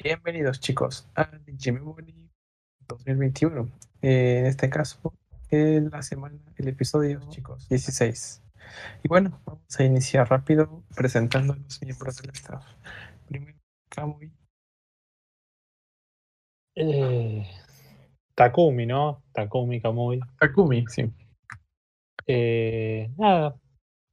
Bienvenidos 0.00 0.60
chicos 0.60 1.10
a 1.16 1.28
Memory 1.44 2.30
2021. 2.86 3.68
Eh, 4.00 4.38
en 4.38 4.46
este 4.46 4.70
caso, 4.70 5.12
en 5.50 5.90
la 5.90 6.02
semana, 6.02 6.38
el 6.56 6.68
episodio 6.68 7.20
chicos 7.30 7.68
16. 7.68 8.44
Y 9.02 9.08
bueno, 9.08 9.40
vamos 9.44 9.64
a 9.76 9.82
iniciar 9.82 10.30
rápido 10.30 10.84
presentando 10.94 11.54
a 11.54 11.56
los 11.56 11.82
miembros 11.82 12.22
del 12.22 12.30
staff. 12.30 12.64
Primero, 13.26 13.58
Kamui. 13.88 14.30
Eh, 16.76 17.44
Takumi, 18.36 18.86
¿no? 18.86 19.24
Takumi 19.32 19.80
Kamui. 19.80 20.20
Takumi, 20.38 20.84
sí. 20.86 21.12
Eh, 22.28 23.10
nada, 23.18 23.58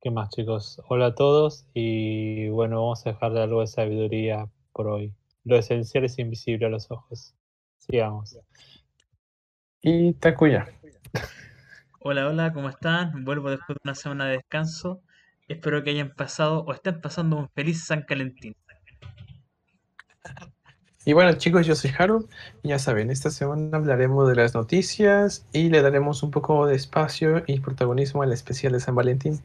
¿qué 0.02 0.09
más 0.09 0.29
chicos? 0.29 0.81
Hola 0.89 1.07
a 1.07 1.15
todos 1.15 1.67
y 1.75 2.49
bueno, 2.49 2.77
vamos 2.81 3.05
a 3.05 3.11
dejarle 3.11 3.41
algo 3.43 3.61
de 3.61 3.67
sabiduría 3.67 4.49
por 4.73 4.88
hoy. 4.88 5.13
Lo 5.46 5.57
esencial 5.57 6.04
es 6.04 6.18
invisible 6.18 6.65
a 6.65 6.69
los 6.69 6.89
ojos. 6.89 7.36
Sigamos. 7.78 8.38
Y 9.79 10.14
Takuya. 10.14 10.68
Hola, 12.00 12.28
hola, 12.28 12.52
¿cómo 12.52 12.69
están? 12.69 13.24
Vuelvo 13.24 13.52
después 13.52 13.75
de 13.75 13.82
una 13.83 13.96
semana 13.96 14.25
de 14.25 14.38
descanso. 14.38 15.02
Espero 15.47 15.83
que 15.83 15.92
hayan 15.92 16.14
pasado 16.16 16.64
o 16.64 16.74
estén 16.74 17.00
pasando 17.00 17.38
un 17.38 17.50
feliz 17.50 17.86
San 17.86 18.02
Calentín. 18.02 18.55
Y 21.07 21.14
bueno 21.14 21.33
chicos, 21.33 21.68
yo 21.68 21.75
soy 21.75 21.91
Haru. 21.96 22.27
y 22.64 22.69
Ya 22.69 22.80
saben, 22.80 23.11
esta 23.11 23.30
semana 23.30 23.77
hablaremos 23.77 24.27
de 24.27 24.36
las 24.36 24.55
noticias 24.55 25.46
y 25.54 25.69
le 25.69 25.83
daremos 25.83 26.24
un 26.24 26.32
poco 26.32 26.66
de 26.66 26.75
espacio 26.75 27.43
y 27.46 27.60
protagonismo 27.60 28.24
al 28.24 28.33
especial 28.33 28.74
de 28.74 28.80
San 28.80 28.96
Valentín. 28.96 29.39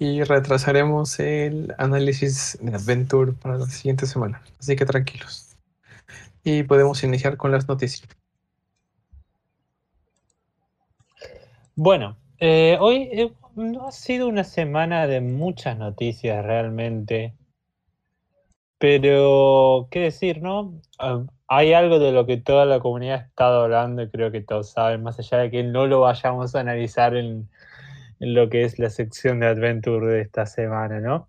Y 0.00 0.24
retrasaremos 0.24 1.20
el 1.20 1.72
análisis 1.78 2.58
de 2.60 2.74
Adventure 2.74 3.32
para 3.32 3.58
la 3.58 3.66
siguiente 3.66 4.06
semana. 4.06 4.42
Así 4.58 4.74
que 4.74 4.84
tranquilos. 4.86 5.53
Y 6.44 6.62
podemos 6.62 7.02
iniciar 7.02 7.36
con 7.36 7.50
las 7.50 7.66
noticias. 7.66 8.08
Bueno, 11.74 12.16
eh, 12.38 12.76
hoy 12.80 13.08
eh, 13.12 13.32
no 13.56 13.88
ha 13.88 13.92
sido 13.92 14.28
una 14.28 14.44
semana 14.44 15.06
de 15.06 15.20
muchas 15.20 15.76
noticias 15.78 16.44
realmente. 16.44 17.34
Pero, 18.78 19.88
¿qué 19.90 20.00
decir, 20.00 20.42
no? 20.42 20.80
Ah, 20.98 21.24
hay 21.48 21.72
algo 21.72 21.98
de 21.98 22.12
lo 22.12 22.26
que 22.26 22.36
toda 22.36 22.64
la 22.64 22.80
comunidad 22.80 23.20
ha 23.20 23.24
estado 23.26 23.62
hablando 23.62 24.02
y 24.02 24.10
creo 24.10 24.30
que 24.30 24.40
todos 24.40 24.70
saben, 24.70 25.02
más 25.02 25.18
allá 25.18 25.38
de 25.38 25.50
que 25.50 25.62
no 25.62 25.86
lo 25.86 26.00
vayamos 26.00 26.54
a 26.54 26.60
analizar 26.60 27.16
en, 27.16 27.48
lo 28.20 28.48
que 28.48 28.64
es 28.64 28.78
la 28.78 28.90
sección 28.90 29.40
de 29.40 29.46
Adventure 29.48 30.06
de 30.06 30.20
esta 30.22 30.46
semana, 30.46 31.00
¿no? 31.00 31.28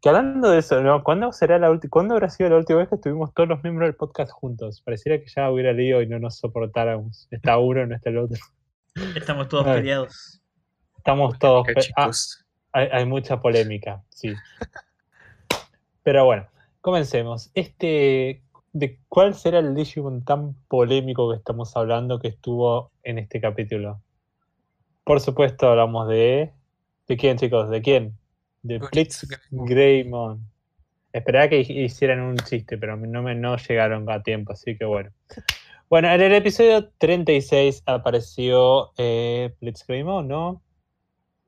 Que 0.00 0.08
hablando 0.08 0.50
de 0.50 0.58
eso, 0.58 0.80
¿no? 0.82 1.02
¿Cuándo, 1.02 1.32
será 1.32 1.58
la 1.58 1.78
¿Cuándo 1.90 2.14
habrá 2.14 2.30
sido 2.30 2.50
la 2.50 2.56
última 2.56 2.80
vez 2.80 2.88
que 2.88 2.96
estuvimos 2.96 3.32
todos 3.34 3.48
los 3.48 3.62
miembros 3.62 3.88
del 3.88 3.96
podcast 3.96 4.32
juntos? 4.32 4.82
Pareciera 4.82 5.18
que 5.18 5.26
ya 5.34 5.50
hubiera 5.50 5.72
lío 5.72 6.02
y 6.02 6.06
no 6.06 6.18
nos 6.18 6.38
soportáramos. 6.38 7.28
Está 7.30 7.58
uno, 7.58 7.86
no 7.86 7.94
está 7.94 8.10
el 8.10 8.18
otro. 8.18 8.38
Estamos 9.16 9.48
todos 9.48 9.64
peleados. 9.64 10.40
Estamos 10.96 11.38
todos. 11.38 11.66
Ah, 11.96 12.10
hay, 12.72 12.88
hay 12.92 13.06
mucha 13.06 13.40
polémica, 13.40 14.02
sí. 14.08 14.32
Pero 16.02 16.24
bueno, 16.24 16.46
Comencemos. 16.84 17.50
Este, 17.54 18.42
¿De 18.74 19.00
cuál 19.08 19.34
será 19.34 19.60
el 19.60 19.74
Digimon 19.74 20.22
tan 20.22 20.54
polémico 20.68 21.30
que 21.30 21.38
estamos 21.38 21.74
hablando 21.78 22.18
que 22.18 22.28
estuvo 22.28 22.92
en 23.02 23.16
este 23.16 23.40
capítulo? 23.40 24.02
Por 25.02 25.18
supuesto 25.22 25.66
hablamos 25.66 26.08
de... 26.08 26.52
¿De 27.08 27.16
quién, 27.16 27.38
chicos? 27.38 27.70
¿De 27.70 27.80
quién? 27.80 28.18
De 28.64 28.78
Blitz 28.78 29.26
Greymon. 29.50 30.40
Esperaba 31.12 31.48
que 31.48 31.60
hicieran 31.60 32.20
un 32.20 32.36
chiste, 32.38 32.76
pero 32.78 32.96
no 32.96 33.22
me 33.22 33.34
no 33.34 33.56
llegaron 33.56 34.10
a 34.10 34.22
tiempo, 34.22 34.52
así 34.52 34.76
que 34.76 34.86
bueno. 34.86 35.10
Bueno, 35.90 36.10
en 36.10 36.20
el 36.20 36.32
episodio 36.32 36.88
36 36.98 37.82
apareció 37.84 38.90
eh, 38.96 39.54
Blitz 39.60 39.86
Greymon, 39.86 40.26
¿no? 40.26 40.62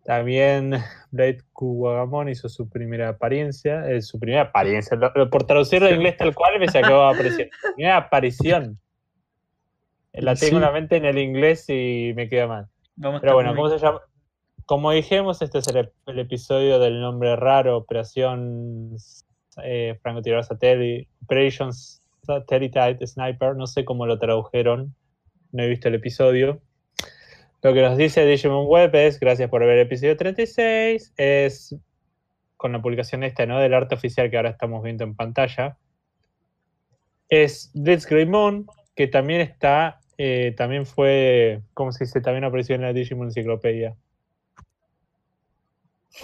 También 0.04 0.72
Blade 1.10 1.38
Kuwagamon 1.54 2.28
hizo 2.28 2.50
su 2.50 2.68
primera 2.68 3.08
apariencia, 3.08 3.90
eh, 3.90 4.02
su 4.02 4.20
primera 4.20 4.42
apariencia, 4.42 4.98
por 5.30 5.44
traducirlo 5.44 5.88
en 5.88 5.96
inglés 5.96 6.18
tal 6.18 6.34
cual 6.34 6.60
me 6.60 6.68
sacó 6.68 7.02
aparición. 7.06 7.48
Primera 7.74 7.96
aparición. 7.96 8.78
La 10.12 10.34
tengo 10.34 10.56
en 10.56 10.62
la 10.62 10.70
mente 10.70 10.96
en 10.96 11.06
el 11.06 11.18
inglés 11.18 11.64
y 11.68 12.12
me 12.14 12.28
queda 12.28 12.46
mal. 12.46 12.68
Pero 13.20 13.34
bueno, 13.34 13.54
¿cómo 13.54 13.70
se 13.70 13.78
llama? 13.78 14.00
Como 14.66 14.90
dijimos, 14.90 15.42
este 15.42 15.58
es 15.58 15.68
el, 15.68 16.18
episodio 16.18 16.80
del 16.80 17.00
nombre 17.00 17.36
raro, 17.36 17.76
Operación 17.76 18.96
eh, 19.62 19.96
Francotirador 20.02 20.44
Satellite, 20.44 21.08
Operations 21.22 22.02
Satellite 22.24 23.06
Sniper, 23.06 23.54
no 23.54 23.68
sé 23.68 23.84
cómo 23.84 24.06
lo 24.06 24.18
tradujeron, 24.18 24.92
no 25.52 25.62
he 25.62 25.68
visto 25.68 25.86
el 25.86 25.94
episodio. 25.94 26.60
Lo 27.62 27.74
que 27.74 27.80
nos 27.80 27.96
dice 27.96 28.26
Digimon 28.26 28.66
Web 28.66 28.92
es, 28.96 29.20
gracias 29.20 29.48
por 29.48 29.60
ver 29.60 29.78
el 29.78 29.86
episodio 29.86 30.16
36, 30.16 31.14
es 31.16 31.76
con 32.56 32.72
la 32.72 32.82
publicación 32.82 33.22
esta, 33.22 33.46
¿no? 33.46 33.60
Del 33.60 33.72
arte 33.72 33.94
oficial 33.94 34.30
que 34.30 34.36
ahora 34.36 34.50
estamos 34.50 34.82
viendo 34.82 35.04
en 35.04 35.14
pantalla. 35.14 35.78
Es 37.28 37.70
Blitz 37.72 38.06
Greymon, 38.06 38.66
que 38.96 39.06
también 39.06 39.42
está, 39.42 40.00
eh, 40.18 40.54
también 40.56 40.86
fue, 40.86 41.62
¿cómo 41.72 41.92
se 41.92 42.04
dice? 42.04 42.20
También 42.20 42.42
apareció 42.42 42.74
en 42.74 42.82
la 42.82 42.92
Digimon 42.92 43.28
Enciclopedia. 43.28 43.94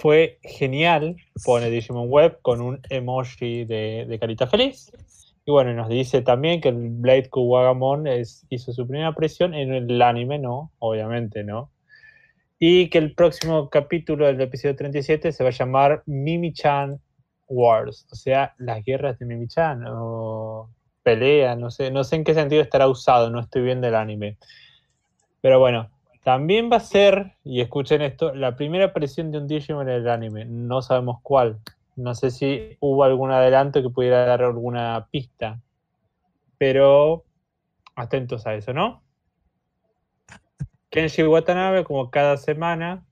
Fue 0.01 0.39
genial, 0.41 1.15
pone 1.45 1.69
Digimon 1.69 2.09
Web 2.09 2.39
con 2.41 2.61
un 2.61 2.81
emoji 2.89 3.65
de, 3.65 4.05
de 4.07 4.19
carita 4.19 4.47
feliz. 4.47 4.91
Y 5.45 5.51
bueno, 5.51 5.73
nos 5.73 5.89
dice 5.89 6.21
también 6.21 6.61
que 6.61 6.69
el 6.69 6.89
Blade 6.89 7.29
Kuwagamon 7.29 8.07
es, 8.07 8.45
hizo 8.49 8.71
su 8.71 8.87
primera 8.87 9.09
aparición 9.09 9.53
en 9.53 9.73
el 9.73 10.01
anime, 10.01 10.39
¿no? 10.39 10.71
Obviamente, 10.79 11.43
¿no? 11.43 11.69
Y 12.59 12.89
que 12.89 12.97
el 12.97 13.13
próximo 13.13 13.69
capítulo 13.69 14.25
del 14.25 14.39
episodio 14.39 14.75
37 14.75 15.33
se 15.33 15.43
va 15.43 15.49
a 15.49 15.53
llamar 15.53 16.03
Mimi-chan 16.05 16.99
Wars, 17.47 18.07
o 18.09 18.15
sea, 18.15 18.55
las 18.57 18.83
guerras 18.85 19.19
de 19.19 19.25
Mimi-chan, 19.25 19.83
o 19.87 20.69
pelea, 21.03 21.57
no 21.57 21.69
sé, 21.69 21.91
no 21.91 22.05
sé 22.05 22.15
en 22.15 22.23
qué 22.23 22.33
sentido 22.33 22.61
estará 22.61 22.87
usado, 22.87 23.29
no 23.29 23.41
estoy 23.41 23.63
viendo 23.63 23.87
el 23.87 23.95
anime. 23.95 24.37
Pero 25.41 25.59
bueno, 25.59 25.89
también 26.23 26.69
va 26.71 26.77
a 26.77 26.81
ser, 26.81 27.33
y 27.43 27.61
escuchen 27.61 28.01
esto, 28.01 28.33
la 28.33 28.55
primera 28.55 28.85
aparición 28.85 29.31
de 29.31 29.39
un 29.39 29.47
Digimon 29.47 29.89
en 29.89 29.95
el 29.95 30.09
anime, 30.09 30.45
no 30.45 30.81
sabemos 30.81 31.19
cuál, 31.21 31.59
no 31.95 32.15
sé 32.15 32.31
si 32.31 32.77
hubo 32.79 33.03
algún 33.03 33.31
adelanto 33.31 33.81
que 33.81 33.89
pudiera 33.89 34.25
dar 34.25 34.41
alguna 34.41 35.07
pista, 35.11 35.59
pero 36.57 37.25
atentos 37.95 38.47
a 38.47 38.55
eso, 38.55 38.73
¿no? 38.73 39.03
Kenshi 40.89 41.23
Watanabe, 41.23 41.83
como 41.83 42.09
cada 42.09 42.37
semana, 42.37 43.03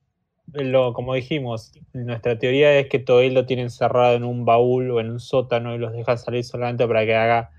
lo, 0.53 0.93
como 0.93 1.13
dijimos, 1.13 1.73
nuestra 1.93 2.39
teoría 2.39 2.77
es 2.77 2.87
que 2.87 3.03
él 3.07 3.33
lo 3.33 3.45
tiene 3.45 3.63
encerrado 3.63 4.15
en 4.15 4.23
un 4.23 4.45
baúl 4.45 4.89
o 4.91 4.99
en 4.99 5.09
un 5.09 5.19
sótano 5.19 5.75
y 5.75 5.79
los 5.79 5.91
deja 5.91 6.15
salir 6.17 6.43
solamente 6.43 6.87
para 6.87 7.05
que 7.05 7.15
haga 7.15 7.51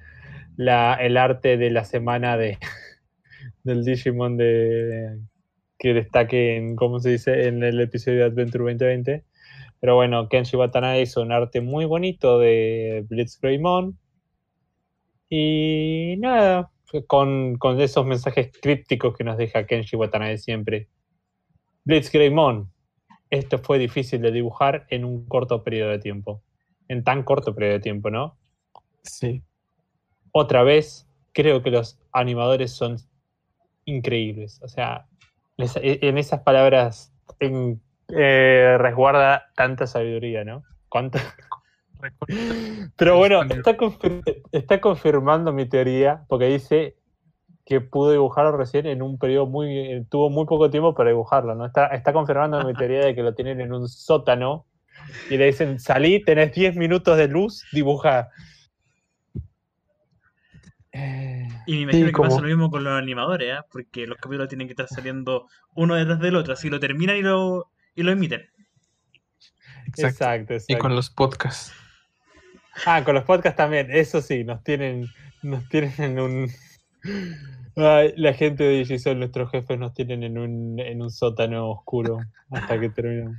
el 0.57 1.17
arte 1.17 1.57
de 1.57 1.71
la 1.71 1.85
semana 1.85 2.37
de, 2.37 2.59
del 3.65 3.85
Digimon 3.85 4.37
de, 4.37 5.19
que 5.83 5.95
destaque 5.95 6.55
en, 6.55 6.77
¿cómo 6.77 7.01
se 7.01 7.11
dice?, 7.11 7.49
en 7.49 7.65
el 7.65 7.81
episodio 7.81 8.19
de 8.19 8.25
Adventure 8.27 8.63
2020. 8.73 9.25
Pero 9.81 9.97
bueno, 9.97 10.29
Kenshi 10.29 10.57
Watanabe 10.57 11.03
hizo 11.03 11.23
un 11.23 11.33
arte 11.33 11.61
muy 11.61 11.87
bonito 11.87 12.39
de 12.39 13.05
Blitz 13.09 13.41
Greymon. 13.41 13.99
Y 15.29 16.15
nada, 16.21 16.71
con, 17.09 17.59
esos 17.81 18.07
mensajes 18.07 18.53
crípticos 18.63 19.17
que 19.17 19.25
nos 19.25 19.37
deja 19.37 19.67
Kenshi 19.67 19.97
Watanabe 19.97 20.39
siempre. 20.39 20.89
Blitz 21.83 22.13
Greymon, 22.13 22.71
esto 23.31 23.59
fue 23.59 23.81
difícil 23.81 24.23
de 24.23 24.31
dibujar 24.31 24.87
en 24.89 25.05
un 25.05 25.27
corto 25.27 25.65
periodo 25.65 25.91
de 25.91 25.99
tiempo. 25.99 26.45
En 26.87 27.03
tan 27.03 27.25
corto 27.25 27.57
periodo 27.57 27.73
de 27.73 27.81
tiempo, 27.81 28.09
¿no? 28.09 28.39
Sí. 29.03 29.43
Otra 30.31 30.63
vez, 30.63 31.09
creo 31.33 31.61
que 31.61 31.73
los 31.73 31.99
animadores 32.13 32.71
son 32.71 32.99
increíbles. 33.85 34.61
O 34.63 34.69
sea, 34.69 35.09
en 35.57 36.19
esas 36.19 36.41
palabras 36.41 37.13
en 37.41 37.81
eh, 38.09 38.77
resguarda 38.79 39.51
tanta 39.55 39.87
sabiduría, 39.87 40.45
¿no? 40.45 40.63
¿Cuánto? 40.89 41.19
Pero 42.97 43.17
bueno, 43.17 43.43
está, 44.53 44.81
confirmando 44.81 45.53
mi 45.53 45.67
teoría, 45.67 46.25
porque 46.29 46.47
dice 46.47 46.97
que 47.65 47.81
pudo 47.81 48.11
dibujarlo 48.11 48.57
recién 48.57 48.87
en 48.87 49.03
un 49.03 49.19
periodo 49.19 49.47
muy. 49.47 50.05
tuvo 50.11 50.29
muy 50.31 50.47
poco 50.47 50.69
tiempo 50.69 50.95
para 50.95 51.11
dibujarlo, 51.11 51.55
¿no? 51.55 51.67
Está, 51.67 51.87
está 51.87 52.13
confirmando 52.13 52.65
mi 52.65 52.75
teoría 52.75 53.05
de 53.05 53.15
que 53.15 53.23
lo 53.23 53.35
tienen 53.35 53.61
en 53.61 53.73
un 53.73 53.89
sótano 53.89 54.67
y 55.31 55.37
le 55.37 55.47
dicen: 55.47 55.79
salí, 55.79 56.23
tenés 56.25 56.53
10 56.53 56.77
minutos 56.77 57.17
de 57.17 57.29
luz, 57.29 57.65
dibuja. 57.73 58.31
Y 61.67 61.75
me 61.75 61.81
imagino 61.83 62.07
que 62.07 62.23
pasa 62.23 62.41
lo 62.41 62.49
mismo 62.49 62.71
con 62.71 62.85
los 62.85 62.93
animadores, 62.93 63.59
¿eh? 63.59 63.63
porque 63.71 64.07
los 64.07 64.19
capítulos 64.19 64.49
tienen 64.49 64.67
que 64.67 64.73
estar 64.73 64.89
saliendo 64.89 65.49
uno 65.75 65.95
detrás 65.95 66.21
del 66.21 66.37
otro, 66.37 66.53
así 66.53 66.69
lo 66.69 66.81
terminan 66.81 67.17
y 67.17 67.23
lo, 67.23 67.71
y 67.95 68.03
lo 68.03 68.13
emiten. 68.13 68.49
Exacto, 69.87 70.55
Y 70.69 70.77
con 70.77 70.95
los 70.95 71.11
podcasts. 71.11 71.73
Ah, 72.87 73.05
con 73.05 73.15
los 73.15 73.25
podcasts 73.25 73.57
también, 73.57 73.91
eso 73.91 74.23
sí, 74.23 74.45
nos 74.45 74.63
tienen 74.65 75.09
Nos 75.43 75.69
tienen 75.69 75.93
en 75.99 76.21
un. 76.21 76.51
la 77.75 78.33
gente 78.35 78.65
de 78.65 78.79
Digison, 78.79 79.19
nuestros 79.19 79.51
jefes, 79.51 79.79
nos 79.79 79.93
tienen 79.93 80.23
en 80.23 80.39
un, 80.39 80.79
en 80.79 81.03
un 81.03 81.11
sótano 81.11 81.71
oscuro 81.71 82.19
hasta 82.51 82.79
que 82.79 82.89
terminemos. 82.91 83.37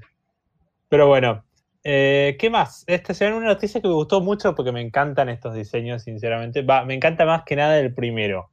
Pero 0.90 1.08
bueno, 1.08 1.46
eh, 1.84 2.38
¿qué 2.40 2.50
más? 2.50 2.84
Esta 2.88 3.14
será 3.14 3.36
una 3.36 3.48
noticia 3.48 3.82
que 3.82 3.88
me 3.88 3.94
gustó 3.94 4.22
mucho 4.22 4.56
porque 4.56 4.72
me 4.72 4.82
encantan 4.82 5.30
estos 5.30 5.54
diseños, 5.54 6.04
sinceramente. 6.04 6.62
Va, 6.62 6.86
me 6.86 6.94
encanta 6.94 7.26
más 7.26 7.44
que 7.44 7.56
nada 7.56 7.80
el 7.80 7.94
primero. 7.94 8.50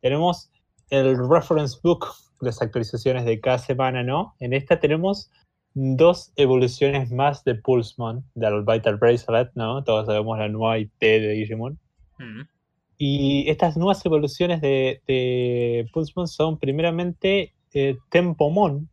Tenemos 0.00 0.50
el 0.90 1.16
reference 1.28 1.78
book, 1.82 2.06
las 2.40 2.60
actualizaciones 2.60 3.24
de 3.24 3.40
cada 3.40 3.58
semana, 3.58 4.02
¿no? 4.02 4.34
En 4.40 4.52
esta 4.52 4.80
tenemos 4.80 5.30
dos 5.74 6.32
evoluciones 6.36 7.10
más 7.10 7.44
de 7.44 7.54
Pulsemon, 7.54 8.24
del 8.34 8.62
Vital 8.62 8.96
Bracelet, 8.96 9.50
¿no? 9.54 9.84
Todos 9.84 10.06
sabemos 10.06 10.38
la 10.38 10.48
nueva 10.48 10.78
IP 10.78 11.00
de 11.00 11.28
Digimon. 11.28 11.78
Mm. 12.18 12.42
Y 12.98 13.48
estas 13.48 13.76
nuevas 13.76 14.04
evoluciones 14.04 14.60
de, 14.60 15.02
de 15.06 15.88
Pulsemon 15.92 16.28
son 16.28 16.58
primeramente 16.58 17.54
eh, 17.74 17.96
Tempomon, 18.10 18.88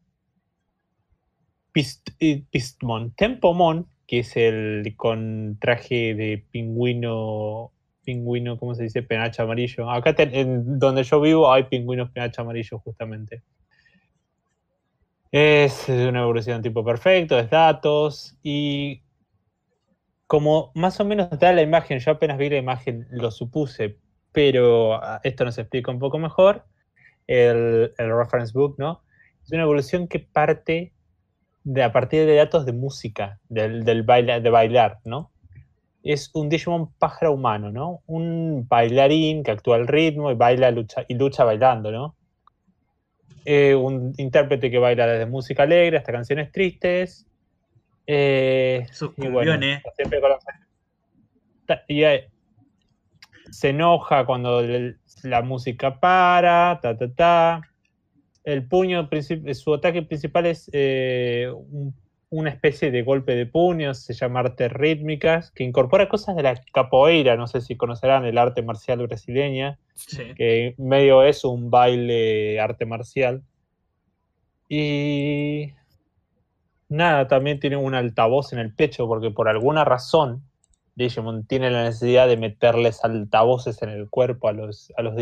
Pist, 1.80 2.10
eh, 2.20 2.44
Pistmon, 2.52 3.16
Tempomon, 3.16 3.88
que 4.06 4.20
es 4.20 4.36
el 4.36 4.96
con 4.98 5.58
traje 5.62 6.14
de 6.14 6.44
pingüino, 6.52 7.72
pingüino, 8.04 8.58
¿cómo 8.58 8.76
se 8.76 8.84
dice? 8.84 9.02
Penacho 9.02 9.44
amarillo. 9.44 9.90
Acá 9.90 10.14
en 10.18 10.78
donde 10.78 11.04
yo 11.04 11.22
vivo 11.22 11.50
hay 11.50 11.64
pingüinos 11.64 12.10
penacho 12.10 12.42
amarillo 12.42 12.80
justamente. 12.80 13.44
Es 15.32 15.88
una 15.88 16.20
evolución 16.20 16.62
tipo 16.62 16.84
perfecto, 16.84 17.40
es 17.40 17.50
datos 17.50 18.38
y 18.44 19.02
como 20.28 20.74
más 20.76 21.00
o 21.00 21.06
menos 21.06 21.30
da 21.40 21.54
la 21.54 21.62
imagen, 21.62 22.00
yo 22.00 22.12
apenas 22.12 22.38
vi 22.38 22.50
la 22.50 22.58
imagen 22.58 23.08
lo 23.10 23.32
supuse, 23.32 24.00
pero 24.34 24.96
ah, 24.96 25.22
esto 25.24 25.46
nos 25.46 25.58
explica 25.58 25.92
un 25.92 26.00
poco 26.00 26.20
mejor, 26.20 26.66
el, 27.26 27.94
reference 27.98 28.52
book, 28.52 28.76
¿no? 28.78 29.02
Es 29.42 29.54
una 29.54 29.64
evolución 29.64 30.10
que 30.10 30.20
parte 30.20 30.92
de 31.64 31.84
a 31.84 31.92
partir 31.92 32.26
de 32.26 32.36
datos 32.36 32.66
de 32.66 32.74
música, 32.74 33.40
del, 33.50 33.84
del 33.84 34.06
de 34.06 34.50
bailar, 34.50 35.00
¿no? 35.04 35.32
Es 36.04 36.32
un 36.34 36.50
Digimon 36.50 36.94
pájaro 36.94 37.34
humano, 37.34 37.72
¿no? 37.72 38.02
Un 38.08 38.66
bailarín 38.68 39.44
que 39.44 39.52
actúa 39.52 39.76
al 39.76 39.88
ritmo 39.88 40.32
y 40.32 40.36
baila 40.36 40.72
lucha, 40.72 41.06
y 41.08 41.16
lucha 41.16 41.44
bailando, 41.44 41.92
¿no? 41.92 42.16
Eh, 43.46 43.76
un 43.76 44.14
intérprete 44.18 44.70
que 44.70 44.78
baila 44.78 45.08
desde 45.08 45.26
música 45.26 45.64
alegre 45.64 45.98
hasta 45.98 46.12
canciones 46.12 46.52
tristes. 46.52 47.26
Eh, 48.08 48.86
Sus 48.92 49.14
cumbiones. 49.14 49.82
y, 51.88 52.04
se 53.52 53.70
enoja 53.70 54.26
cuando 54.26 54.62
la 55.24 55.42
música 55.42 56.00
para, 56.00 56.80
ta, 56.82 56.98
ta, 56.98 57.14
ta. 57.14 57.62
El 58.50 58.68
puño, 58.68 59.08
su 59.54 59.74
ataque 59.74 60.02
principal 60.02 60.48
es 60.48 60.70
eh, 60.74 61.52
una 62.30 62.50
especie 62.50 62.90
de 62.90 63.04
golpe 63.04 63.36
de 63.36 63.46
puño, 63.46 63.94
se 63.94 64.14
llama 64.14 64.40
arte 64.40 64.70
rítmicas, 64.70 65.52
que 65.52 65.64
incorpora 65.64 66.10
cosas 66.10 66.36
de 66.36 66.44
la 66.44 66.60
capoeira, 66.74 67.36
no 67.36 67.48
sé 67.48 67.62
si 67.62 67.76
conocerán 67.76 68.26
el 68.26 68.38
arte 68.40 68.64
marcial 68.64 69.06
brasileña, 69.06 69.78
que 70.36 70.74
medio 70.78 71.24
es 71.24 71.44
un 71.44 71.70
baile 71.70 72.60
arte 72.60 72.86
marcial. 72.86 73.44
Y 74.68 75.74
nada, 76.88 77.28
también 77.28 77.60
tiene 77.60 77.78
un 77.78 77.94
altavoz 77.94 78.52
en 78.54 78.60
el 78.60 78.74
pecho, 78.74 79.08
porque 79.08 79.30
por 79.30 79.48
alguna 79.48 79.86
razón 79.86 80.44
Digimon 80.96 81.46
tiene 81.46 81.70
la 81.70 81.84
necesidad 81.84 82.28
de 82.28 82.38
meterles 82.38 83.04
altavoces 83.04 83.82
en 83.84 83.90
el 83.90 84.10
cuerpo 84.10 84.48
a 84.50 84.54
los, 84.54 84.92
a 84.98 85.04
los, 85.04 85.16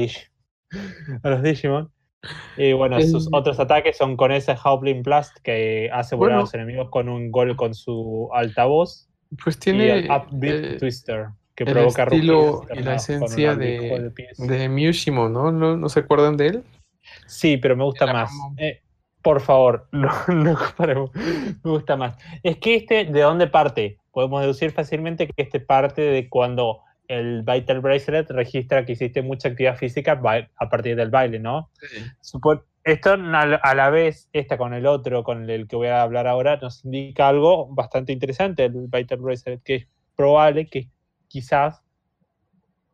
a 1.23 1.29
los 1.29 1.43
Digimon. 1.43 1.91
Y 2.57 2.73
bueno, 2.73 2.99
sus 3.01 3.29
otros 3.31 3.59
ataques 3.59 3.97
son 3.97 4.17
con 4.17 4.31
ese 4.31 4.55
Howling 4.63 5.03
Blast 5.03 5.37
que 5.43 5.89
hace 5.93 6.15
volar 6.15 6.37
a 6.37 6.41
los 6.41 6.53
enemigos 6.53 6.89
con 6.89 7.09
un 7.09 7.31
gol 7.31 7.55
con 7.55 7.73
su 7.73 8.29
altavoz. 8.33 9.07
Pues 9.43 9.59
tiene 9.59 9.85
y 9.85 9.89
el 9.89 10.11
Upbeat 10.11 10.65
eh, 10.65 10.77
Twister 10.77 11.27
que 11.57 11.63
el 11.63 11.73
provoca 11.73 12.03
estilo 12.03 12.65
y 12.73 12.79
la 12.81 12.95
esencia 12.95 13.55
de, 13.55 14.11
de 14.37 14.69
Mushimo, 14.69 15.27
¿no? 15.27 15.51
¿no? 15.51 15.89
se 15.89 16.01
acuerdan 16.01 16.37
de 16.37 16.47
él? 16.47 16.63
Sí, 17.25 17.57
pero 17.57 17.75
me 17.75 17.83
gusta 17.83 18.05
más. 18.05 18.31
Eh, 18.57 18.81
por 19.23 19.41
favor, 19.41 19.87
no, 19.91 20.09
no 20.27 20.55
comparemos. 20.55 21.11
Me 21.15 21.71
gusta 21.71 21.95
más. 21.95 22.15
Es 22.43 22.57
que 22.57 22.75
este, 22.75 23.05
¿de 23.05 23.21
dónde 23.21 23.47
parte? 23.47 23.97
Podemos 24.11 24.41
deducir 24.41 24.71
fácilmente 24.71 25.27
que 25.27 25.33
este 25.41 25.59
parte 25.59 26.01
de 26.01 26.29
cuando 26.29 26.81
el 27.07 27.43
Vital 27.43 27.79
Bracelet 27.79 28.29
registra 28.29 28.85
que 28.85 28.93
hiciste 28.93 29.21
mucha 29.21 29.49
actividad 29.49 29.77
física 29.77 30.21
a 30.55 30.69
partir 30.69 30.95
del 30.95 31.09
baile, 31.09 31.39
¿no? 31.39 31.69
Esto 32.83 33.13
a 33.13 33.75
la 33.75 33.89
vez, 33.89 34.29
esta 34.31 34.57
con 34.57 34.73
el 34.73 34.85
otro, 34.85 35.23
con 35.23 35.49
el 35.49 35.67
que 35.67 35.75
voy 35.75 35.87
a 35.87 36.01
hablar 36.01 36.25
ahora, 36.25 36.57
nos 36.57 36.85
indica 36.85 37.27
algo 37.27 37.67
bastante 37.67 38.13
interesante, 38.13 38.65
el 38.65 38.87
Vital 38.87 39.19
Bracelet, 39.19 39.61
que 39.61 39.75
es 39.75 39.87
probable 40.15 40.67
que 40.67 40.89
quizás 41.27 41.81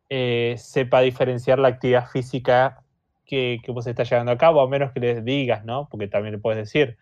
eh, 0.09 0.55
sepa 0.57 1.01
diferenciar 1.01 1.59
la 1.59 1.67
actividad 1.69 2.07
física 2.07 2.83
que, 3.25 3.59
que 3.63 3.71
vos 3.71 3.85
estás 3.85 4.09
llevando 4.09 4.31
a 4.31 4.37
cabo, 4.37 4.61
a 4.61 4.67
menos 4.67 4.91
que 4.91 4.99
les 4.99 5.23
digas, 5.23 5.63
¿no? 5.63 5.87
Porque 5.89 6.07
también 6.07 6.33
le 6.33 6.39
puedes 6.39 6.57
decir. 6.57 6.97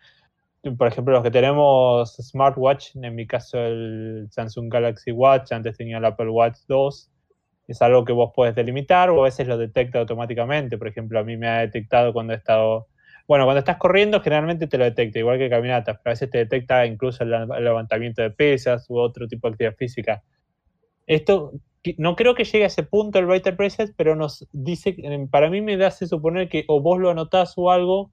Por 0.62 0.86
ejemplo, 0.86 1.12
los 1.12 1.24
que 1.24 1.30
tenemos 1.32 2.16
smartwatch, 2.16 2.94
en 2.94 3.14
mi 3.16 3.26
caso 3.26 3.58
el 3.58 4.28
Samsung 4.30 4.72
Galaxy 4.72 5.10
Watch, 5.10 5.50
antes 5.50 5.76
tenía 5.76 5.98
el 5.98 6.04
Apple 6.04 6.28
Watch 6.28 6.58
2, 6.68 7.10
es 7.66 7.82
algo 7.82 8.04
que 8.04 8.12
vos 8.12 8.30
puedes 8.34 8.54
delimitar 8.54 9.10
o 9.10 9.20
a 9.20 9.24
veces 9.24 9.48
lo 9.48 9.58
detecta 9.58 9.98
automáticamente. 9.98 10.78
Por 10.78 10.88
ejemplo, 10.88 11.18
a 11.18 11.24
mí 11.24 11.36
me 11.36 11.48
ha 11.48 11.58
detectado 11.58 12.12
cuando 12.12 12.32
he 12.32 12.36
estado... 12.36 12.86
Bueno, 13.26 13.44
cuando 13.44 13.60
estás 13.60 13.76
corriendo 13.76 14.20
generalmente 14.20 14.66
te 14.66 14.78
lo 14.78 14.84
detecta, 14.84 15.18
igual 15.18 15.38
que 15.38 15.50
caminatas, 15.50 15.96
pero 16.02 16.10
a 16.10 16.14
veces 16.14 16.30
te 16.30 16.38
detecta 16.38 16.86
incluso 16.86 17.24
el 17.24 17.30
levantamiento 17.64 18.22
de 18.22 18.30
pesas 18.30 18.88
u 18.88 18.98
otro 18.98 19.26
tipo 19.26 19.48
de 19.48 19.52
actividad 19.52 19.76
física. 19.76 20.22
Esto 21.06 21.52
no 21.98 22.14
creo 22.14 22.34
que 22.34 22.44
llegue 22.44 22.64
a 22.64 22.68
ese 22.68 22.82
punto 22.84 23.18
el 23.18 23.26
Writer 23.26 23.56
Preset, 23.56 23.94
pero 23.96 24.14
nos 24.14 24.46
dice, 24.52 24.96
para 25.30 25.50
mí 25.50 25.60
me 25.60 25.82
hace 25.84 26.06
suponer 26.06 26.48
que 26.48 26.64
o 26.68 26.80
vos 26.80 27.00
lo 27.00 27.10
anotás 27.10 27.54
o 27.56 27.70
algo 27.70 28.12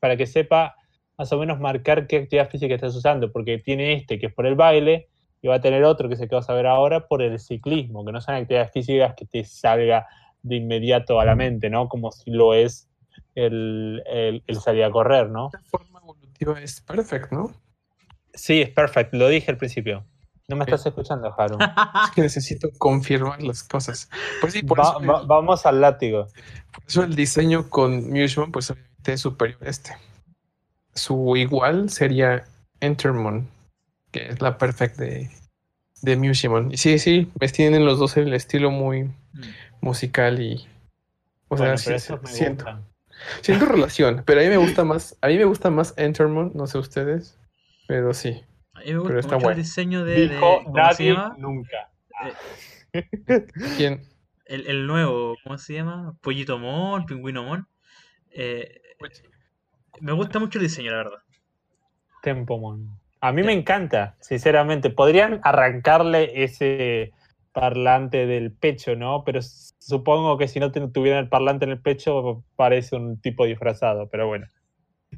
para 0.00 0.16
que 0.16 0.26
sepa 0.26 0.74
más 1.18 1.32
o 1.32 1.38
menos 1.38 1.58
marcar 1.60 2.06
qué 2.06 2.18
actividad 2.18 2.50
física 2.50 2.74
estás 2.74 2.94
usando, 2.94 3.32
porque 3.32 3.58
tiene 3.58 3.94
este 3.94 4.18
que 4.18 4.26
es 4.26 4.34
por 4.34 4.46
el 4.46 4.54
baile 4.54 5.08
y 5.42 5.48
va 5.48 5.56
a 5.56 5.60
tener 5.60 5.84
otro 5.84 6.08
que 6.08 6.14
es 6.14 6.20
el 6.20 6.28
que 6.28 6.34
vas 6.34 6.48
a 6.50 6.54
ver 6.54 6.66
ahora 6.66 7.06
por 7.08 7.22
el 7.22 7.38
ciclismo, 7.38 8.04
que 8.04 8.12
no 8.12 8.20
son 8.20 8.34
actividades 8.34 8.72
físicas 8.72 9.14
que 9.16 9.26
te 9.26 9.44
salga 9.44 10.06
de 10.42 10.56
inmediato 10.56 11.20
a 11.20 11.24
la 11.24 11.34
mente, 11.34 11.70
¿no? 11.70 11.88
Como 11.88 12.12
si 12.12 12.30
lo 12.30 12.54
es 12.54 12.88
el, 13.34 14.02
el, 14.06 14.60
salir 14.60 14.84
a 14.84 14.90
correr, 14.90 15.30
¿no? 15.30 15.50
La 15.52 15.60
forma 15.60 16.00
evolutiva 16.00 16.60
es 16.60 16.80
perfect, 16.80 17.32
¿no? 17.32 17.52
Sí, 18.32 18.62
es 18.62 18.70
perfect, 18.70 19.14
lo 19.14 19.28
dije 19.28 19.50
al 19.50 19.56
principio. 19.56 20.04
No 20.48 20.56
me 20.56 20.64
estás 20.64 20.86
escuchando, 20.86 21.34
Haru. 21.36 21.58
es 22.04 22.10
que 22.14 22.20
necesito 22.20 22.68
confirmar 22.78 23.42
las 23.42 23.64
cosas. 23.64 24.08
Pues 24.40 24.52
sí, 24.52 24.62
por 24.62 24.78
eso 24.78 25.00
vamos 25.26 25.66
al 25.66 25.80
látigo. 25.80 26.26
Por 26.72 26.84
eso 26.86 27.02
el 27.02 27.16
diseño 27.16 27.68
con 27.68 28.10
Mushmon, 28.10 28.52
pues 28.52 28.70
obviamente 28.70 29.12
es 29.14 29.20
superior 29.20 29.58
a 29.64 29.68
este. 29.68 29.96
Su 30.96 31.36
igual 31.36 31.90
sería 31.90 32.44
Entermon, 32.80 33.48
que 34.10 34.28
es 34.30 34.40
la 34.40 34.58
perfecta 34.58 35.04
de, 35.04 35.30
de. 36.02 36.68
Y 36.72 36.76
sí, 36.76 36.98
sí, 36.98 37.30
pues 37.38 37.52
tienen 37.52 37.84
los 37.84 37.98
dos 37.98 38.16
el 38.16 38.32
estilo 38.32 38.70
muy 38.70 39.04
mm. 39.04 39.12
musical 39.80 40.40
y. 40.40 40.66
O 41.48 41.56
sea, 41.56 41.76
siento. 41.76 42.64
Siento 43.40 43.66
relación, 43.66 44.22
pero 44.26 44.40
a 44.40 44.44
mí 44.44 44.48
me 44.48 44.56
gusta 44.56 44.84
más. 44.84 45.16
A 45.20 45.28
mí 45.28 45.36
me 45.36 45.44
gusta 45.44 45.70
más 45.70 45.94
Entermon, 45.96 46.52
no 46.54 46.66
sé 46.66 46.78
ustedes, 46.78 47.38
pero 47.86 48.12
sí. 48.14 48.42
A 48.74 48.80
mí 48.80 48.92
me 48.92 48.98
gusta 48.98 49.36
mucho 49.36 49.50
el 49.50 49.56
diseño 49.56 50.04
de. 50.04 50.28
Dijo 50.28 50.62
nadie 50.72 51.14
nunca. 51.38 51.90
Eh, 52.92 53.06
¿Quién? 53.76 54.02
El, 54.46 54.66
el, 54.66 54.86
nuevo, 54.86 55.36
¿cómo 55.42 55.58
se 55.58 55.74
llama? 55.74 56.16
Pollito 56.20 56.58
Mon, 56.58 57.04
Pingüino 57.04 57.42
Mon. 57.42 57.66
Eh, 58.30 58.80
me 60.00 60.12
gusta 60.12 60.38
mucho 60.38 60.58
el 60.58 60.64
diseño, 60.64 60.90
la 60.92 60.98
verdad. 60.98 61.18
Tempomon. 62.22 62.98
A 63.20 63.32
mí 63.32 63.42
me 63.42 63.52
encanta, 63.52 64.16
sinceramente. 64.20 64.90
Podrían 64.90 65.40
arrancarle 65.42 66.44
ese 66.44 67.12
parlante 67.52 68.26
del 68.26 68.52
pecho, 68.52 68.96
¿no? 68.96 69.24
Pero 69.24 69.40
supongo 69.42 70.36
que 70.36 70.48
si 70.48 70.60
no 70.60 70.70
tuvieran 70.70 71.24
el 71.24 71.28
parlante 71.28 71.64
en 71.64 71.70
el 71.70 71.80
pecho 71.80 72.44
parece 72.54 72.96
un 72.96 73.20
tipo 73.20 73.46
disfrazado, 73.46 74.08
pero 74.10 74.26
bueno. 74.26 74.46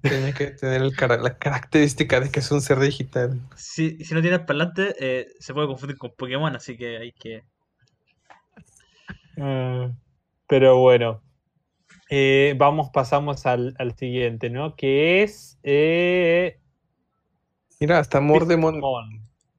Tiene 0.02 0.32
que 0.32 0.48
tener 0.52 0.82
la 0.82 1.38
característica 1.38 2.20
de 2.20 2.30
que 2.30 2.40
es 2.40 2.50
un 2.52 2.60
ser 2.60 2.78
digital. 2.78 3.40
Si, 3.56 4.04
si 4.04 4.14
no 4.14 4.20
tiene 4.20 4.36
el 4.36 4.44
parlante, 4.44 4.94
eh, 5.00 5.26
se 5.40 5.52
puede 5.52 5.66
confundir 5.66 5.98
con 5.98 6.12
Pokémon, 6.16 6.54
así 6.54 6.76
que 6.76 6.98
hay 6.98 7.12
que. 7.12 7.42
Mm, 9.36 9.96
pero 10.46 10.78
bueno. 10.78 11.20
Eh, 12.10 12.54
vamos, 12.56 12.90
pasamos 12.90 13.44
al, 13.46 13.74
siguiente, 13.96 14.50
¿no? 14.50 14.76
Que 14.76 15.22
es. 15.22 15.58
Eh, 15.62 16.58
Mira, 17.80 17.98
hasta 17.98 18.20
Mordemon. 18.20 18.80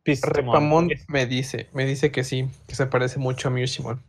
Repamon 0.05 0.89
me 1.07 1.27
dice, 1.27 1.69
me 1.71 1.85
dice 1.85 2.11
que 2.11 2.23
sí, 2.23 2.47
que 2.67 2.73
se 2.73 2.87
parece 2.87 3.19
mucho 3.19 3.47
a 3.47 3.51
Mirshimon. 3.51 4.01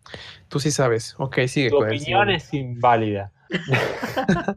Tú 0.48 0.58
sí 0.58 0.70
sabes. 0.70 1.14
Ok, 1.18 1.40
sigue. 1.46 1.68
Tu 1.68 1.82
opinión 1.82 2.30
es 2.30 2.54
inválida. 2.54 3.32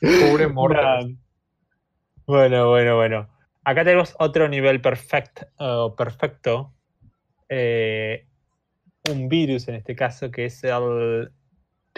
Pobre 0.00 0.48
Morgan. 0.52 1.18
Bueno, 2.26 2.68
bueno, 2.68 2.96
bueno. 2.96 3.28
Acá 3.64 3.84
tenemos 3.84 4.14
otro 4.18 4.48
nivel 4.48 4.80
perfecto. 4.80 5.94
perfecto. 5.96 6.74
Eh, 7.48 8.26
un 9.10 9.28
virus 9.28 9.66
en 9.68 9.76
este 9.76 9.96
caso 9.96 10.30
que 10.30 10.44
es 10.46 10.62
el 10.62 11.32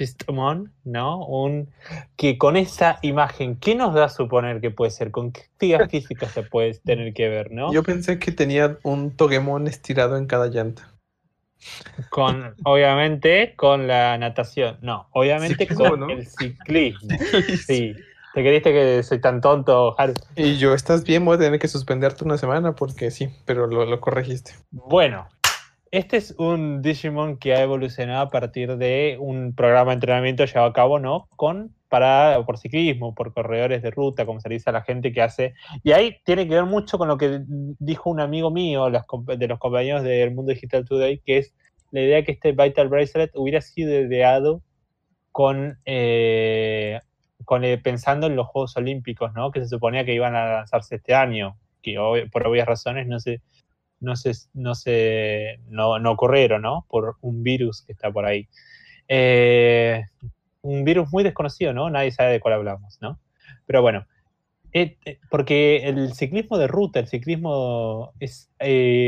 Pistomon, 0.03 0.73
¿no? 0.83 1.25
Un, 1.25 1.69
que 2.17 2.37
con 2.37 2.57
esa 2.57 2.99
imagen, 3.03 3.55
¿qué 3.55 3.77
nos 3.77 3.95
da 3.95 4.07
a 4.07 4.09
suponer 4.09 4.61
que 4.61 4.73
puede 4.73 4.91
ser? 4.91 5.13
¿Con 5.13 5.31
qué 5.31 5.43
actividad 5.43 5.89
física 5.91 6.29
se 6.29 6.43
puede 6.43 6.75
tener 6.75 7.15
que 7.15 7.29
ver, 7.29 7.53
no? 7.53 7.73
Yo 7.73 7.85
pensé 7.85 8.19
que 8.19 8.33
tenía 8.33 8.79
un 8.83 9.13
Togemon 9.13 9.69
estirado 9.69 10.17
en 10.17 10.27
cada 10.27 10.49
llanta. 10.49 10.89
Con, 12.11 12.57
obviamente, 12.65 13.55
con 13.55 13.87
la 13.87 14.19
natación. 14.19 14.79
No, 14.83 15.07
obviamente 15.13 15.69
con 15.69 16.11
el 16.11 16.27
ciclismo. 16.27 17.17
Sí. 17.67 17.95
¿Te 18.35 18.41
creíste 18.41 18.73
que 18.73 19.03
soy 19.05 19.21
tan 19.21 19.41
tonto, 19.41 19.95
Haru? 20.01 20.15
Y 20.35 20.57
yo, 20.57 20.75
¿estás 20.75 21.05
bien? 21.05 21.25
Voy 21.25 21.37
a 21.37 21.39
tener 21.39 21.61
que 21.61 21.69
suspenderte 21.69 22.25
una 22.25 22.39
semana 22.39 22.73
porque 22.75 23.13
sí, 23.13 23.29
pero 23.45 23.69
lo, 23.69 23.85
lo 23.85 24.01
corregiste. 24.01 24.55
Bueno, 24.71 25.29
este 25.93 26.17
es 26.17 26.35
un 26.39 26.81
Digimon 26.81 27.37
que 27.37 27.55
ha 27.55 27.63
evolucionado 27.63 28.23
a 28.23 28.31
partir 28.31 28.79
de 28.79 29.19
un 29.21 29.55
programa 29.55 29.91
de 29.91 29.97
entrenamiento 29.97 30.47
llevado 30.47 30.67
a 30.67 30.73
cabo, 30.73 30.99
¿no? 30.99 31.29
Con 31.37 31.75
para 31.91 32.43
por 32.47 32.57
ciclismo, 32.57 33.15
por 33.15 33.35
corredores 33.35 33.83
de 33.83 33.91
ruta, 33.91 34.25
como 34.25 34.41
se 34.41 34.49
dice 34.49 34.71
a 34.71 34.73
la 34.73 34.83
gente 34.83 35.13
que 35.13 35.21
hace. 35.21 35.53
Y 35.83 35.93
ahí 35.93 36.17
tiene 36.25 36.49
que 36.49 36.55
ver 36.55 36.65
mucho 36.65 36.97
con 36.97 37.09
lo 37.09 37.19
que 37.19 37.43
dijo 37.79 38.09
un 38.09 38.21
amigo 38.21 38.51
mío 38.51 38.87
de 38.87 39.47
los 39.49 39.59
compañeros 39.59 40.03
del 40.03 40.35
Mundo 40.35 40.53
Digital 40.53 40.87
Today, 40.87 41.21
que 41.27 41.37
es 41.37 41.55
la 41.91 42.01
idea 42.01 42.17
de 42.17 42.25
que 42.25 42.33
este 42.33 42.53
Vital 42.53 42.89
Bracelet 42.89 43.31
hubiera 43.35 43.61
sido 43.61 43.93
ideado 44.01 44.63
con, 45.31 45.79
eh, 45.85 47.01
eh, 47.63 47.81
pensando 47.85 48.29
en 48.29 48.37
los 48.37 48.47
Juegos 48.47 48.75
Olímpicos, 48.79 49.35
¿no? 49.35 49.51
Que 49.51 49.61
se 49.61 49.69
suponía 49.69 50.07
que 50.07 50.15
iban 50.15 50.35
a 50.35 50.55
lanzarse 50.55 50.97
este 50.97 51.13
año, 51.13 51.59
que 51.83 51.99
por 52.33 52.47
obvias 52.47 52.67
razones 52.67 53.07
no 53.07 53.21
se 53.21 53.43
no 54.03 54.17
se, 54.17 54.33
no 54.53 54.75
se 54.75 55.61
no, 55.69 55.99
no 55.99 56.11
ocurrieron, 56.13 56.63
¿no? 56.63 56.87
Por 56.89 57.17
un 57.21 57.43
virus 57.43 57.83
que 57.83 57.93
está 57.93 58.11
por 58.11 58.27
ahí. 58.27 58.49
Eh, 59.09 60.03
un 60.63 60.85
virus 60.85 61.11
muy 61.13 61.25
desconocido, 61.25 61.73
¿no? 61.73 61.89
Nadie 61.91 62.13
sabe 62.13 62.33
de 62.33 62.41
cuál 62.41 62.55
hablamos, 62.55 62.99
¿no? 63.01 63.19
Pero 63.67 63.83
bueno, 63.83 64.07
eh, 64.73 64.99
eh, 65.05 65.19
porque 65.31 65.89
el 65.89 66.15
ciclismo 66.15 66.59
de 66.59 66.67
ruta, 66.67 67.01
el 67.01 67.09
ciclismo 67.09 68.13
es, 68.21 68.51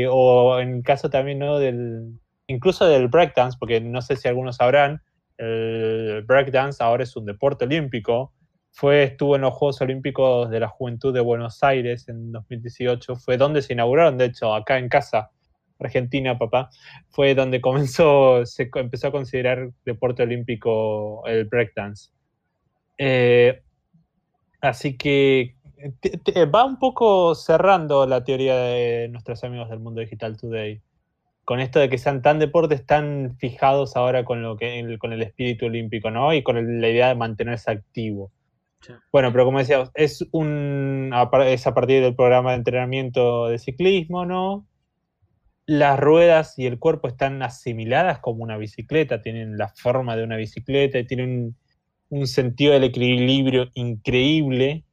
o 0.09 0.59
en 0.59 0.75
el 0.77 0.83
caso 0.83 1.09
también, 1.09 1.39
¿no? 1.39 1.59
Del, 1.59 2.19
incluso 2.47 2.85
del 2.87 3.07
breakdance, 3.07 3.57
porque 3.59 3.81
no 3.81 4.01
sé 4.01 4.15
si 4.15 4.27
algunos 4.27 4.57
sabrán, 4.57 5.01
el 5.37 6.23
breakdance 6.25 6.81
ahora 6.83 7.03
es 7.03 7.15
un 7.15 7.25
deporte 7.25 7.65
olímpico, 7.65 8.33
fue, 8.75 9.03
estuvo 9.03 9.37
en 9.37 9.43
los 9.43 9.53
Juegos 9.53 9.79
Olímpicos 9.79 10.49
de 10.49 10.59
la 10.59 10.67
Juventud 10.67 11.13
de 11.13 11.21
Buenos 11.21 11.63
Aires 11.63 12.09
en 12.09 12.33
2018, 12.33 13.15
fue 13.15 13.37
donde 13.37 13.61
se 13.61 13.71
inauguraron, 13.71 14.17
de 14.17 14.25
hecho, 14.25 14.53
acá 14.53 14.77
en 14.77 14.89
casa, 14.89 15.31
Argentina, 15.79 16.37
papá, 16.37 16.69
fue 17.09 17.35
donde 17.35 17.61
comenzó, 17.61 18.45
se 18.45 18.69
empezó 18.75 19.07
a 19.07 19.11
considerar 19.13 19.69
deporte 19.85 20.23
olímpico 20.23 21.25
el 21.25 21.45
breakdance. 21.45 22.09
Eh, 22.97 23.63
así 24.59 24.97
que 24.97 25.55
va 26.53 26.65
un 26.65 26.77
poco 26.77 27.33
cerrando 27.33 28.05
la 28.05 28.25
teoría 28.25 28.55
de 28.57 29.07
nuestros 29.07 29.41
amigos 29.45 29.69
del 29.69 29.79
mundo 29.79 30.01
digital 30.01 30.35
today. 30.35 30.81
Con 31.45 31.61
esto 31.61 31.79
de 31.79 31.87
que 31.87 31.97
sean 31.97 32.21
tan 32.21 32.39
deportes 32.39 32.85
tan 32.85 33.37
fijados 33.37 33.95
ahora 33.95 34.25
con, 34.25 34.41
lo 34.41 34.57
que, 34.57 34.97
con 34.99 35.13
el 35.13 35.21
espíritu 35.21 35.67
olímpico, 35.67 36.11
¿no? 36.11 36.33
Y 36.33 36.43
con 36.43 36.81
la 36.81 36.89
idea 36.89 37.07
de 37.07 37.15
mantenerse 37.15 37.71
activo. 37.71 38.33
Bueno, 39.11 39.31
pero 39.31 39.45
como 39.45 39.59
decíamos, 39.59 39.91
es, 39.93 40.25
un, 40.31 41.11
es 41.45 41.67
a 41.67 41.73
partir 41.73 42.01
del 42.01 42.15
programa 42.15 42.51
de 42.51 42.57
entrenamiento 42.57 43.47
de 43.47 43.59
ciclismo, 43.59 44.25
¿no? 44.25 44.67
Las 45.65 45.99
ruedas 45.99 46.57
y 46.57 46.67
el 46.67 46.79
cuerpo 46.79 47.07
están 47.07 47.41
asimiladas 47.41 48.19
como 48.19 48.43
una 48.43 48.57
bicicleta, 48.57 49.21
tienen 49.21 49.57
la 49.57 49.69
forma 49.69 50.15
de 50.15 50.23
una 50.23 50.37
bicicleta 50.37 50.99
y 50.99 51.07
tienen 51.07 51.55
un 52.09 52.27
sentido 52.27 52.73
del 52.73 52.83
equilibrio 52.85 53.69
increíble 53.73 54.84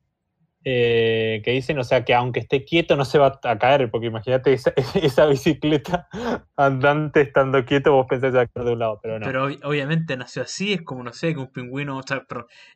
eh, 0.65 1.43
que 1.45 1.51
dicen, 1.51 1.79
o 1.79 1.85
sea, 1.85 2.05
que 2.05 2.15
aunque 2.15 2.41
esté 2.41 2.65
quieto 2.65 2.97
no 2.97 3.05
se 3.05 3.19
va 3.19 3.41
a 3.43 3.59
caer, 3.59 3.91
porque 3.91 4.07
imagínate 4.07 4.53
esa, 4.53 5.27
bicicleta 5.27 6.09
andante 6.57 7.23
estando 7.23 7.65
quieto, 7.65 7.93
vos 7.93 8.07
pensás 8.09 8.31
que 8.31 8.37
va 8.37 8.43
a 8.43 8.47
caer 8.47 8.67
de 8.67 8.73
un 8.73 8.79
lado, 8.79 9.01
pero 9.03 9.19
no. 9.19 9.27
Pero 9.27 9.45
obviamente 9.65 10.17
nació 10.17 10.43
así, 10.43 10.73
es 10.73 10.83
como, 10.83 11.03
no 11.03 11.13
sé, 11.13 11.35
que 11.35 11.41
un 11.41 11.53
pingüino, 11.53 11.99
o 11.99 12.03
sea, 12.03 12.25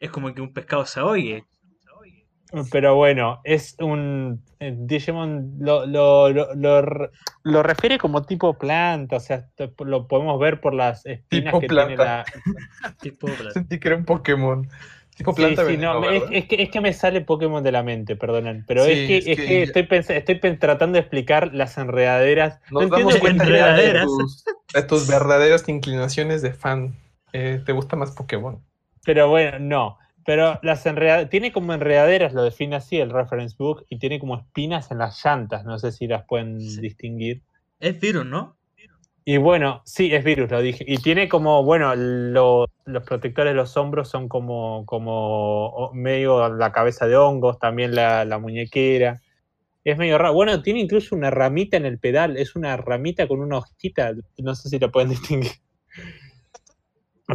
es 0.00 0.10
como 0.10 0.34
que 0.34 0.40
un 0.40 0.52
pescado 0.52 0.84
se 0.84 1.00
oye. 1.00 1.44
Pero 2.70 2.94
bueno, 2.94 3.40
es 3.44 3.76
un. 3.80 4.42
Eh, 4.60 4.74
Digimon 4.76 5.56
lo, 5.58 5.84
lo, 5.84 6.30
lo, 6.30 7.62
refiere 7.62 7.98
como 7.98 8.22
tipo 8.22 8.56
planta, 8.56 9.16
o 9.16 9.20
sea, 9.20 9.48
lo 9.84 10.06
podemos 10.06 10.38
ver 10.38 10.60
por 10.60 10.72
las 10.72 11.04
espinas 11.06 11.54
que 11.60 11.66
tiene 11.66 11.96
la. 11.96 12.24
tipo 13.00 13.26
planta. 13.26 13.50
Sentí 13.50 13.80
que 13.80 13.88
era 13.88 13.96
un 13.96 14.04
Pokémon 14.04 14.68
es, 15.18 16.70
que, 16.70 16.80
me 16.80 16.92
sale 16.92 17.22
Pokémon 17.22 17.62
de 17.62 17.72
la 17.72 17.82
mente, 17.82 18.16
perdonen. 18.16 18.64
Pero 18.66 18.84
es 18.84 19.24
que, 19.24 19.62
estoy, 19.62 19.88
estoy 19.90 20.58
tratando 20.58 20.94
de 20.94 21.00
explicar 21.00 21.54
las 21.54 21.78
enredaderas. 21.78 22.60
Nos 22.70 22.88
no 22.88 22.96
damos 22.96 23.16
cuenta 23.16 23.44
enredaderas. 23.44 24.06
De, 24.74 24.82
tus, 24.82 25.08
verdaderas 25.08 25.66
inclinaciones 25.68 26.42
de 26.42 26.52
fan. 26.52 26.94
Eh, 27.32 27.62
¿Te 27.64 27.72
gusta 27.72 27.96
más 27.96 28.10
Pokémon? 28.10 28.62
Pero 29.04 29.28
bueno, 29.28 29.58
no. 29.58 29.98
Pero 30.26 30.58
las 30.62 30.84
enredaderas, 30.84 31.30
tiene 31.30 31.52
como 31.52 31.72
enredaderas, 31.72 32.34
lo 32.34 32.42
define 32.42 32.76
así 32.76 32.98
el 32.98 33.10
reference 33.10 33.56
book, 33.58 33.86
y 33.88 33.98
tiene 33.98 34.18
como 34.18 34.36
espinas 34.36 34.90
en 34.90 34.98
las 34.98 35.24
llantas. 35.24 35.64
No 35.64 35.78
sé 35.78 35.92
si 35.92 36.06
las 36.06 36.24
pueden 36.24 36.58
distinguir. 36.58 37.42
Es 37.80 37.98
virus, 38.00 38.26
¿no? 38.26 38.55
Y 39.28 39.38
bueno, 39.38 39.82
sí, 39.84 40.14
es 40.14 40.22
virus, 40.22 40.48
lo 40.52 40.62
dije. 40.62 40.84
Y 40.86 40.98
tiene 40.98 41.28
como, 41.28 41.64
bueno, 41.64 41.96
los 41.96 42.68
protectores 43.04 43.50
de 43.50 43.56
los 43.56 43.76
hombros 43.76 44.08
son 44.08 44.28
como, 44.28 44.86
como 44.86 45.90
medio 45.94 46.48
la 46.48 46.70
cabeza 46.70 47.08
de 47.08 47.16
hongos, 47.16 47.58
también 47.58 47.96
la, 47.96 48.38
muñequera. 48.40 49.20
Es 49.82 49.98
medio 49.98 50.16
raro. 50.16 50.32
Bueno, 50.32 50.62
tiene 50.62 50.78
incluso 50.78 51.16
una 51.16 51.30
ramita 51.30 51.76
en 51.76 51.86
el 51.86 51.98
pedal. 51.98 52.36
Es 52.36 52.54
una 52.54 52.76
ramita 52.76 53.26
con 53.26 53.40
una 53.40 53.58
hojita. 53.58 54.12
No 54.38 54.54
sé 54.54 54.68
si 54.68 54.78
lo 54.78 54.92
pueden 54.92 55.08
distinguir. 55.18 55.50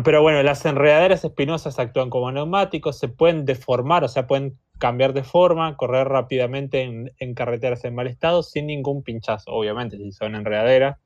Pero 0.05 0.21
bueno, 0.21 0.41
las 0.43 0.65
enredaderas 0.65 1.25
espinosas 1.25 1.77
actúan 1.77 2.09
como 2.09 2.31
neumáticos, 2.31 2.99
se 2.99 3.09
pueden 3.09 3.43
deformar, 3.43 4.05
o 4.05 4.07
sea, 4.07 4.27
pueden 4.27 4.57
cambiar 4.79 5.11
de 5.11 5.23
forma, 5.23 5.75
correr 5.75 6.07
rápidamente 6.07 6.83
en, 6.83 7.11
en 7.19 7.33
carreteras 7.33 7.83
en 7.83 7.95
mal 7.95 8.07
estado 8.07 8.43
sin 8.43 8.67
ningún 8.67 9.03
pinchazo, 9.03 9.51
obviamente, 9.51 9.97
si 9.97 10.13
son 10.13 10.35
enredaderas. 10.35 10.97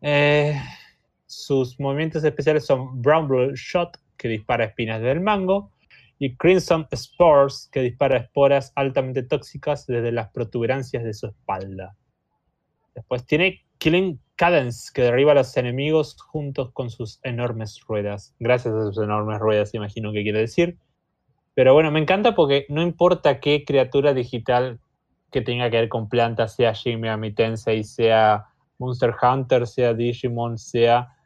Eh, 0.00 0.60
sus 1.26 1.78
movimientos 1.80 2.24
especiales 2.24 2.66
son 2.66 3.02
Brown 3.02 3.28
Blue 3.28 3.54
Shot, 3.54 3.98
que 4.16 4.28
dispara 4.28 4.64
espinas 4.64 5.00
del 5.02 5.20
mango, 5.20 5.72
y 6.18 6.36
Crimson 6.36 6.86
Spores, 6.94 7.68
que 7.70 7.82
dispara 7.82 8.16
esporas 8.16 8.72
altamente 8.74 9.22
tóxicas 9.22 9.86
desde 9.86 10.12
las 10.12 10.30
protuberancias 10.30 11.04
de 11.04 11.12
su 11.12 11.26
espalda. 11.26 11.94
Después 12.94 13.26
tiene 13.26 13.64
Killing 13.78 14.18
Cadence, 14.36 14.90
que 14.92 15.02
derriba 15.02 15.32
a 15.32 15.34
los 15.36 15.56
enemigos 15.56 16.16
juntos 16.20 16.70
con 16.72 16.90
sus 16.90 17.20
enormes 17.22 17.80
ruedas. 17.86 18.34
Gracias 18.38 18.74
a 18.74 18.84
sus 18.86 18.98
enormes 18.98 19.38
ruedas, 19.38 19.74
imagino 19.74 20.12
que 20.12 20.22
quiere 20.22 20.40
decir. 20.40 20.78
Pero 21.54 21.74
bueno, 21.74 21.90
me 21.90 22.00
encanta 22.00 22.34
porque 22.34 22.66
no 22.68 22.82
importa 22.82 23.40
qué 23.40 23.64
criatura 23.64 24.14
digital 24.14 24.78
que 25.30 25.40
tenga 25.40 25.70
que 25.70 25.78
ver 25.78 25.88
con 25.88 26.08
plantas, 26.08 26.54
sea 26.54 26.74
Jimmy 26.74 27.08
Amitense 27.08 27.74
y 27.74 27.84
sea 27.84 28.46
Monster 28.78 29.14
Hunter, 29.20 29.66
sea 29.66 29.94
Digimon, 29.94 30.58
sea 30.58 31.16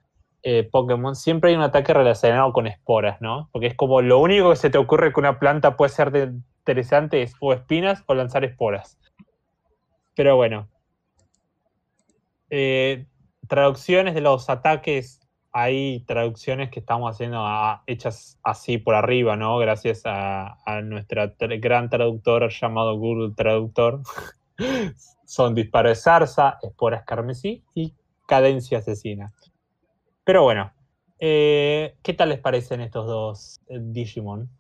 eh, 0.42 0.68
Pokémon, 0.70 1.14
siempre 1.14 1.50
hay 1.50 1.56
un 1.56 1.62
ataque 1.62 1.92
relacionado 1.92 2.52
con 2.52 2.66
esporas, 2.66 3.20
¿no? 3.20 3.50
Porque 3.52 3.66
es 3.66 3.74
como 3.74 4.00
lo 4.00 4.18
único 4.18 4.50
que 4.50 4.56
se 4.56 4.70
te 4.70 4.78
ocurre 4.78 5.12
que 5.12 5.20
una 5.20 5.38
planta 5.38 5.76
puede 5.76 5.90
ser 5.90 6.32
interesante 6.60 7.22
es 7.22 7.34
o 7.40 7.52
espinas 7.52 8.02
o 8.06 8.14
lanzar 8.14 8.44
esporas. 8.44 8.98
Pero 10.14 10.36
bueno. 10.36 10.68
Eh, 12.48 13.06
traducciones 13.48 14.14
de 14.14 14.22
los 14.22 14.48
ataques, 14.48 15.20
hay 15.52 16.04
traducciones 16.06 16.70
que 16.70 16.80
estamos 16.80 17.14
haciendo 17.14 17.44
hechas 17.86 18.38
así 18.42 18.78
por 18.78 18.94
arriba, 18.94 19.36
¿no? 19.36 19.58
Gracias 19.58 20.02
a, 20.06 20.56
a 20.64 20.80
nuestra 20.80 21.34
gran 21.38 21.90
traductor 21.90 22.48
llamado 22.48 22.96
Google 22.96 23.34
Traductor. 23.36 24.00
son 25.30 25.54
disparo 25.54 25.88
de 25.88 25.94
zarza, 25.94 26.58
esporas 26.60 27.04
carmesí 27.04 27.62
y 27.72 27.94
cadencia 28.26 28.78
asesina. 28.78 29.32
Pero 30.24 30.42
bueno, 30.42 30.72
eh, 31.20 31.94
¿qué 32.02 32.14
tal 32.14 32.30
les 32.30 32.40
parecen 32.40 32.80
estos 32.80 33.06
dos 33.06 33.60
eh, 33.68 33.78
Digimon? 33.80 34.50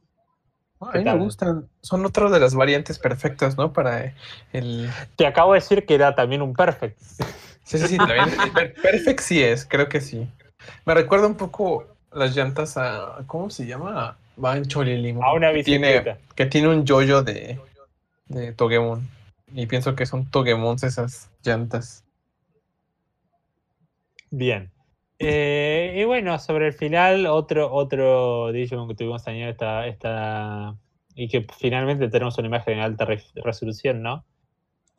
a 0.78 0.92
mí 0.96 1.02
me 1.02 1.16
gustan. 1.16 1.68
Son 1.80 2.06
otras 2.06 2.30
de 2.30 2.38
las 2.38 2.54
variantes 2.54 3.00
perfectas, 3.00 3.58
¿no? 3.58 3.72
Para 3.72 4.14
el. 4.52 4.88
Te 5.16 5.26
acabo 5.26 5.54
de 5.54 5.58
decir 5.58 5.84
que 5.84 5.96
era 5.96 6.14
también 6.14 6.40
un 6.40 6.54
perfect. 6.54 7.00
Sí, 7.64 7.76
sí, 7.76 7.88
sí, 7.88 7.98
también. 7.98 8.28
perfect 8.80 9.20
sí 9.20 9.42
es, 9.42 9.66
creo 9.66 9.88
que 9.88 10.00
sí. 10.00 10.28
Me 10.86 10.94
recuerda 10.94 11.26
un 11.26 11.36
poco 11.36 11.84
las 12.12 12.36
llantas 12.36 12.76
a. 12.76 13.24
¿Cómo 13.26 13.50
se 13.50 13.66
llama? 13.66 14.16
Bancho 14.36 14.84
Limo. 14.84 15.24
A 15.24 15.34
una 15.34 15.50
bicicleta. 15.50 16.16
Que 16.36 16.46
tiene, 16.46 16.68
un 16.68 16.86
yoyo 16.86 17.22
de, 17.22 17.58
de 18.28 18.52
Togemon. 18.52 19.19
Y 19.52 19.66
pienso 19.66 19.94
que 19.94 20.06
son 20.06 20.30
Togemons 20.30 20.82
esas 20.82 21.30
llantas. 21.42 22.04
Bien. 24.30 24.70
Eh, 25.18 25.96
y 25.98 26.04
bueno, 26.04 26.38
sobre 26.38 26.68
el 26.68 26.72
final, 26.72 27.26
otro, 27.26 27.72
otro 27.72 28.52
Digimon 28.52 28.88
que 28.88 28.94
tuvimos 28.94 29.26
añadir 29.26 29.48
esta, 29.48 29.86
esta. 29.86 30.76
Y 31.14 31.28
que 31.28 31.46
finalmente 31.58 32.08
tenemos 32.08 32.38
una 32.38 32.48
imagen 32.48 32.78
en 32.78 32.80
alta 32.80 33.06
resolución, 33.44 34.02
¿no? 34.02 34.24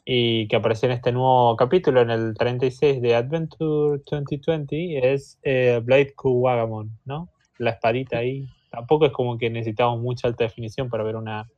Y 0.06 0.48
que 0.48 0.58
apareció 0.58 0.88
en 0.88 0.94
este 0.94 1.12
nuevo 1.12 1.56
capítulo, 1.56 2.02
en 2.02 2.12
el 2.12 2.34
36 2.36 3.02
de 3.02 3.16
Adventure 3.16 4.02
2020, 4.06 5.14
es 5.14 5.40
eh, 5.44 5.80
Blade 5.84 6.14
Kuwagamon, 6.14 6.92
¿no? 7.06 7.30
La 7.58 7.72
espadita 7.72 8.18
ahí. 8.18 8.48
Tampoco 8.70 9.06
es 9.06 9.12
como 9.12 9.38
que 9.38 9.50
necesitamos 9.50 10.02
mucha 10.02 10.28
alta 10.28 10.44
definición 10.44 10.90
para 10.90 11.04
ver 11.04 11.16
una. 11.16 11.50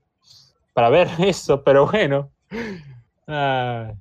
para 0.74 0.90
ver 0.90 1.08
eso, 1.20 1.64
pero 1.64 1.88
bueno. 1.88 2.33
Ah. 3.28 3.94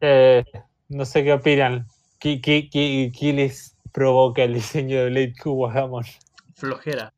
Eh, 0.00 0.44
no 0.88 1.04
sé 1.04 1.24
qué 1.24 1.32
opinan. 1.32 1.86
¿Qué, 2.18 2.40
qué, 2.40 2.68
qué, 2.70 3.32
les 3.32 3.76
provoca 3.92 4.42
el 4.42 4.54
diseño 4.54 4.98
de 4.98 5.10
Blade 5.10 5.34
Kuwagamon? 5.42 6.04
Flojera. 6.54 7.12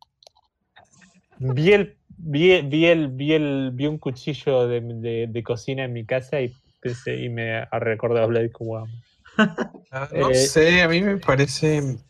Vi 1.38 1.72
el, 1.72 1.96
vi, 2.18 2.60
vi, 2.62 2.86
el, 2.86 3.08
vi, 3.08 3.32
el, 3.32 3.70
vi 3.72 3.86
un 3.86 3.98
cuchillo 3.98 4.68
de, 4.68 4.80
de, 4.80 5.26
de, 5.28 5.42
cocina 5.42 5.84
en 5.84 5.92
mi 5.92 6.04
casa 6.04 6.40
y 6.40 6.54
pensé 6.80 7.16
y 7.16 7.28
me 7.28 7.64
recordado 7.66 8.24
a 8.24 8.28
Blade 8.28 8.52
Kuwagamon. 8.52 9.02
Ah, 9.92 10.08
no 10.12 10.30
eh, 10.30 10.34
sé, 10.36 10.82
a 10.82 10.88
mí 10.88 11.02
me 11.02 11.16
parece 11.16 11.80
un 11.80 12.00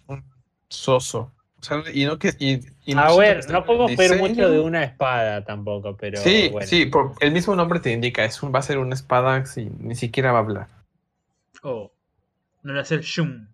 soso. 0.69 1.33
O 1.61 1.63
sea, 1.63 1.83
y 1.93 2.05
no 2.07 2.19
que, 2.19 2.33
y, 2.39 2.95
no 2.95 3.01
a 3.01 3.17
ver, 3.17 3.51
no 3.51 3.65
podemos 3.65 3.95
ver 3.97 4.19
mucho 4.19 4.51
de 4.51 4.61
una 4.61 4.83
espada 4.83 5.45
tampoco, 5.45 5.97
pero. 5.97 6.19
Sí, 6.19 6.51
sí, 6.63 6.87
por, 6.87 7.13
el 7.21 7.33
mismo 7.33 7.55
nombre 7.55 7.81
te 7.81 7.93
indica, 7.93 8.25
es 8.25 8.43
un, 8.43 8.55
va 8.55 8.61
a 8.61 8.63
ser 8.63 8.79
una 8.79 8.95
espada 8.95 9.45
si 9.45 9.67
ni 9.79 9.95
siquiera 9.95 10.33
va 10.33 10.39
a 10.39 10.43
hablar. 10.43 10.69
Oh. 11.63 11.91
No 12.63 12.75
le 12.75 12.81
hace 12.81 12.97
el 12.97 13.01
shum. 13.03 13.47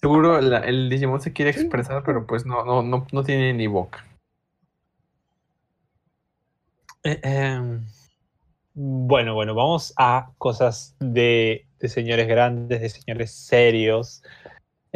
Seguro 0.00 0.38
el 0.38 0.88
Digimon 0.88 1.20
se 1.20 1.32
quiere 1.32 1.50
expresar, 1.50 2.02
pero 2.04 2.26
pues 2.26 2.44
no, 2.44 2.64
no, 2.64 2.82
no, 2.82 3.06
no 3.10 3.24
tiene 3.24 3.52
ni 3.54 3.66
boca. 3.66 4.04
Eh, 7.02 7.20
em, 7.22 7.86
bueno, 8.74 9.34
bueno, 9.34 9.54
vamos 9.54 9.94
a 9.96 10.30
cosas 10.38 10.96
de, 10.98 11.66
de, 11.78 11.88
señores 11.88 12.28
grandes, 12.28 12.80
de 12.80 12.88
señores 12.88 13.32
serios. 13.32 14.22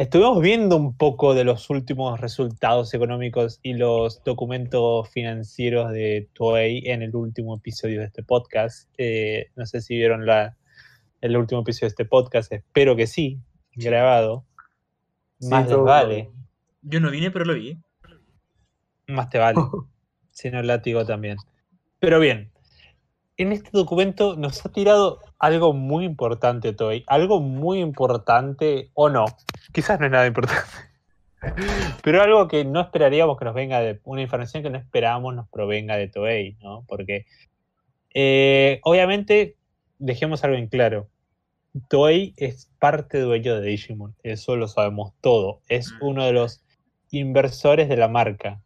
Estuvimos 0.01 0.41
viendo 0.41 0.77
un 0.77 0.97
poco 0.97 1.35
de 1.35 1.43
los 1.43 1.69
últimos 1.69 2.19
resultados 2.19 2.91
económicos 2.95 3.59
y 3.61 3.75
los 3.75 4.23
documentos 4.23 5.07
financieros 5.09 5.91
de 5.91 6.27
Toei 6.33 6.81
en 6.87 7.03
el 7.03 7.15
último 7.15 7.57
episodio 7.57 7.99
de 7.99 8.07
este 8.07 8.23
podcast. 8.23 8.89
Eh, 8.97 9.51
no 9.55 9.67
sé 9.67 9.79
si 9.79 9.95
vieron 9.95 10.25
la, 10.25 10.57
el 11.21 11.37
último 11.37 11.61
episodio 11.61 11.85
de 11.85 11.89
este 11.89 12.05
podcast, 12.05 12.51
espero 12.51 12.95
que 12.95 13.05
sí, 13.05 13.41
grabado. 13.75 14.43
Más 15.39 15.69
les 15.69 15.77
vale. 15.77 16.31
Yo 16.81 16.99
no 16.99 17.11
vine, 17.11 17.29
pero 17.29 17.45
lo 17.45 17.53
vi. 17.53 17.77
Más 19.05 19.29
te 19.29 19.37
vale. 19.37 19.61
si 20.31 20.49
no, 20.49 20.63
látigo 20.63 21.05
también. 21.05 21.37
Pero 21.99 22.19
bien, 22.19 22.51
en 23.37 23.51
este 23.51 23.69
documento 23.71 24.35
nos 24.35 24.65
ha 24.65 24.71
tirado 24.71 25.19
algo 25.41 25.73
muy 25.73 26.05
importante, 26.05 26.71
Toy. 26.71 27.03
Algo 27.07 27.41
muy 27.41 27.79
importante, 27.79 28.91
o 28.93 29.09
no. 29.09 29.25
Quizás 29.73 29.99
no 29.99 30.05
es 30.05 30.11
nada 30.11 30.27
importante. 30.27 30.61
Pero 32.03 32.21
algo 32.21 32.47
que 32.47 32.63
no 32.63 32.79
esperaríamos 32.79 33.39
que 33.39 33.45
nos 33.45 33.55
venga 33.55 33.79
de. 33.81 33.99
Una 34.03 34.21
información 34.21 34.61
que 34.61 34.69
no 34.69 34.77
esperábamos 34.77 35.33
nos 35.33 35.49
provenga 35.49 35.97
de 35.97 36.07
Toei, 36.07 36.57
¿no? 36.61 36.85
Porque. 36.87 37.25
Eh, 38.13 38.81
obviamente, 38.83 39.57
dejemos 39.97 40.43
algo 40.43 40.57
en 40.57 40.67
claro. 40.67 41.09
Toei 41.87 42.35
es 42.37 42.69
parte 42.77 43.19
dueño 43.19 43.59
de 43.59 43.67
Digimon, 43.67 44.15
eso 44.21 44.55
lo 44.57 44.67
sabemos 44.67 45.13
todo. 45.21 45.61
Es 45.69 45.91
mm. 45.93 46.05
uno 46.05 46.25
de 46.25 46.33
los 46.33 46.63
inversores 47.09 47.89
de 47.89 47.97
la 47.97 48.09
marca. 48.09 48.61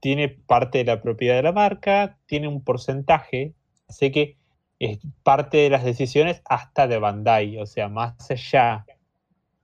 Tiene 0.00 0.30
parte 0.30 0.78
de 0.78 0.84
la 0.84 1.00
propiedad 1.00 1.36
de 1.36 1.42
la 1.42 1.52
marca, 1.52 2.18
tiene 2.26 2.48
un 2.48 2.64
porcentaje, 2.64 3.54
así 3.88 4.10
que 4.10 4.36
es 4.78 4.98
parte 5.22 5.58
de 5.58 5.70
las 5.70 5.84
decisiones 5.84 6.42
hasta 6.44 6.86
de 6.86 6.98
Bandai, 6.98 7.58
o 7.58 7.66
sea, 7.66 7.88
más 7.88 8.30
allá 8.30 8.84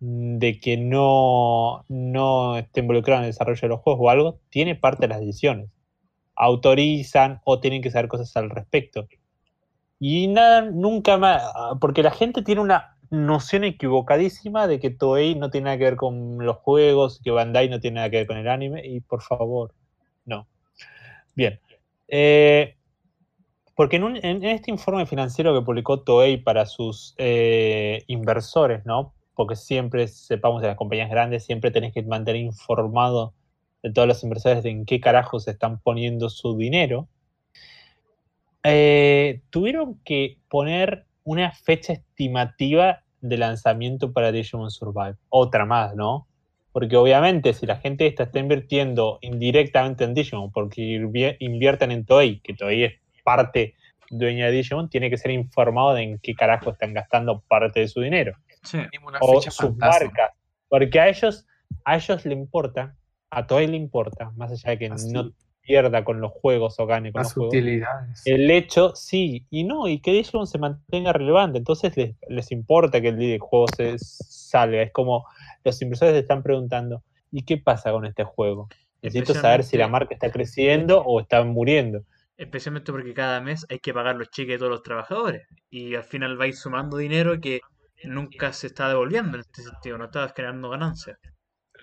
de 0.01 0.59
que 0.59 0.77
no, 0.77 1.85
no 1.88 2.59
esté 2.59 2.81
involucrado 2.81 3.20
en 3.20 3.27
el 3.27 3.31
desarrollo 3.31 3.61
de 3.61 3.68
los 3.68 3.81
juegos 3.81 4.01
o 4.03 4.11
algo, 4.11 4.40
tiene 4.48 4.75
parte 4.75 5.03
de 5.03 5.09
las 5.09 5.20
decisiones. 5.20 5.70
Autorizan 6.35 7.40
o 7.44 7.61
tienen 7.61 7.83
que 7.83 7.90
saber 7.90 8.09
cosas 8.09 8.37
al 8.37 8.51
respecto. 8.51 9.07
Y 10.01 10.27
nada, 10.27 10.62
nunca 10.62 11.18
más, 11.18 11.42
porque 11.81 12.03
la 12.03 12.11
gente 12.11 12.42
tiene 12.42 12.61
una 12.61 12.96
noción 13.11 13.62
equivocadísima 13.62 14.66
de 14.66 14.81
que 14.81 14.90
Toei 14.90 15.35
no 15.37 15.51
tiene 15.51 15.66
nada 15.66 15.79
que 15.79 15.85
ver 15.85 15.96
con 15.96 16.38
los 16.38 16.57
juegos, 16.57 17.20
que 17.22 17.31
Bandai 17.31 17.68
no 17.68 17.79
tiene 17.79 17.96
nada 17.96 18.11
que 18.11 18.16
ver 18.16 18.27
con 18.27 18.38
el 18.38 18.48
anime, 18.48 18.85
y 18.85 19.01
por 19.01 19.22
favor, 19.22 19.75
no. 20.25 20.48
Bien. 21.37 21.61
Eh, 22.09 22.77
porque 23.75 23.97
en, 23.97 24.45
este 24.45 24.71
informe 24.71 25.07
financiero 25.07 25.55
que 25.55 25.65
publicó 25.65 26.01
Toei 26.01 26.37
para 26.37 26.67
sus 26.67 27.15
eh, 27.19 28.05
inversores, 28.07 28.85
¿no? 28.85 29.15
Porque 29.35 29.57
siempre, 29.57 30.09
sepamos, 30.09 30.61
de 30.61 30.69
las 30.69 30.77
compañías 30.77 31.11
grandes, 31.11 31.45
siempre 31.45 31.71
tenés 31.71 31.95
que 31.95 32.03
mantener 32.03 32.43
informado 32.43 33.35
de 33.83 33.91
todos 33.91 34.07
los 34.07 34.23
inversores 34.23 34.63
de 34.63 34.71
en 34.71 34.85
qué 34.85 35.01
carajos 35.01 35.49
están 35.49 35.81
poniendo 35.81 36.29
su 36.29 36.57
dinero. 36.57 37.09
Eh, 38.63 39.43
tuvieron 39.51 39.99
que 40.05 40.39
poner 40.49 41.07
una 41.25 41.53
fecha 41.53 41.95
estimativa 41.95 43.03
de 43.21 43.39
lanzamiento 43.39 44.13
para 44.13 44.33
Digimon 44.33 44.71
Survive. 44.71 45.17
Otra 45.31 45.65
más, 45.65 45.95
¿no? 45.95 46.29
Porque 46.73 46.97
obviamente 46.97 47.55
si 47.55 47.67
la 47.67 47.77
gente 47.77 48.07
está 48.07 48.29
invirtiendo 48.39 49.19
indirectamente 49.23 50.05
en 50.05 50.15
Digimon 50.15 50.53
porque 50.53 51.37
invierten 51.41 51.91
en 51.91 52.05
Toei, 52.05 52.41
que 52.41 52.55
Toei 52.55 52.85
es 52.85 53.02
parte 53.23 53.75
dueña 54.11 54.47
de 54.47 54.53
Digimon, 54.53 54.89
tiene 54.89 55.11
que 55.11 55.17
ser 55.17 55.31
informado 55.31 55.95
de 55.95 56.03
en 56.03 56.19
qué 56.19 56.35
carajo 56.35 56.71
están 56.71 56.93
gastando 56.95 57.41
parte 57.49 57.81
de 57.81 57.89
su 57.89 58.01
dinero. 58.01 58.37
Sí, 58.63 58.79
o 59.21 59.41
sus 59.41 59.77
marcas. 59.77 60.33
Porque 60.69 61.01
a 61.01 61.09
ellos, 61.09 61.47
a 61.85 61.97
ellos 61.97 62.25
le 62.25 62.35
importa, 62.35 62.95
a 63.31 63.47
Toei 63.47 63.67
le 63.67 63.77
importa, 63.77 64.31
más 64.37 64.53
allá 64.53 64.71
de 64.71 64.79
que 64.79 64.89
no 64.89 65.33
pierda 65.63 66.05
con 66.05 66.21
los 66.21 66.33
juegos 66.33 66.79
o 66.79 66.87
gane 66.87 67.13
con 67.13 67.23
los 67.23 67.33
juegos. 67.33 67.55
El 68.25 68.51
hecho, 68.51 68.95
sí, 68.95 69.47
y 69.51 69.65
no, 69.65 69.89
y 69.89 70.01
que 70.01 70.13
Digimon 70.13 70.47
se 70.47 70.59
mantenga 70.59 71.13
relevante. 71.13 71.59
Entonces 71.59 71.95
les, 72.29 72.53
importa 72.53 73.01
que 73.01 73.09
el 73.09 73.39
juego 73.39 73.67
se 73.75 73.97
salga. 73.99 74.83
Es 74.83 74.93
como 74.93 75.25
los 75.65 75.81
inversores 75.81 76.15
están 76.15 76.43
preguntando, 76.43 77.03
¿y 77.31 77.43
qué 77.45 77.57
pasa 77.57 77.93
con 77.93 78.05
este 78.05 78.25
juego? 78.25 78.69
Necesito 79.01 79.35
saber 79.35 79.65
si 79.65 79.77
la 79.77 79.89
marca 79.89 80.15
está 80.15 80.31
creciendo 80.31 81.03
o 81.03 81.21
está 81.21 81.43
muriendo. 81.43 82.03
Especialmente 82.42 82.90
porque 82.90 83.14
cada 83.14 83.40
mes 83.40 83.64
hay 83.70 83.78
que 83.78 83.94
pagar 83.94 84.16
los 84.16 84.28
cheques 84.31 84.55
de 84.55 84.59
todos 84.59 84.70
los 84.72 84.83
trabajadores. 84.83 85.46
Y 85.70 85.94
al 85.94 86.02
final 86.02 86.37
vais 86.37 86.59
sumando 86.59 86.96
dinero 86.96 87.40
que 87.40 87.61
nunca 88.02 88.52
se 88.52 88.66
está 88.66 88.88
devolviendo 88.88 89.37
en 89.37 89.42
este 89.42 89.62
sentido, 89.62 89.96
no 89.96 90.07
estás 90.07 90.33
generando 90.35 90.68
ganancias. 90.68 91.18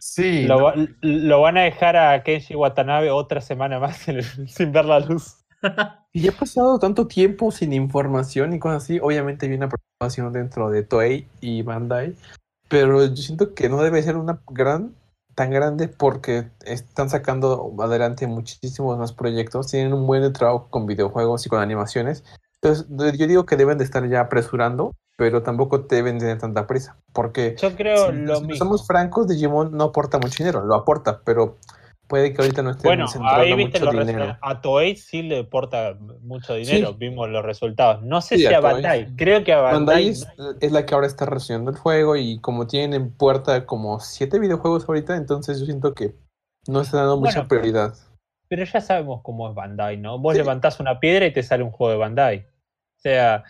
Sí. 0.02 0.48
Lo, 0.48 1.42
van 1.42 1.58
a 1.58 1.62
dejar 1.62 1.96
a 1.96 2.24
Kenji 2.24 2.56
Watanabe 2.56 3.10
otra 3.10 3.40
semana 3.40 3.80
más 3.80 4.06
sin 4.48 4.72
ver 4.74 4.84
la 4.84 5.00
luz. 5.00 5.46
y 6.14 6.24
ya 6.24 6.32
ha 6.32 6.36
pasado 6.36 6.78
tanto 6.78 7.08
tiempo 7.08 7.52
sin 7.52 7.72
información 7.72 8.52
y 8.54 8.60
cosas 8.60 8.84
así. 8.84 9.00
Obviamente 9.02 9.46
hay 9.46 9.54
una 9.54 9.70
preocupación 9.70 10.34
dentro 10.34 10.70
de 10.70 10.84
Toei 10.84 11.26
y 11.40 11.62
Bandai. 11.62 12.16
Pero 12.68 13.06
yo 13.06 13.16
siento 13.16 13.54
que 13.54 13.70
no 13.70 13.82
debe 13.82 14.04
ser 14.04 14.18
una 14.18 14.42
gran 14.50 14.94
tan 15.40 15.52
grande 15.52 15.88
porque 15.88 16.50
están 16.66 17.10
sacando 17.10 17.74
adelante 17.80 18.28
muchísimos 18.28 18.98
más 18.98 19.14
proyectos, 19.14 19.68
tienen 19.68 19.94
un 19.94 20.06
buen 20.06 20.34
trabajo 20.34 20.68
con 20.70 20.86
videojuegos 20.86 21.46
y 21.46 21.50
con 21.50 21.62
animaciones. 21.62 22.26
Entonces, 22.62 22.88
yo 23.18 23.26
digo 23.26 23.46
que 23.46 23.56
deben 23.56 23.78
de 23.78 23.86
estar 23.86 24.06
ya 24.10 24.20
apresurando 24.20 24.92
pero 25.16 25.44
tampoco 25.44 25.80
deben 25.80 26.18
tener 26.18 26.40
tanta 26.40 26.66
prisa. 26.66 26.98
Porque 27.12 27.56
yo 27.62 27.76
creo 27.76 28.10
lo 28.10 28.40
mismo. 28.40 28.56
somos 28.56 28.88
francos, 28.88 29.28
Digimon 29.28 29.76
no 29.76 29.86
aporta 29.86 30.18
mucho 30.18 30.36
dinero, 30.38 30.64
lo 30.66 30.76
aporta, 30.76 31.22
pero 31.26 31.58
puede 32.10 32.34
que 32.34 32.42
ahorita 32.42 32.64
no 32.64 32.72
esté 32.72 32.88
bueno, 32.88 33.06
ahí 33.22 33.54
viste 33.54 33.80
mucho 33.80 34.04
dinero. 34.04 34.38
A 34.42 34.60
Toei 34.60 34.98
sí 34.98 35.22
le 35.22 35.40
aporta 35.42 35.96
mucho 36.22 36.56
dinero, 36.56 36.96
vimos 36.96 37.30
los 37.30 37.46
resultados. 37.46 38.02
No 38.02 38.20
sé 38.20 38.38
si 38.38 38.48
a, 38.48 38.60
Bandai, 38.60 39.16
creo 39.16 39.44
que 39.44 39.54
a 39.54 39.62
Bandai. 39.62 40.12
Bandai 40.12 40.58
es, 40.60 40.72
la 40.72 40.86
que 40.86 40.96
ahora 40.96 41.08
está 41.08 41.26
resumiendo 41.26 41.72
el 41.72 41.78
juego 41.78 42.18
y 42.18 42.42
como 42.42 42.68
tienen 42.68 42.94
en 42.94 43.16
puerta 43.16 43.66
como 43.66 44.00
siete 44.00 44.40
videojuegos 44.40 44.90
ahorita, 44.90 45.16
entonces 45.16 45.60
yo 45.60 45.66
siento 45.66 45.94
que 45.94 46.16
no 46.68 46.82
está 46.82 46.98
dando 46.98 47.18
mucha 47.18 47.48
prioridad. 47.48 47.94
Pero 48.50 48.66
ya 48.66 48.82
sabemos 48.82 49.22
cómo 49.22 49.48
es 49.48 49.56
Bandai, 49.56 49.98
¿no? 49.98 50.18
Vos 50.18 50.36
levantás 50.36 50.80
una 50.80 51.00
piedra 51.00 51.28
y 51.28 51.32
te 51.32 51.44
sale 51.44 51.64
un 51.64 51.72
juego 51.72 51.92
de 51.92 52.00
Bandai. 52.00 52.38
O 52.40 53.02
sea, 53.02 53.44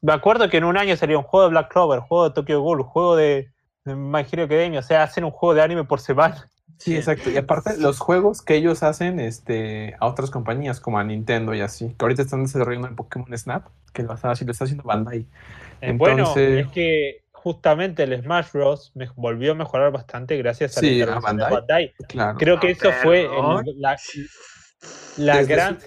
me 0.00 0.12
acuerdo 0.12 0.48
que 0.48 0.58
en 0.58 0.64
un 0.64 0.78
año 0.78 0.96
salió 0.96 1.18
un 1.18 1.24
juego 1.24 1.46
de 1.46 1.50
Black 1.50 1.72
Clover, 1.72 2.00
juego 2.00 2.28
de 2.28 2.34
Tokyo 2.34 2.62
Ghoul, 2.62 2.84
juego 2.84 3.16
de 3.16 3.50
My 3.84 4.24
Hero 4.30 4.44
Academia, 4.44 4.78
o 4.78 4.82
sea, 4.82 5.02
hacen 5.02 5.24
un 5.24 5.32
juego 5.32 5.54
de 5.54 5.62
anime 5.62 5.82
por 5.82 6.00
semana. 6.00 6.48
Sí, 6.78 6.96
exacto. 6.96 7.30
Y 7.30 7.36
aparte, 7.36 7.76
los 7.78 7.98
juegos 7.98 8.42
que 8.42 8.54
ellos 8.54 8.82
hacen 8.82 9.18
este, 9.20 9.96
a 9.98 10.06
otras 10.06 10.30
compañías, 10.30 10.80
como 10.80 10.98
a 10.98 11.04
Nintendo 11.04 11.54
y 11.54 11.60
así, 11.60 11.94
que 11.98 12.04
ahorita 12.04 12.22
están 12.22 12.44
desarrollando 12.44 12.88
el 12.88 12.94
Pokémon 12.94 13.36
Snap, 13.36 13.66
que 13.92 14.02
lo 14.02 14.14
está, 14.14 14.28
lo 14.28 14.52
está 14.52 14.64
haciendo 14.64 14.84
Bandai. 14.84 15.26
Bueno, 15.94 16.34
es 16.36 16.68
que 16.68 17.22
justamente 17.32 18.02
el 18.02 18.20
Smash 18.22 18.50
Bros. 18.52 18.92
Me 18.94 19.08
volvió 19.14 19.52
a 19.52 19.54
mejorar 19.54 19.92
bastante 19.92 20.36
gracias 20.36 20.76
a, 20.78 20.82
la 20.82 21.20
Bandai. 21.20 21.94
Creo 22.38 22.58
que 22.60 22.72
eso 22.72 22.90
fue 23.02 23.28
la, 23.76 23.96
la 25.16 25.42
gran... 25.44 25.78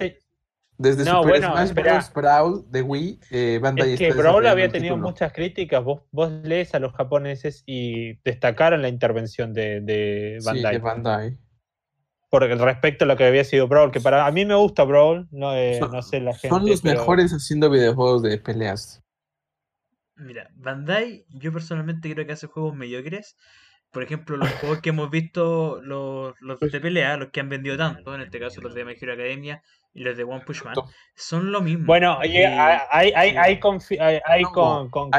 desde 0.79 1.03
Super 1.03 1.43
Smash 1.43 1.73
Bros. 1.73 2.13
Brawl 2.13 2.65
de 2.71 2.81
Wii, 2.81 3.19
eh, 3.31 3.59
Bandai 3.61 3.93
es 3.93 3.99
que 3.99 4.13
Brawl 4.13 4.47
había 4.47 4.69
tenido 4.69 4.95
muchas 4.95 5.33
críticas. 5.33 5.83
Vos, 5.83 6.03
vos 6.11 6.31
lees 6.43 6.73
a 6.73 6.79
los 6.79 6.93
japoneses 6.93 7.63
y 7.65 8.13
destacaron 8.23 8.81
la 8.81 8.87
intervención 8.87 9.53
de, 9.53 10.39
Bandai. 10.43 10.71
Sí, 10.73 10.77
de 10.77 10.77
Bandai. 10.79 11.37
Por 12.29 12.43
respecto 12.43 13.03
a 13.03 13.07
lo 13.07 13.17
que 13.17 13.25
había 13.25 13.43
sido 13.43 13.67
Brawl, 13.67 13.91
que 13.91 13.99
para 13.99 14.25
a 14.25 14.31
mí 14.31 14.45
me 14.45 14.55
gusta 14.55 14.85
Brawl, 14.85 15.27
no, 15.31 15.53
eh, 15.53 15.81
no 15.81 16.01
sé 16.01 16.21
la 16.21 16.33
gente. 16.33 16.47
Son 16.47 16.65
los 16.65 16.83
mejores 16.83 17.33
haciendo 17.33 17.69
videojuegos 17.69 18.23
de 18.23 18.37
peleas. 18.37 19.03
Mira, 20.15 20.49
Bandai, 20.55 21.25
yo 21.29 21.51
personalmente 21.51 22.13
creo 22.13 22.25
que 22.25 22.33
hace 22.33 22.47
juegos 22.47 22.73
mediocres. 22.73 23.35
Por 23.91 24.03
ejemplo, 24.03 24.37
los 24.37 24.49
juegos 24.53 24.79
que 24.79 24.89
hemos 24.89 25.09
visto, 25.09 25.81
los, 25.81 26.35
los 26.39 26.59
de 26.59 26.79
pelea, 26.79 27.17
los 27.17 27.31
que 27.31 27.39
han 27.39 27.49
vendido 27.49 27.75
tanto, 27.75 28.15
en 28.15 28.21
este 28.21 28.39
caso 28.39 28.61
los 28.61 28.75
de 28.75 28.85
My 28.85 28.95
Hero 28.97 29.13
Academia 29.13 29.61
y 29.93 30.03
los 30.03 30.17
de 30.17 30.23
One 30.23 30.43
Punch 30.45 30.63
Man, 30.63 30.75
son 31.15 31.51
lo 31.51 31.61
mismo. 31.61 31.85
Bueno, 31.85 32.17
hay, 32.19 32.37
hay, 32.37 33.11
hay, 33.15 33.37
hay, 33.37 33.59
con, 33.59 34.89
con 34.89 35.09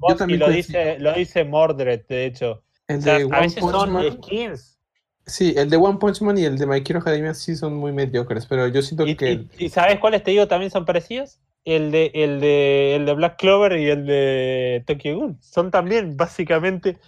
vos 0.00 0.16
y 0.28 0.36
lo 0.36 0.48
dice, 0.50 0.98
lo 0.98 1.12
dice 1.12 1.44
Mordred, 1.44 2.06
de 2.06 2.26
hecho. 2.26 2.62
El 2.88 3.02
de 3.02 3.28
a 3.30 3.40
veces 3.40 3.60
son 3.60 4.12
skins. 4.12 4.78
Sí, 5.24 5.54
el 5.56 5.70
de 5.70 5.76
One 5.76 5.98
Punch 5.98 6.20
Man 6.20 6.36
y 6.36 6.44
el 6.44 6.58
de 6.58 6.66
My 6.66 6.82
Hero 6.84 6.98
Academia 6.98 7.32
sí 7.32 7.54
son 7.54 7.74
muy 7.74 7.92
mediocres, 7.92 8.44
pero 8.46 8.66
yo 8.66 8.82
siento 8.82 9.04
que... 9.04 9.46
¿Y, 9.56 9.68
sabes 9.68 10.00
cuáles 10.00 10.24
te 10.24 10.32
digo 10.32 10.48
también 10.48 10.70
son 10.70 10.84
parecidos? 10.84 11.38
el 11.64 11.92
de, 11.92 12.10
el 12.14 12.40
de, 12.40 12.96
el 12.96 13.06
de 13.06 13.14
Black 13.14 13.38
Clover 13.38 13.78
y 13.78 13.88
el 13.88 14.06
de 14.06 14.82
Tokyo 14.86 15.16
Ghoul. 15.16 15.36
Son 15.40 15.70
también 15.70 16.16
básicamente 16.16 16.98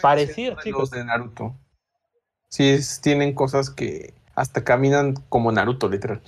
parecidos, 0.00 0.62
chicos. 0.62 0.80
Los 0.80 0.90
de 0.90 1.04
Naruto. 1.04 1.56
Sí, 2.48 2.78
tienen 3.00 3.34
cosas 3.34 3.70
que 3.70 4.14
hasta 4.34 4.64
caminan 4.64 5.14
como 5.28 5.52
Naruto, 5.52 5.88
literal. 5.88 6.22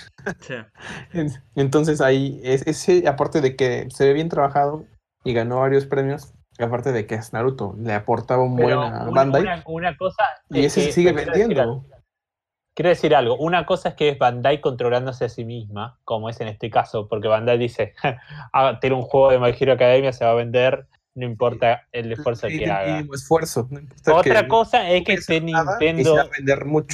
Entonces 1.54 2.00
ahí, 2.00 2.40
es, 2.44 2.66
ese, 2.66 3.08
aparte 3.08 3.40
de 3.40 3.56
que 3.56 3.88
se 3.90 4.06
ve 4.06 4.12
bien 4.12 4.28
trabajado 4.28 4.84
y 5.24 5.32
ganó 5.32 5.60
varios 5.60 5.86
premios, 5.86 6.34
aparte 6.58 6.92
de 6.92 7.06
que 7.06 7.16
es 7.16 7.32
Naruto, 7.32 7.74
le 7.78 7.94
aportaba 7.94 8.42
un 8.42 8.56
buen 8.56 8.78
a 8.78 9.08
Bandai. 9.10 9.42
Una, 9.66 9.96
cosa 9.96 10.24
y 10.50 10.64
ese 10.64 10.82
se 10.82 10.92
sigue 10.92 11.12
vendiendo. 11.12 11.84
Quiero 12.74 12.88
decir 12.88 13.14
algo, 13.14 13.36
una 13.36 13.66
cosa 13.66 13.90
es 13.90 13.94
que 13.94 14.08
es 14.08 14.18
Bandai 14.18 14.60
controlándose 14.60 15.26
a 15.26 15.28
sí 15.28 15.44
misma, 15.44 16.00
como 16.02 16.28
es 16.28 16.40
en 16.40 16.48
este 16.48 16.70
caso, 16.70 17.06
porque 17.08 17.28
Bandai 17.28 17.56
dice, 17.56 17.94
ah, 18.52 18.78
tiene 18.80 18.96
un 18.96 19.02
juego 19.02 19.30
de 19.30 19.38
My 19.38 19.54
Hero 19.58 19.74
Academia, 19.74 20.12
se 20.12 20.24
va 20.24 20.32
a 20.32 20.34
vender, 20.34 20.88
no 21.14 21.26
importa 21.26 21.86
el 21.92 22.12
esfuerzo 22.12 22.48
que 22.48 22.68
haga. 22.68 23.04
esfuerzo. 23.12 23.68
Otra 24.12 24.48
cosa 24.48 24.90
es 24.90 25.04
que 25.04 25.14
esté 25.14 25.40
Nintendo 25.40 26.28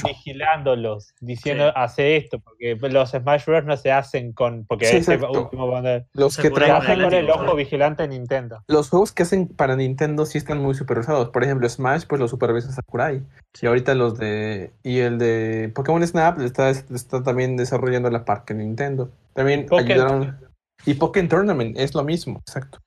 vigilándolos, 0.04 1.14
diciendo 1.20 1.72
hace 1.74 2.16
esto, 2.16 2.38
porque 2.40 2.76
los 2.90 3.10
Smash 3.10 3.46
Bros. 3.46 3.64
no 3.64 3.76
se 3.76 3.90
hacen 3.90 4.32
con. 4.32 4.66
Porque 4.66 4.98
ese 4.98 5.16
último 5.16 5.82
Los 6.12 6.36
que 6.36 6.50
trabajan 6.50 7.02
con 7.02 7.14
el 7.14 7.30
ojo 7.30 7.54
vigilante 7.56 8.02
de 8.02 8.08
Nintendo. 8.08 8.62
Los 8.66 8.90
juegos 8.90 9.12
que 9.12 9.22
hacen 9.22 9.48
para 9.48 9.74
Nintendo 9.74 10.26
sí 10.26 10.38
están 10.38 10.58
muy 10.58 10.74
supervisados. 10.74 11.30
Por 11.30 11.42
ejemplo, 11.42 11.68
Smash, 11.68 12.04
pues 12.06 12.20
lo 12.20 12.28
supervisa 12.28 12.72
Sakurai. 12.72 13.22
Y 13.60 13.66
ahorita 13.66 13.94
los 13.94 14.18
de. 14.18 14.70
Y 14.82 14.98
el 14.98 15.18
de 15.18 15.72
Pokémon 15.74 16.06
Snap 16.06 16.40
está, 16.40 16.70
está 16.70 17.22
también 17.22 17.56
desarrollando 17.56 18.10
la 18.10 18.24
parque 18.24 18.52
Nintendo. 18.52 19.10
También 19.32 19.66
ayudaron. 19.70 20.38
Y 20.84 20.94
Pokémon 20.94 21.28
Tournament 21.28 21.78
es 21.78 21.94
lo 21.94 22.04
mismo, 22.04 22.38
exacto 22.38 22.80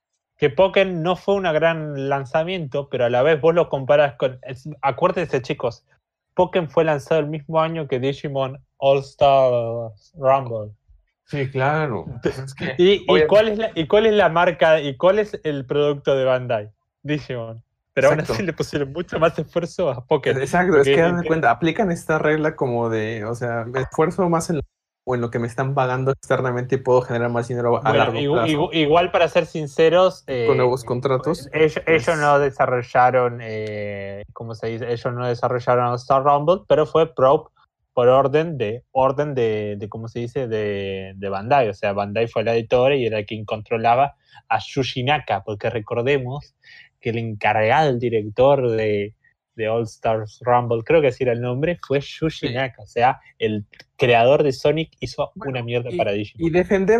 que 0.43 0.49
Pokémon 0.49 1.01
no 1.01 1.15
fue 1.15 1.36
un 1.36 1.43
gran 1.43 2.10
lanzamiento, 2.10 2.89
pero 2.89 3.06
a 3.06 3.10
la 3.10 3.23
vez 3.23 3.39
vos 3.39 3.56
lo 3.56 3.69
comparas 3.69 4.15
con. 4.15 4.41
Acuérdense, 4.82 5.41
chicos, 5.41 5.86
Pokémon 6.34 6.69
fue 6.69 6.84
lanzado 6.84 7.21
el 7.21 7.27
mismo 7.27 7.62
año 7.62 7.88
que 7.88 7.97
Digimon 7.97 8.62
All 8.75 8.99
Stars 8.99 10.12
Rumble. 10.17 10.73
Sí, 11.27 11.49
claro. 11.49 12.08
¿Y, 12.77 13.06
cuál 13.27 13.47
es 13.47 13.58
la, 13.58 13.71
¿Y 13.73 13.88
cuál 13.88 14.06
es 14.06 14.15
la 14.15 14.27
marca 14.27 14.82
y 14.82 14.97
cuál 14.97 15.19
es 15.19 15.39
el 15.45 15.65
producto 15.65 16.13
de 16.13 16.25
Bandai? 16.25 16.69
Digimon. 17.03 17.63
Pero 17.93 18.10
aún 18.10 18.19
así 18.19 18.43
le 18.43 18.51
pusieron 18.51 18.91
mucho 18.91 19.17
más 19.19 19.39
esfuerzo 19.39 19.91
a 19.91 20.06
Pokémon. 20.06 20.41
Exacto, 20.41 20.82
es 20.82 20.84
que 20.84 20.99
dan 20.99 21.23
cuenta, 21.23 21.51
aplican 21.51 21.89
esta 21.89 22.19
regla 22.19 22.58
como 22.58 22.89
de, 22.89 23.23
o 23.23 23.34
sea, 23.34 23.65
esfuerzo 23.75 24.27
más 24.27 24.49
en 24.49 24.58
la 24.58 24.62
o 25.05 25.15
en 25.15 25.21
lo 25.21 25.29
que 25.29 25.39
me 25.39 25.47
están 25.47 25.73
pagando 25.73 26.11
externamente 26.11 26.75
y 26.75 26.77
puedo 26.77 27.01
generar 27.01 27.29
más 27.29 27.47
dinero 27.47 27.85
a 27.85 27.93
largo 27.93 28.33
plazo. 28.33 28.69
Igual, 28.71 29.11
para 29.11 29.27
ser 29.27 29.45
sinceros, 29.45 30.23
con 30.25 30.35
eh, 30.35 30.55
nuevos 30.55 30.83
contratos. 30.83 31.49
Ellos, 31.51 31.81
ellos 31.85 32.17
no 32.17 32.39
desarrollaron, 32.39 33.39
eh, 33.41 34.23
¿cómo 34.31 34.55
se 34.55 34.67
dice? 34.67 34.91
Ellos 34.91 35.13
no 35.13 35.27
desarrollaron 35.27 35.95
Star 35.95 36.23
Rumble, 36.23 36.61
pero 36.67 36.85
fue 36.85 37.13
Probe 37.13 37.49
por 37.93 38.07
orden 38.07 38.57
de 38.57 38.83
orden 38.91 39.35
de, 39.35 39.75
de 39.77 39.89
¿cómo 39.89 40.07
se 40.07 40.19
dice? 40.19 40.47
De, 40.47 41.13
de, 41.15 41.29
Bandai. 41.29 41.69
O 41.69 41.73
sea, 41.73 41.93
Bandai 41.93 42.27
fue 42.27 42.43
la 42.43 42.55
editora 42.55 42.95
y 42.95 43.05
era 43.05 43.23
quien 43.23 43.45
controlaba 43.45 44.15
a 44.49 44.59
Yushinaka, 44.59 45.43
porque 45.43 45.69
recordemos 45.69 46.55
que 46.99 47.11
el 47.11 47.17
encargado, 47.17 47.89
el 47.89 47.99
director 47.99 48.71
de, 48.71 49.13
de 49.55 49.69
All 49.69 49.83
Stars 49.83 50.39
Rumble, 50.41 50.83
creo 50.83 51.01
que 51.01 51.07
así 51.07 51.23
era 51.23 51.33
el 51.33 51.41
nombre, 51.41 51.79
fue 51.85 51.99
Yuji 51.99 52.53
Naka, 52.53 52.81
o 52.81 52.87
sea, 52.87 53.19
el 53.39 53.65
creador 53.97 54.43
de 54.43 54.51
Sonic 54.51 54.91
hizo 54.99 55.31
una 55.35 55.63
mierda 55.63 55.89
para 55.97 56.11
Digimon. 56.11 56.47
Y 56.47 56.51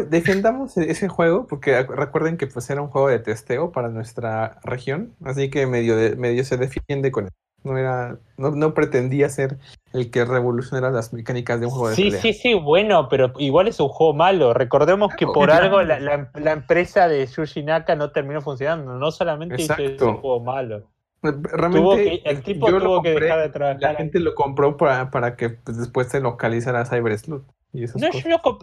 defendamos 0.10 0.78
e-, 0.78 0.90
ese 0.90 1.08
juego, 1.08 1.48
porque 1.48 1.84
recuerden 1.84 2.38
que 2.38 2.48
pues 2.48 2.70
era 2.70 2.82
un 2.82 2.90
juego 2.90 3.10
de 3.10 3.20
testeo 3.20 3.72
para 3.72 3.90
nuestra 3.90 4.60
región, 4.64 5.14
así 5.24 5.50
que 5.50 5.66
medio, 5.68 5.96
medio 6.18 6.44
se 6.44 6.58
defiende 6.58 7.12
con 7.12 7.26
eso. 7.26 7.36
No, 7.64 7.78
era, 7.78 8.18
no, 8.38 8.74
pretendía 8.74 9.30
ser 9.30 9.58
el 9.94 10.12
que 10.12 10.26
revolucionara 10.26 10.92
las 10.92 11.14
mecánicas 11.14 11.62
de 11.62 11.68
un 11.68 11.72
juego 11.72 11.90
de 11.90 11.96
Sí, 11.96 12.12
sí, 12.12 12.34
sí, 12.34 12.54
bueno, 12.56 13.08
pero 13.08 13.32
igual 13.38 13.70
es 13.70 13.80
un 13.80 13.88
juego 13.88 14.14
malo. 14.14 14.54
Recordemos 14.54 15.14
que 15.16 15.26
por 15.26 15.50
algo 15.50 15.82
la, 15.82 16.30
empresa 16.52 17.08
de 17.08 17.26
Yuji 17.26 17.64
Naka 17.64 17.96
no 17.96 18.12
terminó 18.12 18.42
funcionando, 18.42 18.96
no 18.98 19.12
solamente 19.12 19.62
hizo 19.62 20.10
un 20.10 20.18
juego 20.18 20.42
malo. 20.42 20.93
Realmente, 21.24 22.30
el 22.30 22.44
tipo 22.44 22.68
tuvo 22.68 23.02
que 23.02 23.12
dejar 23.12 23.40
de 23.40 23.50
trabajar. 23.50 23.82
La 23.82 23.96
gente 23.96 24.20
lo 24.20 24.36
compró 24.36 24.76
para, 24.76 25.10
para 25.10 25.38
que 25.38 25.50
pues, 25.52 25.78
después 25.78 26.10
se 26.10 26.20
localizara 26.20 26.86
Cyber 26.86 27.18
Sleuth. 27.18 27.46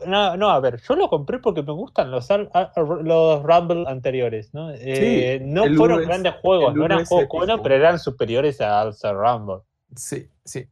no, 0.06 0.36
no, 0.36 0.50
a 0.50 0.60
ver, 0.60 0.80
yo 0.86 0.94
lo 0.94 1.08
compré 1.08 1.38
porque 1.38 1.62
me 1.62 1.72
gustan 1.72 2.10
los, 2.10 2.28
los 3.02 3.42
Rumble 3.42 3.84
anteriores, 3.88 4.52
¿no? 4.52 4.70
Eh, 4.72 5.40
no 5.42 5.64
fueron 5.74 6.02
grandes 6.02 6.34
juegos, 6.42 6.74
no 6.74 6.84
eran 6.84 7.06
juegos 7.06 7.28
buenos, 7.30 7.60
pero 7.62 7.74
eran 7.74 7.98
superiores 7.98 8.60
a 8.60 8.82
Alza 8.82 9.12
Rumble. 9.12 9.62
Sí, 9.96 10.28
sí. 10.44 10.68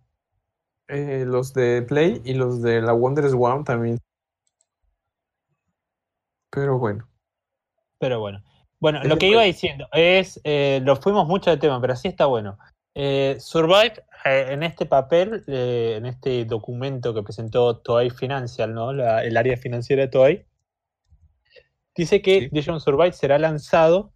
Eh, 0.88 1.24
los 1.26 1.54
de 1.54 1.82
Play 1.82 2.20
y 2.24 2.34
los 2.34 2.62
de 2.62 2.82
la 2.82 2.92
Wonders 2.92 3.32
One 3.32 3.64
también. 3.64 3.98
Pero 6.50 6.78
bueno. 6.78 7.08
Pero 7.98 8.20
bueno. 8.20 8.42
Bueno, 8.80 9.02
lo 9.02 9.18
que 9.18 9.28
iba 9.28 9.42
diciendo 9.42 9.88
es, 9.92 10.40
eh, 10.44 10.80
lo 10.84 10.96
fuimos 10.96 11.26
mucho 11.26 11.50
de 11.50 11.56
tema, 11.56 11.80
pero 11.80 11.94
así 11.94 12.08
está 12.08 12.26
bueno. 12.26 12.58
Eh, 12.94 13.36
Survive, 13.40 14.04
eh, 14.24 14.46
en 14.50 14.62
este 14.62 14.86
papel, 14.86 15.44
en 15.48 16.06
este 16.06 16.44
documento 16.44 17.12
que 17.12 17.22
presentó 17.22 17.78
Toei 17.78 18.10
Financial, 18.10 18.72
¿no? 18.72 18.90
el 18.90 19.36
área 19.36 19.56
financiera 19.56 20.02
de 20.02 20.08
Toei, 20.08 20.46
dice 21.96 22.22
que 22.22 22.48
Digimon 22.52 22.80
Survive 22.80 23.12
será 23.12 23.38
lanzado 23.38 24.12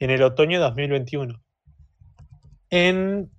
en 0.00 0.10
el 0.10 0.22
otoño 0.22 0.58
de 0.58 0.64
2021. 0.64 1.40
En... 2.70 3.30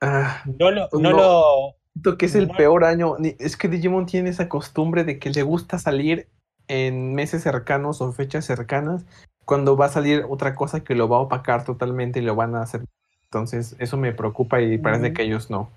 Ah, 0.00 0.42
no 0.58 0.70
lo... 0.70 0.88
No, 0.92 2.16
que 2.16 2.26
es 2.26 2.34
el 2.34 2.48
peor 2.48 2.84
año. 2.84 3.16
Es 3.38 3.56
que 3.56 3.68
Digimon 3.68 4.06
tiene 4.06 4.30
esa 4.30 4.48
costumbre 4.48 5.04
de 5.04 5.18
que 5.18 5.30
le 5.30 5.42
gusta 5.42 5.78
salir 5.78 6.28
en 6.68 7.14
meses 7.14 7.42
cercanos 7.42 8.00
o 8.00 8.12
fechas 8.12 8.44
cercanas, 8.44 9.04
cuando 9.44 9.76
va 9.76 9.86
a 9.86 9.90
salir 9.90 10.24
otra 10.28 10.54
cosa 10.54 10.82
que 10.82 10.94
lo 10.94 11.08
va 11.08 11.18
a 11.18 11.20
opacar 11.20 11.64
totalmente 11.64 12.18
y 12.18 12.22
lo 12.22 12.34
van 12.34 12.54
a 12.54 12.62
hacer. 12.62 12.84
Entonces, 13.24 13.76
eso 13.78 13.96
me 13.96 14.12
preocupa 14.12 14.60
y 14.60 14.78
parece 14.78 15.12
que 15.12 15.22
ellos 15.22 15.50
no. 15.50 15.70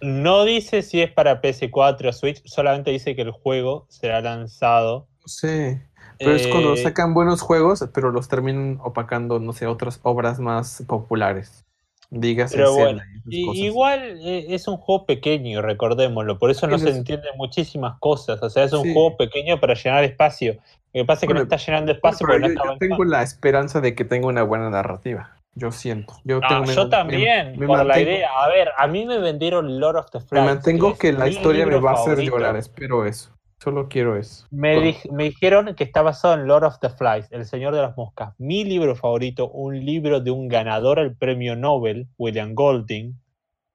No 0.00 0.44
dice 0.44 0.82
si 0.82 1.00
es 1.00 1.10
para 1.10 1.40
PS4 1.40 2.08
o 2.08 2.12
Switch, 2.12 2.42
solamente 2.46 2.90
dice 2.90 3.16
que 3.16 3.22
el 3.22 3.30
juego 3.30 3.86
será 3.88 4.20
lanzado. 4.20 5.08
Sí, 5.24 5.78
pero 6.18 6.32
es 6.32 6.46
cuando 6.48 6.74
eh, 6.74 6.76
sacan 6.76 7.14
buenos 7.14 7.40
juegos, 7.40 7.84
pero 7.92 8.10
los 8.10 8.28
terminan 8.28 8.78
opacando, 8.82 9.38
no 9.38 9.52
sé, 9.52 9.66
otras 9.66 10.00
obras 10.02 10.38
más 10.38 10.84
populares. 10.86 11.64
Digas 12.10 12.52
Pero 12.52 12.74
bueno, 12.74 13.02
igual 13.28 14.18
eh, 14.20 14.46
es 14.50 14.68
un 14.68 14.76
juego 14.76 15.06
pequeño, 15.06 15.60
recordémoslo, 15.60 16.38
por 16.38 16.50
eso 16.50 16.66
no 16.66 16.78
se 16.78 16.90
entienden 16.90 17.36
muchísimas 17.36 17.98
cosas. 17.98 18.42
O 18.42 18.50
sea, 18.50 18.64
es 18.64 18.72
un 18.72 18.92
juego 18.92 19.16
pequeño 19.16 19.58
para 19.60 19.74
llenar 19.74 20.04
espacio. 20.04 20.56
Lo 20.92 21.02
que 21.02 21.04
pasa 21.04 21.26
es 21.26 21.28
que 21.28 21.34
no 21.34 21.42
está 21.42 21.56
llenando 21.56 21.92
espacio 21.92 22.26
porque 22.26 22.48
no 22.48 22.64
yo, 22.64 22.78
tengo 22.78 23.04
la 23.04 23.22
esperanza 23.22 23.80
de 23.80 23.94
que 23.94 24.04
tenga 24.04 24.28
una 24.28 24.42
buena 24.42 24.70
narrativa. 24.70 25.36
Yo 25.54 25.72
siento. 25.72 26.14
Yo, 26.24 26.40
yo 26.74 26.88
también, 26.90 27.56
por 27.66 27.84
la 27.84 28.00
idea. 28.00 28.28
A 28.36 28.48
ver, 28.48 28.70
a 28.76 28.86
mí 28.86 29.06
me 29.06 29.18
vendieron 29.18 29.80
Lord 29.80 29.96
of 29.96 30.10
the 30.10 30.20
Flies. 30.20 30.44
Me 30.44 30.54
mantengo 30.54 30.96
que 30.96 31.12
la 31.12 31.28
historia 31.28 31.66
me 31.66 31.78
va 31.80 31.92
a 31.92 31.94
hacer 31.94 32.20
llorar, 32.20 32.56
espero 32.56 33.06
eso. 33.06 33.35
Solo 33.58 33.88
quiero 33.88 34.16
eso. 34.16 34.46
Me, 34.50 34.94
me, 35.10 35.24
dijeron 35.24 35.74
que 35.74 35.84
está 35.84 36.02
basado 36.02 36.34
en 36.34 36.46
Lord 36.46 36.64
of 36.64 36.78
the 36.80 36.90
Flies, 36.90 37.26
El 37.30 37.46
Señor 37.46 37.74
de 37.74 37.80
las 37.80 37.96
Moscas. 37.96 38.34
Mi 38.38 38.64
libro 38.64 38.94
favorito, 38.94 39.48
un 39.48 39.84
libro 39.84 40.20
de 40.20 40.30
un 40.30 40.48
ganador 40.48 40.98
al 40.98 41.16
premio 41.16 41.56
Nobel, 41.56 42.06
William 42.18 42.54
Golding. 42.54 43.18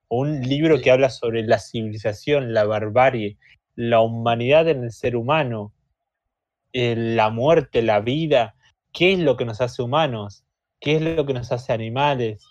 Un 0.07 0.41
libro 0.41 0.79
que 0.81 0.91
habla 0.91 1.09
sobre 1.09 1.43
la 1.43 1.57
civilización, 1.57 2.53
la 2.53 2.65
barbarie, 2.65 3.37
la 3.75 4.01
humanidad 4.01 4.67
en 4.67 4.83
el 4.83 4.91
ser 4.91 5.15
humano, 5.15 5.73
eh, 6.73 6.95
la 6.95 7.29
muerte, 7.29 7.81
la 7.81 8.01
vida. 8.01 8.55
¿Qué 8.93 9.13
es 9.13 9.19
lo 9.19 9.35
que 9.35 9.45
nos 9.45 9.61
hace 9.61 9.81
humanos? 9.81 10.43
¿Qué 10.79 10.97
es 10.97 11.01
lo 11.01 11.25
que 11.25 11.33
nos 11.33 11.51
hace 11.51 11.73
animales? 11.73 12.45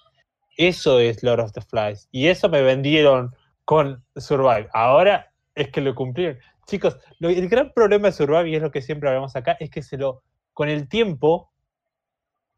Eso 0.56 0.98
es 0.98 1.22
Lord 1.22 1.40
of 1.40 1.52
the 1.52 1.60
Flies. 1.60 2.08
Y 2.10 2.26
eso 2.26 2.48
me 2.48 2.62
vendieron 2.62 3.34
con 3.64 4.02
Survive. 4.16 4.68
Ahora 4.72 5.32
es 5.54 5.68
que 5.70 5.80
lo 5.80 5.94
cumplieron. 5.94 6.38
Chicos, 6.70 6.98
el 7.18 7.48
gran 7.48 7.72
problema 7.72 8.08
de 8.08 8.12
Survive, 8.12 8.48
y 8.48 8.54
es 8.54 8.62
lo 8.62 8.70
que 8.70 8.80
siempre 8.80 9.08
hablamos 9.08 9.34
acá, 9.34 9.56
es 9.58 9.70
que 9.70 9.82
se 9.82 9.96
lo, 9.96 10.22
con 10.52 10.68
el 10.68 10.88
tiempo, 10.88 11.50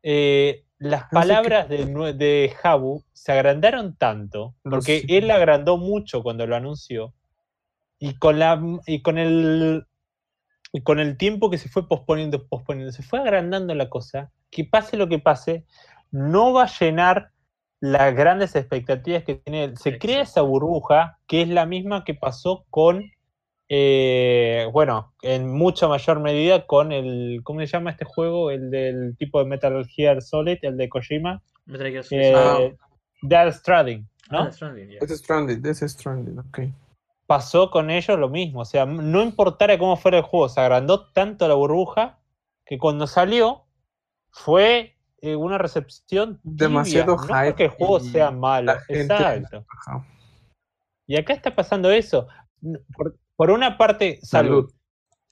eh, 0.02 0.64
las 0.78 1.04
palabras 1.10 1.66
de, 1.68 1.86
de 2.14 2.54
Jabu 2.60 3.02
se 3.14 3.32
agrandaron 3.32 3.96
tanto, 3.96 4.54
porque 4.62 5.06
él 5.08 5.30
agrandó 5.30 5.78
mucho 5.78 6.22
cuando 6.22 6.46
lo 6.46 6.56
anunció, 6.56 7.14
y 7.98 8.16
con, 8.16 8.38
la, 8.38 8.60
y 8.86 9.00
con 9.00 9.16
el 9.16 9.86
y 10.72 10.82
con 10.82 10.98
el 10.98 11.16
tiempo 11.16 11.50
que 11.50 11.58
se 11.58 11.68
fue 11.68 11.86
posponiendo, 11.86 12.46
posponiendo, 12.48 12.92
se 12.92 13.02
fue 13.02 13.20
agrandando 13.20 13.74
la 13.74 13.88
cosa, 13.88 14.30
que 14.50 14.64
pase 14.64 14.96
lo 14.96 15.08
que 15.08 15.18
pase, 15.18 15.64
no 16.10 16.52
va 16.52 16.64
a 16.64 16.78
llenar 16.78 17.30
las 17.80 18.14
grandes 18.14 18.54
expectativas 18.56 19.24
que 19.24 19.36
tiene. 19.36 19.76
Se 19.76 19.98
crea 19.98 20.22
esa 20.22 20.40
burbuja 20.42 21.18
que 21.26 21.42
es 21.42 21.48
la 21.48 21.66
misma 21.66 22.04
que 22.04 22.14
pasó 22.14 22.64
con 22.70 23.02
eh, 23.74 24.68
bueno, 24.70 25.14
en 25.22 25.50
mucha 25.50 25.88
mayor 25.88 26.20
medida 26.20 26.66
con 26.66 26.92
el, 26.92 27.40
¿cómo 27.42 27.60
se 27.60 27.66
llama 27.68 27.92
este 27.92 28.04
juego? 28.04 28.50
El 28.50 28.70
del 28.70 29.16
tipo 29.16 29.38
de 29.38 29.46
Metal 29.46 29.86
Gear 29.86 30.20
Solid, 30.20 30.58
el 30.60 30.76
de 30.76 30.90
Kojima. 30.90 31.42
Metal 31.64 31.90
Gear 31.90 32.04
Solid. 32.04 32.66
Eh, 32.66 32.76
Death 33.22 33.54
Stranding, 33.54 34.06
¿no? 34.30 34.44
Death 34.44 34.52
Stranding, 34.52 34.88
Death 34.90 35.10
Stranding, 35.12 35.62
Death 35.62 35.88
Stranding, 35.88 36.38
ok. 36.38 36.58
Pasó 37.26 37.70
con 37.70 37.88
ellos 37.88 38.18
lo 38.18 38.28
mismo, 38.28 38.60
o 38.60 38.64
sea, 38.66 38.84
no 38.84 39.22
importara 39.22 39.78
cómo 39.78 39.96
fuera 39.96 40.18
el 40.18 40.24
juego, 40.24 40.50
se 40.50 40.60
agrandó 40.60 41.10
tanto 41.10 41.48
la 41.48 41.54
burbuja 41.54 42.18
que 42.66 42.76
cuando 42.76 43.06
salió 43.06 43.64
fue 44.32 44.98
eh, 45.22 45.34
una 45.34 45.56
recepción 45.56 46.38
demasiado 46.42 47.16
tibia. 47.16 47.44
no 47.48 47.56
que 47.56 47.64
el 47.64 47.70
juego 47.70 48.00
sea 48.00 48.30
malo, 48.30 48.74
exacto. 48.88 49.64
Y 51.06 51.16
acá 51.16 51.32
está 51.32 51.54
pasando 51.54 51.90
eso. 51.90 52.28
Por 52.94 53.16
una 53.38 53.76
parte, 53.76 54.18
salud. 54.22 54.70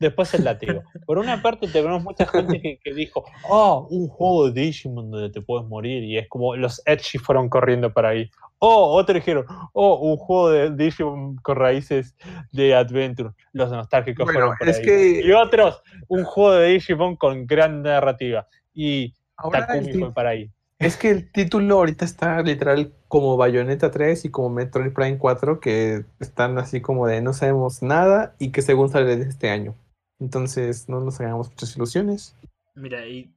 Después 0.01 0.33
el 0.33 0.45
látigo. 0.45 0.83
Por 1.05 1.19
una 1.19 1.43
parte 1.43 1.69
tenemos 1.69 2.03
mucha 2.03 2.27
gente 2.27 2.81
que, 2.83 2.95
dijo, 2.95 3.23
oh, 3.51 3.87
un 3.91 4.09
juego 4.09 4.51
de 4.51 4.63
Digimon 4.63 5.11
donde 5.11 5.29
te 5.29 5.43
puedes 5.43 5.69
morir 5.69 6.03
y 6.05 6.17
es 6.17 6.27
como 6.27 6.57
los 6.57 6.81
Edgy 6.87 7.19
fueron 7.19 7.51
corriendo 7.51 7.93
para 7.93 8.09
ahí. 8.09 8.31
Oh, 8.61 8.95
otros 8.97 9.17
dijeron, 9.17 9.45
oh, 9.75 9.97
un 9.97 10.17
juego 10.17 10.51
de 10.51 10.71
Digimon 10.71 11.37
con 11.37 11.57
raíces 11.57 12.17
de 12.51 12.75
Adventure. 12.75 13.33
Los 13.53 13.71
nostálgicos 13.71 14.25
fueron 14.25 14.57
por 14.57 14.69
ahí. 14.69 15.21
Y 15.23 15.33
otros, 15.33 15.83
un 16.09 16.25
juego 16.25 16.53
de 16.53 16.69
Digimon 16.69 17.17
con 17.17 17.47
gran 17.47 17.83
narrativa. 17.83 18.49
Y 18.73 19.13
Takumi 19.53 19.93
fue 19.93 20.15
para 20.15 20.31
ahí. 20.31 20.51
Es 20.81 20.97
que 20.97 21.11
el 21.11 21.31
título 21.31 21.77
ahorita 21.77 22.07
está 22.07 22.41
literal 22.41 22.95
como 23.07 23.37
Bayonetta 23.37 23.91
3 23.91 24.25
y 24.25 24.31
como 24.31 24.49
Metroid 24.49 24.95
Prime 24.95 25.19
4, 25.19 25.61
que 25.61 26.07
están 26.21 26.57
así 26.57 26.81
como 26.81 27.07
de 27.07 27.21
no 27.21 27.35
sabemos 27.35 27.83
nada 27.83 28.35
y 28.39 28.51
que 28.51 28.63
según 28.63 28.89
sale 28.89 29.19
de 29.19 29.29
este 29.29 29.51
año. 29.51 29.77
Entonces 30.19 30.89
no 30.89 31.01
nos 31.01 31.21
hagamos 31.21 31.51
muchas 31.51 31.77
ilusiones. 31.77 32.35
Mira, 32.75 33.07
y 33.07 33.31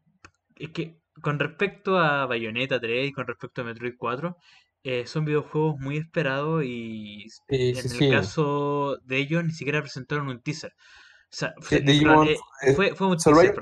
es 0.55 0.69
que 0.69 1.01
con 1.21 1.37
respecto 1.37 1.99
a 1.99 2.25
Bayonetta 2.27 2.79
3 2.79 3.09
y 3.09 3.11
con 3.11 3.27
respecto 3.27 3.61
a 3.61 3.65
Metroid 3.65 3.95
4, 3.97 4.37
eh, 4.83 5.05
son 5.05 5.25
videojuegos 5.25 5.77
muy 5.79 5.97
esperados 5.97 6.63
y 6.63 7.27
en 7.49 7.75
el 7.77 8.09
caso 8.09 8.99
de 9.03 9.17
ellos 9.17 9.43
ni 9.43 9.51
siquiera 9.51 9.81
presentaron 9.81 10.29
un 10.29 10.41
teaser. 10.41 10.71
O 10.71 11.35
sea, 11.35 11.53
fue, 11.59 11.79
eh, 11.79 12.73
fue, 12.73 13.07
un 13.07 13.17
teaser, 13.17 13.53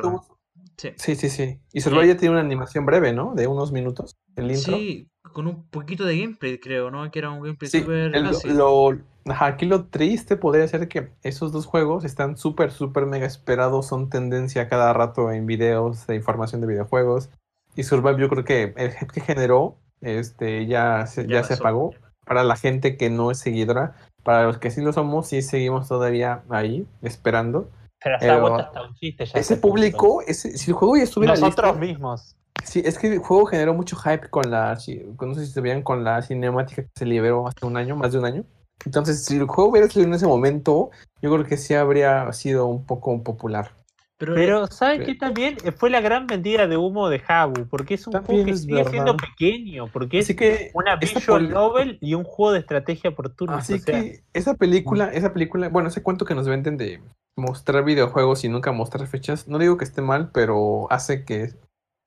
Sí. 0.78 1.16
sí, 1.16 1.30
sí, 1.30 1.60
Y 1.74 1.82
Survival 1.82 2.08
ya 2.08 2.18
tiene 2.18 2.34
una 2.34 2.42
animación 2.42 2.86
breve, 2.86 3.14
¿no? 3.14 3.36
De 3.36 3.46
unos 3.46 3.72
minutos. 3.72 4.18
El 4.36 4.52
intro. 4.52 4.76
Sí, 4.76 5.08
con 5.32 5.48
un 5.48 5.68
poquito 5.70 6.06
de 6.06 6.18
gameplay, 6.18 6.60
creo, 6.60 6.90
¿no? 6.90 7.10
Que 7.12 7.20
era 7.20 7.30
un 7.30 7.42
gameplay 7.42 7.70
súper 7.70 8.12
lo, 8.46 8.98
aquí 9.40 9.66
lo 9.66 9.86
triste 9.86 10.38
podría 10.38 10.68
ser 10.68 10.88
que 10.88 11.12
esos 11.22 11.52
dos 11.52 11.66
juegos 11.66 12.04
están 12.04 12.38
súper, 12.38 12.72
súper 12.72 13.06
mega 13.06 13.28
esperados. 13.28 13.88
Son 13.88 14.10
tendencia 14.10 14.68
cada 14.68 14.92
rato 14.94 15.32
en 15.32 15.46
videos 15.46 16.08
de 16.08 16.16
información 16.16 16.62
de 16.62 16.68
videojuegos. 16.68 17.30
Y 17.76 17.84
Survival 17.84 18.18
yo 18.18 18.30
creo 18.30 18.44
que 18.44 18.74
el 18.76 18.96
que 19.08 19.22
generó 19.22 19.78
este, 20.02 20.66
ya, 20.66 21.06
se, 21.08 21.28
ya, 21.28 21.44
se 21.44 21.54
apagó. 21.56 21.94
Para 22.26 22.44
la 22.44 22.56
gente 22.56 22.98
que 22.98 23.10
no 23.10 23.32
es 23.32 23.40
seguidora, 23.40 23.96
para 24.24 24.44
los 24.44 24.58
que 24.58 24.72
sí 24.72 24.82
lo 24.82 24.94
somos, 24.94 25.28
sí 25.28 25.42
seguimos 25.42 25.88
todavía 25.88 26.44
ahí, 26.50 26.88
esperando. 27.02 27.70
Pero 28.04 28.56
un 28.88 28.96
chiste 28.96 29.26
ya. 29.26 29.40
Ese 29.40 29.58
público, 29.58 30.22
ese, 30.26 30.58
si 30.58 30.72
el 30.72 30.76
juego 30.76 30.98
ya 30.98 31.04
estuviera 31.04 31.36
Nosotros 31.36 31.78
mismos. 31.78 32.36
Sí, 32.64 32.82
es 32.84 32.98
que 32.98 33.08
el 33.08 33.20
juego 33.20 33.46
generó 33.46 33.74
mucho 33.74 33.96
hype 33.96 34.30
con 34.30 34.52
la, 34.52 34.74
no 34.74 35.36
sé 35.36 35.46
si 35.46 35.52
se 35.52 35.62
veían 35.62 35.82
con 35.82 36.04
la 36.04 36.22
cinemática 36.22 36.84
que 36.84 36.90
se 36.96 37.06
liberó 37.06 37.48
hace 37.48 37.66
un 37.66 37.78
año, 37.78 37.96
más 37.96 38.12
de 38.12 38.20
un 38.20 38.26
año. 38.26 38.46
Entonces, 38.86 39.24
si 39.26 39.38
el 39.38 39.48
juego 39.48 39.72
hubiera 39.72 39.88
salido 39.88 40.08
en 40.08 40.14
ese 40.14 40.28
momento, 40.28 40.90
yo 41.22 41.32
creo 41.32 41.46
que 41.46 41.58
sí 41.58 41.74
habría 41.74 42.32
sido 42.34 42.68
un 42.68 42.86
poco 42.86 43.24
popular. 43.24 43.72
Pero, 44.18 44.36
pero 44.36 44.68
¿saben 44.68 45.04
qué 45.04 45.16
también? 45.16 45.58
Fue 45.78 45.90
la 45.90 46.00
gran 46.00 46.28
mentira 46.28 46.68
de 46.68 46.78
humo 46.78 47.10
de 47.10 47.18
Jabu, 47.18 47.68
porque 47.68 47.96
es 47.96 48.06
un 48.06 48.14
juego 48.22 48.46
que 48.46 48.56
sigue 48.56 48.86
siendo 48.86 49.18
pequeño, 49.18 49.88
porque 49.88 50.20
es 50.20 50.36
que 50.36 50.70
una 50.76 50.96
visual 50.96 51.50
novel 51.50 51.98
y 52.02 52.14
un 52.14 52.24
juego 52.24 52.54
de 52.54 52.60
estrategia 52.60 53.16
por 53.16 53.34
turnos. 53.34 53.58
Así 53.58 53.84
que 53.84 54.24
esa 54.34 54.54
película, 54.54 55.12
esa 55.12 55.34
película, 55.34 55.70
bueno, 55.70 55.90
ese 55.90 56.04
cuento 56.04 56.26
que 56.26 56.36
nos 56.36 56.48
venden 56.48 56.78
de 56.78 57.02
mostrar 57.36 57.84
videojuegos 57.84 58.44
y 58.44 58.50
nunca 58.50 58.72
mostrar 58.72 59.08
fechas, 59.08 59.48
no 59.48 59.58
digo 59.58 59.78
que 59.78 59.86
esté 59.86 60.02
mal, 60.02 60.32
pero 60.34 60.92
hace 60.92 61.26
que 61.26 61.50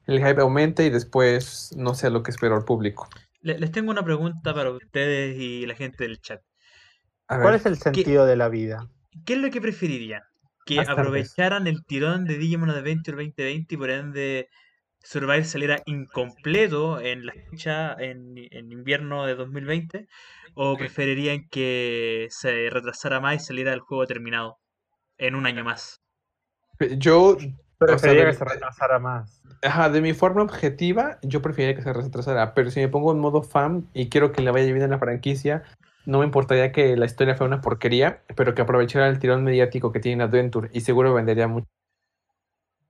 el 0.06 0.18
hype 0.18 0.40
aumente 0.40 0.84
y 0.84 0.90
después 0.90 1.74
no 1.76 1.94
sea 1.94 2.10
lo 2.10 2.22
que 2.22 2.30
esperó 2.30 2.56
el 2.56 2.64
público. 2.64 3.08
Les 3.40 3.70
tengo 3.72 3.90
una 3.90 4.04
pregunta 4.04 4.54
para 4.54 4.70
ustedes 4.70 5.36
y 5.38 5.66
la 5.66 5.74
gente 5.74 6.04
del 6.04 6.20
chat. 6.20 6.40
¿Cuál 7.26 7.54
es 7.54 7.66
el 7.66 7.76
sentido 7.76 8.26
de 8.26 8.36
la 8.36 8.48
vida? 8.48 8.88
¿Qué 9.24 9.34
es 9.34 9.38
lo 9.38 9.50
que 9.50 9.60
preferirían? 9.60 10.22
¿Que 10.66 10.80
aprovecharan 10.80 11.66
el 11.66 11.84
tirón 11.84 12.24
de 12.24 12.38
Digimon 12.38 12.70
Adventure 12.70 13.16
2020 13.16 13.74
y 13.74 13.78
por 13.78 13.90
ende 13.90 14.48
Survive 15.02 15.44
saliera 15.44 15.82
incompleto 15.84 17.00
en 17.00 17.26
la 17.26 17.34
fecha 17.50 17.94
en, 17.98 18.34
en 18.36 18.72
invierno 18.72 19.26
de 19.26 19.34
2020? 19.34 20.06
¿O 20.54 20.76
preferirían 20.76 21.48
que 21.50 22.28
se 22.30 22.70
retrasara 22.70 23.20
más 23.20 23.42
y 23.42 23.44
saliera 23.44 23.74
el 23.74 23.80
juego 23.80 24.06
terminado? 24.06 24.58
En 25.18 25.34
un 25.34 25.46
año 25.46 25.64
más. 25.64 26.00
Yo 26.98 27.36
preferiría 27.78 28.26
que 28.26 28.34
se 28.34 28.44
retrasara 28.44 28.98
más. 28.98 29.42
Ajá, 29.62 29.88
de 29.88 30.00
mi 30.00 30.12
forma 30.12 30.42
objetiva, 30.42 31.18
yo 31.22 31.40
preferiría 31.40 31.74
que 31.74 31.82
se 31.82 31.92
retrasara, 31.92 32.54
pero 32.54 32.70
si 32.70 32.80
me 32.80 32.88
pongo 32.88 33.12
en 33.12 33.18
modo 33.18 33.42
fan 33.42 33.88
y 33.94 34.08
quiero 34.08 34.32
que 34.32 34.42
le 34.42 34.50
vaya 34.50 34.70
bien 34.72 34.84
en 34.84 34.90
la 34.90 34.98
franquicia, 34.98 35.62
no 36.06 36.18
me 36.18 36.26
importaría 36.26 36.72
que 36.72 36.96
la 36.96 37.06
historia 37.06 37.34
fuera 37.34 37.54
una 37.54 37.62
porquería, 37.62 38.22
pero 38.36 38.54
que 38.54 38.62
aprovechara 38.62 39.08
el 39.08 39.18
tirón 39.18 39.42
mediático 39.44 39.92
que 39.92 40.00
tiene 40.00 40.24
Adventure 40.24 40.68
y 40.72 40.82
seguro 40.82 41.14
vendería 41.14 41.48
mucho. 41.48 41.66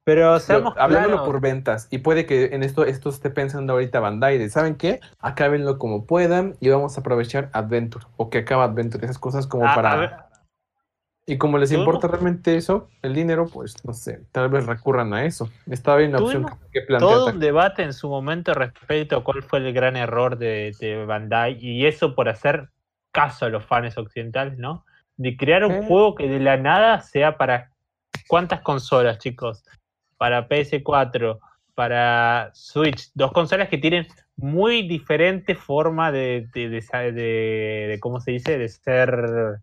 Pero 0.02 0.38
seamos 0.38 0.74
Hablándolo 0.76 1.24
por 1.24 1.40
ventas, 1.40 1.88
y 1.90 1.98
puede 1.98 2.26
que 2.26 2.46
en 2.46 2.62
esto, 2.62 2.84
esto 2.84 3.08
esté 3.08 3.30
pensando 3.30 3.72
ahorita 3.72 4.00
Bandai, 4.00 4.36
de, 4.36 4.50
¿saben 4.50 4.74
qué? 4.74 5.00
Acábenlo 5.18 5.78
como 5.78 6.04
puedan 6.04 6.56
y 6.60 6.68
vamos 6.68 6.96
a 6.96 7.00
aprovechar 7.00 7.48
Adventure, 7.52 8.04
o 8.16 8.28
que 8.28 8.38
acaba 8.38 8.64
Adventure, 8.64 9.04
esas 9.04 9.18
cosas 9.18 9.46
como 9.46 9.64
para... 9.64 10.28
Y 11.26 11.38
como 11.38 11.56
les 11.56 11.72
importa 11.72 12.06
realmente 12.06 12.54
eso, 12.56 12.90
el 13.00 13.14
dinero, 13.14 13.46
pues 13.46 13.82
no 13.84 13.94
sé, 13.94 14.20
tal 14.30 14.50
vez 14.50 14.66
recurran 14.66 15.14
a 15.14 15.24
eso. 15.24 15.48
Está 15.70 15.96
bien 15.96 16.12
la 16.12 16.18
opción 16.18 16.46
que 16.70 16.82
plantea. 16.82 17.08
Todo 17.08 17.26
un 17.28 17.40
debate 17.40 17.82
en 17.82 17.94
su 17.94 18.10
momento 18.10 18.52
respecto 18.52 19.16
a 19.16 19.24
cuál 19.24 19.42
fue 19.42 19.60
el 19.60 19.72
gran 19.72 19.96
error 19.96 20.36
de, 20.36 21.04
Bandai 21.06 21.56
y 21.58 21.86
eso 21.86 22.14
por 22.14 22.28
hacer 22.28 22.68
caso 23.10 23.46
a 23.46 23.48
los 23.48 23.64
fans 23.64 23.96
occidentales, 23.96 24.58
¿no? 24.58 24.84
De 25.16 25.34
crear 25.36 25.64
un 25.64 25.72
eh. 25.72 25.84
juego 25.86 26.14
que 26.14 26.28
de 26.28 26.40
la 26.40 26.58
nada 26.58 27.00
sea 27.00 27.38
para 27.38 27.70
cuántas 28.28 28.60
consolas, 28.60 29.18
chicos? 29.18 29.64
Para 30.18 30.46
PS4, 30.46 31.38
para 31.74 32.50
Switch, 32.52 33.10
dos 33.14 33.32
consolas 33.32 33.70
que 33.70 33.78
tienen 33.78 34.06
muy 34.36 34.86
diferente 34.86 35.54
forma 35.54 36.12
de, 36.12 36.48
de, 36.52 37.98
¿cómo 38.00 38.20
se 38.20 38.32
dice? 38.32 38.58
De 38.58 38.68
ser, 38.68 39.60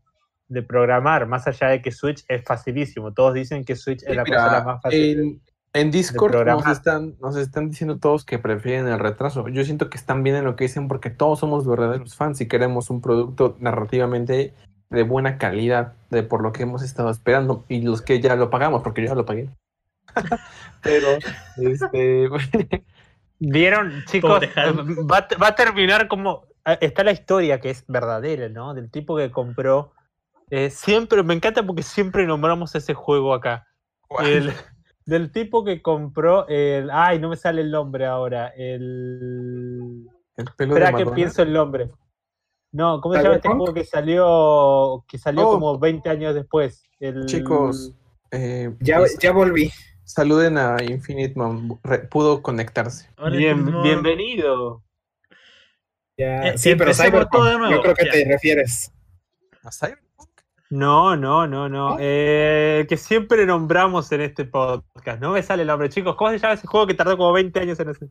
de 0.51 0.61
programar, 0.61 1.27
más 1.27 1.47
allá 1.47 1.69
de 1.69 1.81
que 1.81 1.91
Switch 1.91 2.23
es 2.27 2.43
facilísimo. 2.43 3.13
Todos 3.13 3.33
dicen 3.33 3.63
que 3.63 3.75
Switch 3.75 4.03
es 4.03 4.15
la 4.15 4.25
cosa 4.25 4.63
más 4.63 4.81
fácil. 4.81 5.41
En, 5.73 5.89
Discord 5.89 6.45
nos 6.45 6.67
están, 6.67 7.15
nos 7.21 7.37
están 7.37 7.69
diciendo 7.69 7.97
todos 7.97 8.25
que 8.25 8.37
prefieren 8.37 8.87
el 8.87 8.99
retraso. 8.99 9.47
Yo 9.47 9.63
siento 9.63 9.89
que 9.89 9.97
están 9.97 10.21
bien 10.21 10.35
en 10.35 10.43
lo 10.43 10.57
que 10.57 10.65
dicen 10.65 10.89
porque 10.89 11.09
todos 11.09 11.39
somos 11.39 11.65
verdaderos 11.65 12.15
fans 12.15 12.41
y 12.41 12.47
queremos 12.49 12.89
un 12.89 12.99
producto 12.99 13.55
narrativamente 13.59 14.53
de 14.89 15.03
buena 15.03 15.37
calidad, 15.37 15.93
de 16.09 16.23
por 16.23 16.43
lo 16.43 16.51
que 16.51 16.63
hemos 16.63 16.83
estado 16.83 17.09
esperando 17.09 17.63
y 17.69 17.81
los 17.81 18.01
que 18.01 18.19
ya 18.19 18.35
lo 18.35 18.49
pagamos, 18.49 18.83
porque 18.83 19.01
yo 19.01 19.07
ya 19.07 19.15
lo 19.15 19.25
pagué. 19.25 19.49
Pero, 20.83 21.07
este, 21.55 22.29
Vieron, 23.39 24.03
chicos, 24.05 24.41
va, 24.43 25.47
a 25.47 25.55
terminar 25.55 26.07
como. 26.07 26.43
Ah, 26.63 26.73
está 26.73 27.03
la 27.03 27.11
historia 27.11 27.59
que 27.59 27.71
es 27.71 27.85
verdadera, 27.87 28.49
¿no? 28.49 28.75
Del 28.75 28.91
tipo 28.91 29.17
que 29.17 29.31
compró. 29.31 29.93
Eh, 30.51 30.69
siempre, 30.69 31.23
me 31.23 31.33
encanta 31.33 31.65
porque 31.65 31.81
siempre 31.81 32.27
nombramos 32.27 32.75
ese 32.75 32.93
juego 32.93 33.33
acá. 33.33 33.65
El, 34.19 34.51
del 35.05 35.31
tipo 35.31 35.63
que 35.63 35.81
compró 35.81 36.45
el. 36.49 36.89
Ay, 36.91 37.19
no 37.19 37.29
me 37.29 37.37
sale 37.37 37.61
el 37.61 37.71
nombre 37.71 38.05
ahora. 38.05 38.49
El. 38.49 40.09
el 40.35 40.45
pelo 40.57 40.75
Espera 40.75 40.97
que 40.97 41.05
pienso 41.07 41.41
el 41.41 41.53
nombre. 41.53 41.89
No, 42.73 42.99
¿cómo 42.99 43.15
se 43.15 43.23
llama 43.23 43.35
este 43.35 43.47
juego 43.47 43.73
que 43.73 43.85
salió 43.85 45.05
que 45.07 45.17
salió 45.17 45.47
oh. 45.47 45.53
como 45.53 45.79
20 45.79 46.09
años 46.09 46.35
después? 46.35 46.83
Chicos, 47.25 47.93
eh, 48.31 48.75
ya, 48.81 49.01
ya 49.19 49.31
volví. 49.31 49.71
Saluden 50.03 50.57
a 50.57 50.83
Infinite 50.83 51.33
Man, 51.37 51.79
pudo 52.09 52.41
conectarse. 52.41 53.09
bienvenido. 53.31 54.83
Eh, 56.17 56.53
sí, 56.57 56.75
pero 56.75 56.93
Cyberpunk, 56.93 57.71
yo 57.71 57.81
creo 57.81 57.95
que 57.95 58.05
te 58.05 58.25
refieres. 58.25 58.91
¿A 59.63 59.71
Cyberpunk? 59.71 60.11
No, 60.71 61.17
no, 61.17 61.47
no, 61.47 61.67
no. 61.67 61.97
Eh, 61.99 62.86
que 62.88 62.95
siempre 62.95 63.45
nombramos 63.45 64.10
en 64.13 64.21
este 64.21 64.45
podcast. 64.45 65.21
No 65.21 65.31
me 65.31 65.43
sale 65.43 65.63
el 65.63 65.67
nombre, 65.67 65.89
chicos. 65.89 66.15
¿Cómo 66.15 66.31
se 66.31 66.39
llama 66.39 66.53
ese 66.53 66.65
juego 66.65 66.88
que 66.88 66.93
tardó 66.93 67.17
como 67.17 67.34
20 67.34 67.60
años 67.60 67.77
en 67.81 67.89
hacer? 67.89 68.07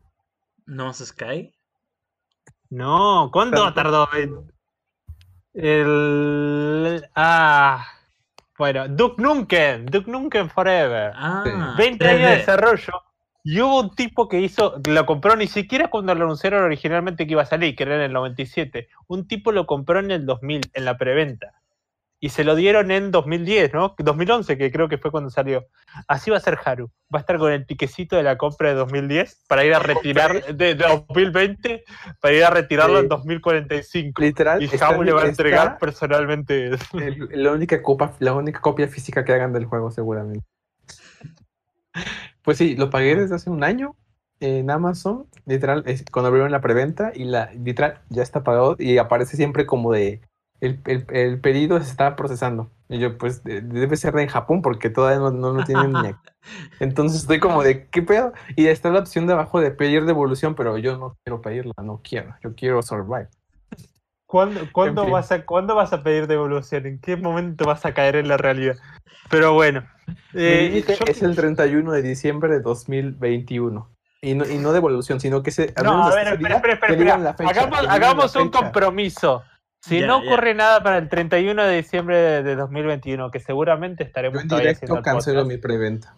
¿No 0.67 0.93
Sky? 0.93 1.55
No, 2.69 3.31
¿cuánto 3.33 3.73
tardó? 3.73 4.07
El. 5.55 7.03
Ah. 7.15 7.83
Bueno, 8.59 8.89
Duke 8.89 9.23
Nukem, 9.23 9.87
Duke 9.87 10.11
Nukem 10.11 10.51
Forever. 10.51 11.13
Ah, 11.15 11.75
20 11.79 12.07
años 12.07 12.31
de 12.31 12.37
desarrollo. 12.37 12.93
Y 13.43 13.59
hubo 13.63 13.81
un 13.81 13.95
tipo 13.95 14.29
que 14.29 14.39
hizo, 14.39 14.75
lo 14.87 15.07
compró 15.07 15.35
ni 15.35 15.47
siquiera 15.47 15.89
cuando 15.89 16.15
lo 16.15 16.27
anunciaron 16.27 16.63
originalmente 16.63 17.27
que 17.27 17.33
iba 17.33 17.41
a 17.41 17.47
salir, 17.47 17.75
que 17.75 17.85
era 17.85 17.97
en 17.97 18.03
el 18.03 18.13
97. 18.13 18.91
Un 19.07 19.27
tipo 19.27 19.51
lo 19.51 19.65
compró 19.67 19.99
en 19.99 20.11
el 20.11 20.27
2000, 20.27 20.73
en 20.75 20.85
la 20.85 20.99
preventa 20.99 21.55
y 22.23 22.29
se 22.29 22.45
lo 22.45 22.55
dieron 22.55 22.91
en 22.91 23.11
2010, 23.11 23.73
¿no? 23.73 23.95
2011, 23.99 24.59
que 24.59 24.71
creo 24.71 24.91
que 24.91 24.99
fue 24.99 25.11
cuando 25.11 25.31
salió. 25.31 25.67
Así 26.07 26.31
va 26.31 26.37
a 26.37 26.41
ser 26.41 26.59
Haru. 26.63 26.91
Va 27.13 27.19
a 27.19 27.21
estar 27.21 27.39
con 27.39 27.51
el 27.51 27.65
piquecito 27.65 28.15
de 28.15 28.23
la 28.23 28.37
compra 28.37 28.69
de 28.69 28.75
2010 28.75 29.45
para 29.49 29.65
ir 29.65 29.73
a 29.73 29.79
retirar 29.79 30.45
de, 30.55 30.75
2020 30.75 31.83
para 32.21 32.35
ir 32.35 32.45
a 32.45 32.51
retirarlo 32.51 33.01
en 33.01 33.09
2045. 33.09 34.21
Literal. 34.21 34.63
Y 34.63 34.71
Haru 34.79 35.03
le 35.03 35.13
va 35.13 35.23
a 35.23 35.29
entregar 35.29 35.79
personalmente. 35.79 36.71
la, 37.33 37.53
única 37.53 37.83
copa, 37.83 38.15
la 38.19 38.35
única 38.35 38.61
copia 38.61 38.87
física 38.87 39.25
que 39.25 39.33
hagan 39.33 39.55
del 39.55 39.65
juego, 39.65 39.91
seguramente. 39.91 40.45
Pues 42.43 42.59
sí, 42.59 42.77
lo 42.77 42.91
pagué 42.91 43.17
desde 43.17 43.35
hace 43.35 43.49
un 43.49 43.65
año 43.65 43.97
en 44.41 44.71
Amazon, 44.71 45.27
literal, 45.47 45.85
cuando 46.11 46.29
abrieron 46.29 46.51
la 46.51 46.61
preventa 46.61 47.13
y 47.15 47.25
la 47.25 47.53
literal 47.53 48.01
ya 48.09 48.23
está 48.23 48.43
pagado 48.43 48.77
y 48.79 48.97
aparece 48.97 49.37
siempre 49.37 49.67
como 49.67 49.93
de 49.93 50.23
el, 50.61 51.41
pedido 51.41 51.79
se 51.81 51.91
está 51.91 52.17
procesando. 52.17 52.71
Y 52.89 52.99
yo, 52.99 53.17
pues, 53.19 53.43
debe 53.45 53.97
ser 53.97 54.19
en 54.19 54.29
Japón 54.29 54.63
porque 54.63 54.91
todavía 54.91 55.19
no, 55.19 55.53
lo 55.53 55.65
tienen 55.65 55.93
ni 55.93 56.15
Entonces 56.81 57.23
estoy 57.23 57.41
como 57.41 57.63
de, 57.63 57.87
¿qué 57.89 58.03
pedo? 58.03 58.33
Y 58.57 58.67
está 58.67 58.91
la 58.91 59.01
opción 59.01 59.27
de 59.27 59.35
abajo 59.35 59.61
de 59.61 59.71
pedir 59.71 60.05
devolución, 60.05 60.55
pero 60.55 60.77
yo 60.79 60.97
no 60.99 61.17
quiero 61.25 61.41
pedirla, 61.41 61.75
no 61.83 62.01
quiero. 62.03 62.35
Yo 62.43 62.55
quiero 62.55 62.83
survive. 62.83 63.29
¿Cuándo, 64.27 64.61
cuándo 64.71 65.09
vas, 65.09 65.33
a, 65.33 65.45
¿cuándo 65.45 65.75
vas 65.75 65.93
a 65.93 66.05
pedir 66.05 66.29
devolución? 66.29 66.87
¿En 66.87 67.01
qué 67.01 67.17
momento 67.17 67.65
vas 67.65 67.85
a 67.85 67.95
caer 67.95 68.15
en 68.17 68.29
la 68.29 68.37
realidad? 68.37 68.77
Pero 69.29 69.55
bueno. 69.55 69.85
Eh, 70.35 70.85
es 71.07 71.23
el 71.23 71.35
31 71.35 71.91
de 71.91 72.03
diciembre 72.03 72.51
de 72.51 72.61
2021. 72.61 73.89
Y 74.23 74.35
no, 74.35 74.47
y 74.47 74.59
no 74.59 74.73
devolución, 74.73 75.19
sino 75.19 75.43
que 75.43 75.51
se. 75.51 75.73
No, 75.83 76.05
a 76.05 76.15
ver, 76.15 76.29
espera, 76.35 76.57
espera, 76.57 76.75
espera. 76.75 77.35
Hagamos, 77.49 77.87
hagamos 77.89 78.37
un 78.37 78.51
compromiso. 78.51 79.43
Si 79.81 80.01
no 80.01 80.19
ocurre 80.19 80.55
nada 80.55 80.83
para 80.83 80.99
el 80.99 81.09
31 81.09 81.63
de 81.65 81.77
diciembre 81.77 82.43
de, 82.43 82.55
2021, 82.55 83.31
que 83.31 83.41
seguramente 83.41 84.05
estaremos 84.05 84.35
yo 84.35 84.41
en 84.43 84.49
directo 84.49 85.01
cancelo 85.03 85.45
mi 85.45 85.57
preventa. 85.57 86.15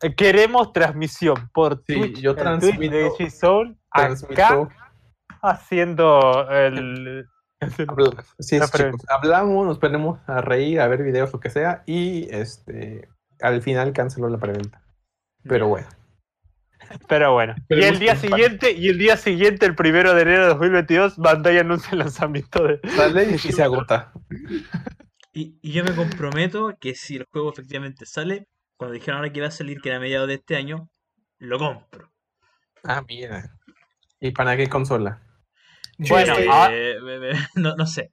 Eh, 0.00 0.14
queremos 0.14 0.72
transmisión 0.72 1.50
por 1.52 1.82
Twitch, 1.82 2.20
yo 2.20 2.36
transmito, 2.36 2.94
de 2.94 3.10
G-Soul 3.10 3.76
acá 3.90 4.68
haciendo 5.42 6.48
el... 6.50 7.26
sí, 8.38 8.58
hablamos, 9.08 9.66
nos 9.66 9.78
ponemos 9.78 10.20
a 10.28 10.40
reír, 10.40 10.80
a 10.80 10.86
ver 10.86 11.02
videos, 11.02 11.32
lo 11.32 11.40
que 11.40 11.50
sea, 11.50 11.82
y 11.86 12.28
este 12.30 13.08
al 13.40 13.60
final 13.62 13.92
canceló 13.92 14.28
la 14.28 14.38
preventa. 14.38 14.80
Pero 15.42 15.66
bueno. 15.66 15.88
Pero 17.08 17.32
bueno. 17.32 17.54
y 17.68 17.82
el 17.82 17.98
día 17.98 18.16
siguiente, 18.16 18.72
y 18.72 18.88
el 18.88 18.98
día 18.98 19.16
siguiente, 19.16 19.66
el 19.66 19.74
primero 19.74 20.14
de 20.14 20.22
enero 20.22 20.42
de 20.42 20.48
2022, 20.48 21.16
Bandai 21.18 21.58
anuncia 21.58 21.90
el 21.92 21.98
lanzamiento 21.98 22.64
de. 22.64 22.80
Sale 22.90 23.30
y 23.32 23.38
se 23.38 23.62
agota. 23.62 24.12
Y, 25.32 25.58
yo 25.62 25.84
me 25.84 25.94
comprometo 25.94 26.76
que 26.78 26.94
si 26.94 27.16
el 27.16 27.24
juego 27.30 27.52
efectivamente 27.52 28.06
sale, 28.06 28.48
cuando 28.76 28.94
dijeron 28.94 29.18
ahora 29.18 29.32
que 29.32 29.38
iba 29.38 29.48
a 29.48 29.52
salir, 29.52 29.80
que 29.80 29.88
era 29.88 29.98
a 29.98 30.00
mediados 30.00 30.28
de 30.28 30.34
este 30.34 30.56
año, 30.56 30.90
lo 31.38 31.58
compro. 31.58 32.10
Ah, 32.84 33.02
mira. 33.08 33.56
¿Y 34.20 34.32
para 34.32 34.56
qué 34.56 34.68
consola? 34.68 35.22
Bueno, 35.98 36.34
ah. 36.50 36.70
no, 37.54 37.86
sé. 37.86 38.12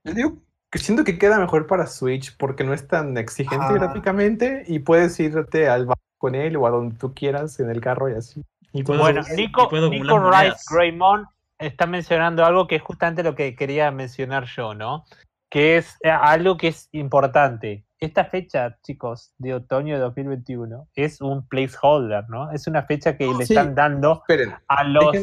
que 0.69 0.79
siento 0.79 1.03
que 1.03 1.17
queda 1.17 1.39
mejor 1.39 1.67
para 1.67 1.87
Switch 1.87 2.35
porque 2.37 2.63
no 2.63 2.73
es 2.73 2.87
tan 2.87 3.17
exigente 3.17 3.65
ah. 3.67 3.73
gráficamente 3.73 4.63
y 4.67 4.79
puedes 4.79 5.19
irte 5.19 5.67
al 5.67 5.87
con 6.17 6.35
él 6.35 6.57
o 6.57 6.67
a 6.67 6.69
donde 6.69 6.97
tú 6.97 7.13
quieras 7.13 7.59
en 7.59 7.69
el 7.69 7.79
carro 7.81 8.09
y 8.09 8.13
así 8.13 8.43
bueno, 8.73 9.21
Nico, 9.35 9.69
Nico 9.89 10.31
Rice 10.31 10.63
Raymond 10.69 11.25
está 11.57 11.85
mencionando 11.85 12.45
algo 12.45 12.67
que 12.67 12.77
es 12.77 12.81
justamente 12.81 13.23
lo 13.23 13.35
que 13.35 13.55
quería 13.55 13.91
mencionar 13.91 14.45
yo, 14.45 14.73
¿no? 14.73 15.05
Que 15.49 15.77
es 15.77 15.97
eh, 16.03 16.09
algo 16.09 16.57
que 16.57 16.69
es 16.69 16.89
importante. 16.91 17.85
Esta 17.99 18.25
fecha, 18.25 18.77
chicos, 18.81 19.33
de 19.37 19.55
otoño 19.55 19.95
de 19.95 20.01
2021, 20.01 20.87
es 20.95 21.19
un 21.19 21.47
placeholder, 21.47 22.29
¿no? 22.29 22.51
Es 22.51 22.67
una 22.67 22.83
fecha 22.83 23.17
que 23.17 23.27
le 23.27 23.43
están 23.43 23.75
dando 23.75 24.23
a 24.67 24.83
los, 24.85 25.15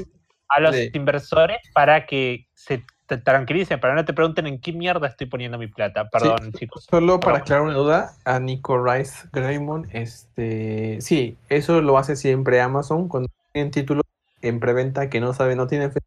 a 0.48 0.61
los 0.61 0.76
inversores 0.92 1.59
para 1.72 2.04
que 2.04 2.48
se 2.52 2.85
te 3.07 3.19
tranquilicen, 3.19 3.81
para 3.81 3.95
no 3.95 4.05
te 4.05 4.12
pregunten 4.12 4.47
en 4.47 4.61
qué 4.61 4.73
mierda 4.73 5.07
estoy 5.07 5.27
poniendo 5.27 5.59
mi 5.59 5.69
plata. 5.69 6.09
Perdón, 6.09 6.53
chicos. 6.53 6.87
Solo 6.90 7.21
para 7.21 7.38
aclarar 7.38 7.64
una 7.64 7.75
duda, 7.75 8.12
a 8.25 8.40
Nico 8.40 8.83
Rice 8.83 9.29
Raymond, 9.33 9.88
este, 9.92 10.99
sí, 11.01 11.37
eso 11.49 11.81
lo 11.81 11.99
hace 11.99 12.16
siempre 12.16 12.61
Amazon 12.61 13.09
cuando 13.09 13.29
tienen 13.53 13.71
títulos 13.71 14.03
en 14.42 14.61
preventa 14.61 15.09
que 15.09 15.21
no 15.21 15.33
saben, 15.33 15.57
no 15.59 15.66
tienen 15.66 15.92
fe. 15.92 16.01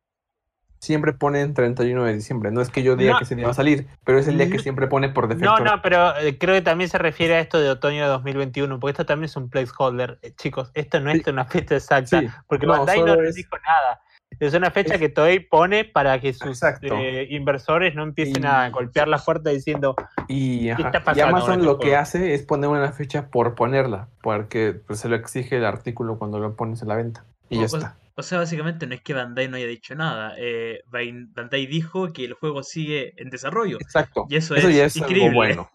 Siempre 0.80 1.12
ponen 1.12 1.54
31 1.54 2.06
de 2.06 2.14
diciembre. 2.14 2.52
No 2.52 2.62
es 2.62 2.70
que 2.70 2.84
yo 2.84 2.96
diga 2.96 3.18
que 3.18 3.26
ese 3.26 3.36
día 3.36 3.46
va 3.46 3.52
a 3.52 3.54
salir, 3.56 3.88
pero 4.06 4.18
es 4.18 4.30
el 4.30 4.38
día 4.38 4.50
que 4.50 4.60
siempre 4.60 4.88
pone 4.88 5.10
por 5.10 5.28
defecto. 5.28 5.58
No, 5.58 5.60
no, 5.60 5.82
pero 5.82 6.16
eh, 6.18 6.38
creo 6.38 6.56
que 6.56 6.62
también 6.62 6.90
se 6.90 6.98
refiere 6.98 7.36
a 7.36 7.42
esto 7.42 7.60
de 7.60 7.70
otoño 7.70 8.04
de 8.04 8.08
2021, 8.08 8.80
porque 8.80 8.92
esto 8.92 9.06
también 9.06 9.26
es 9.26 9.36
un 9.36 9.50
placeholder. 9.50 10.20
Eh, 10.22 10.32
chicos, 10.38 10.72
esto 10.74 11.02
no 11.02 11.12
es 11.12 11.28
una 11.28 11.44
fecha 11.44 11.76
exacta, 11.76 12.44
porque 12.48 12.66
no, 12.66 12.78
Bandai 12.78 13.04
no 13.04 13.18
dijo 13.18 13.58
nada. 13.58 14.02
Es 14.39 14.54
una 14.54 14.71
fecha 14.71 14.97
que 14.97 15.10
Toei 15.10 15.39
pone 15.39 15.84
para 15.84 16.19
que 16.21 16.34
sus 16.34 16.62
eh, 16.63 17.28
inversores 17.30 17.93
no 17.93 18.04
empiecen 18.04 18.45
a 18.45 18.69
golpear 18.69 19.08
la 19.10 19.17
puerta 19.17 19.49
diciendo 19.49 19.95
y, 20.30 20.69
Amazon 20.69 21.65
lo 21.65 21.78
que 21.78 21.95
hace 21.95 22.34
es 22.34 22.43
poner 22.43 22.69
una 22.69 22.91
fecha 22.93 23.30
por 23.30 23.56
ponerla, 23.56 24.08
porque 24.21 24.73
pues, 24.73 24.99
se 24.99 25.09
lo 25.09 25.16
exige 25.16 25.57
el 25.57 25.66
artículo 25.66 26.18
cuando 26.18 26.39
lo 26.39 26.55
pones 26.55 26.82
en 26.82 26.88
la 26.88 26.95
venta. 26.95 27.26
Y 27.49 27.59
ya 27.59 27.66
está. 27.66 27.97
O 28.16 28.24
sea, 28.24 28.38
básicamente 28.39 28.86
no 28.86 28.95
es 28.95 29.01
que 29.01 29.14
Bandai 29.14 29.47
no 29.47 29.57
haya 29.57 29.66
dicho 29.66 29.95
nada. 29.95 30.34
Eh, 30.38 30.84
Bandai 30.88 31.66
dijo 31.68 32.11
que 32.11 32.26
el 32.26 32.34
juego 32.34 32.64
sigue 32.64 33.14
en 33.18 33.30
desarrollo. 33.30 33.78
Exacto. 33.80 34.26
Y 34.30 34.36
eso, 34.36 34.55
es, 34.55 34.95
increíble. 34.95 35.34
bueno. 35.34 35.70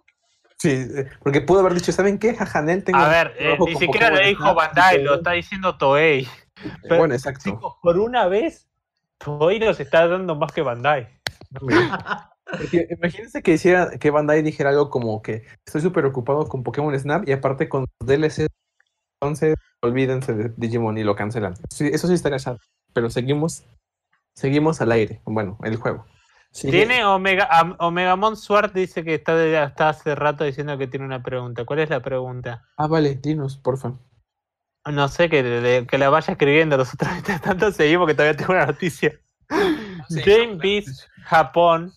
Sí, 0.59 0.71
eh, 0.71 1.09
porque 1.23 1.41
pudo 1.41 1.61
haber 1.61 1.75
dicho, 1.75 1.91
¿saben 1.91 2.19
qué? 2.19 2.35
Jajanel 2.35 2.85
tengo. 2.85 2.99
A 2.99 3.09
ver, 3.09 3.35
ni 3.67 3.77
siquiera 3.77 4.11
le 4.11 4.29
dijo 4.29 4.55
Bandai, 4.55 5.03
lo 5.03 5.17
está 5.17 5.33
diciendo 5.33 5.77
Toei 5.77 6.29
bueno, 6.89 7.15
exacto. 7.15 7.79
por 7.83 7.99
una 7.99 8.27
vez, 8.27 8.69
Toei 9.19 9.59
nos 9.59 9.81
está 9.81 10.07
dando 10.07 10.37
más 10.37 10.53
que 10.53 10.63
Bandai. 10.63 11.09
imagínense 12.91 13.43
que, 13.43 13.53
hiciera, 13.53 13.99
que 13.99 14.11
Bandai 14.11 14.43
dijera 14.43 14.71
algo 14.71 14.91
como 14.91 15.23
que 15.23 15.45
estoy 15.67 15.81
súper 15.81 16.05
ocupado 16.07 16.49
con 16.49 16.63
Pokémon 16.63 16.99
Snap 16.99 17.29
y 17.29 17.33
aparte 17.33 17.69
con 17.69 17.87
DLC, 18.01 18.49
entonces 19.21 19.57
olvídense 19.83 20.35
de 20.35 20.53
Digimon 20.57 20.99
y 20.99 21.05
lo 21.05 21.17
cancelan. 21.17 21.55
eso 21.71 22.09
sí 22.09 22.15
estaría 22.15 22.39
sad, 22.39 22.59
pero 22.93 23.11
seguimos 23.11 23.65
Seguimos 24.35 24.81
al 24.81 24.93
aire. 24.93 25.21
Bueno, 25.25 25.59
el 25.63 25.77
juego. 25.77 26.05
Tiene 26.53 27.05
Omega, 27.05 27.49
Omegamon 27.79 28.37
Sword 28.37 28.73
dice 28.73 29.03
que 29.03 29.15
está, 29.15 29.65
está 29.65 29.89
hace 29.89 30.15
rato 30.15 30.45
diciendo 30.45 30.79
que 30.79 30.87
tiene 30.87 31.07
una 31.07 31.23
pregunta. 31.23 31.65
¿Cuál 31.65 31.81
es 31.81 31.91
la 31.91 32.01
pregunta? 32.01 32.65
Ah, 32.77 32.87
vale, 32.87 33.17
dinos, 33.17 33.57
porfa. 33.57 33.95
No 34.91 35.09
sé, 35.09 35.31
que, 35.31 35.87
que 35.89 35.99
la 35.99 36.11
vaya 36.11 36.33
escribiendo 36.33 36.77
los 36.77 36.93
otros 36.93 37.11
tanto 37.43 37.73
seguimos 37.73 38.07
que 38.07 38.15
todavía 38.15 38.37
tengo 38.37 38.53
una 38.53 38.67
noticia. 38.67 39.19
Game 40.11 40.57
Beast 40.57 41.09
Japón. 41.25 41.93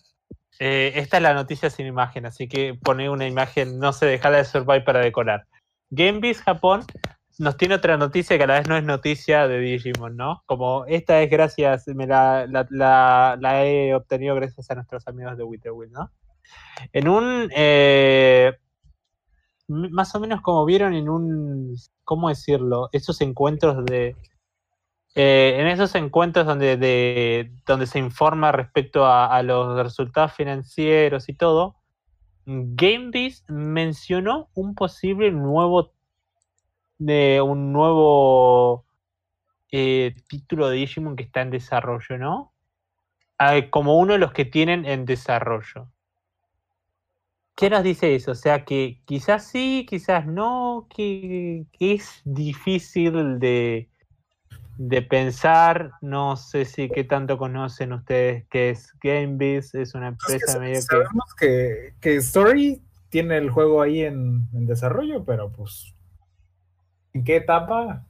Eh, 0.60 0.92
esta 0.96 1.18
es 1.18 1.22
la 1.22 1.34
noticia 1.34 1.70
sin 1.70 1.86
imagen, 1.86 2.26
así 2.26 2.48
que 2.48 2.74
pone 2.74 3.08
una 3.08 3.26
imagen, 3.26 3.78
no 3.78 3.92
sé, 3.92 4.06
dejala 4.06 4.38
de 4.38 4.44
Survive 4.44 4.80
para 4.80 5.00
decorar. 5.00 5.46
Game 5.90 6.18
Beast 6.18 6.42
Japón 6.42 6.84
nos 7.38 7.56
tiene 7.56 7.76
otra 7.76 7.96
noticia 7.96 8.36
que 8.36 8.44
a 8.44 8.46
la 8.48 8.58
vez 8.58 8.68
no 8.68 8.76
es 8.76 8.82
noticia 8.82 9.46
de 9.46 9.60
Digimon, 9.60 10.16
¿no? 10.16 10.42
Como 10.46 10.84
esta 10.86 11.22
es 11.22 11.30
gracias, 11.30 11.86
me 11.86 12.06
la, 12.06 12.46
la, 12.48 13.64
he 13.64 13.94
obtenido 13.94 14.34
gracias 14.34 14.70
a 14.70 14.74
nuestros 14.74 15.06
amigos 15.06 15.36
de 15.36 15.44
Witherwill, 15.44 15.92
¿no? 15.92 16.10
En 16.92 17.08
un, 17.08 17.48
eh, 17.54 18.52
más 19.68 20.14
o 20.14 20.20
menos 20.20 20.40
como 20.40 20.64
vieron 20.64 20.94
en 20.94 21.08
un, 21.08 21.76
¿cómo 22.04 22.28
decirlo? 22.28 22.88
Esos 22.92 23.20
encuentros 23.20 23.84
de, 23.84 24.16
eh, 25.14 25.56
en 25.58 25.66
esos 25.66 25.94
encuentros 25.94 26.46
donde, 26.46 26.76
de, 26.76 27.50
donde 27.66 27.86
se 27.86 27.98
informa 27.98 28.52
respecto 28.52 29.06
a, 29.06 29.42
los 29.42 29.76
resultados 29.82 30.32
financieros 30.32 31.28
y 31.28 31.34
todo, 31.34 31.76
GameBeast 32.46 33.48
mencionó 33.50 34.48
un 34.54 34.74
posible 34.74 35.30
nuevo 35.30 35.92
de 36.98 37.40
un 37.40 37.72
nuevo 37.72 38.86
eh, 39.70 40.14
título 40.28 40.68
de 40.68 40.76
Digimon 40.76 41.16
que 41.16 41.24
está 41.24 41.42
en 41.42 41.50
desarrollo, 41.50 42.16
¿no? 42.16 42.52
Ah, 43.38 43.54
como 43.70 43.98
uno 43.98 44.14
de 44.14 44.18
los 44.18 44.32
que 44.32 44.44
tienen 44.44 44.84
en 44.84 45.04
desarrollo. 45.04 45.90
¿Qué 47.58 47.68
nos 47.70 47.82
dice 47.82 48.14
eso? 48.14 48.30
O 48.30 48.36
sea, 48.36 48.64
que 48.64 49.00
quizás 49.04 49.48
sí, 49.48 49.84
quizás 49.90 50.24
no, 50.26 50.86
que, 50.94 51.66
es 51.80 52.22
difícil 52.24 53.40
de, 53.40 53.88
de, 54.76 55.02
pensar. 55.02 55.90
No 56.00 56.36
sé 56.36 56.64
si 56.64 56.88
qué 56.88 57.02
tanto 57.02 57.36
conocen 57.36 57.92
ustedes 57.92 58.46
que 58.46 58.70
es 58.70 58.94
GameBiz, 59.02 59.74
es 59.74 59.96
una 59.96 60.06
empresa 60.06 60.60
medio 60.60 60.80
sabemos 60.82 61.34
que... 61.36 61.94
que... 62.00 62.14
Story 62.18 62.80
tiene 63.08 63.38
el 63.38 63.50
juego 63.50 63.82
ahí 63.82 64.02
en, 64.02 64.46
en 64.54 64.66
desarrollo, 64.66 65.24
pero 65.24 65.50
pues 65.50 65.96
¿En 67.12 67.24
qué 67.24 67.36
etapa? 67.38 68.04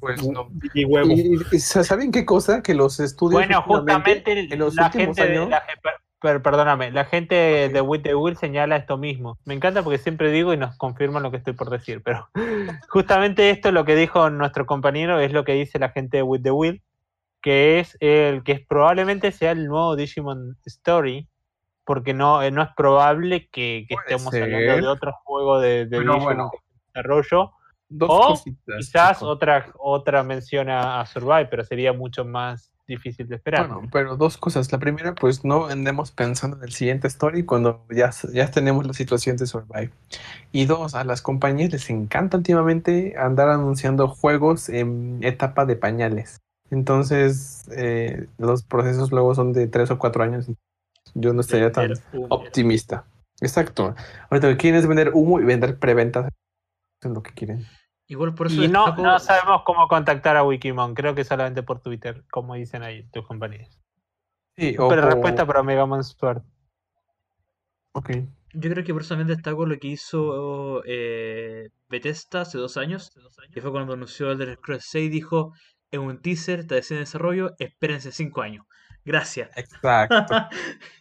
pues 0.00 0.26
no. 0.26 0.50
Y, 0.74 1.58
¿Saben 1.60 2.10
qué 2.10 2.24
cosa? 2.24 2.60
Que 2.60 2.74
los 2.74 2.98
estudios. 2.98 3.40
Bueno, 3.40 3.62
justamente 3.62 4.34
la 4.74 4.90
gente 4.90 5.26
de, 5.28 5.48
perdóname, 6.20 6.90
la 6.90 7.04
gente 7.04 7.68
de 7.68 7.80
With 7.80 8.02
the 8.02 8.14
Will 8.14 8.36
señala 8.36 8.76
esto 8.76 8.96
mismo. 8.96 9.38
Me 9.44 9.54
encanta 9.54 9.82
porque 9.82 9.98
siempre 9.98 10.30
digo 10.30 10.52
y 10.52 10.56
nos 10.56 10.76
confirman 10.76 11.22
lo 11.22 11.30
que 11.30 11.36
estoy 11.38 11.52
por 11.52 11.70
decir, 11.70 12.02
pero 12.02 12.28
justamente 12.88 13.50
esto 13.50 13.72
lo 13.72 13.84
que 13.84 13.96
dijo 13.96 14.28
nuestro 14.30 14.66
compañero 14.66 15.20
es 15.20 15.32
lo 15.32 15.44
que 15.44 15.54
dice 15.54 15.78
la 15.78 15.90
gente 15.90 16.18
de 16.18 16.22
With 16.22 16.42
the 16.42 16.50
Will, 16.50 16.82
que 17.40 17.78
es 17.78 17.96
el 18.00 18.42
que 18.42 18.64
probablemente 18.68 19.32
sea 19.32 19.52
el 19.52 19.66
nuevo 19.66 19.96
Digimon 19.96 20.56
Story, 20.64 21.28
porque 21.84 22.14
no, 22.14 22.48
no 22.50 22.62
es 22.62 22.68
probable 22.76 23.48
que, 23.48 23.86
estemos 23.88 24.34
hablando 24.34 24.76
de 24.76 24.88
otro 24.88 25.12
juego 25.24 25.60
de, 25.60 25.86
Digimon 25.86 26.50
desarrollo 26.92 27.52
Dos 27.90 28.42
o 28.46 28.54
quizás 28.76 29.22
otra, 29.22 29.72
otra 29.78 30.22
mención 30.22 30.68
a, 30.68 31.04
Survive, 31.06 31.46
pero 31.46 31.64
sería 31.64 31.92
mucho 31.92 32.24
más 32.24 32.70
difícil 32.88 33.28
de 33.28 33.36
esperar. 33.36 33.68
Bueno, 33.68 33.88
pero 33.92 34.16
dos 34.16 34.36
cosas. 34.36 34.72
La 34.72 34.78
primera, 34.78 35.14
pues 35.14 35.44
no 35.44 35.66
andemos 35.66 36.10
pensando 36.10 36.56
en 36.56 36.64
el 36.64 36.72
siguiente 36.72 37.06
story 37.06 37.44
cuando 37.44 37.84
ya, 37.90 38.10
ya 38.32 38.50
tenemos 38.50 38.86
la 38.86 38.94
situación 38.94 39.36
de 39.36 39.46
Survive. 39.46 39.92
Y 40.50 40.64
dos, 40.64 40.94
a 40.94 41.04
las 41.04 41.22
compañías 41.22 41.70
les 41.70 41.88
encanta 41.90 42.38
últimamente 42.38 43.14
andar 43.16 43.50
anunciando 43.50 44.08
juegos 44.08 44.68
en 44.68 45.20
etapa 45.22 45.66
de 45.66 45.76
pañales. 45.76 46.40
Entonces, 46.70 47.68
eh, 47.76 48.26
los 48.38 48.62
procesos 48.62 49.12
luego 49.12 49.34
son 49.34 49.52
de 49.52 49.68
tres 49.68 49.90
o 49.90 49.98
cuatro 49.98 50.24
años. 50.24 50.50
Yo 51.14 51.32
no 51.32 51.40
estaría 51.42 51.70
tan 51.70 51.92
optimista. 52.28 53.04
Exacto. 53.40 53.94
Ahorita 54.30 54.48
lo 54.48 54.54
que 54.54 54.58
quieren 54.58 54.80
es 54.80 54.86
vender 54.86 55.12
humo 55.14 55.40
y 55.40 55.44
vender 55.44 55.78
preventas. 55.78 56.30
Es 57.02 57.10
lo 57.10 57.22
que 57.22 57.32
quieren. 57.32 57.66
Igual 58.08 58.34
por 58.34 58.46
eso 58.46 58.64
y 58.64 58.68
no, 58.68 58.96
no 58.96 59.18
sabemos 59.18 59.62
cómo 59.64 59.86
contactar 59.86 60.36
a 60.36 60.42
Wikimon, 60.42 60.94
creo 60.94 61.14
que 61.14 61.24
solamente 61.24 61.62
por 61.62 61.80
Twitter, 61.80 62.24
como 62.30 62.54
dicen 62.54 62.82
ahí 62.82 63.02
tus 63.10 63.26
compañeros. 63.26 63.78
Sí, 64.56 64.74
Pero 64.76 65.02
respuesta 65.02 65.46
para 65.46 65.62
Megamon 65.62 66.02
Sword. 66.02 66.42
Ok. 67.92 68.10
Yo 68.54 68.70
creo 68.70 68.82
que 68.82 68.94
personalmente 68.94 69.34
destaco 69.34 69.66
lo 69.66 69.78
que 69.78 69.88
hizo 69.88 70.82
eh, 70.86 71.68
Bethesda 71.88 72.40
hace 72.40 72.56
dos 72.56 72.78
años, 72.78 73.12
que 73.52 73.60
fue 73.60 73.70
cuando 73.70 73.92
anunció 73.92 74.32
el 74.32 74.38
del 74.38 74.58
Cross 74.58 74.86
6 74.88 75.10
dijo, 75.10 75.52
en 75.90 76.00
un 76.00 76.20
teaser, 76.20 76.60
está 76.60 76.76
en 76.76 77.00
desarrollo, 77.00 77.54
espérense 77.58 78.10
cinco 78.10 78.40
años. 78.40 78.64
Gracias. 79.04 79.50
Exacto. 79.56 80.16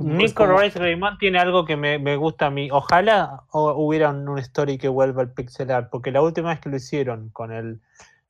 Nico 0.00 0.46
Rice 0.46 0.78
Raymond 0.78 1.18
tiene 1.18 1.38
algo 1.38 1.64
que 1.64 1.76
me, 1.76 2.16
gusta 2.16 2.46
a 2.46 2.50
mí. 2.50 2.70
Ojalá 2.70 3.44
hubiera 3.52 4.10
un, 4.10 4.38
story 4.38 4.78
que 4.78 4.88
vuelva 4.88 5.22
al 5.22 5.32
pixel 5.32 5.70
art, 5.70 5.88
porque 5.90 6.10
la 6.10 6.22
última 6.22 6.50
vez 6.50 6.60
que 6.60 6.68
lo 6.68 6.76
hicieron 6.76 7.30
con 7.30 7.52
el 7.52 7.80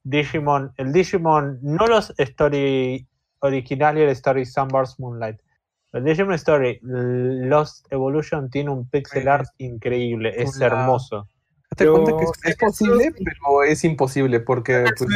Digimon, 0.02 0.72
el 0.76 0.92
Digimon, 0.92 1.58
no 1.62 1.86
los 1.86 2.12
story 2.18 3.06
original 3.40 3.98
y 3.98 4.02
el 4.02 4.08
story 4.10 4.44
Sunburst 4.44 4.98
Moonlight. 4.98 5.40
El 5.92 6.04
Digimon 6.04 6.34
Story 6.34 6.78
Lost 6.82 7.86
Evolution 7.90 8.48
tiene 8.48 8.70
un 8.70 8.88
pixel 8.88 9.26
art 9.28 9.48
increíble, 9.58 10.32
es 10.36 10.60
hermoso. 10.60 11.28
Date 11.70 11.90
cuenta 11.90 12.16
que 12.16 12.50
es, 12.50 12.56
posible, 12.56 13.14
pero 13.16 13.62
es 13.62 13.84
imposible 13.84 14.40
porque 14.40 14.86
pues, 14.98 15.08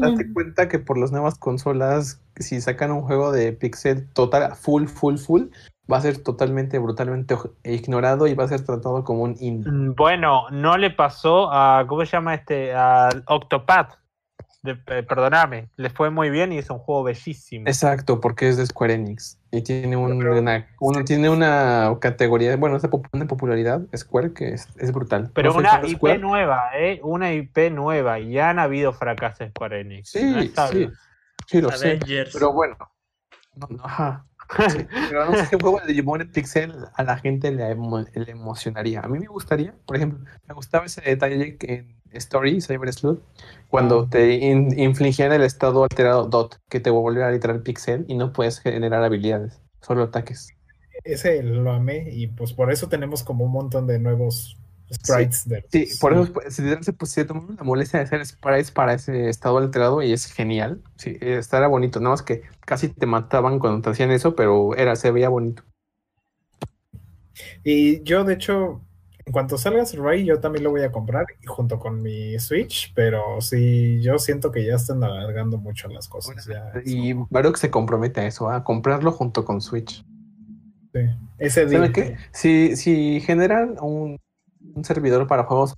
date 0.00 0.32
cuenta 0.32 0.68
que 0.68 0.78
por 0.78 0.96
las 0.96 1.12
nuevas 1.12 1.38
consolas, 1.38 2.22
si 2.36 2.60
sacan 2.62 2.90
un 2.90 3.02
juego 3.02 3.32
de 3.32 3.52
pixel 3.52 4.08
total, 4.12 4.54
full, 4.56 4.86
full, 4.86 5.16
full, 5.16 5.42
va 5.92 5.98
a 5.98 6.00
ser 6.00 6.22
totalmente, 6.22 6.78
brutalmente 6.78 7.36
ignorado 7.64 8.26
y 8.26 8.34
va 8.34 8.44
a 8.44 8.48
ser 8.48 8.64
tratado 8.64 9.04
como 9.04 9.24
un 9.24 9.36
indie. 9.40 9.70
Mm, 9.70 9.94
bueno, 9.94 10.48
no 10.50 10.78
le 10.78 10.90
pasó 10.90 11.52
a, 11.52 11.84
¿cómo 11.86 12.04
se 12.06 12.12
llama 12.12 12.34
este? 12.34 12.72
Al 12.74 13.22
Octopath. 13.26 14.03
Eh, 14.64 15.02
perdóname, 15.02 15.68
le 15.76 15.90
fue 15.90 16.08
muy 16.08 16.30
bien 16.30 16.50
y 16.52 16.58
es 16.58 16.70
un 16.70 16.78
juego 16.78 17.02
bellísimo. 17.02 17.66
Exacto, 17.66 18.20
porque 18.20 18.48
es 18.48 18.56
de 18.56 18.64
Square 18.64 18.94
Enix 18.94 19.38
y 19.50 19.60
tiene 19.60 19.96
una, 19.96 20.66
tiene 21.04 21.28
una 21.28 21.94
categoría, 22.00 22.56
bueno, 22.56 22.76
es 22.76 22.84
una 23.12 23.26
popularidad 23.26 23.82
Square 23.94 24.32
que 24.32 24.54
es, 24.54 24.92
brutal. 24.92 25.30
Pero 25.34 25.54
una 25.54 25.82
IP 25.86 26.18
nueva, 26.18 26.70
¿eh? 26.74 26.98
Una 27.02 27.32
IP 27.34 27.70
nueva 27.70 28.18
y 28.20 28.32
ya 28.32 28.48
han 28.48 28.58
habido 28.58 28.94
fracasos 28.94 29.50
Square 29.50 29.82
Enix. 29.82 30.08
Sí, 30.08 30.50
sí, 30.70 30.88
sí, 31.46 31.60
lo 31.60 31.70
sé. 31.70 31.98
Pero 32.32 32.52
bueno, 32.54 32.76
ajá. 33.82 34.26
pero 35.10 35.30
no 35.30 35.36
sé 35.36 35.56
un 35.56 35.60
juego 35.60 35.80
de 35.80 35.86
Digimon 35.88 36.30
Pixel 36.32 36.74
a 36.94 37.02
la 37.02 37.18
gente 37.18 37.50
le, 37.50 37.74
le, 37.74 38.30
emocionaría. 38.30 39.00
A 39.00 39.08
mí 39.08 39.18
me 39.18 39.26
gustaría, 39.26 39.74
por 39.86 39.96
ejemplo, 39.96 40.20
me 40.46 40.54
gustaba 40.54 40.86
ese 40.86 41.02
detalle 41.02 41.56
en 41.60 41.96
Story, 42.14 42.60
Cyber 42.60 42.92
Sleuth, 42.92 43.20
cuando 43.68 44.08
te 44.08 44.34
infligían 44.34 45.32
el 45.32 45.42
estado 45.42 45.82
alterado 45.82 46.26
DOT, 46.26 46.56
que 46.68 46.80
te 46.80 46.90
volviera 46.90 47.28
a 47.28 47.32
literal 47.32 47.62
pixel 47.62 48.04
y 48.08 48.14
no 48.14 48.32
puedes 48.32 48.60
generar 48.60 49.02
habilidades, 49.02 49.60
solo 49.80 50.04
ataques. 50.04 50.48
Ese 51.02 51.42
lo 51.42 51.72
amé 51.72 52.08
y 52.10 52.28
pues 52.28 52.52
por 52.52 52.72
eso 52.72 52.88
tenemos 52.88 53.22
como 53.22 53.44
un 53.44 53.52
montón 53.52 53.86
de 53.86 53.98
nuevos 53.98 54.56
sprites. 54.92 55.42
Sí, 55.42 55.50
de 55.50 55.64
sí 55.68 55.98
por 56.00 56.12
eso 56.12 56.32
pues, 56.32 56.54
se, 56.54 56.92
pues, 56.92 57.16
la 57.16 57.64
molestia 57.64 57.98
de 57.98 58.04
hacer 58.04 58.24
sprites 58.24 58.70
para 58.70 58.94
ese 58.94 59.28
estado 59.28 59.58
alterado 59.58 60.02
y 60.02 60.12
es 60.12 60.26
genial. 60.32 60.82
Sí, 60.96 61.16
estaba 61.20 61.66
bonito, 61.66 62.00
nada 62.00 62.10
más 62.10 62.22
que 62.22 62.42
casi 62.60 62.88
te 62.88 63.06
mataban 63.06 63.58
cuando 63.58 63.82
te 63.82 63.90
hacían 63.90 64.10
eso, 64.10 64.34
pero 64.34 64.74
era, 64.76 64.96
se 64.96 65.10
veía 65.10 65.28
bonito. 65.28 65.62
Y 67.64 68.02
yo, 68.04 68.24
de 68.24 68.34
hecho, 68.34 68.80
en 69.26 69.32
cuanto 69.32 69.56
salga 69.56 69.86
Survive, 69.86 70.24
yo 70.24 70.38
también 70.38 70.64
lo 70.64 70.70
voy 70.70 70.82
a 70.82 70.92
comprar 70.92 71.26
junto 71.46 71.78
con 71.78 72.02
mi 72.02 72.38
Switch, 72.38 72.92
pero 72.94 73.40
sí, 73.40 74.00
yo 74.02 74.18
siento 74.18 74.52
que 74.52 74.66
ya 74.66 74.74
están 74.74 75.02
alargando 75.02 75.56
mucho 75.56 75.88
las 75.88 76.08
cosas. 76.08 76.46
y 76.84 77.14
Baruch 77.30 77.56
se 77.56 77.70
compromete 77.70 78.20
a 78.20 78.26
eso, 78.26 78.50
a 78.50 78.62
comprarlo 78.64 79.12
junto 79.12 79.44
con 79.44 79.62
Switch. 79.62 80.04
Sí, 80.92 81.00
ese 81.38 81.66
día. 81.66 81.90
Qué? 81.90 82.18
Si, 82.32 82.76
si 82.76 83.20
generan 83.20 83.76
un, 83.80 84.20
servidor 84.82 85.26
para 85.26 85.44
juegos 85.44 85.74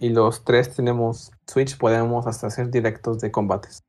y 0.00 0.10
los 0.10 0.44
tres 0.44 0.74
tenemos 0.74 1.32
Switch, 1.46 1.78
podemos 1.78 2.26
hasta 2.26 2.48
hacer 2.48 2.70
directos 2.70 3.20
de 3.20 3.30
combates. 3.30 3.84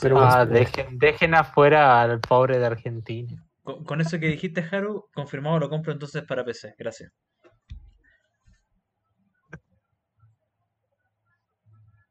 Pero 0.00 0.20
ah, 0.20 0.46
dejen, 0.46 0.98
dejen 0.98 1.34
afuera 1.34 2.00
al 2.02 2.20
pobre 2.20 2.58
de 2.58 2.66
Argentina. 2.66 3.44
Con, 3.62 3.84
con, 3.84 4.00
eso 4.00 4.18
que 4.18 4.28
dijiste, 4.28 4.64
Haru, 4.70 5.06
confirmado 5.14 5.58
lo 5.58 5.68
compro 5.68 5.92
entonces 5.92 6.22
para 6.22 6.44
PC. 6.44 6.74
Gracias. 6.78 7.12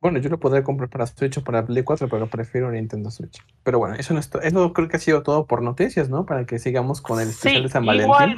Bueno, 0.01 0.17
yo 0.17 0.29
lo 0.29 0.39
podría 0.39 0.63
comprar 0.63 0.89
para 0.89 1.05
Switch 1.05 1.37
o 1.37 1.43
para 1.43 1.63
Play 1.63 1.83
4, 1.83 2.09
pero 2.09 2.27
prefiero 2.27 2.71
Nintendo 2.71 3.11
Switch. 3.11 3.37
Pero 3.61 3.77
bueno, 3.77 3.93
eso 3.95 4.15
no 4.15 4.19
es 4.19 4.31
eso 4.41 4.73
creo 4.73 4.87
que 4.87 4.97
ha 4.97 4.99
sido 4.99 5.21
todo 5.21 5.45
por 5.45 5.61
noticias, 5.61 6.09
¿no? 6.09 6.25
Para 6.25 6.45
que 6.45 6.57
sigamos 6.57 7.01
con 7.01 7.21
el 7.21 7.29
especial 7.29 7.63
de 7.63 7.69
San 7.69 7.85
Valentín. 7.85 8.11
Igual, 8.11 8.35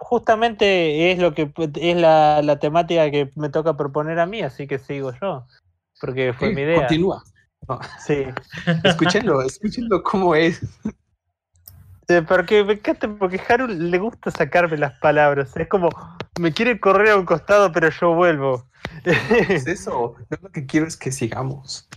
justamente 0.00 1.10
es 1.10 1.18
lo 1.18 1.32
que 1.32 1.50
es 1.80 1.96
la, 1.96 2.58
temática 2.60 3.10
que 3.10 3.30
me 3.34 3.48
toca 3.48 3.78
proponer 3.78 4.18
a 4.20 4.26
mí, 4.26 4.42
así 4.42 4.66
que 4.66 4.78
sigo 4.78 5.12
yo. 5.18 5.46
Porque 5.98 6.34
fue 6.34 6.52
mi 6.52 6.60
idea. 6.60 6.80
Continúa. 6.80 7.24
Sí. 7.98 8.24
escúchenlo, 8.84 9.40
escúchenlo 9.40 10.02
cómo 10.02 10.34
es. 10.34 10.60
Porque 12.28 12.62
me 12.62 12.74
encanta, 12.74 13.08
porque 13.18 13.40
Haru 13.48 13.68
le 13.68 13.98
gusta 13.98 14.30
sacarme 14.30 14.76
las 14.76 14.98
palabras. 14.98 15.56
Es 15.56 15.66
como, 15.66 15.88
me 16.38 16.52
quiere 16.52 16.80
correr 16.80 17.10
a 17.10 17.16
un 17.16 17.24
costado, 17.24 17.72
pero 17.72 17.90
yo 17.90 18.14
vuelvo. 18.14 18.68
Es 19.04 19.66
eso. 19.66 20.16
Yo 20.30 20.36
lo 20.42 20.50
que 20.50 20.66
quiero 20.66 20.86
es 20.86 20.96
que 20.96 21.12
sigamos. 21.12 21.88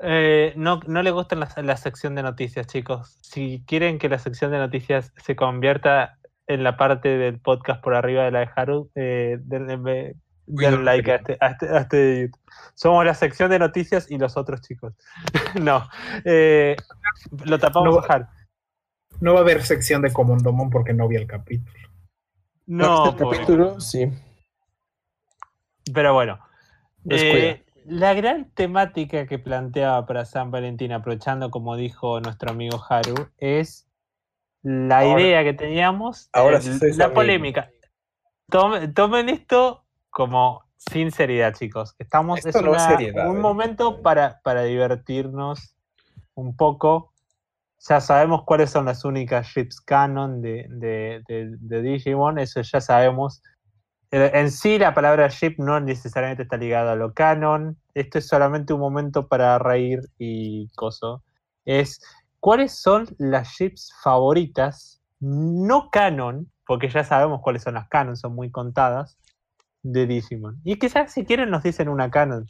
Eh, 0.00 0.52
no, 0.56 0.80
no 0.86 1.02
le 1.02 1.10
gusta 1.10 1.34
la, 1.36 1.76
sección 1.76 2.14
de 2.14 2.22
noticias, 2.22 2.66
chicos. 2.66 3.18
Si 3.20 3.64
quieren 3.66 3.98
que 3.98 4.08
la 4.08 4.18
sección 4.18 4.52
de 4.52 4.58
noticias 4.58 5.12
se 5.24 5.34
convierta 5.34 6.18
en 6.46 6.62
la 6.62 6.76
parte 6.76 7.18
del 7.18 7.40
podcast 7.40 7.82
por 7.82 7.94
arriba 7.94 8.24
de 8.24 8.30
la 8.30 8.40
de 8.40 8.48
Haru, 8.54 8.90
eh, 8.94 9.38
denle, 9.40 10.14
like 10.46 11.10
a 11.10 11.16
este, 11.16 11.36
a, 11.40 11.48
este, 11.48 11.68
a 11.68 11.78
este, 11.78 12.30
Somos 12.74 13.04
la 13.04 13.14
sección 13.14 13.50
de 13.50 13.58
noticias 13.58 14.10
y 14.10 14.18
los 14.18 14.36
otros 14.36 14.60
chicos. 14.62 14.94
no. 15.60 15.88
Eh, 16.24 16.76
lo 17.44 17.58
tapamos 17.58 17.98
a 18.08 18.12
Haru. 18.12 18.26
No 19.20 19.32
va 19.32 19.40
a 19.40 19.42
haber 19.42 19.64
sección 19.64 20.00
de 20.02 20.12
Comondomon 20.12 20.70
porque 20.70 20.94
no 20.94 21.08
vi 21.08 21.16
el 21.16 21.26
capítulo. 21.26 21.87
No, 22.68 23.12
el 23.12 23.16
capítulo, 23.16 23.80
sí. 23.80 24.12
Pero 25.94 26.12
bueno. 26.12 26.38
Eh, 27.08 27.64
la 27.86 28.12
gran 28.12 28.50
temática 28.50 29.26
que 29.26 29.38
planteaba 29.38 30.04
para 30.04 30.26
San 30.26 30.50
Valentín, 30.50 30.92
aprovechando 30.92 31.50
como 31.50 31.76
dijo 31.76 32.20
nuestro 32.20 32.50
amigo 32.50 32.78
Haru, 32.86 33.30
es 33.38 33.88
la 34.62 35.06
idea 35.06 35.42
que 35.44 35.54
teníamos, 35.54 36.28
ahora 36.34 36.60
la 36.96 37.14
polémica. 37.14 37.70
Tomen, 38.50 39.30
esto 39.30 39.86
como 40.10 40.62
sinceridad, 40.76 41.54
chicos. 41.54 41.96
Estamos 41.98 42.44
en 42.44 42.68
un 42.68 43.36
eh. 43.36 43.40
momento 43.40 44.02
para, 44.02 44.42
para 44.42 44.64
divertirnos 44.64 45.74
un 46.34 46.54
poco 46.54 47.14
ya 47.80 48.00
sabemos 48.00 48.42
cuáles 48.44 48.70
son 48.70 48.86
las 48.86 49.04
únicas 49.04 49.46
ships 49.48 49.80
canon 49.80 50.42
de, 50.42 50.66
de, 50.68 51.82
Digimon, 51.82 52.38
eso 52.38 52.60
ya 52.60 52.80
sabemos. 52.80 53.42
Eh, 54.10 54.30
en 54.34 54.50
sí, 54.50 54.78
la 54.78 54.94
palabra 54.94 55.28
ship 55.28 55.54
no 55.58 55.78
necesariamente 55.80 56.42
está 56.42 56.56
ligada 56.56 56.92
a 56.92 56.96
lo 56.96 57.12
canon. 57.12 57.76
Esto 57.94 58.18
es 58.18 58.26
solamente 58.26 58.72
un 58.72 58.80
momento 58.80 59.28
para 59.28 59.58
reír 59.58 60.00
y 60.18 60.68
coso. 60.74 61.22
Es 61.64 62.00
cuáles 62.40 62.72
son 62.72 63.06
las 63.18 63.48
ships 63.48 63.92
favoritas, 64.02 65.00
no 65.20 65.90
canon, 65.90 66.50
porque 66.66 66.88
ya 66.88 67.04
sabemos 67.04 67.40
cuáles 67.42 67.62
son 67.62 67.74
las 67.74 67.88
canon, 67.88 68.16
son 68.16 68.34
muy 68.34 68.50
contadas, 68.50 69.18
de 69.82 70.06
Digimon. 70.06 70.60
Y 70.64 70.78
quizás 70.78 71.12
si 71.12 71.24
quieren 71.24 71.50
nos 71.50 71.62
dicen 71.62 71.88
una 71.88 72.10
canon. 72.10 72.46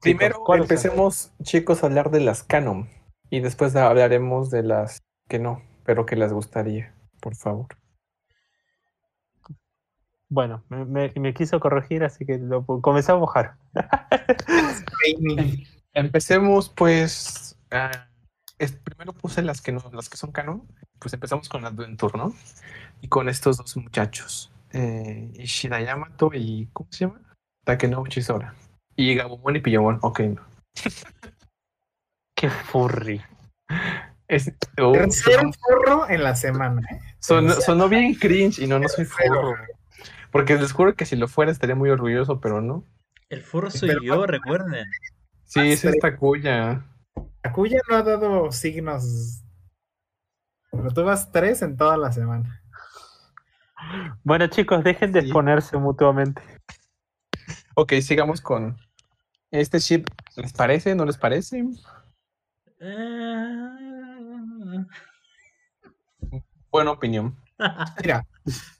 Primero 0.00 0.44
empecemos, 0.54 1.32
chicos, 1.42 1.82
a 1.82 1.86
hablar 1.86 2.10
de 2.10 2.20
las 2.20 2.42
canon. 2.42 2.88
Y 3.30 3.40
después 3.40 3.74
hablaremos 3.76 4.50
de 4.50 4.62
las 4.62 5.02
que 5.28 5.38
no, 5.38 5.62
pero 5.84 6.06
que 6.06 6.16
les 6.16 6.32
gustaría, 6.32 6.94
por 7.20 7.34
favor. 7.34 7.66
Bueno, 10.28 10.64
me, 10.68 11.34
quiso 11.34 11.60
corregir, 11.60 12.02
así 12.02 12.24
que 12.24 12.38
lo 12.38 12.64
comenzamos 12.64 13.18
a 13.18 13.20
mojar. 13.20 13.56
Empecemos, 15.94 16.70
pues. 16.70 17.56
primero 18.82 19.12
puse 19.12 19.42
las 19.42 19.60
que 19.60 19.72
no, 19.72 19.82
las 19.92 20.08
que 20.08 20.16
son 20.16 20.32
canon. 20.32 20.66
Pues 20.98 21.14
empezamos 21.14 21.48
con 21.48 21.64
Adventure, 21.64 22.18
¿no? 22.18 22.34
Y 23.00 23.08
con 23.08 23.28
estos 23.28 23.58
dos 23.58 23.76
muchachos. 23.76 24.50
Eh, 24.72 25.30
Ishida 25.34 25.80
Yamato 25.80 26.30
y. 26.34 26.68
¿Cómo 26.72 26.88
se 26.90 27.06
llama? 27.06 27.20
Takenouchi 27.64 28.22
Sora. 28.22 28.54
Y 28.96 29.14
Gabumon 29.14 29.56
y 29.56 29.60
Pillomon, 29.60 29.98
ok, 30.02 30.20
no. 30.20 30.42
Qué 32.44 32.50
furry. 32.50 33.22
Es, 34.28 34.52
un 34.76 35.54
furro 35.54 36.10
en 36.10 36.22
la 36.22 36.36
semana. 36.36 36.86
¿eh? 36.90 37.00
sonó 37.18 37.88
bien 37.88 38.14
cringe 38.16 38.58
y 38.58 38.66
no, 38.66 38.78
no 38.78 38.86
soy 38.86 39.06
furro. 39.06 39.54
Porque 40.30 40.56
les 40.56 40.72
juro 40.72 40.94
que 40.94 41.06
si 41.06 41.16
lo 41.16 41.26
fuera 41.26 41.50
estaría 41.50 41.74
muy 41.74 41.88
orgulloso, 41.88 42.40
pero 42.40 42.60
no. 42.60 42.84
El 43.30 43.40
furro 43.40 43.70
soy 43.70 43.96
yo, 44.04 44.26
recuerden. 44.26 44.84
Sí, 45.44 45.72
es 45.72 45.86
esta 45.86 46.18
cuya. 46.18 46.84
cuya 47.54 47.80
no 47.88 47.96
ha 47.96 48.02
dado 48.02 48.52
signos. 48.52 49.42
Pero 50.70 50.90
tú 50.90 51.02
vas 51.02 51.32
tres 51.32 51.62
en 51.62 51.78
toda 51.78 51.96
la 51.96 52.12
semana. 52.12 52.60
Bueno, 54.22 54.48
chicos, 54.48 54.84
dejen 54.84 55.12
de 55.12 55.20
exponerse 55.20 55.78
mutuamente. 55.78 56.42
Ok, 57.74 57.94
sigamos 58.02 58.42
con 58.42 58.76
este 59.50 59.78
ship. 59.78 60.04
¿Les 60.36 60.52
parece? 60.52 60.94
¿No 60.94 61.06
les 61.06 61.16
parece? 61.16 61.64
Buena 66.70 66.90
opinión. 66.90 67.36
Mira, 68.02 68.26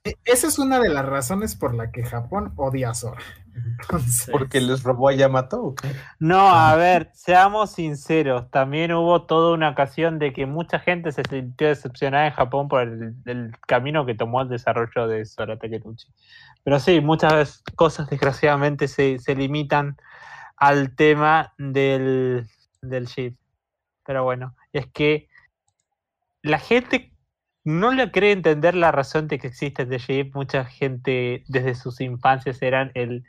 e, 0.02 0.14
esa 0.24 0.48
es 0.48 0.58
una 0.58 0.80
de 0.80 0.88
las 0.88 1.06
razones 1.06 1.54
por 1.54 1.74
la 1.74 1.90
que 1.90 2.04
Japón 2.04 2.52
odia 2.56 2.90
a 2.90 2.94
Sora. 2.94 3.22
¿Porque 4.32 4.60
les 4.60 4.82
robó 4.82 5.08
a 5.08 5.14
Yamato 5.14 5.76
No, 6.18 6.48
a 6.48 6.74
ver, 6.74 7.10
seamos 7.14 7.70
sinceros. 7.70 8.50
También 8.50 8.92
hubo 8.92 9.26
toda 9.26 9.54
una 9.54 9.70
ocasión 9.70 10.18
de 10.18 10.32
que 10.32 10.44
mucha 10.44 10.80
gente 10.80 11.12
se 11.12 11.22
sintió 11.28 11.68
decepcionada 11.68 12.26
en 12.26 12.32
Japón 12.32 12.66
por 12.66 12.82
el, 12.82 13.52
camino 13.66 14.04
que 14.06 14.16
tomó 14.16 14.42
el 14.42 14.48
desarrollo 14.48 15.06
de 15.06 15.24
Sora 15.24 15.56
Takeuchi. 15.56 16.08
Pero 16.64 16.80
sí, 16.80 17.00
muchas 17.00 17.62
cosas 17.76 18.10
desgraciadamente 18.10 18.88
se, 18.88 19.18
limitan 19.36 19.96
al 20.56 20.96
tema 20.96 21.54
del, 21.58 22.48
del 22.82 23.06
chip. 23.06 23.36
Pero 24.04 24.24
bueno, 24.24 24.54
es 24.72 24.86
que 24.92 25.28
la 26.42 26.58
gente 26.58 27.12
no 27.64 27.92
le 27.92 28.10
cree 28.10 28.32
entender 28.32 28.74
la 28.74 28.92
razón 28.92 29.28
de 29.28 29.38
que 29.38 29.46
existe 29.48 29.86
The 29.86 29.98
Shape. 29.98 30.30
Mucha 30.34 30.64
gente 30.64 31.44
desde 31.48 31.74
sus 31.74 32.00
infancias 32.00 32.60
eran 32.62 32.90
el 32.94 33.24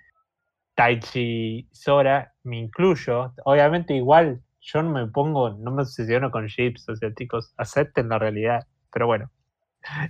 Taichi 0.76 1.70
Sora, 1.72 2.34
me 2.44 2.58
incluyo. 2.60 3.34
Obviamente 3.46 3.94
igual 3.96 4.42
yo 4.62 4.84
no 4.84 4.92
me 4.92 5.08
pongo, 5.08 5.52
no 5.52 5.72
me 5.72 5.84
obsesiono 5.84 6.32
con 6.32 6.48
chips, 6.48 6.90
o 6.90 6.96
sea, 6.96 7.14
chicos, 7.14 7.54
acepten 7.58 8.10
la 8.10 8.20
realidad. 8.20 8.68
Pero 8.92 9.08
bueno, 9.08 9.32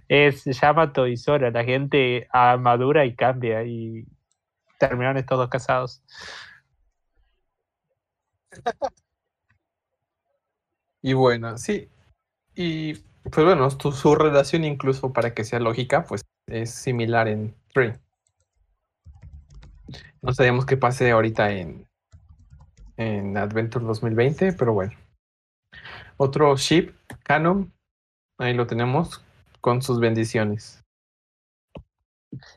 es 0.07 0.45
Yamato 0.45 1.07
y 1.07 1.17
Sora, 1.17 1.51
la 1.51 1.63
gente 1.63 2.27
madura 2.59 3.05
y 3.05 3.15
cambia 3.15 3.63
y 3.63 4.05
terminaron 4.79 5.17
estos 5.17 5.37
dos 5.37 5.49
casados. 5.49 6.03
Y 11.05 11.13
bueno, 11.13 11.55
sí. 11.59 11.87
Y 12.55 12.95
pues 12.95 13.45
bueno, 13.45 13.69
su 13.69 14.15
relación 14.15 14.63
incluso 14.63 15.13
para 15.13 15.35
que 15.35 15.43
sea 15.43 15.59
lógica, 15.59 16.03
pues 16.03 16.23
es 16.47 16.71
similar 16.71 17.27
en 17.27 17.53
Tree. 17.71 17.93
No 20.23 20.33
sabemos 20.33 20.65
qué 20.65 20.77
pase 20.77 21.11
ahorita 21.11 21.51
en, 21.51 21.87
en 22.97 23.37
Adventure 23.37 23.85
2020, 23.85 24.53
pero 24.53 24.73
bueno. 24.73 24.93
Otro 26.17 26.57
ship, 26.57 26.95
Canon, 27.21 27.71
ahí 28.39 28.55
lo 28.55 28.65
tenemos 28.65 29.23
con 29.61 29.83
sus 29.83 29.99
bendiciones. 29.99 30.83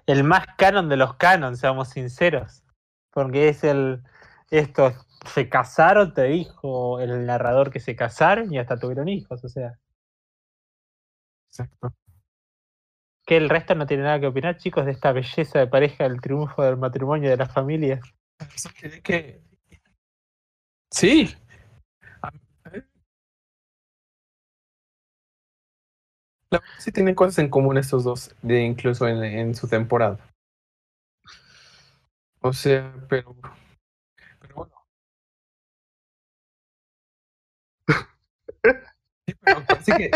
El 0.06 0.24
más 0.24 0.46
canon 0.56 0.88
de 0.88 0.96
los 0.96 1.16
canon, 1.16 1.58
seamos 1.58 1.90
sinceros. 1.90 2.62
Porque 3.10 3.50
es 3.50 3.62
el. 3.62 4.02
Esto 4.50 4.94
se 5.28 5.48
casaron, 5.48 6.12
te 6.14 6.24
dijo 6.24 7.00
el 7.00 7.26
narrador 7.26 7.70
que 7.70 7.80
se 7.80 7.94
casaron 7.96 8.52
y 8.52 8.58
hasta 8.58 8.78
tuvieron 8.78 9.08
hijos, 9.08 9.44
o 9.44 9.48
sea. 9.48 9.78
Exacto. 11.48 11.94
Que 13.24 13.36
el 13.36 13.48
resto 13.48 13.74
no 13.74 13.86
tiene 13.86 14.04
nada 14.04 14.20
que 14.20 14.26
opinar, 14.26 14.56
chicos, 14.56 14.86
de 14.86 14.92
esta 14.92 15.12
belleza 15.12 15.58
de 15.58 15.66
pareja, 15.66 16.04
del 16.04 16.20
triunfo 16.20 16.62
del 16.62 16.76
matrimonio, 16.76 17.30
de 17.30 17.36
la 17.36 17.46
familia. 17.46 18.00
Que... 19.02 19.42
Sí. 20.90 21.36
sí 26.78 26.92
tienen 26.92 27.14
cosas 27.14 27.38
en 27.40 27.50
común 27.50 27.76
estos 27.76 28.04
dos, 28.04 28.34
de 28.40 28.62
incluso 28.62 29.06
en, 29.06 29.22
en 29.22 29.54
su 29.54 29.68
temporada. 29.68 30.18
O 32.40 32.52
sea, 32.52 32.94
pero 33.08 33.36
Parece 39.42 39.96
que, 39.96 40.10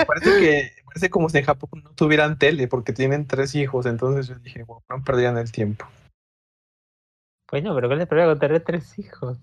parece 0.87 1.11
como 1.11 1.29
si 1.29 1.39
en 1.39 1.45
Japón 1.45 1.83
no 1.85 1.91
tuvieran 1.91 2.39
tele 2.39 2.69
porque 2.69 2.93
tienen 2.93 3.27
tres 3.27 3.55
hijos, 3.55 3.87
entonces 3.87 4.29
yo 4.29 4.37
dije, 4.37 4.65
bueno, 4.65 4.83
no 4.89 5.05
perdían 5.05 5.37
el 5.37 5.53
tiempo. 5.53 5.87
Bueno, 7.51 7.75
pero 7.75 7.89
¿cuál 7.89 7.99
es 7.99 8.03
el 8.03 8.09
problema 8.09 8.33
con 8.33 8.39
tener 8.39 8.65
tres 8.65 8.99
hijos? 8.99 9.39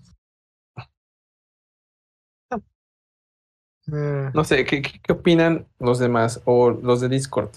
Mm, 3.86 4.32
no 4.34 4.44
sé, 4.44 4.64
¿qué, 4.64 4.82
¿qué, 4.82 5.12
opinan 5.12 5.66
los 5.78 5.98
demás 5.98 6.42
o 6.44 6.70
los 6.70 7.00
de 7.00 7.08
Discord? 7.08 7.50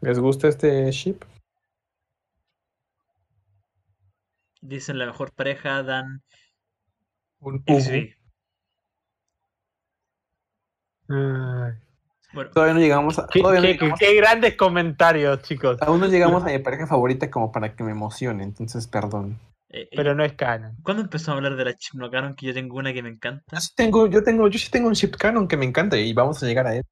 ¿Les 0.00 0.18
gusta 0.18 0.48
este 0.48 0.90
ship? 0.90 1.24
Dicen 4.60 4.98
la 4.98 5.06
mejor 5.06 5.32
pareja, 5.32 5.82
dan... 5.82 6.22
Un 7.40 7.62
Ubu 7.66 8.23
bueno, 11.08 12.50
todavía 12.52 12.74
no 12.74 12.80
llegamos 12.80 13.18
a. 13.18 13.26
Qué, 13.28 14.16
grandes 14.16 14.56
comentarios, 14.56 15.42
chicos. 15.42 15.80
Aún 15.82 16.00
no 16.00 16.06
llegamos 16.06 16.42
a 16.42 16.46
mi 16.46 16.58
pareja 16.58 16.86
favorita 16.86 17.30
como 17.30 17.52
para 17.52 17.74
que 17.74 17.84
me 17.84 17.92
emocione, 17.92 18.42
entonces 18.42 18.86
perdón. 18.86 19.38
Eh, 19.70 19.82
eh, 19.82 19.88
Pero 19.96 20.14
no 20.14 20.24
es 20.24 20.34
canon. 20.34 20.76
¿Cuándo 20.82 21.02
empezó 21.02 21.32
a 21.32 21.34
hablar 21.34 21.56
de 21.56 21.64
la 21.64 21.76
chip 21.76 21.94
no 21.94 22.10
canon? 22.10 22.34
Que 22.34 22.46
yo 22.46 22.54
tengo 22.54 22.76
una 22.76 22.92
que 22.92 23.02
me 23.02 23.08
encanta. 23.08 23.44
Yo 23.52 23.60
sí 23.60 23.70
tengo, 23.74 24.06
yo 24.06 24.22
tengo, 24.22 24.48
yo 24.48 24.58
sí 24.58 24.70
tengo 24.70 24.88
un 24.88 24.94
chip 24.94 25.16
canon 25.16 25.48
que 25.48 25.56
me 25.56 25.64
encanta 25.64 25.96
y 25.96 26.12
vamos 26.12 26.42
a 26.42 26.46
llegar 26.46 26.66
a 26.66 26.76
él. 26.76 26.84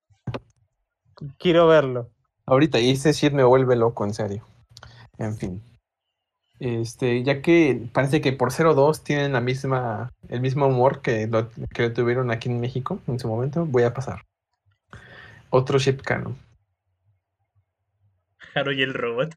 Quiero 1.38 1.68
verlo. 1.68 2.10
Ahorita, 2.46 2.80
y 2.80 2.90
ese 2.90 3.12
ship 3.12 3.32
me 3.32 3.44
vuelve 3.44 3.76
loco, 3.76 4.04
en 4.04 4.14
serio. 4.14 4.44
En 5.18 5.36
fin. 5.36 5.62
Este, 6.62 7.24
ya 7.24 7.42
que 7.42 7.88
parece 7.92 8.20
que 8.20 8.32
por 8.32 8.52
02 8.52 9.02
tienen 9.02 9.32
la 9.32 9.40
misma, 9.40 10.12
el 10.28 10.40
mismo 10.40 10.68
humor 10.68 11.02
que 11.02 11.26
lo, 11.26 11.50
que 11.74 11.90
tuvieron 11.90 12.30
aquí 12.30 12.48
en 12.48 12.60
México 12.60 13.00
en 13.08 13.18
su 13.18 13.26
momento, 13.26 13.66
voy 13.66 13.82
a 13.82 13.92
pasar. 13.92 14.22
Otro 15.50 15.80
ship 15.80 16.02
canon. 16.04 16.38
Haru 18.54 18.70
y 18.70 18.82
el 18.82 18.94
robot. 18.94 19.34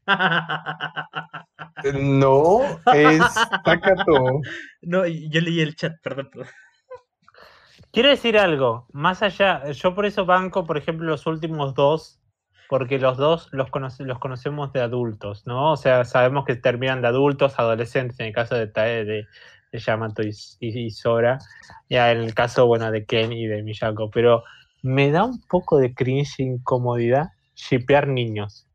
no, 2.00 2.60
es 2.94 3.20
Takato. 3.64 4.40
No, 4.82 5.04
yo 5.04 5.40
leí 5.40 5.60
el 5.62 5.74
chat, 5.74 5.94
perdón. 6.00 6.30
Quiero 7.90 8.08
decir 8.08 8.38
algo, 8.38 8.86
más 8.92 9.24
allá, 9.24 9.68
yo 9.72 9.96
por 9.96 10.06
eso 10.06 10.26
banco, 10.26 10.64
por 10.64 10.78
ejemplo, 10.78 11.08
los 11.08 11.26
últimos 11.26 11.74
dos 11.74 12.20
porque 12.68 12.98
los 12.98 13.16
dos 13.16 13.48
los, 13.52 13.68
los 14.00 14.18
conocemos 14.18 14.72
de 14.72 14.80
adultos, 14.80 15.46
¿no? 15.46 15.72
O 15.72 15.76
sea, 15.76 16.04
sabemos 16.04 16.44
que 16.44 16.56
terminan 16.56 17.02
de 17.02 17.08
adultos, 17.08 17.58
adolescentes, 17.58 18.18
en 18.20 18.26
el 18.26 18.32
caso 18.34 18.54
de 18.54 18.66
Tae, 18.66 19.04
de, 19.04 19.26
Yamato 19.72 20.22
y, 20.22 20.90
Sora, 20.90 21.38
ya 21.90 22.10
en 22.10 22.18
el 22.18 22.34
caso, 22.34 22.66
bueno, 22.66 22.90
de 22.90 23.04
Ken 23.04 23.32
y 23.32 23.46
de 23.46 23.62
Miyako, 23.62 24.10
pero 24.10 24.42
me 24.82 25.10
da 25.10 25.24
un 25.24 25.42
poco 25.48 25.78
de 25.78 25.92
cringe 25.92 26.40
incomodidad 26.40 27.30
shipear 27.54 28.08
niños. 28.08 28.66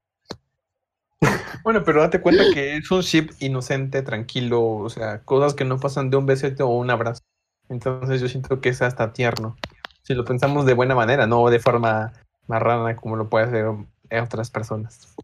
Bueno, 1.63 1.83
pero 1.83 2.01
date 2.01 2.21
cuenta 2.21 2.43
que 2.53 2.77
es 2.77 2.89
un 2.91 3.01
ship 3.01 3.29
inocente, 3.39 4.01
tranquilo, 4.01 4.63
o 4.63 4.89
sea, 4.89 5.21
cosas 5.23 5.53
que 5.53 5.65
no 5.65 5.79
pasan 5.79 6.09
de 6.09 6.17
un 6.17 6.25
besito 6.25 6.67
o 6.67 6.77
un 6.77 6.89
abrazo. 6.89 7.21
Entonces 7.69 8.19
yo 8.19 8.27
siento 8.27 8.59
que 8.59 8.69
es 8.69 8.81
hasta 8.81 9.13
tierno. 9.13 9.55
Si 10.01 10.13
lo 10.13 10.25
pensamos 10.25 10.65
de 10.65 10.73
buena 10.73 10.95
manera, 10.95 11.27
no 11.27 11.47
de 11.49 11.59
forma 11.59 12.13
marrana 12.51 12.97
como 12.97 13.15
lo 13.15 13.29
puede 13.29 13.45
hacer 13.45 13.65
en 14.09 14.23
otras 14.23 14.51
personas. 14.51 15.15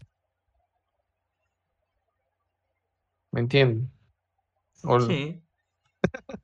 ¿Me 3.31 3.41
entienden? 3.41 3.91
Sí. 5.05 5.43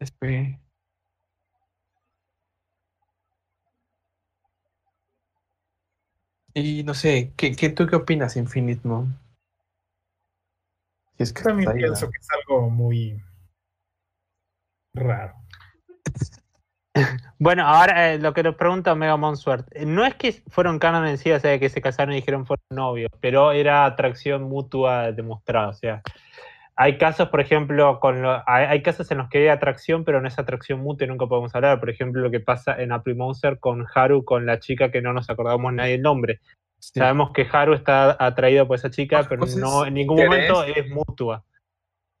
Espera. 0.00 0.60
Y 6.54 6.82
no 6.82 6.94
sé, 6.94 7.32
¿qué, 7.36 7.54
qué, 7.54 7.68
¿tú 7.70 7.86
qué 7.86 7.96
opinas, 7.96 8.36
Infinite 8.36 8.86
Moon? 8.86 9.16
es 11.18 11.32
que 11.32 11.44
También 11.44 11.72
pienso 11.72 12.10
que 12.10 12.18
es 12.18 12.28
algo 12.32 12.68
muy 12.68 13.22
raro. 14.92 15.34
Bueno, 17.38 17.66
ahora 17.66 18.12
eh, 18.12 18.18
lo 18.18 18.32
que 18.32 18.42
nos 18.42 18.54
pregunta 18.54 18.94
Mega 18.94 19.16
Monsuert, 19.16 19.66
eh, 19.72 19.84
no 19.84 20.06
es 20.06 20.14
que 20.14 20.42
fueron 20.48 20.78
canon 20.78 21.06
en 21.06 21.18
sí, 21.18 21.30
o 21.32 21.40
sea, 21.40 21.58
que 21.58 21.68
se 21.68 21.82
casaron 21.82 22.12
y 22.12 22.16
dijeron 22.16 22.46
fueron 22.46 22.64
novios, 22.70 23.10
pero 23.20 23.52
era 23.52 23.84
atracción 23.84 24.44
mutua 24.44 25.12
demostrada, 25.12 25.68
o 25.68 25.74
sea, 25.74 26.02
hay 26.76 26.96
casos, 26.98 27.28
por 27.28 27.40
ejemplo, 27.40 28.00
con 28.00 28.24
hay, 28.46 28.82
casos 28.82 29.10
en 29.10 29.18
los 29.18 29.28
que 29.28 29.38
hay 29.38 29.48
atracción, 29.48 30.04
pero 30.04 30.20
no 30.20 30.28
es 30.28 30.38
atracción 30.38 30.80
mutua 30.80 31.04
y 31.04 31.08
nunca 31.08 31.26
podemos 31.26 31.54
hablar, 31.54 31.78
por 31.78 31.90
ejemplo, 31.90 32.22
lo 32.22 32.30
que 32.30 32.40
pasa 32.40 32.80
en 32.80 32.92
April 32.92 33.16
Monster 33.16 33.58
con 33.60 33.86
Haru, 33.94 34.24
con 34.24 34.46
la 34.46 34.58
chica 34.58 34.90
que 34.90 35.00
no 35.00 35.12
nos 35.12 35.30
acordamos 35.30 35.72
nadie 35.72 35.94
el 35.94 36.02
nombre. 36.02 36.40
Sabemos 36.80 37.30
que 37.32 37.46
Haru 37.50 37.74
está 37.74 38.16
atraído 38.18 38.66
por 38.66 38.76
esa 38.76 38.90
chica, 38.90 39.24
pero 39.28 39.46
no 39.56 39.86
en 39.86 39.94
ningún 39.94 40.22
momento 40.22 40.64
es 40.64 40.90
mutua 40.90 41.44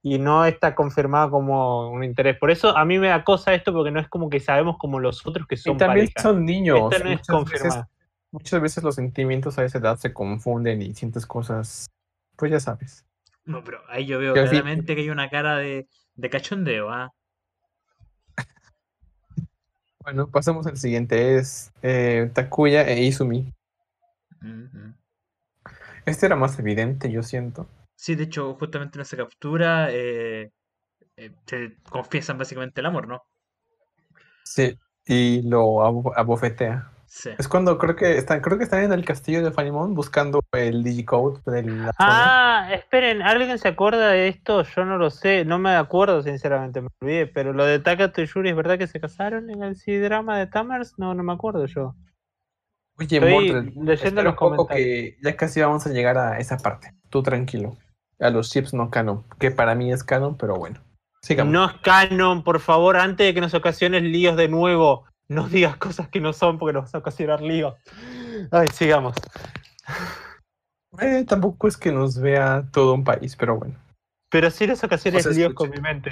y 0.06 0.18
no 0.18 0.44
está 0.44 0.74
confirmado 0.74 1.30
como 1.30 1.88
un 1.90 2.04
interés. 2.04 2.36
Por 2.38 2.50
eso 2.50 2.76
a 2.76 2.84
mí 2.84 2.98
me 2.98 3.08
da 3.08 3.24
cosa 3.24 3.54
esto 3.54 3.72
porque 3.72 3.90
no 3.90 3.98
es 3.98 4.06
como 4.06 4.28
que 4.28 4.38
sabemos 4.38 4.76
como 4.76 5.00
los 5.00 5.26
otros 5.26 5.46
que 5.46 5.56
son 5.56 5.76
y 5.76 5.78
también 5.78 6.10
son 6.20 6.44
niños. 6.44 6.78
muchas, 8.30 8.60
Veces, 8.60 8.84
los 8.84 8.96
sentimientos 8.96 9.58
a 9.58 9.64
esa 9.64 9.78
edad 9.78 9.96
se 9.96 10.12
confunden 10.12 10.82
y 10.82 10.94
sientes 10.94 11.24
cosas, 11.24 11.86
pues 12.36 12.52
ya 12.52 12.60
sabes. 12.60 13.06
No, 13.46 13.64
pero 13.64 13.80
ahí 13.88 14.04
yo 14.04 14.18
veo 14.18 14.34
claramente 14.34 14.94
que 14.94 15.00
hay 15.00 15.10
una 15.10 15.30
cara 15.30 15.56
de, 15.56 15.88
de 16.16 16.30
cachondeo, 16.30 16.90
¿ah? 16.90 17.10
bueno, 20.00 20.28
pasamos 20.28 20.66
al 20.66 20.76
siguiente, 20.76 21.36
es 21.36 21.72
eh, 21.80 22.30
Takuya 22.34 22.86
e 22.86 23.04
Izumi. 23.04 23.54
Este 26.04 26.26
era 26.26 26.36
más 26.36 26.58
evidente, 26.58 27.10
yo 27.10 27.22
siento. 27.22 27.66
Sí, 27.96 28.14
de 28.14 28.24
hecho, 28.24 28.54
justamente 28.54 28.98
en 28.98 29.02
esa 29.02 29.16
captura 29.16 29.88
eh, 29.90 30.50
eh, 31.16 31.30
se 31.46 31.76
confiesan 31.88 32.38
básicamente 32.38 32.80
el 32.80 32.86
amor, 32.86 33.08
¿no? 33.08 33.22
Sí, 34.44 34.78
y 35.06 35.42
lo 35.42 35.82
abofetea. 36.16 36.90
Sí. 37.06 37.30
Es 37.38 37.46
cuando 37.46 37.78
creo 37.78 37.94
que 37.94 38.18
están, 38.18 38.40
creo 38.40 38.58
que 38.58 38.64
están 38.64 38.82
en 38.82 38.92
el 38.92 39.04
castillo 39.04 39.44
de 39.44 39.52
Fanimon 39.52 39.94
buscando 39.94 40.40
el 40.50 40.82
digicode 40.82 41.40
de 41.46 41.62
la 41.62 41.92
Ah, 41.98 42.70
esperen, 42.72 43.22
¿alguien 43.22 43.56
se 43.58 43.68
acuerda 43.68 44.08
de 44.08 44.26
esto? 44.26 44.64
Yo 44.64 44.84
no 44.84 44.98
lo 44.98 45.10
sé, 45.10 45.44
no 45.44 45.60
me 45.60 45.76
acuerdo 45.76 46.22
sinceramente, 46.22 46.80
me 46.80 46.88
olvidé, 47.00 47.28
pero 47.28 47.52
lo 47.52 47.64
de 47.64 47.78
Takato 47.78 48.20
y 48.20 48.26
Yuri, 48.26 48.50
¿es 48.50 48.56
verdad 48.56 48.78
que 48.78 48.88
se 48.88 49.00
casaron 49.00 49.48
en 49.48 49.62
el 49.62 49.76
C-drama 49.76 50.38
de 50.38 50.48
Tamers? 50.48 50.94
No, 50.98 51.14
no 51.14 51.22
me 51.22 51.32
acuerdo 51.32 51.66
yo. 51.66 51.94
Oye, 52.98 53.16
Estoy 53.16 53.72
leyendo 53.76 54.22
los 54.22 54.34
comentarios. 54.34 54.76
que 54.76 55.16
ya 55.22 55.36
casi 55.36 55.60
vamos 55.60 55.86
a 55.86 55.90
llegar 55.90 56.18
a 56.18 56.38
esa 56.38 56.56
parte. 56.56 56.90
Tú 57.10 57.22
tranquilo 57.22 57.76
a 58.24 58.30
los 58.30 58.50
chips 58.50 58.72
no 58.72 58.90
canon, 58.90 59.22
que 59.38 59.50
para 59.50 59.74
mí 59.74 59.92
es 59.92 60.02
canon, 60.02 60.36
pero 60.36 60.56
bueno. 60.56 60.80
Sigamos. 61.22 61.52
No 61.52 61.66
es 61.66 61.72
canon, 61.82 62.42
por 62.42 62.58
favor, 62.60 62.96
antes 62.96 63.26
de 63.26 63.34
que 63.34 63.40
nos 63.40 63.54
ocasiones 63.54 64.02
líos 64.02 64.36
de 64.36 64.48
nuevo, 64.48 65.04
no 65.28 65.48
digas 65.48 65.76
cosas 65.76 66.08
que 66.08 66.20
no 66.20 66.32
son 66.32 66.58
porque 66.58 66.72
nos 66.72 66.84
vas 66.84 66.94
a 66.94 66.98
ocasionar 66.98 67.42
líos. 67.42 67.74
Ay, 68.50 68.68
sigamos. 68.68 69.14
Eh, 71.00 71.24
tampoco 71.26 71.68
es 71.68 71.76
que 71.76 71.92
nos 71.92 72.18
vea 72.18 72.64
todo 72.72 72.94
un 72.94 73.04
país, 73.04 73.36
pero 73.36 73.56
bueno. 73.56 73.74
Pero 74.30 74.50
sí 74.50 74.66
nos 74.66 74.82
ocasiones 74.82 75.26
líos 75.26 75.52
con 75.54 75.70
mi 75.70 75.78
mente. 75.78 76.10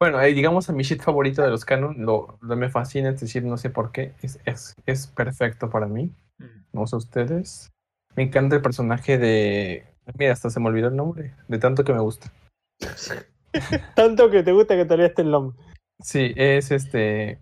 Bueno, 0.00 0.20
digamos 0.20 0.70
a 0.70 0.72
mi 0.72 0.84
shit 0.84 1.02
favorito 1.02 1.42
de 1.42 1.50
los 1.50 1.64
canon, 1.64 1.96
lo, 1.98 2.38
me 2.40 2.68
fascina, 2.68 3.08
es 3.08 3.20
decir, 3.20 3.42
no 3.42 3.56
sé 3.56 3.68
por 3.68 3.90
qué, 3.90 4.14
es, 4.22 4.38
es, 4.44 4.76
es 4.86 5.08
perfecto 5.08 5.70
para 5.70 5.86
mí. 5.86 6.12
Mm. 6.38 6.44
No 6.72 6.86
sé 6.86 6.94
ustedes. 6.94 7.72
Me 8.14 8.22
encanta 8.22 8.54
el 8.54 8.62
personaje 8.62 9.18
de 9.18 9.88
Mira, 10.16 10.32
hasta 10.32 10.50
se 10.50 10.60
me 10.60 10.68
olvidó 10.68 10.88
el 10.88 10.96
nombre, 10.96 11.34
de 11.48 11.58
tanto 11.58 11.84
que 11.84 11.92
me 11.92 12.00
gusta. 12.00 12.32
tanto 13.96 14.30
que 14.30 14.42
te 14.42 14.52
gusta 14.52 14.76
que 14.76 14.84
te 14.84 14.94
olvidaste 14.94 15.22
el 15.22 15.30
nombre. 15.30 15.58
Sí, 16.00 16.32
es 16.36 16.70
este. 16.70 17.40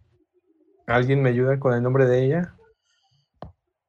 ¿Alguien 0.86 1.22
me 1.22 1.30
ayuda 1.30 1.58
con 1.58 1.74
el 1.74 1.82
nombre 1.82 2.06
de 2.06 2.24
ella? 2.24 2.54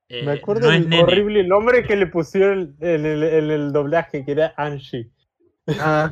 Eh, 0.10 0.24
me 0.24 0.34
acuerdo 0.34 0.70
del 0.70 0.92
horrible 0.94 1.46
nombre 1.46 1.84
que 1.84 1.96
le 1.96 2.08
pusieron 2.08 2.76
en 2.80 3.06
el, 3.06 3.72
doblaje, 3.72 4.24
que 4.26 4.32
era 4.32 4.54
Angie. 4.58 5.12
Ah. 5.80 6.12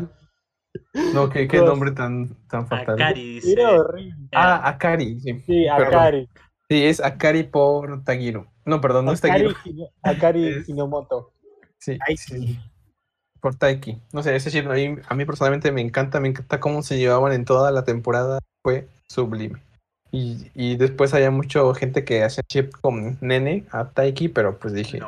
No, 1.13 1.29
qué, 1.29 1.47
qué 1.47 1.59
nombre 1.59 1.91
tan, 1.91 2.35
tan 2.47 2.67
fatal. 2.67 2.95
Akari, 2.95 3.35
dice. 3.35 3.53
Era 3.53 3.71
horrible. 3.71 4.27
Ah, 4.33 4.67
Akari, 4.69 5.19
sí. 5.21 5.39
Sí, 5.45 5.67
Akari. 5.67 6.29
Sí, 6.69 6.83
es 6.83 6.99
Akari 6.99 7.43
por 7.43 8.03
Tagiro. 8.03 8.51
No, 8.65 8.81
perdón, 8.81 9.05
no 9.05 9.13
es 9.13 9.21
Tagiro. 9.21 9.51
Akari 10.01 10.63
Hinomoto. 10.67 11.34
Sí, 11.79 11.97
sí. 12.17 12.59
Por 13.39 13.55
Taiki. 13.55 14.01
No 14.11 14.23
sé, 14.23 14.35
ese 14.35 14.49
chip 14.49 14.67
a 14.67 14.73
mí, 14.73 14.95
a 15.07 15.15
mí 15.15 15.25
personalmente 15.25 15.71
me 15.71 15.81
encanta, 15.81 16.19
me 16.19 16.29
encanta 16.29 16.59
cómo 16.59 16.81
se 16.81 16.97
llevaban 16.97 17.33
en 17.33 17.45
toda 17.45 17.71
la 17.71 17.83
temporada. 17.83 18.39
Fue 18.63 18.87
sublime. 19.07 19.61
Y, 20.11 20.49
y 20.55 20.77
después 20.77 21.13
había 21.13 21.29
mucha 21.29 21.61
gente 21.75 22.03
que 22.05 22.23
hacía 22.23 22.43
chip 22.47 22.71
con 22.81 23.17
Nene 23.21 23.65
a 23.71 23.89
Taiki, 23.89 24.29
pero 24.29 24.57
pues 24.57 24.73
dije, 24.73 24.99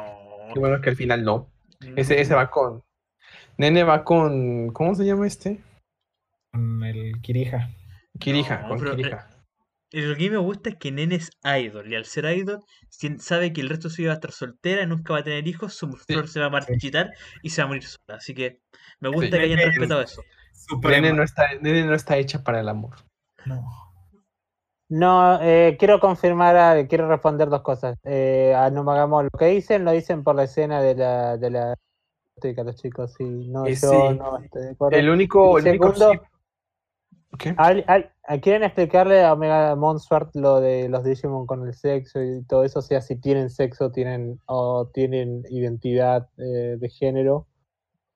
qué 0.54 0.60
bueno 0.60 0.82
que 0.82 0.90
al 0.90 0.96
final 0.96 1.24
no. 1.24 1.48
Ese, 1.96 2.20
ese 2.20 2.36
va 2.36 2.50
con. 2.50 2.84
Nene 3.58 3.84
va 3.84 4.04
con. 4.04 4.72
¿Cómo 4.74 4.96
se 4.96 5.06
llama 5.06 5.26
este? 5.26 5.60
Con 6.52 6.84
el 6.84 7.22
Kirija. 7.22 7.70
Kirija, 8.20 8.68
con 8.68 8.80
Kirija. 8.80 9.28
Lo 9.92 10.16
que 10.18 10.30
me 10.30 10.38
gusta 10.38 10.70
es 10.70 10.76
que 10.76 10.92
Nene 10.92 11.16
es 11.16 11.32
idol 11.44 11.92
y 11.92 11.96
al 11.96 12.04
ser 12.06 12.26
idol 12.26 12.60
sabe 13.20 13.54
que 13.54 13.62
el 13.62 13.70
resto 13.70 13.88
de 13.88 13.94
su 13.96 14.02
vida 14.02 14.10
va 14.10 14.14
a 14.14 14.18
estar 14.18 14.32
soltera, 14.32 14.86
nunca 14.86 15.14
va 15.14 15.20
a 15.20 15.24
tener 15.24 15.48
hijos, 15.48 15.74
su 15.76 15.90
flor 15.94 16.28
se 16.28 16.42
va 16.42 16.48
a 16.48 16.50
marchitar 16.50 17.12
y 17.42 17.50
se 17.52 17.62
va 17.62 17.66
a 17.66 17.68
morir 17.70 17.84
sola. 17.86 18.18
Así 18.18 18.34
que 18.34 18.60
me 19.00 19.10
gusta 19.10 19.30
que 19.32 19.44
hayan 19.44 19.60
respetado 19.60 20.02
eso. 20.02 20.22
Nene 20.84 21.14
no, 21.14 21.24
está, 21.24 21.54
Nene 21.62 21.86
no 21.86 21.94
está 21.96 22.18
hecha 22.18 22.44
para 22.44 22.60
el 22.60 22.68
amor. 22.68 22.96
No. 23.46 23.64
No, 24.90 25.42
eh, 25.42 25.76
quiero 25.78 26.00
confirmar, 26.00 26.88
quiero 26.88 27.08
responder 27.10 27.50
dos 27.50 27.62
cosas. 27.62 27.98
Eh, 28.04 28.54
a 28.56 28.70
no 28.70 28.90
hagamos 28.90 29.26
lo 29.26 29.30
que 29.38 29.48
dicen, 29.48 29.84
lo 29.86 29.92
dicen 29.92 30.24
por 30.24 30.36
la 30.36 30.44
escena 30.44 30.82
de 30.82 30.96
la, 30.96 31.38
de 31.38 31.50
la 31.50 31.76
los 32.42 32.76
chicos, 32.76 33.14
sí, 33.18 33.24
no, 33.24 33.66
Eh, 33.66 33.76
yo 33.82 33.90
sí. 33.90 34.18
no 34.18 34.38
estoy 34.38 34.62
de 34.64 34.70
acuerdo. 34.72 34.98
El 34.98 35.10
único, 35.10 35.58
Y 35.60 35.62
el 35.64 35.70
único 35.70 35.94
segundo, 35.94 36.14
chip- 36.14 36.28
¿Qué? 37.38 37.54
al- 37.58 37.84
al- 37.88 38.12
¿Quieren 38.42 38.64
explicarle 38.64 39.24
a 39.24 39.34
Omega 39.34 39.76
Monswart 39.76 40.36
lo 40.36 40.60
de 40.60 40.90
los 40.90 41.04
Digimon 41.04 41.46
con 41.46 41.66
el 41.68 41.74
sexo 41.74 42.22
y 42.22 42.44
todo 42.44 42.64
eso? 42.64 42.80
O 42.80 42.82
sea, 42.82 43.02
si 43.02 43.16
tienen 43.16 43.50
sexo 43.50 43.92
tienen 43.92 44.40
o 44.48 44.88
tienen 44.94 45.44
identidad 45.50 46.30
eh, 46.38 46.78
de 46.80 46.90
género. 46.90 47.48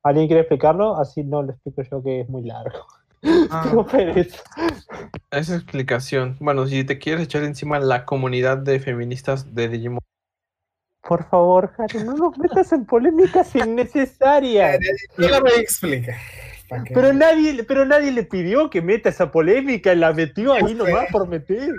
¿Alguien 0.03 0.28
quiere 0.28 0.41
explicarlo? 0.41 0.97
Así 0.97 1.24
no 1.24 1.43
lo 1.43 1.51
explico 1.51 1.84
yo 1.84 2.01
que 2.03 2.22
es 2.22 2.30
muy 2.30 2.43
largo. 2.43 2.86
Ah. 3.51 3.72
Esa 5.32 5.55
explicación. 5.55 6.38
Bueno, 6.39 6.66
si 6.68 6.84
te 6.84 6.97
quieres 6.97 7.24
echar 7.24 7.43
encima 7.43 7.80
la 7.80 8.05
comunidad 8.05 8.57
de 8.57 8.80
feministas 8.80 9.53
de 9.53 9.68
Digimon. 9.70 9.99
Por 11.07 11.24
favor, 11.30 11.72
Haru, 11.78 12.03
no 12.03 12.14
nos 12.16 12.38
metas 12.38 12.72
en 12.74 12.86
polémicas 12.86 13.55
innecesarias. 13.55 14.80
Yo 15.18 15.30
la 15.30 15.39
voy 15.39 15.51
a 15.51 15.62
explicar. 15.62 16.16
Que- 16.84 16.93
Pero 16.93 17.13
nadie, 17.13 17.63
pero 17.63 17.86
nadie 17.86 18.11
le 18.11 18.24
pidió 18.24 18.69
que 18.69 18.82
meta 18.82 19.09
esa 19.09 19.32
polémica, 19.32 19.93
la 19.95 20.13
metió 20.13 20.53
ahí 20.53 20.74
nomás 20.74 21.07
por 21.11 21.28
meter. 21.28 21.74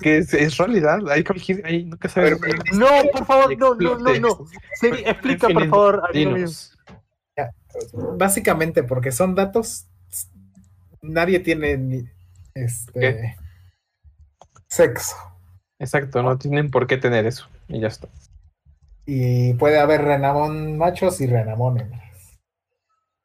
Que 0.00 0.18
es, 0.18 0.32
es 0.34 0.56
realidad, 0.56 1.00
hay 1.10 1.24
que 1.24 1.32
elegir, 1.32 1.62
ahí 1.64 1.84
nunca 1.84 2.08
ver, 2.16 2.38
No, 2.74 2.86
por 3.12 3.26
favor, 3.26 3.58
no, 3.58 3.74
no, 3.74 3.98
no, 3.98 4.14
no. 4.20 4.46
Seri, 4.80 5.02
explica, 5.04 5.48
por 5.48 5.68
favor. 5.68 6.02
Básicamente 8.16 8.82
porque 8.82 9.12
son 9.12 9.34
datos, 9.34 9.86
nadie 11.02 11.40
tiene 11.40 11.76
ni, 11.76 12.04
este 12.54 13.00
¿Qué? 13.00 13.36
sexo. 14.68 15.16
Exacto, 15.78 16.22
no 16.22 16.38
tienen 16.38 16.70
por 16.70 16.86
qué 16.86 16.96
tener 16.96 17.26
eso. 17.26 17.48
Y 17.68 17.80
ya 17.80 17.88
está. 17.88 18.08
Y 19.04 19.54
puede 19.54 19.78
haber 19.78 20.02
renamón 20.02 20.78
machos 20.78 21.20
y 21.20 21.26
renamón 21.26 21.80
hembras. 21.80 22.02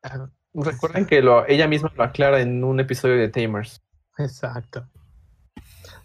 Ah, 0.04 0.30
Recuerden 0.54 1.06
que 1.06 1.22
lo, 1.22 1.48
ella 1.48 1.68
misma 1.68 1.92
lo 1.96 2.04
aclara 2.04 2.42
en 2.42 2.64
un 2.64 2.80
episodio 2.80 3.16
de 3.18 3.30
Tamers. 3.30 3.82
Exacto. 4.18 4.86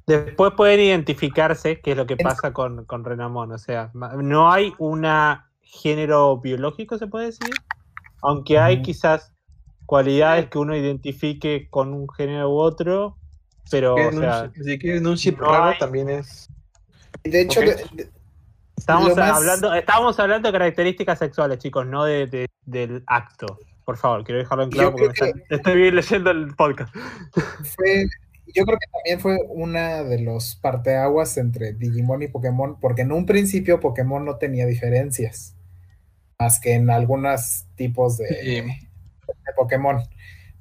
Después 0.06 0.52
pueden 0.56 0.80
identificarse, 0.80 1.80
que 1.80 1.90
es 1.92 1.96
lo 1.96 2.06
que 2.06 2.16
pasa 2.16 2.52
con, 2.52 2.84
con 2.84 3.04
Renamon. 3.04 3.50
O 3.52 3.58
sea, 3.58 3.90
no 3.94 4.52
hay 4.52 4.72
una 4.78 5.50
género 5.62 6.38
biológico, 6.38 6.96
se 6.96 7.08
puede 7.08 7.26
decir. 7.26 7.50
Aunque 8.22 8.58
hay 8.58 8.82
quizás 8.82 9.32
cualidades 9.84 10.48
que 10.48 10.58
uno 10.58 10.76
identifique 10.76 11.68
con 11.70 11.92
un 11.92 12.08
género 12.08 12.50
u 12.50 12.58
otro, 12.58 13.18
pero, 13.70 13.94
o 13.94 14.08
un 14.08 14.20
sea, 14.20 14.50
si 14.54 14.78
quieren 14.78 15.06
un 15.06 15.16
chip 15.16 15.38
no 15.40 15.46
raro 15.48 15.64
hay- 15.72 15.78
también 15.78 16.08
es. 16.08 16.48
Y 17.24 17.30
de 17.30 17.40
hecho, 17.42 17.60
Ok. 17.60 17.66
de- 17.66 17.74
de- 18.04 18.10
estamos 18.76 19.16
más- 19.16 19.36
hablando, 19.38 19.74
estamos 19.74 20.18
hablando 20.20 20.48
de 20.48 20.52
características 20.52 21.18
sexuales, 21.18 21.58
chicos, 21.58 21.84
no 21.86 22.04
de, 22.04 22.26
de- 22.26 22.46
del 22.64 23.02
acto. 23.06 23.58
Por 23.86 23.96
favor, 23.96 24.22
quiero 24.24 24.40
dejarlo 24.40 24.64
en 24.64 24.70
claro 24.70 24.90
porque 24.90 25.06
me 25.06 25.12
está- 25.42 25.54
estoy 25.54 25.90
leyendo 25.90 26.30
el 26.32 26.54
podcast. 26.56 26.94
fue, 27.76 28.06
yo 28.54 28.64
creo 28.66 28.78
que 28.78 28.86
también 28.92 29.20
fue 29.20 29.38
una 29.48 30.02
de 30.02 30.18
los 30.20 30.56
parteaguas 30.56 31.36
entre 31.38 31.72
Digimon 31.72 32.22
y 32.22 32.28
Pokémon, 32.28 32.78
porque 32.80 33.02
en 33.02 33.12
un 33.12 33.24
principio 33.26 33.80
Pokémon 33.80 34.24
no 34.24 34.36
tenía 34.36 34.66
diferencias, 34.66 35.56
más 36.38 36.60
que 36.60 36.74
en 36.74 36.90
algunos 36.90 37.66
tipos 37.76 38.18
de, 38.18 38.26
Sí. 38.28 38.60
de 38.60 39.52
Pokémon. 39.56 40.02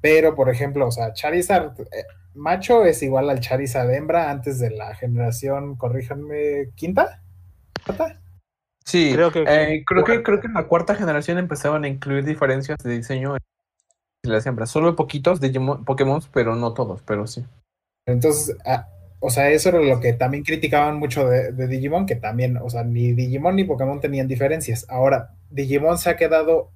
Pero, 0.01 0.35
por 0.35 0.49
ejemplo, 0.49 0.87
o 0.87 0.91
sea, 0.91 1.11
Charizard 1.13 1.79
eh, 1.81 2.05
macho 2.35 2.85
es 2.85 3.01
igual 3.01 3.27
al 3.31 3.39
Charizard 3.39 3.91
hembra 3.91 4.29
antes 4.29 4.59
de 4.59 4.69
la 4.69 4.93
generación, 4.93 5.75
corríjanme, 5.77 6.69
quinta. 6.75 7.23
¿Cuarta? 7.83 8.21
Sí, 8.85 9.11
Creo 9.13 9.31
que- 9.31 9.43
eh, 9.47 9.83
creo, 9.85 10.03
que, 10.03 10.23
creo 10.23 10.39
que 10.39 10.47
en 10.47 10.53
la 10.53 10.67
cuarta 10.67 10.95
generación 10.95 11.37
empezaban 11.37 11.83
a 11.83 11.87
incluir 11.87 12.23
diferencias 12.23 12.77
de 12.83 12.95
diseño 12.97 13.35
en 13.35 13.41
las 14.31 14.45
hembras. 14.45 14.69
Solo 14.69 14.95
poquitos 14.95 15.41
Digimon, 15.41 15.85
Pokémon, 15.85 16.21
pero 16.33 16.55
no 16.55 16.73
todos, 16.73 17.01
pero 17.01 17.27
sí. 17.27 17.43
Entonces, 18.05 18.55
ah, 18.65 18.87
o 19.19 19.29
sea, 19.31 19.49
eso 19.49 19.69
era 19.69 19.79
lo 19.79 19.99
que 19.99 20.13
también 20.13 20.43
criticaban 20.43 20.99
mucho 20.99 21.27
de, 21.27 21.51
de 21.51 21.67
Digimon, 21.67 22.05
que 22.05 22.15
también, 22.15 22.57
o 22.57 22.69
sea, 22.69 22.83
ni 22.83 23.13
Digimon 23.13 23.55
ni 23.55 23.63
Pokémon 23.63 23.99
tenían 23.99 24.27
diferencias. 24.27 24.85
Ahora, 24.89 25.31
Digimon 25.49 25.97
se 25.97 26.11
ha 26.11 26.17
quedado 26.17 26.69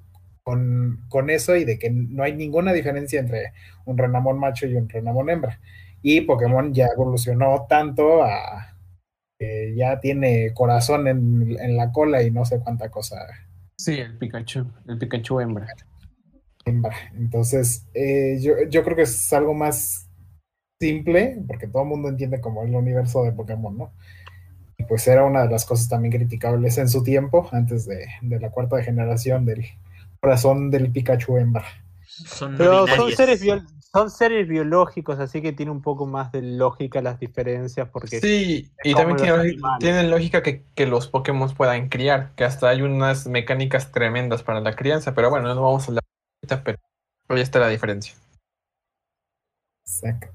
con, 0.43 1.05
con 1.09 1.29
eso 1.29 1.55
y 1.55 1.65
de 1.65 1.77
que 1.77 1.91
no 1.91 2.23
hay 2.23 2.33
ninguna 2.33 2.73
diferencia 2.73 3.19
entre 3.19 3.53
un 3.85 3.97
Renamon 3.97 4.39
macho 4.39 4.65
y 4.65 4.75
un 4.75 4.89
Renamon 4.89 5.29
hembra. 5.29 5.59
Y 6.01 6.21
Pokémon 6.21 6.73
ya 6.73 6.87
evolucionó 6.87 7.67
tanto 7.69 8.23
a 8.23 8.73
que 9.39 9.73
ya 9.75 9.99
tiene 10.01 10.53
corazón 10.53 11.07
en, 11.07 11.57
en 11.59 11.77
la 11.77 11.91
cola 11.91 12.21
y 12.23 12.31
no 12.31 12.45
sé 12.45 12.59
cuánta 12.59 12.91
cosa 12.91 13.17
Sí, 13.79 13.93
el 13.93 14.17
Pikachu, 14.17 14.67
el 14.89 14.97
Pikachu 14.97 15.39
hembra. 15.39 15.65
hembra. 16.65 16.93
Entonces, 17.15 17.87
eh, 17.93 18.37
yo, 18.41 18.55
yo 18.69 18.83
creo 18.83 18.97
que 18.97 19.03
es 19.03 19.31
algo 19.31 19.53
más 19.53 20.09
simple, 20.81 21.41
porque 21.47 21.67
todo 21.67 21.83
el 21.83 21.89
mundo 21.89 22.09
entiende 22.09 22.41
como 22.41 22.63
el 22.63 22.75
universo 22.75 23.23
de 23.23 23.31
Pokémon, 23.31 23.77
¿no? 23.77 23.93
Y 24.77 24.83
pues 24.83 25.07
era 25.07 25.23
una 25.23 25.43
de 25.43 25.49
las 25.49 25.65
cosas 25.65 25.87
también 25.87 26.11
criticables 26.13 26.77
en 26.77 26.89
su 26.89 27.03
tiempo, 27.03 27.47
antes 27.53 27.85
de, 27.85 28.05
de 28.21 28.39
la 28.41 28.49
cuarta 28.49 28.83
generación 28.83 29.45
del 29.45 29.65
corazón 30.19 30.71
del 30.71 30.91
Pikachu 30.91 31.37
hembra. 31.37 31.65
Son 32.05 32.55
Pero 32.57 32.85
son 32.85 33.11
seres, 33.13 33.41
son 33.93 34.11
seres 34.11 34.47
biológicos, 34.47 35.19
así 35.19 35.41
que 35.41 35.51
tiene 35.51 35.71
un 35.71 35.81
poco 35.81 36.05
más 36.05 36.31
de 36.31 36.41
lógica 36.41 37.01
las 37.01 37.19
diferencias, 37.19 37.89
porque 37.89 38.19
Sí, 38.19 38.71
y 38.83 38.93
también 38.93 39.17
tiene, 39.17 39.57
tienen 39.79 40.11
lógica 40.11 40.43
que, 40.43 40.63
que 40.75 40.85
los 40.85 41.07
Pokémon 41.07 41.53
puedan 41.55 41.89
criar, 41.89 42.33
que 42.35 42.43
hasta 42.43 42.69
hay 42.69 42.81
unas 42.81 43.27
mecánicas 43.27 43.91
tremendas 43.91 44.43
para 44.43 44.61
la 44.61 44.75
crianza, 44.75 45.15
pero 45.15 45.29
bueno, 45.29 45.53
no 45.55 45.61
vamos 45.61 45.83
a 45.83 45.87
hablar 45.87 46.03
ahorita, 46.43 46.63
pero 46.63 46.77
ahí 47.29 47.41
está 47.41 47.59
la 47.59 47.67
diferencia. 47.67 48.13
Exacto. 49.85 50.27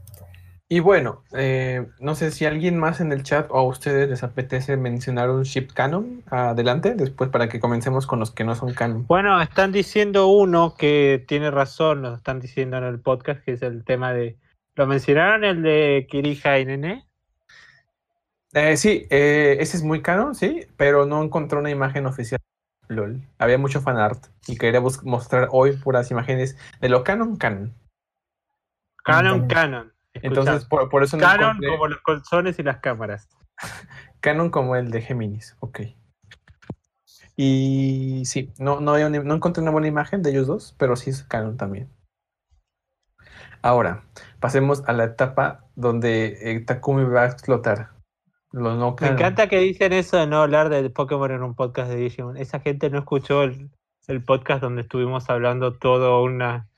Y 0.68 0.80
bueno, 0.80 1.22
eh, 1.36 1.86
no 2.00 2.14
sé 2.14 2.30
si 2.30 2.46
alguien 2.46 2.78
más 2.78 3.00
en 3.00 3.12
el 3.12 3.22
chat 3.22 3.46
o 3.50 3.58
a 3.58 3.62
ustedes 3.62 4.08
les 4.08 4.22
apetece 4.22 4.76
mencionar 4.78 5.28
un 5.30 5.42
ship 5.42 5.68
canon 5.74 6.22
adelante, 6.30 6.94
después 6.94 7.28
para 7.28 7.48
que 7.48 7.60
comencemos 7.60 8.06
con 8.06 8.18
los 8.18 8.30
que 8.30 8.44
no 8.44 8.54
son 8.54 8.72
canon. 8.72 9.06
Bueno, 9.06 9.40
están 9.42 9.72
diciendo 9.72 10.28
uno 10.28 10.74
que 10.76 11.22
tiene 11.28 11.50
razón, 11.50 12.02
lo 12.02 12.14
están 12.14 12.40
diciendo 12.40 12.78
en 12.78 12.84
el 12.84 12.98
podcast, 12.98 13.44
que 13.44 13.52
es 13.52 13.62
el 13.62 13.84
tema 13.84 14.12
de... 14.12 14.38
¿Lo 14.74 14.86
mencionaron 14.86 15.44
el 15.44 15.62
de 15.62 16.06
Kirija 16.10 16.58
y 16.58 16.64
Nene? 16.64 17.06
Eh, 18.54 18.76
sí, 18.76 19.06
eh, 19.10 19.58
ese 19.60 19.76
es 19.76 19.82
muy 19.82 20.00
canon, 20.00 20.34
sí, 20.34 20.66
pero 20.76 21.04
no 21.04 21.22
encontré 21.22 21.58
una 21.58 21.70
imagen 21.70 22.06
oficial. 22.06 22.40
LOL. 22.88 23.22
Había 23.38 23.58
mucho 23.58 23.80
fanart 23.80 24.26
y 24.46 24.56
quería 24.56 24.80
mostrar 25.04 25.48
hoy 25.52 25.72
puras 25.72 26.10
imágenes 26.10 26.56
de 26.80 26.88
lo 26.88 27.02
canon 27.02 27.36
canon. 27.36 27.74
Canon, 29.04 29.46
Canon. 29.48 29.93
Entonces, 30.22 30.64
por, 30.64 30.88
por 30.88 31.02
eso 31.02 31.16
no 31.16 31.22
canon 31.24 31.48
encontré 31.50 31.68
como 31.70 31.86
los 31.88 32.00
colzones 32.00 32.58
y 32.58 32.62
las 32.62 32.78
cámaras. 32.78 33.28
canon 34.20 34.50
como 34.50 34.76
el 34.76 34.90
de 34.90 35.02
Géminis. 35.02 35.56
Ok. 35.60 35.80
Y 37.36 38.22
sí, 38.26 38.52
no, 38.58 38.80
no, 38.80 38.92
una- 38.92 39.08
no 39.08 39.34
encontré 39.34 39.62
una 39.62 39.72
buena 39.72 39.88
imagen 39.88 40.22
de 40.22 40.30
ellos 40.30 40.46
dos, 40.46 40.74
pero 40.78 40.94
sí 40.96 41.10
es 41.10 41.24
canon 41.24 41.56
también. 41.56 41.90
Ahora, 43.60 44.04
pasemos 44.40 44.82
a 44.86 44.92
la 44.92 45.04
etapa 45.04 45.64
donde 45.74 46.38
eh, 46.42 46.60
Takumi 46.60 47.04
va 47.04 47.22
a 47.22 47.26
explotar. 47.26 47.90
Lo 48.52 48.76
no 48.76 48.94
Me 49.00 49.08
encanta 49.08 49.48
que 49.48 49.58
dicen 49.58 49.92
eso 49.92 50.16
de 50.16 50.28
no 50.28 50.42
hablar 50.42 50.68
de 50.68 50.88
Pokémon 50.90 51.30
en 51.32 51.42
un 51.42 51.54
podcast 51.56 51.90
de 51.90 51.96
Digimon. 51.96 52.36
Esa 52.36 52.60
gente 52.60 52.88
no 52.88 52.98
escuchó 52.98 53.42
el, 53.42 53.70
el 54.06 54.22
podcast 54.22 54.62
donde 54.62 54.82
estuvimos 54.82 55.28
hablando 55.28 55.76
todo 55.76 56.22
una... 56.22 56.68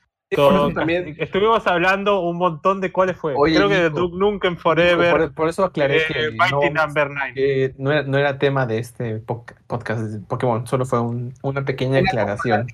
También- 0.74 1.16
Estuvimos 1.20 1.66
hablando 1.66 2.20
un 2.20 2.36
montón 2.38 2.80
de 2.80 2.92
cuáles 2.92 3.16
fue. 3.16 3.34
Oye, 3.36 3.56
Creo 3.56 3.68
que 3.68 3.74
de 3.76 3.90
Duke 3.90 4.16
Nukem 4.16 4.56
Forever, 4.56 5.10
Por, 5.16 5.34
por 5.34 5.48
eso 5.48 5.64
aclaré 5.64 5.98
eh, 5.98 6.06
que, 6.08 6.30
no, 6.32 6.36
vamos- 6.60 6.72
Number 6.72 7.10
9. 7.10 7.32
que 7.34 7.74
no, 7.78 7.92
era, 7.92 8.02
no 8.02 8.18
era 8.18 8.38
tema 8.38 8.66
de 8.66 8.78
este 8.78 9.16
podcast 9.18 10.00
de 10.02 10.20
Pokémon, 10.20 10.66
solo 10.66 10.84
fue 10.84 11.00
un- 11.00 11.34
una 11.42 11.64
pequeña 11.64 11.98
aclaración. 12.00 12.66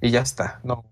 Y 0.00 0.10
ya 0.10 0.20
está. 0.20 0.60
No, 0.64 0.84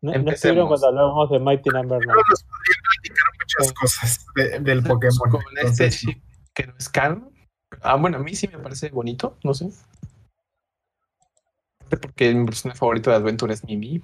No, 0.00 0.12
no 0.12 0.30
estuvieron 0.32 0.66
cuando 0.68 0.88
hablamos 0.88 1.30
de 1.30 1.38
Mighty 1.38 1.70
Number 1.70 2.00
9. 2.04 2.22
Nos 2.28 2.42
podrían 2.42 2.82
platicar 2.82 3.24
muchas 3.40 3.72
cosas 3.72 4.26
de- 4.34 4.58
del 4.60 4.82
Pokémon. 4.82 5.30
con 5.30 5.40
este 5.40 5.60
entonces, 5.60 6.00
chip 6.00 6.22
que 6.54 6.66
no 6.66 6.74
es 6.78 6.88
canon. 6.88 7.30
Ah, 7.80 7.94
bueno, 7.96 8.18
a 8.18 8.20
mí 8.20 8.34
sí 8.34 8.48
me 8.48 8.58
parece 8.58 8.90
bonito, 8.90 9.36
no 9.44 9.54
sé. 9.54 9.70
Porque 11.88 12.34
mi 12.34 12.44
personaje 12.46 12.78
favorito 12.78 13.10
de 13.10 13.16
Adventure 13.16 13.52
es 13.52 13.64
Mimi. 13.64 14.02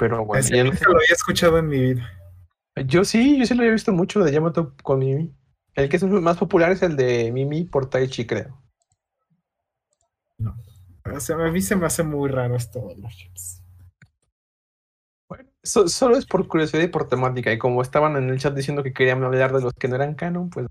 Pero 0.00 0.24
bueno, 0.24 0.40
ese 0.40 0.56
ya 0.56 0.64
no 0.64 0.70
nunca 0.70 0.78
sé. 0.78 0.84
lo 0.86 0.96
había 0.96 1.12
escuchado 1.12 1.58
en 1.58 1.68
mi 1.68 1.78
vida. 1.78 2.10
Yo 2.86 3.04
sí, 3.04 3.38
yo 3.38 3.44
sí 3.44 3.52
lo 3.52 3.60
había 3.60 3.74
visto 3.74 3.92
mucho 3.92 4.20
de 4.24 4.32
Yamato 4.32 4.74
con 4.82 4.98
Mimi. 4.98 5.30
El 5.74 5.90
que 5.90 5.96
es 5.96 6.04
más 6.04 6.38
popular 6.38 6.72
es 6.72 6.80
el 6.80 6.96
de 6.96 7.30
Mimi 7.30 7.64
por 7.64 7.90
Taichi, 7.90 8.26
creo. 8.26 8.58
O 11.14 11.20
sea, 11.20 11.36
a 11.36 11.50
mí 11.50 11.60
se 11.60 11.76
me 11.76 11.84
hace 11.84 12.02
muy 12.02 12.30
raro 12.30 12.56
esto 12.56 12.80
de 12.88 12.96
los 12.96 13.14
chips. 13.14 13.62
Bueno, 15.28 15.50
solo 15.62 16.16
es 16.16 16.24
por 16.24 16.48
curiosidad 16.48 16.82
y 16.82 16.88
por 16.88 17.06
temática. 17.06 17.52
Y 17.52 17.58
como 17.58 17.82
estaban 17.82 18.16
en 18.16 18.30
el 18.30 18.38
chat 18.38 18.54
diciendo 18.54 18.82
que 18.82 18.94
querían 18.94 19.22
hablar 19.22 19.52
de 19.52 19.60
los 19.60 19.74
que 19.74 19.88
no 19.88 19.96
eran 19.96 20.14
canon, 20.14 20.48
pues. 20.48 20.66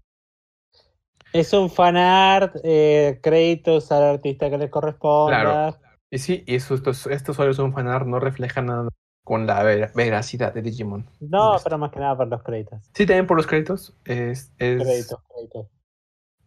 Es 1.34 1.54
un 1.54 1.70
fanart, 1.70 2.56
eh, 2.64 3.20
créditos 3.22 3.92
al 3.92 4.06
artista 4.06 4.50
que 4.50 4.58
les 4.58 4.72
corresponda. 4.72 5.42
Claro. 5.42 5.78
Y 6.10 6.18
sí, 6.18 6.44
y 6.48 6.56
eso, 6.56 6.74
esto, 6.74 6.90
esto 7.12 7.36
solo 7.36 7.52
es 7.52 7.60
un 7.60 7.74
fanart, 7.74 8.08
no 8.08 8.20
refleja 8.20 8.64
nada 8.64 8.90
con 9.30 9.46
la 9.46 9.62
veracidad 9.94 10.56
de 10.56 10.64
Digimon. 10.64 11.08
No, 11.20 11.58
pero 11.64 11.78
más 11.78 11.92
que 11.92 12.00
nada 12.00 12.18
por 12.18 12.28
los 12.28 12.42
créditos. 12.42 12.82
Sí, 12.96 13.06
también 13.06 13.28
por 13.28 13.38
los 13.38 13.46
créditos. 13.46 13.96
Es, 14.04 14.52
Créditos, 14.58 15.20
créditos. 15.30 15.68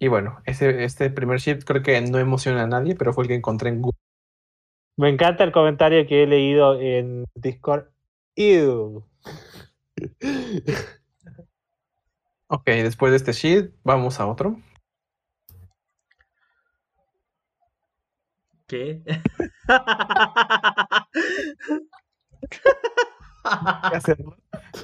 Y 0.01 0.09
bueno, 0.09 0.41
ese, 0.47 0.83
este 0.83 1.09
primer 1.09 1.39
ship 1.39 1.61
creo 1.65 1.81
que 1.81 2.01
no 2.01 2.19
emociona 2.19 2.65
a 2.65 2.67
nadie, 2.67 2.97
pero 2.97 3.13
fue 3.13 3.23
el 3.23 3.29
que 3.29 3.37
encontré 3.37 3.69
en 3.69 3.83
Google. 3.83 4.01
Me 4.97 5.11
encanta 5.11 5.45
el 5.45 5.53
comentario 5.53 6.05
que 6.09 6.25
he 6.25 6.27
leído 6.27 6.81
en 6.81 7.25
Discord. 7.37 7.85
Ew. 8.35 9.07
ok, 12.49 12.67
después 12.67 13.13
de 13.13 13.17
este 13.17 13.33
sheet, 13.33 13.71
vamos 13.85 14.19
a 14.19 14.27
otro. 14.27 14.57
¿Qué? 18.67 19.05
que 23.91 23.97
hacerlo. 23.97 24.37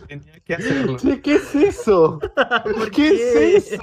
Tenía 0.06 0.40
que 0.40 0.54
hacerlo. 0.54 0.96
¿Qué 1.22 1.34
es 1.36 1.54
eso? 1.54 2.18
¿Qué, 2.94 3.56
es 3.56 3.72
eso? 3.72 3.82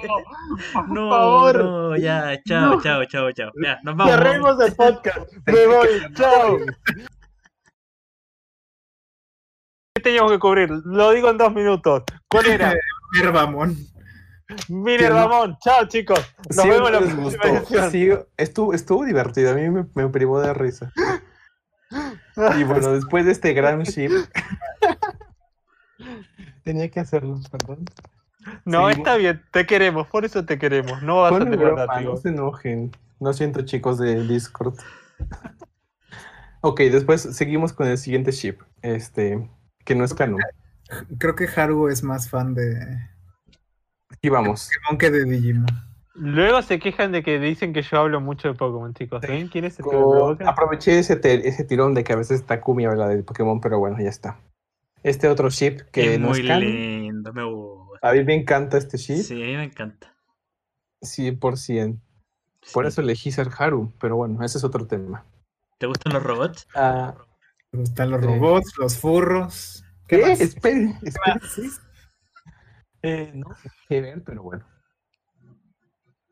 Por 0.73 0.89
no, 0.89 1.09
favor. 1.09 1.63
No, 1.63 1.97
ya, 1.97 2.41
chao, 2.43 2.81
chao, 2.81 3.05
chao, 3.05 3.31
chao. 3.31 3.51
Ya, 3.61 3.79
nos 3.83 3.95
vamos. 3.95 4.13
Cerremos 4.13 4.59
el 4.59 4.75
podcast. 4.75 5.31
Me 5.45 5.67
voy, 5.67 5.87
chao. 6.13 6.57
¿Qué 9.95 10.01
teníamos 10.03 10.31
que 10.31 10.39
cubrir? 10.39 10.69
Lo 10.69 11.11
digo 11.11 11.29
en 11.29 11.37
dos 11.37 11.53
minutos. 11.53 12.03
¿Cuál 12.29 12.47
era? 12.47 12.73
Mire, 13.13 13.31
Ramón. 13.31 13.77
Mire, 14.67 15.09
Ramón. 15.09 15.57
Chao, 15.63 15.87
chicos. 15.87 16.19
Nos 16.55 16.67
vemos 16.67 16.91
la 16.91 16.99
próxima 16.99 17.89
Sí, 17.89 18.09
estuvo, 18.37 18.73
estuvo 18.73 19.05
divertido. 19.05 19.51
A 19.51 19.55
mí 19.55 19.69
me, 19.69 19.85
me 19.93 20.09
privó 20.09 20.41
de 20.41 20.53
risa. 20.53 20.91
Y 22.57 22.63
bueno, 22.63 22.93
después 22.93 23.25
de 23.25 23.31
este 23.31 23.53
gran 23.53 23.83
ship. 23.83 24.09
Tenía 26.63 26.89
que 26.89 26.99
hacerlo, 26.99 27.39
perdón. 27.51 27.85
No, 28.63 28.89
está 28.89 29.15
bien, 29.15 29.41
te 29.51 29.65
queremos, 29.65 30.07
por 30.07 30.25
eso 30.25 30.45
te 30.45 30.59
queremos. 30.59 31.01
No 31.01 31.21
vas 31.21 31.33
a 31.33 31.39
tener 31.39 31.59
No 32.03 32.17
se 32.17 32.29
enojen. 32.29 32.91
No 33.19 33.33
siento, 33.33 33.61
chicos 33.61 33.97
de 33.97 34.27
Discord. 34.27 34.75
ok, 36.61 36.79
después 36.81 37.21
seguimos 37.21 37.73
con 37.73 37.87
el 37.87 37.97
siguiente 37.97 38.31
ship. 38.31 38.57
Este, 38.81 39.49
que 39.83 39.95
no 39.95 40.03
es 40.03 40.13
canon. 40.13 40.41
Creo 41.17 41.35
que 41.35 41.47
Haru 41.47 41.87
es 41.87 42.03
más 42.03 42.29
fan 42.29 42.53
de. 42.53 42.75
Y 44.21 44.29
vamos. 44.29 44.69
Que 44.99 45.09
de 45.09 45.25
Digimon. 45.25 45.94
Luego 46.15 46.61
se 46.61 46.79
quejan 46.79 47.11
de 47.11 47.23
que 47.23 47.39
dicen 47.39 47.73
que 47.73 47.81
yo 47.81 47.99
hablo 47.99 48.21
mucho 48.21 48.47
de 48.47 48.53
Pokémon, 48.53 48.93
chicos. 48.93 49.21
¿Quién 49.21 49.65
es 49.65 49.79
el 49.79 49.85
Aproveché 50.47 50.99
ese, 50.99 51.19
ese 51.23 51.63
tirón 51.65 51.93
de 51.93 52.05
que 52.05 52.13
a 52.13 52.15
veces 52.15 52.45
Takumi 52.45 52.85
habla 52.85 53.09
de 53.09 53.21
Pokémon, 53.21 53.59
pero 53.59 53.79
bueno, 53.79 53.97
ya 53.99 54.09
está. 54.09 54.39
Este 55.03 55.27
otro 55.27 55.49
ship 55.49 55.81
que 55.91 56.15
es 56.15 56.19
muy 56.19 56.41
lindo, 56.41 57.33
me 57.33 57.43
gusta. 57.43 58.09
A 58.09 58.13
mí 58.13 58.23
me 58.23 58.33
encanta 58.33 58.77
este 58.77 58.97
ship. 58.97 59.23
Sí, 59.23 59.43
a 59.43 59.45
mí 59.45 59.57
me 59.57 59.65
encanta. 59.65 60.15
100%. 61.01 61.99
Por 62.73 62.85
eso 62.85 63.01
elegí 63.01 63.31
ser 63.31 63.49
Haru, 63.55 63.93
pero 63.99 64.15
bueno, 64.15 64.43
ese 64.43 64.57
es 64.57 64.63
otro 64.63 64.87
tema. 64.87 65.25
¿Te 65.77 65.85
gustan 65.85 66.13
los 66.13 66.23
robots? 66.23 66.67
Ah, 66.73 67.13
Me 67.71 67.79
gustan 67.81 68.09
los 68.09 68.23
robots, 68.23 68.73
los 68.79 68.97
furros. 68.97 69.83
¿Qué? 70.07 70.21
¿Qué? 70.21 70.31
Esperen, 70.31 70.97
esperen. 71.03 71.41
Eh, 73.03 73.31
no 73.35 73.53
sé 73.53 73.69
qué 73.87 74.01
ver, 74.01 74.23
pero 74.23 74.41
bueno. 74.41 74.65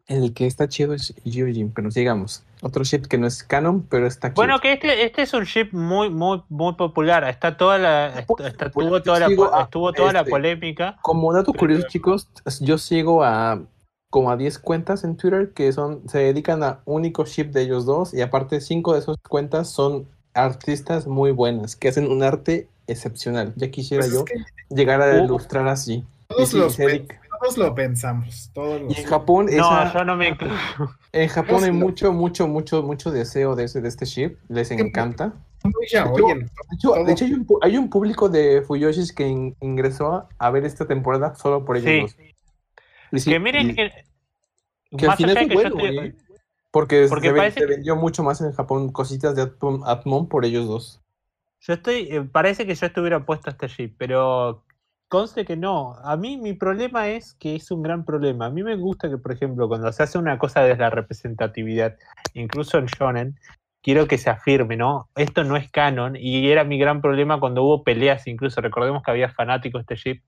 El 0.08 0.34
que 0.34 0.45
está 0.45 0.68
chido 0.68 0.93
es 0.93 1.14
Gyojin, 1.24 1.72
pero 1.72 1.89
sigamos. 1.89 2.43
Otro 2.62 2.84
ship 2.84 3.04
que 3.08 3.18
no 3.18 3.26
es 3.26 3.41
canon, 3.41 3.84
pero 3.89 4.06
está 4.06 4.30
chido. 4.30 4.36
Bueno, 4.36 4.60
que 4.60 4.74
este, 4.74 5.06
este 5.06 5.22
es 5.22 5.34
un 5.34 5.45
ship 5.45 5.70
muy, 5.72 6.10
muy, 6.10 6.43
muy 6.49 6.74
popular. 6.74 7.24
Está 7.24 7.56
toda 7.56 7.78
la, 7.78 8.08
ah, 8.08 8.24
pues, 8.28 8.54
estuvo 8.54 9.01
toda, 9.01 9.20
la, 9.20 9.28
estuvo 9.62 9.93
toda 9.93 10.12
la 10.12 10.20
este, 10.20 10.32
polémica. 10.32 10.97
Como 11.01 11.32
dato 11.34 11.54
curioso, 11.54 11.88
chicos, 11.88 12.28
yo 12.60 12.78
sigo 12.78 13.24
a 13.24 13.62
como 14.10 14.30
a 14.30 14.38
10 14.38 14.60
cuentas 14.60 15.04
en 15.04 15.18
Twitter 15.18 15.54
que 15.54 15.72
son 15.74 16.08
se 16.08 16.20
dedican 16.20 16.62
a 16.62 16.82
único 16.86 17.26
ship 17.26 17.45
de 17.45 17.64
ellos 17.64 17.88
dos 17.88 18.14
y 18.14 18.22
aparte 18.22 18.62
cinco 18.62 18.93
de 18.93 18.99
esas 18.99 19.18
cuentas 19.28 19.70
son 19.70 20.08
artistas 20.36 21.08
muy 21.08 21.32
buenas 21.32 21.76
que 21.76 21.88
hacen 21.88 22.12
un 22.12 22.22
arte 22.22 22.68
excepcional. 22.86 23.54
Ya 23.56 23.72
quisiera 23.72 24.04
pues 24.04 24.14
yo 24.14 24.26
llegar 24.70 25.01
a 25.01 25.24
ilustrar 25.24 25.68
así. 25.68 26.04
Todos 26.28 26.54
los, 26.54 26.78
todos 27.44 27.58
lo 27.58 27.76
pensamos. 27.76 28.52
Todos 28.54 28.82
y 28.89 29.02
en 29.02 29.06
Japón, 29.06 29.48
no, 29.52 29.94
yo 29.94 30.06
no 30.06 30.16
me 30.16 30.38
En 31.12 31.28
Japón 31.28 31.64
hay 31.64 31.72
mucho, 31.72 32.14
mucho, 32.14 32.48
mucho, 32.48 32.82
mucho 32.84 33.12
deseo 33.12 33.56
de, 33.56 33.66
ese, 33.66 33.82
de 33.82 33.89
este 33.89 34.06
ship. 34.06 34.38
Les 34.48 34.72
encanta. 34.72 35.34
de 35.64 35.72
hecho, 35.84 36.94
hay, 37.62 37.78
un, 37.78 37.89
público 37.89 38.30
de 38.30 38.62
Fuyoshis 38.62 39.12
que 39.12 39.28
ingresó 39.28 40.30
a 40.38 40.50
ver 40.52 40.66
esta 40.66 40.88
temporada 40.88 41.36
solo 41.36 41.66
por 41.66 41.76
ellos. 41.78 42.16
Sí. 43.12 43.32
que 43.32 43.39
miren 43.39 43.76
que, 43.76 43.91
que 44.98 45.06
al 45.06 45.18
final 45.18 45.38
es 45.38 45.54
bueno, 45.54 46.04
¿eh? 46.04 46.16
porque, 46.72 47.08
se, 47.08 47.66
vendió 47.66 47.96
mucho 47.98 48.24
más 48.24 48.41
en 48.41 48.54
Japón 48.54 48.91
cositas 48.91 49.36
de 49.36 49.52
Atmon 49.86 50.30
por 50.30 50.46
ellos 50.46 50.68
dos. 50.68 51.02
Yo 51.60 51.74
estoy, 51.74 52.08
eh, 52.10 52.22
parece 52.22 52.66
que 52.66 52.76
yo 52.76 52.88
estuviera 52.88 53.26
puesto 53.26 53.50
a 53.50 53.52
este 53.52 53.68
ship, 53.68 53.96
pero 53.98 54.64
Conste 55.14 55.45
que 55.45 55.55
no. 55.55 55.93
A 56.03 56.18
mí 56.18 56.38
mi 56.38 56.53
problema 56.53 57.07
es 57.07 57.36
que 57.36 57.55
es 57.55 57.70
un 57.70 57.84
gran 57.84 58.03
problema. 58.03 58.47
A 58.47 58.49
mí 58.49 58.64
me 58.64 58.76
gusta 58.76 59.11
que, 59.11 59.20
por 59.20 59.32
ejemplo, 59.32 59.68
cuando 59.68 59.93
se 59.93 60.01
hace 60.01 60.18
una 60.18 60.39
cosa 60.39 60.64
desde 60.64 60.82
la 60.82 60.89
representatividad, 60.89 61.95
incluso 62.34 62.80
en 62.80 62.88
Shonen, 62.88 63.39
quiero 63.84 64.07
que 64.07 64.18
se 64.18 64.32
afirme, 64.32 64.76
¿no? 64.76 65.09
Esto 65.16 65.43
no 65.43 65.55
es 65.55 65.70
canon 65.70 66.16
y 66.16 66.49
era 66.49 66.64
mi 66.64 66.80
gran 66.80 66.99
problema 66.99 67.39
cuando 67.39 67.61
hubo 67.61 67.84
peleas, 67.84 68.26
incluso 68.26 68.59
recordemos 68.59 69.03
que 69.03 69.11
había 69.11 69.30
fanáticos 69.30 69.86
de 69.86 69.93
este 69.93 70.24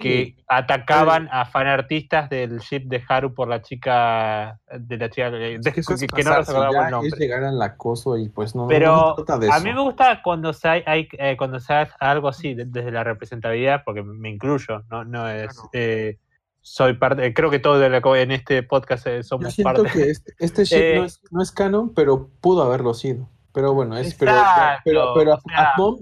que 0.00 0.36
atacaban 0.48 1.28
a 1.30 1.46
fanartistas 1.46 2.28
del 2.30 2.58
ship 2.58 2.84
de 2.86 3.02
Haru 3.08 3.34
por 3.34 3.48
la 3.48 3.62
chica 3.62 4.60
de 4.70 4.96
la 4.96 5.10
chica 5.10 5.30
que, 5.30 6.24
no 6.24 6.36
recordaba 6.36 6.86
el 6.86 6.90
nombre. 6.90 7.08
Es 7.08 7.18
llegar 7.18 7.44
al 7.44 7.60
acoso 7.60 8.16
y 8.16 8.28
pues 8.28 8.54
no. 8.54 8.66
Pero 8.66 9.16
a 9.28 9.60
mí 9.60 9.72
me 9.72 9.80
gusta 9.80 10.22
cuando 10.22 10.52
se 10.52 10.68
hay, 10.68 11.08
eh, 11.12 11.36
cuando 11.36 11.60
se 11.60 11.72
hace 11.72 11.92
algo 12.00 12.28
así 12.28 12.54
desde 12.54 12.90
la 12.90 13.04
representatividad, 13.04 13.82
porque 13.84 14.02
me 14.02 14.30
incluyo, 14.30 14.84
no, 14.90 15.04
no 15.04 15.28
es. 15.28 15.56
Eh, 15.72 16.18
soy 16.60 16.94
parte, 16.94 17.32
creo 17.32 17.48
que 17.48 17.60
todos 17.60 17.80
en 17.82 18.32
este 18.32 18.64
podcast 18.64 19.06
eh, 19.06 19.22
somos 19.22 19.56
Yo 19.56 19.62
siento 19.62 19.84
que 19.84 20.10
este, 20.10 20.34
este 20.38 20.64
ship 20.64 20.96
no, 20.96 21.04
es, 21.04 21.20
no 21.30 21.42
es 21.42 21.52
canon, 21.52 21.94
pero 21.94 22.28
pudo 22.40 22.62
haberlo 22.62 22.92
sido. 22.92 23.28
Pero 23.56 23.72
bueno, 23.72 23.96
es, 23.96 24.14
pero, 24.16 24.34
pero, 24.84 25.14
pero 25.14 25.38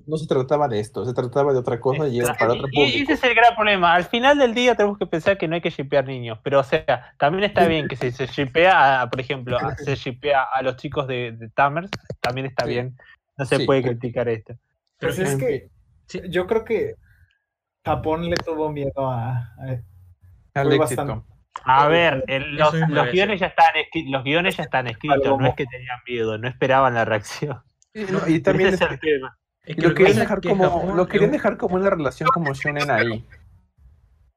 no 0.09 0.16
se 0.16 0.26
trataba 0.26 0.66
de 0.66 0.80
esto, 0.80 1.05
se 1.05 1.14
trataba 1.14 1.52
de 1.52 1.61
otra 1.61 1.78
cosa 1.78 2.09
y 2.09 2.18
era 2.18 2.34
para 2.34 2.55
otro 2.55 2.62
público. 2.62 2.98
Y 2.98 3.02
ese 3.02 3.12
es 3.12 3.22
el 3.22 3.32
gran 3.32 3.55
problema. 3.55 3.94
Al 3.94 4.02
final 4.07 4.38
del 4.38 4.55
día 4.55 4.74
tenemos 4.74 4.98
que 4.98 5.07
pensar 5.07 5.38
que 5.38 5.46
no 5.46 5.55
hay 5.55 5.61
que 5.61 5.70
shipear 5.70 6.05
niños, 6.05 6.40
pero 6.42 6.59
o 6.59 6.64
sea, 6.64 7.14
también 7.16 7.44
está 7.44 7.68
bien 7.68 7.86
que 7.86 7.94
si 7.94 8.11
se 8.11 8.26
shipea, 8.26 9.07
por 9.09 9.20
ejemplo, 9.20 9.57
se 9.76 9.94
shipea 9.94 10.42
a 10.52 10.62
los 10.62 10.74
chicos 10.78 11.07
de, 11.07 11.48
Tamers, 11.55 11.92
también 12.20 12.48
está 12.48 12.66
bien. 12.66 12.96
No 13.36 13.44
se 13.44 13.61
puede 13.61 13.84
criticar 13.84 14.28
esto. 14.28 14.55
Pero 14.98 15.14
pues 15.14 15.18
es 15.20 15.36
que 15.36 15.70
yo 16.28 16.48
creo 16.48 16.64
que 16.64 16.96
Japón 17.84 18.28
le 18.28 18.36
tuvo 18.36 18.68
miedo 18.72 19.09
a, 19.09 19.55
al 20.55 20.72
éxito. 20.72 21.24
A 21.62 21.86
ver, 21.88 22.24
los, 22.28 22.72
guiones 23.12 23.40
ya 23.40 23.46
están 23.46 23.72
los 24.07 24.24
guiones 24.24 24.57
ya 24.57 24.64
están 24.64 24.86
escritos, 24.86 25.38
no 25.38 25.46
es 25.46 25.55
que 25.55 25.66
tenían 25.66 25.98
miedo, 26.07 26.36
no 26.36 26.48
esperaban 26.48 26.94
la 26.94 27.05
reacción. 27.05 27.62
y 27.94 28.40
también 28.40 28.74
es 28.74 28.80
el 28.80 28.98
tema. 28.98 29.38
lo, 29.76 29.94
querían 29.94 30.18
dejar 30.18 30.40
como, 30.42 30.94
lo 30.94 31.07
querían 31.07 31.30
dejar 31.30 31.57
como 31.57 31.76
una 31.76 31.90
relación 31.90 32.28
como 32.34 32.52
shonen 32.55 32.90
ahí. 32.90 33.24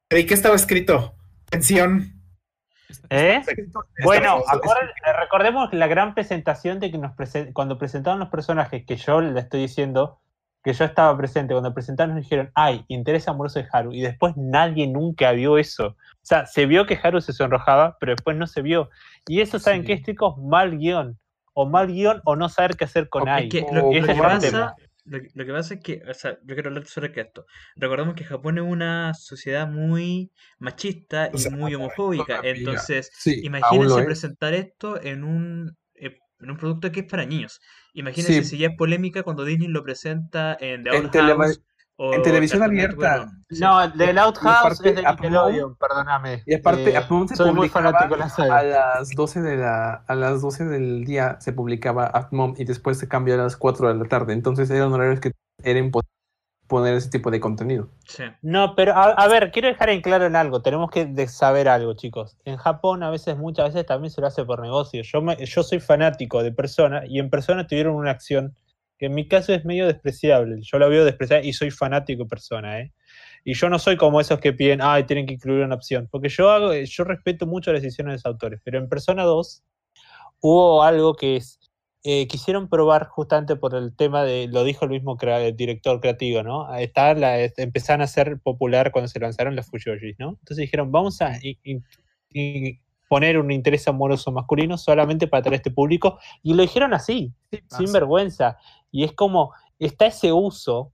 ¿Y 0.09 0.25
qué 0.25 0.33
estaba 0.33 0.55
escrito? 0.55 1.15
Pensión. 1.49 2.13
¿Eh? 3.09 3.41
Bueno, 4.03 4.43
recordemos 5.19 5.73
la 5.73 5.87
gran 5.87 6.13
presentación 6.13 6.79
de 6.79 6.91
que 6.91 6.97
nos 6.97 7.11
cuando 7.53 7.77
presentaron 7.77 8.19
los 8.19 8.29
personajes, 8.29 8.85
que 8.85 8.95
yo 8.95 9.19
le 9.19 9.39
estoy 9.39 9.61
diciendo, 9.61 10.21
que 10.67 10.73
yo 10.73 10.83
estaba 10.83 11.15
presente, 11.15 11.53
cuando 11.53 11.73
presentaron 11.73 12.15
nos 12.15 12.25
dijeron, 12.25 12.51
ay, 12.53 12.83
interés 12.89 13.29
amoroso 13.29 13.57
de 13.57 13.69
Haru, 13.71 13.93
y 13.93 14.01
después 14.01 14.33
nadie 14.35 14.85
nunca 14.85 15.31
vio 15.31 15.57
eso. 15.57 15.87
O 15.87 16.23
sea, 16.23 16.45
se 16.45 16.65
vio 16.65 16.85
que 16.85 16.99
Haru 17.01 17.21
se 17.21 17.31
sonrojaba, 17.31 17.95
pero 18.01 18.11
después 18.11 18.35
no 18.35 18.47
se 18.47 18.61
vio. 18.61 18.89
Y 19.29 19.39
eso, 19.39 19.59
¿saben 19.59 19.85
qué, 19.85 20.01
chicos? 20.01 20.37
Mal 20.37 20.77
guion. 20.77 21.17
O 21.53 21.69
mal 21.69 21.87
guion 21.87 22.21
o 22.25 22.35
no 22.35 22.49
saber 22.49 22.75
qué 22.75 22.83
hacer 22.83 23.07
con 23.07 23.29
Ai. 23.29 23.49
lo, 23.71 23.91
que 23.91 24.13
pasa, 24.13 24.75
lo, 25.05 25.45
que 25.45 25.53
pasa 25.53 25.75
es 25.75 25.79
que, 25.79 26.03
o 26.05 26.13
sea, 26.13 26.37
yo 26.43 26.53
quiero 26.53 26.67
hablar 26.67 26.85
sobre 26.85 27.13
esto. 27.15 27.45
Recordemos 27.77 28.15
que 28.15 28.25
Japón 28.25 28.57
es 28.57 28.65
una 28.65 29.13
sociedad 29.13 29.69
muy 29.69 30.33
machista 30.59 31.31
y 31.33 31.49
muy 31.49 31.75
homofóbica. 31.75 32.41
Entonces, 32.43 33.09
imagínense 33.25 34.03
presentar 34.03 34.53
esto 34.53 35.01
en 35.01 35.23
un, 35.23 35.77
eh, 35.95 36.19
en 36.39 36.51
un 36.51 36.57
producto 36.57 36.91
que 36.91 37.01
es 37.01 37.05
para 37.05 37.25
niños. 37.25 37.59
Imagínense 37.93 38.43
si 38.43 38.57
ya 38.57 38.67
es 38.67 38.75
polémica 38.75 39.23
cuando 39.23 39.43
Disney 39.43 39.67
lo 39.67 39.83
presenta 39.83 40.57
en 40.59 40.83
The 40.83 40.91
Old 40.91 41.11
House 41.11 41.61
en 41.99 42.21
televisión 42.21 42.63
abierta. 42.63 43.31
No, 43.49 43.81
el 43.81 43.93
de 43.93 44.19
Outhouse 44.19 44.85
es 44.85 44.95
de 44.95 45.03
Nickelodeon, 45.03 45.75
perdóname. 45.77 46.43
Y 46.45 46.55
aparte, 46.55 46.95
eh, 46.95 47.27
se 47.27 47.35
soy 47.35 47.53
muy 47.53 47.69
fanático 47.69 48.13
de 48.13 48.19
la 48.19 48.29
serie. 48.29 48.51
A 48.51 48.63
las 48.63 49.09
12 49.09 49.41
de 49.41 49.57
la, 49.57 49.93
a 50.07 50.15
las 50.15 50.41
12 50.41 50.65
del 50.65 51.05
día 51.05 51.37
se 51.39 51.53
publicaba 51.53 52.29
Mom 52.31 52.53
y 52.57 52.65
después 52.65 52.97
se 52.99 53.07
cambió 53.07 53.33
a 53.33 53.37
las 53.37 53.57
4 53.57 53.87
de 53.89 53.95
la 53.95 54.05
tarde. 54.05 54.33
Entonces 54.33 54.69
eran 54.69 54.93
horarios 54.93 55.19
que 55.19 55.31
era 55.63 55.79
imposible 55.79 56.16
poner 56.67 56.93
ese 56.95 57.09
tipo 57.09 57.31
de 57.31 57.39
contenido. 57.39 57.89
Sí. 58.05 58.23
No, 58.41 58.75
pero 58.75 58.93
a, 58.95 59.27
ver, 59.27 59.51
quiero 59.51 59.67
dejar 59.67 59.89
en 59.89 60.01
claro 60.01 60.25
en 60.25 60.35
algo. 60.35 60.61
Tenemos 60.61 60.89
que 60.91 61.27
saber 61.27 61.69
algo, 61.69 61.93
chicos. 61.93 62.37
En 62.45 62.57
Japón 62.57 63.03
a 63.03 63.09
veces, 63.09 63.37
muchas 63.37 63.73
veces 63.73 63.85
también 63.85 64.11
se 64.11 64.21
lo 64.21 64.27
hace 64.27 64.43
por 64.45 64.61
negocio. 64.61 65.01
Yo, 65.01 65.21
yo 65.37 65.63
soy 65.63 65.79
fanático 65.79 66.43
de 66.43 66.51
Persona 66.51 67.03
y 67.07 67.19
en 67.19 67.29
Persona 67.29 67.65
tuvieron 67.67 67.95
una 67.95 68.11
acción 68.11 68.55
que 68.97 69.05
en 69.07 69.13
mi 69.13 69.27
caso 69.27 69.53
es 69.53 69.63
medio 69.63 69.85
despreciable. 69.85 70.57
Yo 70.61 70.79
la 70.79 70.87
veo 70.87 71.05
despreciable 71.05 71.47
y 71.47 71.53
soy 71.53 71.71
fanático 71.71 72.23
de 72.23 72.29
persona, 72.29 72.79
¿eh? 72.81 72.93
Y 73.43 73.53
yo 73.53 73.69
no 73.69 73.79
soy 73.79 73.95
como 73.95 74.19
esos 74.19 74.39
que 74.39 74.53
piden, 74.53 74.79
ay, 74.81 75.03
tienen 75.05 75.25
que 75.25 75.35
incluir 75.35 75.63
una 75.63 75.75
opción. 75.75 76.07
Porque 76.11 76.29
yo 76.29 76.49
hago, 76.49 76.73
yo 76.73 77.03
respeto 77.03 77.45
mucho 77.45 77.71
las 77.71 77.81
decisiones 77.81 78.11
de 78.11 78.15
los 78.15 78.25
autores. 78.25 78.59
Pero 78.63 78.79
en 78.79 78.89
Persona 78.89 79.23
2 79.23 79.63
hubo 80.41 80.83
algo 80.83 81.15
que 81.15 81.37
es. 81.37 81.59
Eh, 82.03 82.27
quisieron 82.27 82.69
probar 82.69 83.07
justamente 83.07 83.55
por 83.55 83.75
el 83.75 83.95
tema 83.95 84.23
de, 84.23 84.47
lo 84.47 84.63
dijo 84.63 84.85
el 84.85 84.91
mismo 84.91 85.17
director 85.55 85.99
creativo, 85.99 86.43
¿no? 86.43 86.73
Está 86.75 87.13
la, 87.15 87.43
empezaron 87.43 88.01
a 88.01 88.07
ser 88.07 88.39
popular 88.39 88.91
cuando 88.91 89.07
se 89.07 89.19
lanzaron 89.19 89.55
las 89.55 89.69
Fuyoshis, 89.69 90.15
¿no? 90.19 90.29
Entonces 90.29 90.57
dijeron, 90.57 90.91
vamos 90.91 91.21
a 91.21 91.33
poner 93.09 93.37
un 93.37 93.51
interés 93.51 93.87
amoroso 93.87 94.31
masculino 94.31 94.77
solamente 94.77 95.27
para 95.27 95.43
traer 95.43 95.55
este 95.55 95.71
público. 95.71 96.19
Y 96.43 96.53
lo 96.53 96.61
dijeron 96.61 96.93
así, 96.93 97.33
sin 97.69 97.91
vergüenza. 97.91 98.57
Y 98.91 99.03
es 99.03 99.13
como, 99.13 99.53
está 99.79 100.05
ese 100.05 100.31
uso 100.31 100.93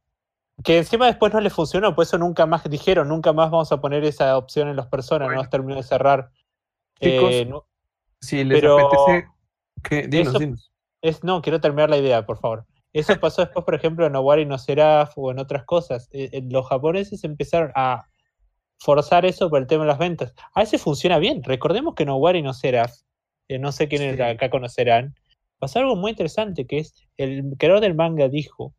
que 0.63 0.77
encima 0.77 1.07
después 1.07 1.33
no 1.33 1.41
le 1.41 1.49
funcionó, 1.49 1.95
por 1.95 2.03
eso 2.03 2.17
nunca 2.17 2.45
más 2.45 2.63
dijeron, 2.69 3.07
nunca 3.07 3.33
más 3.33 3.49
vamos 3.49 3.71
a 3.71 3.81
poner 3.81 4.03
esa 4.03 4.37
opción 4.37 4.69
en 4.69 4.75
las 4.75 4.87
personas, 4.87 5.31
no 5.31 5.41
has 5.41 5.49
terminado 5.49 5.81
de 5.81 5.87
cerrar. 5.87 6.29
Eh, 6.99 7.45
no, 7.45 7.65
si 8.21 8.43
les 8.43 8.63
apetece, 8.63 9.27
que, 9.83 10.07
dinos, 10.07 10.71
Es, 11.03 11.21
no, 11.21 11.41
quiero 11.41 11.59
terminar 11.59 11.89
la 11.89 11.97
idea, 11.97 12.25
por 12.25 12.39
favor. 12.39 12.65
Eso 12.93 13.19
pasó 13.19 13.41
después, 13.41 13.65
por 13.65 13.75
ejemplo, 13.75 14.07
en 14.07 14.15
Owari 14.15 14.45
no 14.45 14.57
Seraph 14.57 15.11
o 15.17 15.31
en 15.31 15.39
otras 15.39 15.65
cosas. 15.65 16.07
Eh, 16.13 16.29
eh, 16.31 16.41
los 16.49 16.65
japoneses 16.65 17.25
empezaron 17.25 17.71
a 17.75 18.05
forzar 18.79 19.25
eso 19.25 19.49
por 19.49 19.59
el 19.59 19.67
tema 19.67 19.83
de 19.83 19.89
las 19.89 19.99
ventas. 19.99 20.33
A 20.53 20.61
veces 20.61 20.81
funciona 20.81 21.19
bien. 21.19 21.43
Recordemos 21.43 21.93
que 21.93 22.03
en 22.03 22.09
Owari 22.09 22.41
no 22.41 22.53
Seraph, 22.53 22.93
no 23.49 23.73
sé 23.73 23.89
quiénes 23.89 24.17
acá 24.19 24.49
conocerán, 24.49 25.13
pasó 25.59 25.79
algo 25.79 25.97
muy 25.97 26.11
interesante, 26.11 26.65
que 26.65 26.77
es, 26.79 27.05
el 27.17 27.43
creador 27.57 27.81
del 27.81 27.95
manga 27.95 28.29
dijo, 28.29 28.73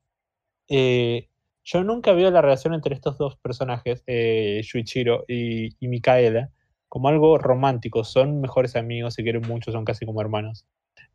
eh, 0.68 1.29
yo 1.62 1.85
nunca 1.85 2.12
veo 2.12 2.31
la 2.31 2.41
relación 2.41 2.72
entre 2.72 2.95
estos 2.95 3.18
dos 3.18 3.37
personajes, 3.37 4.03
eh, 4.07 4.62
Shuichiro 4.64 5.25
y, 5.29 5.77
y 5.79 5.89
Mikaela, 5.89 6.51
como 6.89 7.09
algo 7.09 7.37
romántico. 7.37 8.03
Son 8.03 8.41
mejores 8.41 8.77
amigos, 8.77 9.12
se 9.12 9.22
quieren 9.22 9.43
mucho, 9.43 9.72
son 9.72 9.85
casi 9.85 10.07
como 10.07 10.22
hermanos. 10.22 10.66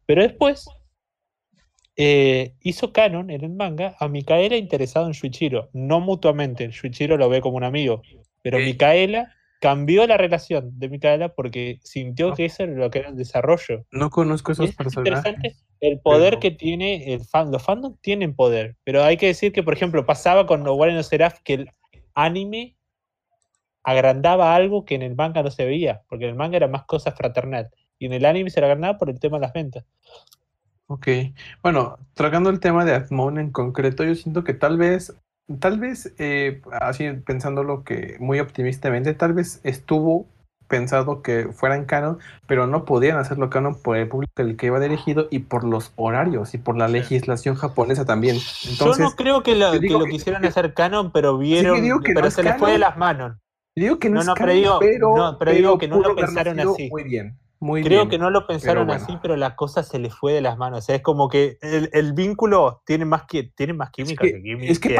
Pero 0.05 0.21
después 0.21 0.67
eh, 2.01 2.53
hizo 2.61 2.93
canon 2.93 3.29
en 3.29 3.43
el 3.43 3.49
manga 3.49 3.93
a 3.99 4.07
Mikaela 4.07 4.55
interesado 4.55 5.05
en 5.07 5.11
Shuichiro, 5.11 5.69
no 5.73 5.99
mutuamente. 5.99 6.69
Shuichiro 6.71 7.17
lo 7.17 7.27
ve 7.27 7.41
como 7.41 7.57
un 7.57 7.65
amigo, 7.65 8.01
pero 8.41 8.57
Mikaela 8.57 9.35
cambió 9.59 10.07
la 10.07 10.15
relación 10.15 10.79
de 10.79 10.87
Micaela 10.87 11.35
porque 11.35 11.81
sintió 11.83 12.33
que 12.33 12.45
eso 12.45 12.63
era 12.63 12.71
lo 12.71 12.89
que 12.89 12.99
era 12.99 13.09
el 13.09 13.17
desarrollo. 13.17 13.85
No 13.91 14.09
conozco 14.09 14.53
esos 14.53 14.73
personajes. 14.73 15.09
Interesante 15.09 15.57
el 15.81 15.99
poder 15.99 16.39
que 16.39 16.51
tiene 16.51 17.13
el 17.13 17.25
fan. 17.25 17.51
Los 17.51 17.63
fandoms 17.63 17.99
tienen 17.99 18.33
poder, 18.33 18.77
pero 18.85 19.03
hay 19.03 19.17
que 19.17 19.25
decir 19.25 19.51
que, 19.51 19.61
por 19.61 19.73
ejemplo, 19.73 20.05
pasaba 20.05 20.47
con 20.47 20.63
No 20.63 20.75
War 20.75 21.03
Seraph 21.03 21.39
que 21.43 21.53
el 21.55 21.71
anime 22.13 22.77
agrandaba 23.83 24.55
algo 24.55 24.85
que 24.85 24.95
en 24.95 25.01
el 25.01 25.17
manga 25.17 25.43
no 25.43 25.51
se 25.51 25.65
veía, 25.65 26.03
porque 26.07 26.23
en 26.23 26.31
el 26.31 26.37
manga 26.37 26.55
era 26.55 26.69
más 26.69 26.85
cosa 26.85 27.11
fraternal 27.11 27.69
y 27.97 28.05
en 28.05 28.13
el 28.13 28.23
anime 28.23 28.51
se 28.51 28.61
agrandaba 28.61 28.97
por 28.97 29.09
el 29.09 29.19
tema 29.19 29.37
de 29.37 29.41
las 29.41 29.51
ventas. 29.51 29.83
Ok, 30.91 31.07
bueno, 31.61 31.99
tratando 32.15 32.49
el 32.49 32.59
tema 32.59 32.83
de 32.83 32.95
Atmon 32.95 33.37
en 33.37 33.51
concreto, 33.51 34.03
yo 34.03 34.15
siento 34.15 34.43
que 34.43 34.55
tal 34.55 34.77
vez 34.77 35.13
tal 35.59 35.79
vez, 35.79 36.13
eh, 36.19 36.61
así 36.71 37.09
pensándolo 37.25 37.83
que 37.83 38.17
muy 38.19 38.39
optimistamente, 38.39 39.13
tal 39.13 39.33
vez 39.33 39.61
estuvo 39.63 40.27
pensado 40.67 41.23
que 41.23 41.49
fueran 41.51 41.85
canon, 41.85 42.19
pero 42.45 42.67
no 42.67 42.85
podían 42.85 43.17
hacerlo 43.17 43.49
canon 43.49 43.81
por 43.81 43.97
el 43.97 44.07
público 44.07 44.33
el 44.37 44.55
que 44.55 44.67
iba 44.67 44.79
dirigido 44.79 45.27
y 45.31 45.39
por 45.39 45.63
los 45.63 45.91
horarios 45.95 46.53
y 46.53 46.59
por 46.59 46.77
la 46.77 46.87
legislación 46.87 47.55
japonesa 47.55 48.05
también. 48.05 48.37
Yo 48.37 48.95
no 48.95 49.11
creo 49.11 49.41
que 49.41 49.55
lo, 49.55 49.71
que 49.71 49.89
lo 49.89 50.05
quisieran 50.05 50.45
hacer 50.45 50.73
canon, 50.75 51.11
pero 51.11 51.37
vieron, 51.37 51.81
pero 52.13 52.29
se 52.29 52.43
les 52.43 52.57
fue 52.57 52.73
de 52.73 52.77
las 52.79 52.97
manos. 52.97 53.37
Digo 53.75 53.97
que 53.97 54.09
no, 54.09 54.21
es 54.21 54.27
canon, 54.27 54.79
pero, 54.79 55.37
pero, 55.39 55.51
digo 55.51 55.77
que 55.77 55.87
no 55.87 55.99
lo 55.99 56.15
pensaron 56.15 56.59
así. 56.59 56.89
Muy 56.89 57.03
bien. 57.03 57.37
Creo 57.59 58.07
que 58.07 58.17
no 58.17 58.29
lo 58.29 58.47
pensaron 58.47 58.89
así, 58.89 59.17
pero 59.21 59.35
la 59.35 59.57
cosa 59.57 59.83
se 59.83 59.99
le 59.99 60.09
fue 60.09 60.31
de 60.31 60.41
las 60.41 60.57
manos. 60.57 60.79
O 60.79 60.81
sea, 60.81 60.95
es 60.95 61.01
como 61.01 61.27
que 61.27 61.57
el, 61.61 62.13
vínculo 62.13 62.81
tiene 62.85 63.03
más, 63.03 63.23
que, 63.23 63.43
tiene 63.43 63.73
más 63.73 63.91
química 63.91 64.25
es 64.25 64.31
que, 64.31 64.37
es 64.37 64.79
que, 64.79 64.95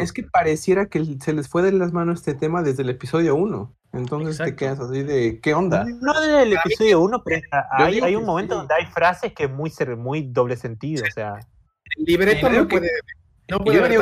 es 0.00 0.12
que, 0.12 0.22
pareciera 0.22 0.86
que 0.86 1.04
se 1.20 1.32
les 1.34 1.48
fue 1.48 1.62
de 1.62 1.72
las 1.72 1.92
manos 1.92 2.20
este 2.20 2.34
tema 2.34 2.62
desde 2.62 2.82
el 2.82 2.88
episodio 2.88 3.34
1. 3.34 3.74
Entonces 3.92 4.38
te 4.38 4.56
quedas 4.56 4.80
así 4.80 5.02
de, 5.02 5.38
¿qué 5.42 5.52
onda? 5.52 5.84
No 5.84 6.18
desde 6.18 6.42
el 6.44 6.54
episodio 6.54 7.00
1, 7.02 7.22
pero 7.24 7.42
hay, 7.72 8.00
hay 8.00 8.16
un 8.16 8.24
momento 8.24 8.54
donde 8.54 8.74
hay 8.74 8.86
frases 8.86 9.34
que 9.34 9.44
es 9.44 9.50
muy, 9.50 9.70
muy 9.98 10.22
doble 10.22 10.56
sentido. 10.56 11.04
O 11.06 11.12
sea, 11.12 11.40
el 11.98 12.04
libreto 12.06 12.48
no 12.48 12.66
puede, 12.68 12.88
no 13.50 13.58
puede 13.58 13.98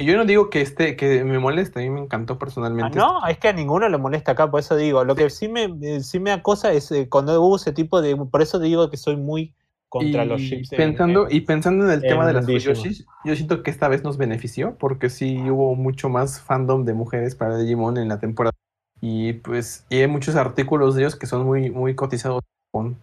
y 0.00 0.04
yo 0.04 0.16
no 0.16 0.24
digo 0.24 0.48
que 0.48 0.60
este, 0.60 0.94
que 0.94 1.24
me 1.24 1.40
moleste, 1.40 1.80
a 1.80 1.82
mí 1.82 1.90
me 1.90 2.00
encantó 2.00 2.38
personalmente. 2.38 2.96
Ah, 3.00 3.20
no, 3.20 3.26
es 3.26 3.36
que 3.38 3.48
a 3.48 3.52
ninguno 3.52 3.88
le 3.88 3.98
molesta 3.98 4.30
acá, 4.32 4.48
por 4.48 4.60
eso 4.60 4.76
digo. 4.76 5.02
Lo 5.02 5.16
que 5.16 5.28
sí 5.28 5.48
me, 5.48 5.64
eh, 5.82 6.00
sí 6.02 6.20
me 6.20 6.30
acosa 6.30 6.72
es 6.72 6.92
eh, 6.92 7.08
cuando 7.08 7.42
hubo 7.42 7.56
ese 7.56 7.72
tipo 7.72 8.00
de. 8.00 8.14
Por 8.14 8.40
eso 8.40 8.60
digo 8.60 8.90
que 8.90 8.96
soy 8.96 9.16
muy 9.16 9.56
contra 9.88 10.24
los 10.24 10.40
chips. 10.40 10.70
Pensando, 10.70 11.26
y 11.28 11.40
pensando 11.40 11.84
en 11.84 11.90
el 11.90 12.00
tema 12.00 12.28
de 12.28 12.34
las 12.34 12.46
Yoshis, 12.46 13.06
yo 13.24 13.34
siento 13.34 13.64
que 13.64 13.72
esta 13.72 13.88
vez 13.88 14.04
nos 14.04 14.18
benefició, 14.18 14.76
porque 14.78 15.10
sí 15.10 15.50
hubo 15.50 15.74
mucho 15.74 16.08
más 16.08 16.40
fandom 16.40 16.84
de 16.84 16.94
mujeres 16.94 17.34
para 17.34 17.58
Digimon 17.58 17.96
en 17.96 18.06
la 18.06 18.20
temporada. 18.20 18.54
Y 19.00 19.32
pues, 19.32 19.84
y 19.90 19.96
hay 19.96 20.06
muchos 20.06 20.36
artículos 20.36 20.94
de 20.94 21.02
ellos 21.02 21.16
que 21.16 21.26
son 21.26 21.44
muy, 21.44 21.70
muy 21.70 21.96
cotizados 21.96 22.44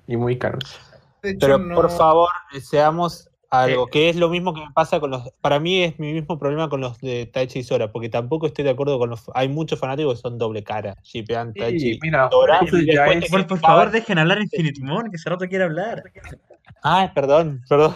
y 0.07 0.15
muy 0.15 0.37
caros. 0.37 0.79
Pero 1.21 1.59
por 1.73 1.89
favor, 1.89 2.29
seamos 2.61 3.29
algo, 3.63 3.87
que 3.87 4.09
es 4.09 4.15
lo 4.15 4.29
mismo 4.29 4.53
que 4.53 4.61
me 4.61 4.71
pasa 4.71 4.99
con 4.99 5.11
los. 5.11 5.31
Para 5.41 5.59
mí 5.59 5.83
es 5.83 5.99
mi 5.99 6.13
mismo 6.13 6.39
problema 6.39 6.69
con 6.69 6.81
los 6.81 6.99
de 6.99 7.25
Taichi 7.25 7.59
y 7.59 7.63
Sora, 7.63 7.91
porque 7.91 8.09
tampoco 8.09 8.47
estoy 8.47 8.63
de 8.63 8.71
acuerdo 8.71 8.99
con 8.99 9.09
los. 9.09 9.29
Hay 9.33 9.49
muchos 9.49 9.79
fanáticos 9.79 10.15
que 10.15 10.21
son 10.21 10.37
doble 10.37 10.63
cara. 10.63 10.95
Shipean 11.03 11.53
Taichi 11.53 11.99
mira, 12.01 12.29
Sora. 12.29 12.59
por, 13.47 13.59
favor, 13.59 13.91
dejen 13.91 14.17
hablar 14.17 14.41
Infinite 14.41 14.81
Moon, 14.81 15.09
que 15.09 15.17
ese 15.17 15.29
rato 15.29 15.47
quiere 15.47 15.63
hablar. 15.63 16.03
Ah, 16.83 17.11
perdón, 17.13 17.61
perdón. 17.67 17.95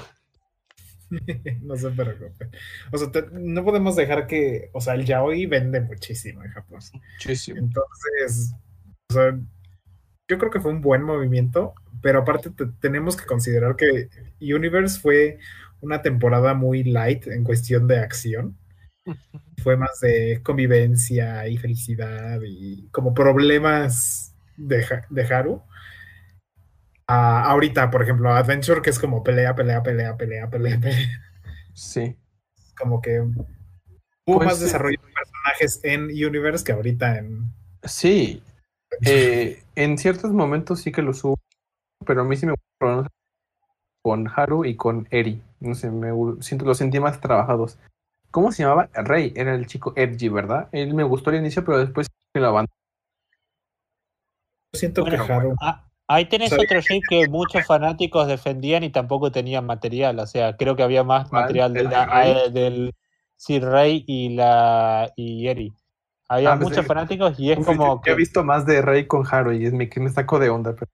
no 1.62 1.76
se 1.76 1.90
preocupe. 1.90 2.50
O 2.92 2.98
sea, 2.98 3.10
no 3.32 3.64
podemos 3.64 3.96
dejar 3.96 4.28
que. 4.28 4.70
O 4.74 4.82
sea, 4.82 4.94
el 4.94 5.06
yaoi 5.06 5.46
vende 5.46 5.82
muchísimo 5.82 6.44
en 6.44 6.52
Japón. 6.52 6.80
Muchísimo. 7.14 7.60
Entonces, 7.60 8.54
o 9.10 9.14
sea, 9.14 9.40
yo 10.28 10.38
creo 10.38 10.52
que 10.52 10.60
fue 10.60 10.72
un 10.72 10.82
buen 10.82 11.04
movimiento, 11.04 11.74
pero 12.02 12.20
aparte 12.20 12.52
tenemos 12.80 13.16
que 13.18 13.26
considerar 13.26 13.76
que 13.76 14.10
Universe 14.40 15.00
fue 15.00 15.40
una 15.82 16.02
temporada 16.02 16.54
muy 16.54 16.84
light 16.84 17.28
en 17.28 17.44
cuestión 17.44 17.88
de 17.88 18.00
acción. 18.00 18.58
Fue 19.64 19.76
más 19.76 20.00
de 20.02 20.42
convivencia 20.44 21.48
y 21.48 21.58
felicidad 21.58 22.40
y 22.46 22.88
como 22.92 23.14
problemas 23.14 24.36
de, 24.56 24.86
de 25.10 25.24
Haru. 25.24 25.64
ahorita, 27.08 27.90
por 27.90 28.04
ejemplo, 28.04 28.32
Adventure, 28.32 28.82
que 28.82 28.92
es 28.92 29.00
como 29.00 29.24
pelea, 29.24 29.56
pelea, 29.56 29.82
pelea, 29.82 30.16
pelea, 30.16 30.50
pelea, 30.50 30.80
pelea. 30.82 31.10
Sí. 31.74 32.16
Como 32.78 33.02
que 33.02 33.20
hubo 33.20 33.46
pues 34.26 34.46
más 34.46 34.60
desarrollo 34.60 35.00
de 35.02 35.14
personajes 35.14 35.80
en 35.84 36.04
Universe 36.04 36.64
que 36.64 36.72
ahorita 36.72 37.18
en. 37.18 37.52
Sí. 37.84 38.44
Eh, 39.06 39.64
en 39.76 39.98
ciertos 39.98 40.32
momentos 40.32 40.82
sí 40.82 40.92
que 40.92 41.02
lo 41.02 41.14
subo 41.14 41.39
pero 42.10 42.22
a 42.22 42.24
mí 42.24 42.36
sí 42.36 42.48
me 42.48 42.54
gustó 42.54 43.08
con 44.02 44.28
Haru 44.36 44.66
y 44.66 44.76
con 44.76 45.08
Eri. 45.12 45.44
No 45.60 45.76
sé, 45.76 45.92
me 45.92 46.10
siento, 46.42 46.66
los 46.66 46.80
sentí 46.80 47.00
más 47.00 47.22
trabajados. 47.22 47.78
¿Cómo 48.32 48.52
se 48.52 48.64
llamaba? 48.64 48.90
Rey, 48.96 49.32
era 49.36 49.54
el 49.54 49.68
chico 49.68 49.94
Edgy, 49.96 50.28
¿verdad? 50.28 50.70
Él 50.72 50.96
me 50.96 51.04
gustó 51.04 51.30
al 51.30 51.36
inicio, 51.36 51.64
pero 51.64 51.78
después 51.78 52.08
se 52.34 52.40
lo 52.40 52.48
abandonó. 52.48 52.74
Siento 54.74 55.06
que 55.06 55.18
Haru. 55.18 55.54
Ah, 55.62 55.86
ahí 56.08 56.26
tenés 56.26 56.52
otro 56.52 56.82
shape 56.82 57.02
que 57.08 57.28
muchos 57.30 57.68
fanáticos 57.68 58.28
defendían 58.28 58.84
y 58.84 58.90
tampoco 58.90 59.32
tenían 59.32 59.68
material. 59.68 60.18
O 60.18 60.26
sea, 60.26 60.58
creo 60.58 60.76
que 60.76 60.82
había 60.82 61.04
más 61.04 61.32
material 61.32 61.74
del, 61.74 61.92
del 62.52 62.96
Sir 63.36 63.66
Rey 63.66 64.04
y 64.08 64.30
la 64.30 65.14
y 65.16 65.48
Eri. 65.48 65.74
Había 66.28 66.54
ah, 66.54 66.58
pues, 66.58 66.70
muchos 66.70 66.88
fanáticos 66.88 67.40
y 67.40 67.52
es 67.52 67.64
como. 67.64 68.02
que... 68.02 68.10
he 68.10 68.16
visto 68.16 68.44
más 68.44 68.66
de 68.66 68.82
Rey 68.82 69.06
con 69.06 69.28
Haru 69.30 69.52
y 69.52 69.68
es 69.68 69.74
mi 69.74 69.88
que 69.88 70.00
me 70.00 70.10
saco 70.10 70.40
de 70.40 70.50
onda. 70.50 70.74
Pero... 70.74 70.90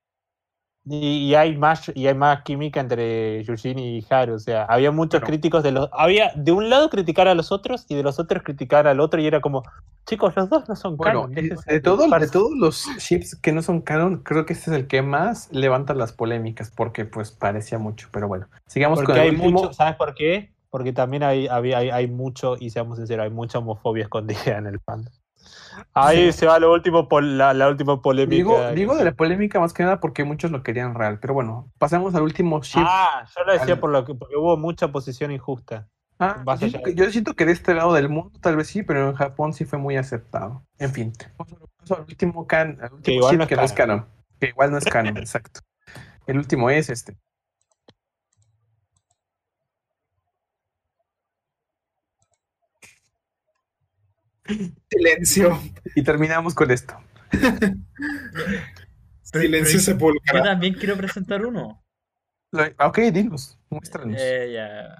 Y, 0.87 1.33
hay 1.33 1.57
más 1.57 1.91
y 1.95 2.05
hay 2.05 2.13
más 2.13 2.43
química 2.43 2.79
entre 2.79 3.43
Yushin 3.43 3.79
y 3.79 4.05
Haru. 4.07 4.35
O 4.35 4.39
sea, 4.39 4.65
había 4.65 4.91
muchos 4.91 5.21
críticos 5.21 5.63
de 5.63 5.71
los. 5.71 5.89
Había 5.91 6.31
de 6.35 6.51
un 6.51 6.69
lado 6.69 6.91
criticar 6.91 7.27
a 7.27 7.33
los 7.33 7.51
otros 7.51 7.85
y 7.89 7.95
de 7.95 8.03
los 8.03 8.19
otros 8.19 8.43
criticar 8.43 8.85
al 8.85 8.99
otro. 8.99 9.19
Y 9.19 9.25
era 9.25 9.41
como, 9.41 9.63
chicos, 10.05 10.35
los 10.35 10.47
dos 10.47 10.69
no 10.69 10.75
son 10.75 10.95
canon. 10.97 11.31
De, 11.31 11.57
de 11.65 11.79
todos 11.81 12.07
los 12.55 12.85
ships 12.99 13.35
que 13.35 13.51
no 13.51 13.63
son 13.63 13.81
canon, 13.81 14.17
creo 14.17 14.45
que 14.45 14.53
este 14.53 14.69
es 14.69 14.77
el 14.77 14.85
que 14.85 15.01
más 15.01 15.51
levanta 15.51 15.95
las 15.95 16.13
polémicas. 16.13 16.69
Porque 16.69 17.05
pues 17.05 17.31
parecía 17.31 17.79
mucho. 17.79 18.09
Pero 18.11 18.27
bueno, 18.27 18.47
sigamos 18.67 19.01
con 19.01 19.17
el 19.17 19.35
último. 19.35 19.73
¿Sabes 19.73 19.95
por 19.95 20.13
qué? 20.13 20.51
Porque 20.69 20.93
también 20.93 21.23
hay, 21.23 21.47
había, 21.47 21.79
hay, 21.79 21.89
hay 21.89 22.07
mucho, 22.07 22.57
y 22.59 22.69
seamos 22.69 22.97
sinceros, 22.97 23.23
hay 23.23 23.29
mucha 23.31 23.59
homofobia 23.59 24.03
escondida 24.03 24.57
en 24.57 24.67
el 24.67 24.79
fandom. 24.81 25.13
Ahí 25.93 26.31
se 26.31 26.45
va 26.45 26.59
lo 26.59 26.71
último, 26.71 27.07
la, 27.21 27.53
la 27.53 27.67
última 27.67 28.01
polémica. 28.01 28.35
Digo, 28.35 28.71
digo, 28.71 28.95
de 28.95 29.05
la 29.05 29.13
polémica 29.13 29.59
más 29.59 29.73
que 29.73 29.83
nada 29.83 29.99
porque 29.99 30.23
muchos 30.23 30.51
lo 30.51 30.63
querían 30.63 30.95
real. 30.95 31.19
Pero 31.19 31.33
bueno, 31.33 31.71
pasamos 31.77 32.15
al 32.15 32.23
último 32.23 32.61
ship. 32.61 32.83
Ah, 32.85 33.25
yo 33.35 33.43
lo 33.43 33.53
decía 33.53 33.79
por 33.79 33.91
lo 33.91 34.05
que, 34.05 34.13
porque 34.13 34.35
hubo 34.35 34.57
mucha 34.57 34.91
posición 34.91 35.31
injusta. 35.31 35.87
Ah, 36.19 36.43
yo, 36.93 37.11
siento 37.11 37.33
que, 37.33 37.45
de 37.45 37.51
este 37.51 37.73
lado 37.73 37.93
del 37.93 38.07
mundo 38.07 38.39
tal 38.39 38.55
vez 38.55 38.67
sí, 38.67 38.83
pero 38.83 39.09
en 39.09 39.15
Japón 39.15 39.53
sí 39.53 39.65
fue 39.65 39.79
muy 39.79 39.97
aceptado. 39.97 40.65
En 40.77 40.91
fin, 40.91 41.11
al 41.89 41.99
último, 42.07 42.47
can, 42.47 42.79
último 42.81 43.01
que 43.03 43.13
igual 43.13 43.37
no 43.37 43.47
que 43.47 43.55
no 43.55 43.63
es 43.63 43.73
canon. 43.73 44.05
Que 44.39 44.47
igual 44.47 44.71
no 44.71 44.77
es 44.77 44.85
canon, 44.85 45.17
exacto. 45.17 45.59
El 46.25 46.37
último 46.37 46.69
es 46.69 46.89
este. 46.89 47.17
Silencio. 54.89 55.59
Y 55.95 56.03
terminamos 56.03 56.53
con 56.53 56.71
esto. 56.71 56.95
Silencio 59.21 59.79
sepulcral. 59.79 60.37
Yo 60.37 60.43
también 60.43 60.73
quiero 60.75 60.95
presentar 60.95 61.45
uno. 61.45 61.83
Ok, 62.79 62.99
dinos, 63.11 63.59
muéstranos. 63.69 64.17
Eh, 64.19 64.51
ya. 64.53 64.95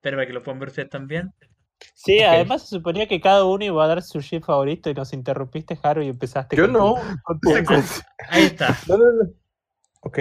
Pero 0.00 0.16
para 0.16 0.26
que 0.26 0.32
lo 0.32 0.42
puedan 0.42 0.60
ver 0.60 0.68
ustedes 0.68 0.88
también. 0.88 1.32
Sí, 1.94 2.20
además 2.20 2.62
se 2.62 2.76
suponía 2.76 3.06
que 3.06 3.20
cada 3.20 3.44
uno 3.44 3.64
iba 3.64 3.84
a 3.84 3.88
dar 3.88 4.02
su 4.02 4.22
chip 4.22 4.44
favorito 4.44 4.88
y 4.88 4.94
nos 4.94 5.12
interrumpiste, 5.12 5.76
Jaro, 5.76 6.02
y 6.02 6.08
empezaste 6.08 6.56
Yo 6.56 6.66
no. 6.68 6.94
Ahí 8.30 8.44
está. 8.44 8.78
Ok. 10.00 10.18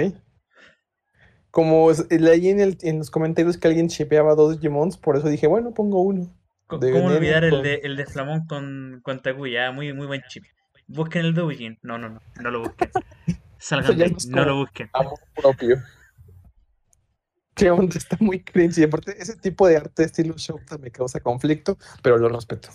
Como 1.51 1.89
leí 2.09 2.49
en, 2.49 2.59
el, 2.59 2.77
en 2.81 2.97
los 2.97 3.09
comentarios 3.09 3.57
que 3.57 3.67
alguien 3.69 3.87
chipeaba 3.87 4.35
dos 4.35 4.59
Digimons, 4.59 4.97
por 4.97 5.15
eso 5.15 5.29
dije, 5.29 5.47
bueno, 5.47 5.73
pongo 5.73 6.01
uno. 6.01 6.35
¿Cómo 6.67 7.05
olvidar 7.05 7.43
el 7.43 7.61
de, 7.61 7.75
el 7.83 7.95
de 7.95 8.05
Flamón 8.05 8.47
con, 8.47 9.01
con 9.03 9.21
Takuya? 9.21 9.71
Muy, 9.71 9.93
muy 9.93 10.07
buen 10.07 10.23
chip. 10.27 10.43
Busquen 10.87 11.25
el 11.25 11.33
de 11.33 11.77
No, 11.83 11.97
no, 11.97 12.09
no. 12.09 12.21
No 12.41 12.51
lo 12.51 12.61
busquen. 12.61 12.89
Salgan 13.57 14.15
no 14.29 14.45
lo 14.45 14.55
busquen. 14.57 14.89
Amor 14.93 15.19
propio. 15.35 15.81
Qué 17.55 17.71
onda, 17.71 17.97
está 17.97 18.17
muy 18.19 18.43
cringy. 18.43 18.81
Y 18.81 18.83
aparte, 18.83 19.15
ese 19.17 19.37
tipo 19.37 19.67
de 19.67 19.77
arte 19.77 20.03
estilo 20.03 20.35
Shota 20.37 20.77
me 20.77 20.91
causa 20.91 21.21
conflicto, 21.21 21.77
pero 22.03 22.17
lo 22.17 22.27
respeto. 22.29 22.69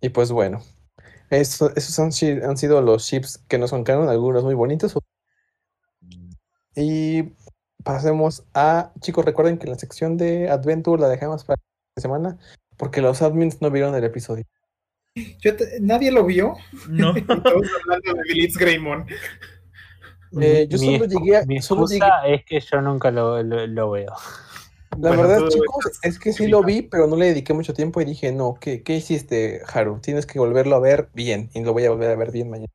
Y 0.00 0.08
pues 0.10 0.30
bueno, 0.30 0.62
esos 1.30 1.98
han, 1.98 2.10
han 2.44 2.56
sido 2.56 2.80
los 2.80 3.06
chips 3.06 3.38
que 3.48 3.58
no 3.58 3.68
son 3.68 3.84
canon, 3.84 4.08
algunos 4.08 4.44
muy 4.44 4.54
bonitos. 4.54 4.94
Y 6.76 7.24
pasemos 7.82 8.44
a. 8.54 8.92
Chicos, 9.00 9.24
recuerden 9.24 9.58
que 9.58 9.66
la 9.66 9.78
sección 9.78 10.16
de 10.16 10.50
Adventure 10.50 11.00
la 11.00 11.08
dejamos 11.08 11.44
para 11.44 11.60
la 11.96 12.02
semana 12.02 12.38
porque 12.80 13.02
los 13.02 13.20
admins 13.20 13.60
no 13.60 13.70
vieron 13.70 13.94
el 13.94 14.04
episodio. 14.04 14.44
¿Nadie 15.80 16.10
lo 16.10 16.24
vio? 16.24 16.54
No. 16.88 17.12
Todos 17.26 17.68
hablando 17.82 18.14
de 18.14 18.32
Blitz 18.32 18.56
Greymon. 18.56 19.06
Eh, 20.40 20.66
yo 20.70 20.78
solo 20.78 21.04
llegué 21.04 21.36
a. 21.36 21.44
Mi 21.44 21.56
excusa 21.58 22.26
es 22.26 22.44
que 22.46 22.58
yo 22.60 22.80
nunca 22.80 23.10
lo, 23.10 23.42
lo, 23.42 23.90
veo. 23.90 24.14
La 24.98 25.10
verdad, 25.10 25.46
chicos, 25.48 26.00
es 26.02 26.18
que 26.18 26.32
sí 26.32 26.46
lo 26.46 26.62
vi, 26.62 26.82
pero 26.82 27.06
no 27.06 27.16
le 27.16 27.26
dediqué 27.26 27.52
mucho 27.52 27.74
tiempo 27.74 28.00
y 28.00 28.06
dije, 28.06 28.32
no, 28.32 28.56
¿qué, 28.58 28.82
¿qué 28.82 28.96
hiciste, 28.96 29.60
Haru? 29.72 30.00
Tienes 30.00 30.24
que 30.24 30.38
volverlo 30.38 30.76
a 30.76 30.80
ver 30.80 31.10
bien 31.12 31.50
y 31.52 31.62
lo 31.62 31.72
voy 31.74 31.84
a 31.84 31.90
volver 31.90 32.10
a 32.10 32.16
ver 32.16 32.30
bien 32.30 32.48
mañana. 32.48 32.72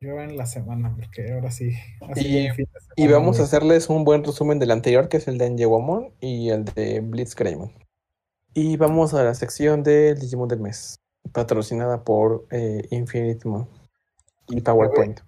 Yo 0.00 0.20
en 0.20 0.36
la 0.36 0.46
semana, 0.46 0.94
porque 0.94 1.32
ahora 1.32 1.50
sí. 1.50 1.74
y, 2.16 3.06
vamos 3.08 3.40
a 3.40 3.44
hacerles 3.44 3.88
un 3.88 4.04
buen 4.04 4.22
resumen 4.22 4.58
del 4.58 4.70
anterior, 4.70 5.08
que 5.08 5.16
es 5.16 5.28
el 5.28 5.38
de 5.38 5.46
Angewamon 5.46 6.12
y 6.20 6.50
el 6.50 6.64
de 6.64 7.00
Blitz 7.00 7.34
Greymon. 7.34 7.72
Y 8.52 8.76
vamos 8.76 9.14
a 9.14 9.24
la 9.24 9.34
sección 9.34 9.82
del 9.82 10.18
Digimon 10.18 10.48
del 10.48 10.60
mes, 10.60 10.96
patrocinada 11.32 12.04
por 12.04 12.46
eh, 12.50 12.82
Infinite 12.90 13.48
Moon 13.48 13.68
y 14.48 14.60
PowerPoint. 14.60 15.20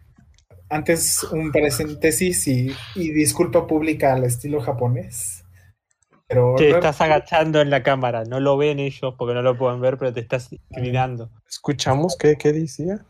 Antes, 0.68 1.22
un 1.24 1.52
paréntesis 1.52 2.46
y, 2.48 2.70
y 2.96 3.12
disculpa 3.12 3.66
pública 3.66 4.12
al 4.12 4.24
estilo 4.24 4.60
japonés. 4.60 5.44
Pero 6.28 6.56
te 6.56 6.70
estás 6.70 7.00
agachando 7.00 7.60
en 7.60 7.70
la 7.70 7.82
cámara, 7.82 8.24
no 8.24 8.40
lo 8.40 8.56
ven 8.56 8.80
ellos 8.80 9.14
porque 9.16 9.32
no 9.32 9.42
lo 9.42 9.56
pueden 9.56 9.80
ver, 9.80 9.96
pero 9.96 10.12
te 10.12 10.20
estás 10.20 10.50
mirando. 10.70 11.30
¿Escuchamos 11.48 12.16
qué, 12.18 12.36
qué 12.36 12.52
decía? 12.52 13.04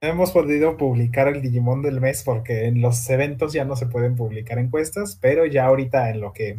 Hemos 0.00 0.32
podido 0.32 0.76
publicar 0.76 1.28
el 1.28 1.42
Digimon 1.42 1.82
del 1.82 2.00
mes 2.00 2.22
porque 2.24 2.66
en 2.66 2.80
los 2.80 3.08
eventos 3.10 3.52
ya 3.52 3.64
no 3.64 3.76
se 3.76 3.86
pueden 3.86 4.16
publicar 4.16 4.58
encuestas, 4.58 5.18
pero 5.20 5.46
ya 5.46 5.66
ahorita 5.66 6.10
en 6.10 6.20
lo 6.20 6.32
que 6.32 6.58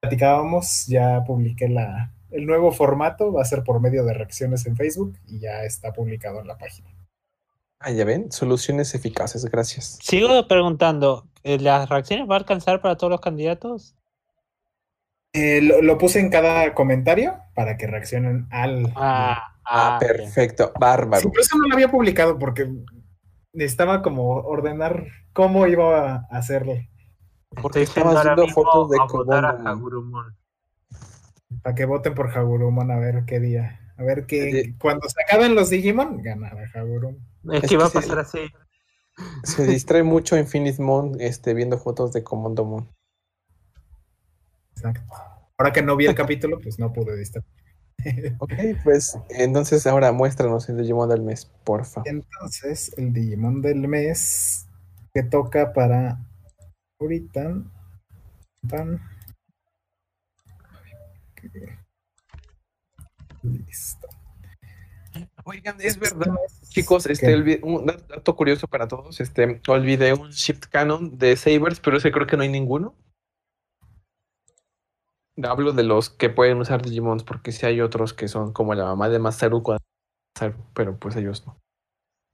platicábamos 0.00 0.86
ya 0.86 1.24
publiqué 1.24 1.68
la, 1.68 2.12
el 2.30 2.46
nuevo 2.46 2.72
formato, 2.72 3.32
va 3.32 3.42
a 3.42 3.46
ser 3.46 3.64
por 3.64 3.80
medio 3.80 4.04
de 4.04 4.14
reacciones 4.14 4.66
en 4.66 4.76
Facebook 4.76 5.18
y 5.26 5.40
ya 5.40 5.64
está 5.64 5.92
publicado 5.92 6.40
en 6.40 6.46
la 6.46 6.58
página. 6.58 6.88
Ah, 7.80 7.92
ya 7.92 8.04
ven, 8.04 8.32
soluciones 8.32 8.94
eficaces, 8.94 9.44
gracias. 9.44 9.98
Sigo 10.02 10.48
preguntando, 10.48 11.28
eh, 11.44 11.58
¿las 11.58 11.88
reacciones 11.88 12.28
va 12.28 12.34
a 12.34 12.38
alcanzar 12.38 12.80
para 12.80 12.96
todos 12.96 13.10
los 13.10 13.20
candidatos? 13.20 13.94
Eh, 15.32 15.60
lo, 15.62 15.98
puse 15.98 16.18
en 16.18 16.30
cada 16.30 16.74
comentario 16.74 17.36
para 17.54 17.76
que 17.76 17.86
reaccionen 17.86 18.48
al... 18.50 18.92
Ah, 18.96 19.57
Ah, 19.70 19.96
ah, 19.96 19.98
perfecto, 19.98 20.72
bárbaro. 20.80 21.22
Sí, 21.22 21.30
eso 21.38 21.58
no 21.58 21.68
lo 21.68 21.74
había 21.74 21.90
publicado 21.90 22.38
porque 22.38 22.72
necesitaba 23.52 24.00
como 24.00 24.30
ordenar 24.30 25.06
cómo 25.34 25.66
iba 25.66 26.14
a 26.14 26.26
hacerlo. 26.30 26.74
Porque 27.60 27.82
estaba 27.82 28.18
haciendo 28.18 28.48
fotos 28.48 28.90
de 28.90 28.98
Hagurumon. 28.98 30.36
Para 31.62 31.74
que 31.74 31.84
voten 31.84 32.14
por 32.14 32.30
Hagurumon 32.30 32.90
a 32.90 32.98
ver 32.98 33.24
qué 33.26 33.40
día. 33.40 33.80
A 33.98 34.04
ver 34.04 34.26
qué. 34.26 34.74
Cuando 34.80 35.06
se 35.08 35.22
acaben 35.22 35.54
los 35.54 35.68
Digimon, 35.68 36.22
ganará 36.22 36.64
Hagurumon. 36.74 37.18
Es, 37.52 37.68
que 37.68 37.76
va 37.76 37.86
a 37.86 37.90
pasar 37.90 38.20
así. 38.20 38.50
Se 39.42 39.66
distrae 39.66 40.02
mucho 40.02 40.38
Infinite 40.38 40.80
Moon 40.80 41.16
este, 41.20 41.52
viendo 41.52 41.76
fotos 41.78 42.12
de 42.12 42.22
Commando 42.22 42.86
Exacto. 44.70 45.02
Ahora 45.58 45.72
que 45.72 45.82
no 45.82 45.96
vi 45.96 46.06
el 46.06 46.14
capítulo, 46.14 46.58
pues 46.60 46.78
no 46.78 46.92
pude 46.92 47.16
distraer. 47.18 47.44
Ok, 48.38 48.52
pues 48.84 49.18
entonces 49.30 49.86
ahora 49.86 50.12
muéstranos 50.12 50.68
el 50.68 50.78
Digimon 50.78 51.08
del 51.08 51.22
mes, 51.22 51.50
porfa. 51.64 52.02
Entonces, 52.04 52.92
el 52.96 53.12
Digimon 53.12 53.60
del 53.62 53.88
mes 53.88 54.66
que 55.14 55.22
toca 55.22 55.72
para 55.72 56.18
ahorita. 57.00 57.56
Listo. 63.42 64.08
Oigan, 65.44 65.76
es 65.80 65.98
verdad, 65.98 66.34
chicos, 66.68 67.06
este, 67.06 67.60
un 67.62 67.86
dato 67.86 68.36
curioso 68.36 68.68
para 68.68 68.86
todos, 68.86 69.20
este, 69.20 69.60
olvidé 69.66 70.12
un 70.12 70.30
Shift 70.30 70.66
Canon 70.66 71.16
de 71.18 71.36
Sabers, 71.36 71.80
pero 71.80 71.96
ese 71.96 72.12
creo 72.12 72.26
que 72.26 72.36
no 72.36 72.42
hay 72.42 72.50
ninguno. 72.50 72.94
Hablo 75.42 75.72
de 75.72 75.84
los 75.84 76.10
que 76.10 76.30
pueden 76.30 76.58
usar 76.58 76.82
Digimons, 76.82 77.22
porque 77.22 77.52
si 77.52 77.66
hay 77.66 77.80
otros 77.80 78.12
que 78.12 78.28
son 78.28 78.52
como 78.52 78.74
la 78.74 78.84
mamá 78.84 79.08
de 79.08 79.18
Masaru, 79.18 79.62
pero 80.74 80.98
pues 80.98 81.16
ellos 81.16 81.46
no. 81.46 81.58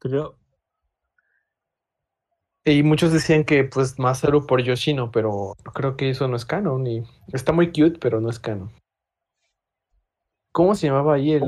Pero... 0.01 0.39
Y 2.67 2.83
muchos 2.83 3.13
decían 3.13 3.45
que 3.45 3.65
pues 3.65 3.99
Masaru 3.99 4.47
por 4.47 4.63
Yoshino, 4.63 5.11
pero 5.11 5.55
creo 5.75 5.97
que 5.97 6.09
eso 6.09 6.29
no 6.29 6.37
es 6.37 6.47
canon. 6.47 6.87
Y 6.87 7.03
está 7.33 7.53
muy 7.53 7.69
cute, 7.69 7.99
pero 8.01 8.23
no 8.23 8.31
es 8.31 8.39
canon. 8.39 8.73
¿Cómo 10.53 10.75
se 10.75 10.87
llamaba 10.87 11.15
ahí 11.15 11.33
el 11.33 11.43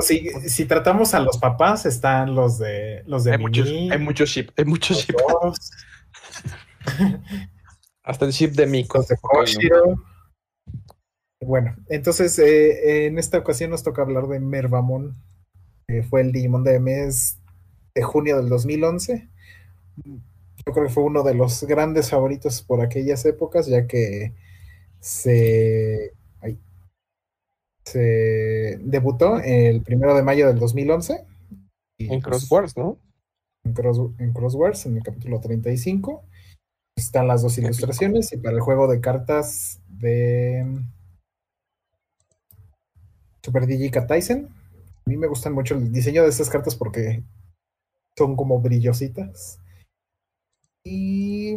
si, 0.00 0.28
si, 0.48 0.66
tratamos 0.66 1.14
a 1.14 1.20
los 1.20 1.38
papás, 1.38 1.86
están 1.86 2.34
los 2.34 2.58
de 2.58 3.02
los 3.06 3.24
de 3.24 3.32
hay 3.32 3.38
muchos, 3.38 3.68
hay 3.68 3.98
muchos 3.98 4.28
ship, 4.28 4.50
hay 4.56 4.64
muchos 4.64 4.98
ship. 4.98 5.16
Hasta 8.06 8.24
el 8.24 8.32
chip 8.32 8.52
de 8.52 8.66
Miko. 8.66 9.04
Bueno, 11.40 11.76
entonces 11.88 12.38
eh, 12.38 13.06
en 13.06 13.18
esta 13.18 13.38
ocasión 13.38 13.70
nos 13.70 13.82
toca 13.82 14.02
hablar 14.02 14.28
de 14.28 14.38
Mervamon, 14.38 15.16
que 15.88 16.04
fue 16.04 16.20
el 16.20 16.30
Digimon 16.30 16.62
de 16.62 16.78
mes 16.78 17.38
de 17.94 18.02
junio 18.02 18.36
del 18.36 18.48
2011. 18.48 19.28
Yo 20.04 20.72
creo 20.72 20.86
que 20.86 20.92
fue 20.92 21.02
uno 21.02 21.24
de 21.24 21.34
los 21.34 21.64
grandes 21.64 22.10
favoritos 22.10 22.62
por 22.62 22.80
aquellas 22.80 23.24
épocas, 23.26 23.66
ya 23.66 23.88
que 23.88 24.32
se, 25.00 26.12
se 27.84 28.78
debutó 28.82 29.40
el 29.40 29.82
primero 29.82 30.14
de 30.14 30.22
mayo 30.22 30.46
del 30.46 30.60
2011. 30.60 31.24
en 31.98 32.20
Crosswords, 32.20 32.76
¿no? 32.76 32.98
en, 33.64 34.32
Crosswords, 34.32 34.86
en 34.86 34.96
el 34.96 35.02
capítulo 35.02 35.40
35. 35.40 36.22
Están 36.96 37.28
las 37.28 37.42
dos 37.42 37.58
ilustraciones 37.58 38.32
y 38.32 38.38
para 38.38 38.56
el 38.56 38.62
juego 38.62 38.88
de 38.88 39.00
cartas 39.00 39.80
de 39.88 40.66
Super 43.42 43.66
Digica 43.66 44.06
Tyson. 44.06 44.48
A 45.06 45.10
mí 45.10 45.16
me 45.16 45.28
gustan 45.28 45.52
mucho 45.52 45.74
el 45.74 45.92
diseño 45.92 46.22
de 46.22 46.30
estas 46.30 46.50
cartas 46.50 46.74
porque 46.74 47.22
son 48.16 48.34
como 48.34 48.60
brillositas. 48.60 49.60
Y 50.82 51.54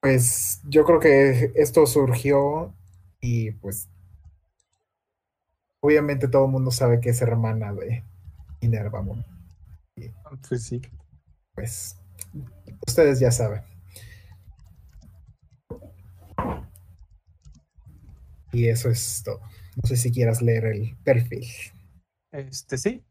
pues 0.00 0.60
yo 0.64 0.84
creo 0.84 1.00
que 1.00 1.52
esto 1.54 1.86
surgió 1.86 2.74
y 3.20 3.52
pues 3.52 3.88
obviamente 5.80 6.28
todo 6.28 6.44
el 6.44 6.52
mundo 6.52 6.70
sabe 6.70 7.00
que 7.00 7.10
es 7.10 7.22
hermana 7.22 7.72
de 7.72 8.04
Minerva 8.60 9.02
Pues 10.48 10.64
sí. 10.64 10.82
Pues 11.54 11.96
ustedes 12.86 13.20
ya 13.20 13.30
saben. 13.30 13.62
Y 18.52 18.68
eso 18.68 18.90
es 18.90 19.22
todo. 19.24 19.40
No 19.76 19.88
sé 19.88 19.96
si 19.96 20.12
quieras 20.12 20.42
leer 20.42 20.66
el 20.66 20.96
perfil. 21.04 21.46
Este 22.30 22.76
sí. 22.76 23.02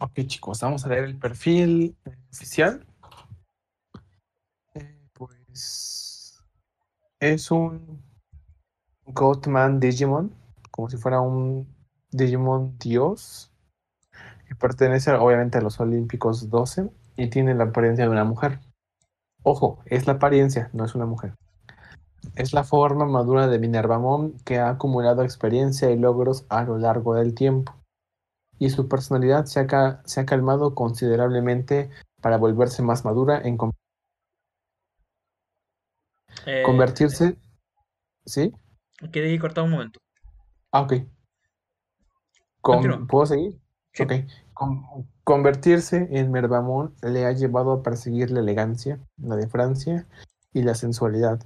Ok, 0.00 0.20
chicos, 0.26 0.60
vamos 0.60 0.84
a 0.84 0.88
leer 0.88 1.04
el 1.04 1.18
perfil 1.18 1.96
oficial. 2.32 2.86
Eh, 4.74 5.08
pues 5.12 6.42
es 7.20 7.50
un 7.50 8.02
Godman 9.06 9.80
Digimon, 9.80 10.34
como 10.70 10.88
si 10.88 10.96
fuera 10.96 11.20
un 11.20 11.68
Digimon 12.10 12.78
Dios. 12.78 13.52
Y 14.50 14.54
pertenece 14.54 15.12
obviamente 15.12 15.58
a 15.58 15.60
los 15.60 15.78
Olímpicos 15.80 16.48
12 16.48 16.90
y 17.16 17.28
tiene 17.28 17.54
la 17.54 17.64
apariencia 17.64 18.04
de 18.04 18.10
una 18.10 18.24
mujer. 18.24 18.60
Ojo, 19.42 19.78
es 19.86 20.06
la 20.06 20.14
apariencia, 20.14 20.70
no 20.72 20.84
es 20.84 20.94
una 20.94 21.06
mujer. 21.06 21.34
Es 22.36 22.52
la 22.52 22.64
forma 22.64 23.04
madura 23.04 23.46
de 23.46 23.58
Minervamon 23.58 24.38
que 24.44 24.58
ha 24.58 24.70
acumulado 24.70 25.22
experiencia 25.22 25.90
y 25.90 25.98
logros 25.98 26.46
a 26.48 26.64
lo 26.64 26.78
largo 26.78 27.14
del 27.14 27.34
tiempo. 27.34 27.74
Y 28.58 28.70
su 28.70 28.88
personalidad 28.88 29.44
se 29.44 29.60
ha, 29.60 30.02
se 30.04 30.20
ha 30.20 30.26
calmado 30.26 30.74
considerablemente 30.74 31.90
para 32.20 32.38
volverse 32.38 32.82
más 32.82 33.04
madura 33.04 33.40
en 33.40 33.58
eh, 36.46 36.62
convertirse. 36.64 37.36
¿Sí? 38.24 38.52
Quedé 39.12 39.38
cortado 39.38 39.66
un 39.66 39.72
momento. 39.72 40.00
Ah, 40.72 40.82
ok. 40.82 40.94
¿Puedo 43.06 43.26
seguir? 43.26 43.60
Ok. 44.00 44.12
Convertirse 45.24 46.08
en 46.12 46.30
Mervamon 46.30 46.94
le 47.02 47.24
ha 47.24 47.32
llevado 47.32 47.72
a 47.72 47.82
perseguir 47.82 48.30
la 48.30 48.40
elegancia, 48.40 48.98
la 49.22 49.36
de 49.36 49.48
Francia 49.48 50.06
y 50.52 50.62
la 50.62 50.74
sensualidad. 50.74 51.40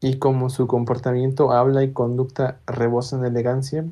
Y 0.00 0.18
como 0.18 0.50
su 0.50 0.66
comportamiento, 0.66 1.52
habla 1.52 1.84
y 1.84 1.92
conducta 1.92 2.58
rebosan 2.66 3.24
elegancia, 3.24 3.84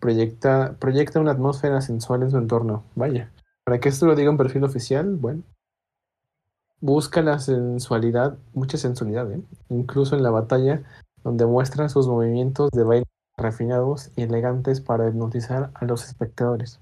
proyecta, 0.00 0.76
proyecta 0.78 1.20
una 1.20 1.32
atmósfera 1.32 1.80
sensual 1.80 2.22
en 2.22 2.30
su 2.30 2.38
entorno. 2.38 2.84
Vaya, 2.94 3.30
para 3.64 3.80
que 3.80 3.88
esto 3.88 4.06
lo 4.06 4.14
diga 4.14 4.30
un 4.30 4.36
perfil 4.38 4.64
oficial, 4.64 5.16
bueno. 5.16 5.42
Busca 6.80 7.22
la 7.22 7.38
sensualidad, 7.38 8.38
mucha 8.54 8.78
sensualidad, 8.78 9.30
¿eh? 9.32 9.42
incluso 9.68 10.16
en 10.16 10.22
la 10.22 10.30
batalla, 10.30 10.82
donde 11.24 11.44
muestra 11.44 11.88
sus 11.88 12.06
movimientos 12.06 12.70
de 12.70 12.84
baile 12.84 13.06
refinados 13.36 14.10
y 14.16 14.22
elegantes 14.22 14.80
para 14.80 15.08
hipnotizar 15.08 15.70
a 15.74 15.84
los 15.84 16.04
espectadores. 16.06 16.80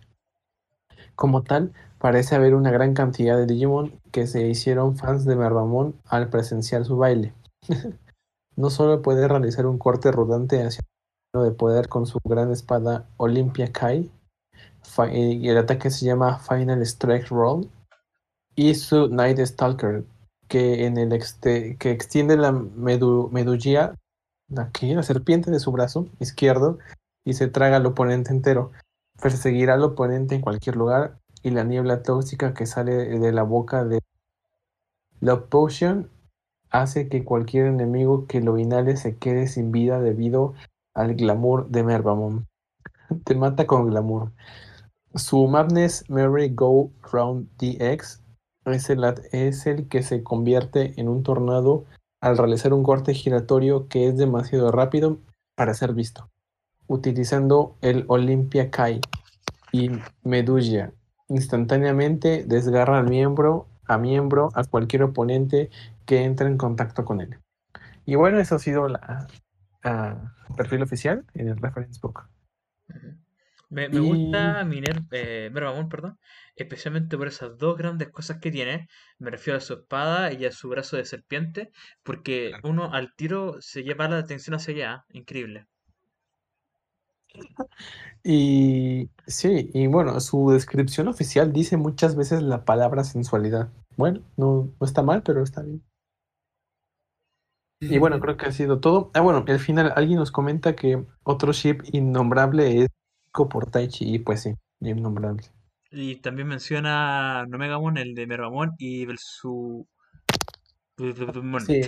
Como 1.17 1.43
tal, 1.43 1.73
parece 1.99 2.37
haber 2.37 2.55
una 2.55 2.71
gran 2.71 2.95
cantidad 2.95 3.37
de 3.37 3.47
Digimon 3.47 3.99
que 4.13 4.27
se 4.27 4.47
hicieron 4.47 4.97
fans 4.97 5.25
de 5.25 5.35
Mervamon 5.35 5.95
al 6.07 6.29
presenciar 6.29 6.85
su 6.85 6.97
baile. 6.97 7.35
no 8.57 8.71
solo 8.71 9.03
puede 9.03 9.27
realizar 9.27 9.67
un 9.67 9.79
corte 9.79 10.13
rodante 10.13 10.63
hacia 10.63 10.83
el 11.35 11.43
de 11.43 11.51
poder 11.51 11.89
con 11.89 12.07
su 12.07 12.19
gran 12.25 12.51
espada 12.51 13.07
Olympia 13.19 13.73
Kai, 13.73 14.11
y 15.13 15.49
el 15.49 15.59
ataque 15.59 15.91
se 15.91 16.07
llama 16.07 16.39
Final 16.39 16.81
Strike 16.83 17.29
Roll, 17.29 17.69
y 18.55 18.75
su 18.75 19.09
Night 19.09 19.39
Stalker, 19.41 20.05
que, 20.49 20.87
en 20.87 20.97
el 20.97 21.11
que 21.79 21.91
extiende 21.91 22.37
la 22.37 22.53
medu 22.53 23.29
medulla 23.31 23.95
aquí, 24.57 24.95
la 24.95 25.03
serpiente 25.03 25.51
de 25.51 25.61
su 25.61 25.73
brazo 25.73 26.07
izquierdo 26.21 26.79
y 27.25 27.35
se 27.35 27.49
traga 27.49 27.77
al 27.77 27.87
oponente 27.87 28.31
entero. 28.31 28.71
Perseguirá 29.21 29.75
al 29.75 29.83
oponente 29.83 30.35
en 30.35 30.41
cualquier 30.41 30.77
lugar 30.77 31.19
y 31.43 31.51
la 31.51 31.65
niebla 31.65 32.03
tóxica 32.03 32.55
que 32.55 32.67
sale 32.67 32.93
de 32.93 33.33
la 33.33 33.43
boca 33.43 33.85
de 33.85 34.01
la 35.21 35.47
Potion 35.47 36.11
hace 36.71 37.09
que 37.09 37.25
cualquier 37.25 37.67
enemigo 37.67 38.27
que 38.27 38.41
lo 38.41 38.59
inhale 38.59 38.97
se 38.97 39.17
quede 39.17 39.47
sin 39.47 39.73
vida 39.73 40.01
debido 40.01 40.55
al 40.95 41.15
glamour 41.15 41.69
de 41.69 41.83
Mervamon. 41.83 42.47
Te 43.25 43.35
mata 43.35 43.67
con 43.67 43.87
glamour. 43.87 44.33
Su 45.15 45.47
Madness 45.47 46.05
Merry 46.11 46.55
Go 46.55 46.91
Round 47.11 47.49
DX 47.59 48.23
es 48.67 49.67
el 49.67 49.89
que 49.89 50.03
se 50.03 50.23
convierte 50.23 51.01
en 51.01 51.09
un 51.09 51.23
tornado 51.23 51.85
al 52.21 52.37
realizar 52.37 52.73
un 52.73 52.83
corte 52.83 53.15
giratorio 53.15 53.89
que 53.89 54.09
es 54.09 54.17
demasiado 54.17 54.73
rápido 54.73 55.19
para 55.55 55.73
ser 55.75 55.95
visto, 55.95 56.29
utilizando 56.89 57.77
el 57.81 58.05
Olympia 58.09 58.71
Kai 58.71 59.01
y 59.73 59.91
Medulla. 60.23 60.93
Instantáneamente 61.29 62.45
desgarra 62.47 62.99
al 62.99 63.09
miembro 63.09 63.67
a 63.87 63.99
miembro 63.99 64.51
a 64.55 64.65
cualquier 64.65 65.03
oponente 65.05 65.71
que 66.05 66.25
entre 66.25 66.49
en 66.49 66.57
contacto 66.57 67.05
con 67.05 67.21
él. 67.21 67.39
Y 68.05 68.15
bueno, 68.15 68.39
eso 68.39 68.57
ha 68.57 68.59
sido 68.59 68.89
la, 68.89 69.27
perfil 70.57 70.83
oficial 70.83 71.25
en 71.35 71.49
el 71.49 71.57
reference 71.57 72.01
book. 72.01 72.29
Me, 73.69 73.89
gusta 73.89 74.65
Miner, 74.65 75.03
eh, 75.11 75.51
perdón, 75.53 76.19
especialmente 76.55 77.19
por 77.19 77.27
esas 77.27 77.59
dos 77.59 77.77
grandes 77.77 78.09
cosas 78.11 78.39
que 78.39 78.53
tiene. 78.53 78.89
Me 79.19 79.31
refiero 79.31 79.59
a 79.59 79.61
su 79.61 79.75
espada 79.75 80.33
y 80.33 80.45
a 80.45 80.53
su 80.53 80.69
brazo 80.69 80.97
de 80.97 81.05
serpiente, 81.05 81.73
porque 82.05 82.53
uno 82.63 82.93
al 82.93 83.15
tiro 83.17 83.57
se 83.61 83.83
lleva 83.83 84.09
la 84.09 84.19
atención 84.19 84.55
hacia 84.55 84.75
allá. 84.75 85.05
Increíble. 85.11 85.67
Y 88.25 89.09
sí, 89.27 89.71
y 89.73 89.87
bueno, 89.87 90.19
su 90.21 90.51
descripción 90.51 91.09
oficial 91.09 91.53
dice 91.53 91.77
muchas 91.77 92.17
veces 92.17 92.43
la 92.43 92.65
palabra 92.65 93.05
sensualidad. 93.05 93.69
Bueno, 93.97 94.23
no, 94.37 94.73
no 94.81 94.87
está 94.87 95.03
mal, 95.03 95.23
pero 95.23 95.43
está 95.43 95.63
bien. 95.63 95.83
Y 97.79 97.99
bueno, 97.99 98.19
creo 98.21 98.37
que 98.37 98.47
ha 98.47 98.53
sido 98.53 98.81
todo. 98.81 99.11
Ah, 99.15 99.21
bueno, 99.21 99.45
al 99.47 99.59
final 99.61 99.93
alguien 99.95 100.19
nos 100.19 100.33
comenta 100.33 100.75
que 100.75 101.05
otro 101.23 101.53
ship 101.53 101.83
innombrable 101.93 102.83
es 102.83 102.89
por 103.45 103.71
Taichi, 103.71 104.15
y 104.15 104.19
pues 104.19 104.43
sí, 104.43 104.55
innombrable. 104.81 105.43
Y 105.91 106.17
también 106.17 106.49
menciona 106.49 107.45
Nomegamon, 107.47 107.99
el 107.99 108.15
de 108.15 108.27
Mervamon, 108.27 108.73
y 108.79 109.07
su. 109.19 109.87
Sí, 110.97 111.83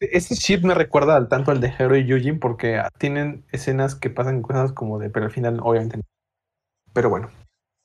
ese 0.00 0.34
ship 0.34 0.62
me 0.64 0.74
recuerda 0.74 1.16
al 1.16 1.28
tanto 1.28 1.50
al 1.50 1.60
de 1.60 1.72
Hero 1.78 1.96
y 1.96 2.04
Yujin 2.04 2.38
porque 2.38 2.82
tienen 2.98 3.44
escenas 3.52 3.94
que 3.94 4.10
pasan 4.10 4.42
cosas 4.42 4.72
como 4.72 4.98
de, 4.98 5.08
pero 5.08 5.26
al 5.26 5.32
final 5.32 5.60
obviamente 5.62 5.96
no. 5.96 6.02
Pero 6.92 7.08
bueno, 7.08 7.30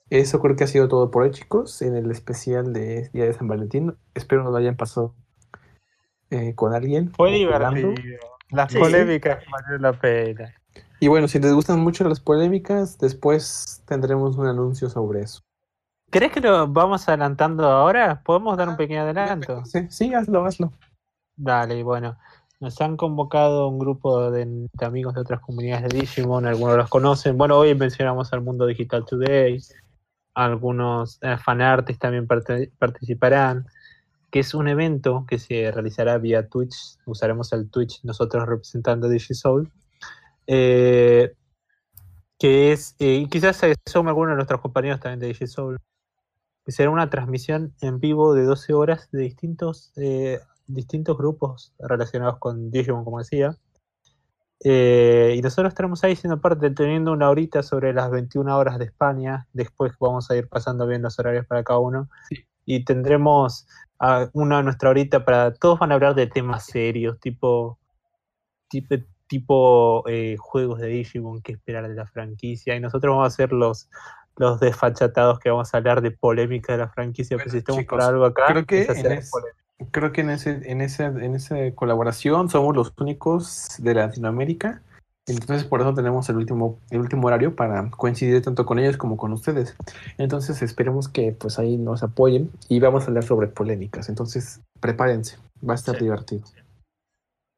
eso 0.09 0.41
creo 0.41 0.55
que 0.55 0.65
ha 0.65 0.67
sido 0.67 0.89
todo 0.89 1.11
por 1.11 1.23
hoy, 1.23 1.31
chicos, 1.31 1.81
en 1.81 1.95
el 1.95 2.11
especial 2.11 2.73
de 2.73 3.09
Día 3.13 3.25
de 3.25 3.33
San 3.33 3.47
Valentín. 3.47 3.95
Espero 4.15 4.43
no 4.43 4.51
lo 4.51 4.57
hayan 4.57 4.75
pasado 4.75 5.15
eh, 6.29 6.55
con 6.55 6.73
alguien. 6.73 7.11
Fue 7.13 7.31
divertido. 7.31 7.93
Las 8.49 8.73
polémicas 8.73 9.43
valió 9.49 9.77
la 9.77 9.93
pena. 9.93 10.53
Y 10.99 11.07
bueno, 11.07 11.27
si 11.27 11.39
les 11.39 11.53
gustan 11.53 11.79
mucho 11.79 12.07
las 12.07 12.19
polémicas, 12.19 12.97
después 12.97 13.83
tendremos 13.85 14.37
un 14.37 14.47
anuncio 14.47 14.89
sobre 14.89 15.21
eso. 15.21 15.46
¿Crees 16.09 16.31
que 16.31 16.41
lo 16.41 16.67
vamos 16.67 17.07
adelantando 17.07 17.65
ahora? 17.65 18.21
¿Podemos 18.23 18.57
dar 18.57 18.69
un 18.69 18.75
ah, 18.75 18.77
pequeño 18.77 19.01
adelanto? 19.01 19.65
Sí, 19.65 19.87
sí, 19.89 20.13
hazlo, 20.13 20.45
hazlo. 20.45 20.71
Dale, 21.35 21.83
bueno. 21.83 22.17
Nos 22.59 22.79
han 22.81 22.97
convocado 22.97 23.67
un 23.67 23.77
grupo 23.77 24.31
de, 24.31 24.67
amigos 24.79 25.13
de 25.13 25.21
otras 25.21 25.41
comunidades 25.41 25.89
de 25.89 25.99
Digimon, 25.99 26.47
algunos 26.47 26.77
los 26.77 26.89
conocen. 26.89 27.37
Bueno, 27.37 27.57
hoy 27.57 27.75
mencionamos 27.75 28.33
al 28.33 28.41
Mundo 28.41 28.65
Digital 28.65 29.05
Today, 29.05 29.61
algunos 30.33 31.19
eh, 31.21 31.37
fanartes 31.37 31.99
también 31.99 32.25
participarán 32.25 33.67
que 34.31 34.39
es 34.39 34.53
un 34.53 34.67
evento 34.67 35.25
que 35.27 35.39
se 35.39 35.71
realizará 35.71 36.17
vía 36.17 36.47
Twitch. 36.47 36.97
Usaremos 37.05 37.53
el 37.53 37.69
Twitch 37.69 38.03
nosotros 38.03 38.45
representando 38.45 39.07
DigiSoul. 39.07 39.71
Eh, 40.47 41.33
que 42.39 42.71
es, 42.71 42.95
eh, 42.99 43.25
quizás 43.29 43.57
se 43.57 43.75
sume 43.85 44.09
alguno 44.09 44.31
de 44.31 44.35
nuestros 44.35 44.61
compañeros 44.61 44.99
también 44.99 45.19
de 45.19 45.27
DigiSoul, 45.27 45.79
que 46.67 46.73
será 46.73 46.89
una 46.89 47.09
transmisión 47.09 47.73
en 47.79 48.01
vivo 48.01 48.33
de 48.33 48.43
12 48.43 48.73
horas 48.73 49.07
de 49.13 49.21
distintos, 49.21 49.93
eh, 49.95 50.41
distintos 50.67 51.17
grupos 51.17 51.73
relacionados 51.79 52.39
con 52.39 52.71
Digimon, 52.71 53.05
como 53.05 53.19
decía. 53.19 53.55
Eh, 54.65 55.35
y 55.37 55.41
nosotros 55.41 55.69
estaremos 55.71 56.03
ahí 56.03 56.17
siendo 56.17 56.41
parte, 56.41 56.69
teniendo 56.71 57.13
una 57.13 57.29
horita 57.29 57.63
sobre 57.63 57.93
las 57.93 58.11
21 58.11 58.57
horas 58.57 58.79
de 58.79 58.83
España. 58.83 59.47
Después 59.53 59.93
vamos 59.97 60.29
a 60.29 60.35
ir 60.35 60.49
pasando 60.49 60.85
bien 60.85 61.03
los 61.03 61.17
horarios 61.19 61.45
para 61.45 61.63
cada 61.63 61.79
uno. 61.79 62.09
Y 62.65 62.83
tendremos 62.83 63.65
una 64.33 64.61
nuestra 64.61 64.89
horita 64.89 65.23
para. 65.23 65.53
Todos 65.53 65.79
van 65.79 65.93
a 65.93 65.95
hablar 65.95 66.15
de 66.15 66.27
temas 66.27 66.65
serios, 66.65 67.17
tipo. 67.21 67.79
tipo, 68.67 68.95
tipo 69.27 70.03
eh, 70.09 70.35
juegos 70.37 70.81
de 70.81 70.87
Digimon, 70.87 71.41
qué 71.41 71.53
esperar 71.53 71.87
de 71.87 71.95
la 71.95 72.07
franquicia. 72.07 72.75
Y 72.75 72.81
nosotros 72.81 73.11
vamos 73.15 73.27
a 73.27 73.35
ser 73.37 73.53
los, 73.53 73.89
los 74.37 74.59
desfachatados 74.59 75.39
que 75.39 75.49
vamos 75.49 75.73
a 75.73 75.77
hablar 75.77 76.01
de 76.01 76.11
polémica 76.11 76.73
de 76.73 76.79
la 76.79 76.89
franquicia. 76.89 77.37
Pues 77.37 77.51
si 77.51 77.59
estamos 77.59 77.83
por 77.85 78.01
algo 78.01 78.25
acá, 78.25 78.45
creo 78.47 78.65
que 78.65 78.83
en, 78.83 79.21
creo 79.91 80.11
que 80.11 80.21
en 80.21 80.29
ese, 80.29 80.61
en 80.63 80.81
ese, 80.81 81.05
en 81.05 81.35
esa 81.35 81.55
colaboración 81.75 82.49
somos 82.49 82.75
los 82.75 82.93
únicos 82.99 83.67
de 83.79 83.93
Latinoamérica. 83.93 84.81
Entonces 85.27 85.65
por 85.65 85.81
eso 85.81 85.93
tenemos 85.93 86.29
el 86.29 86.37
último, 86.37 86.79
el 86.89 87.01
último 87.01 87.27
horario 87.27 87.53
para 87.55 87.89
coincidir 87.91 88.41
tanto 88.41 88.65
con 88.65 88.79
ellos 88.79 88.95
como 88.95 89.17
con 89.17 89.33
ustedes. 89.33 89.75
Entonces 90.17 90.61
esperemos 90.61 91.09
que 91.09 91.33
pues 91.33 91.59
ahí 91.59 91.77
nos 91.77 92.01
apoyen 92.01 92.49
y 92.69 92.79
vamos 92.79 93.03
a 93.03 93.07
hablar 93.07 93.25
sobre 93.25 93.47
polémicas. 93.47 94.07
Entonces 94.07 94.61
prepárense, 94.79 95.37
va 95.67 95.73
a 95.73 95.75
estar 95.75 95.99
divertido. 95.99 96.43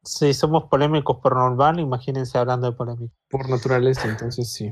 Si 0.04 0.34
somos 0.34 0.64
polémicos 0.64 1.18
por 1.18 1.36
normal, 1.36 1.80
imagínense 1.80 2.38
hablando 2.38 2.72
de 2.72 2.76
polémica. 2.76 3.14
Por 3.30 3.48
naturaleza, 3.50 4.08
entonces 4.08 4.52
sí. 4.52 4.72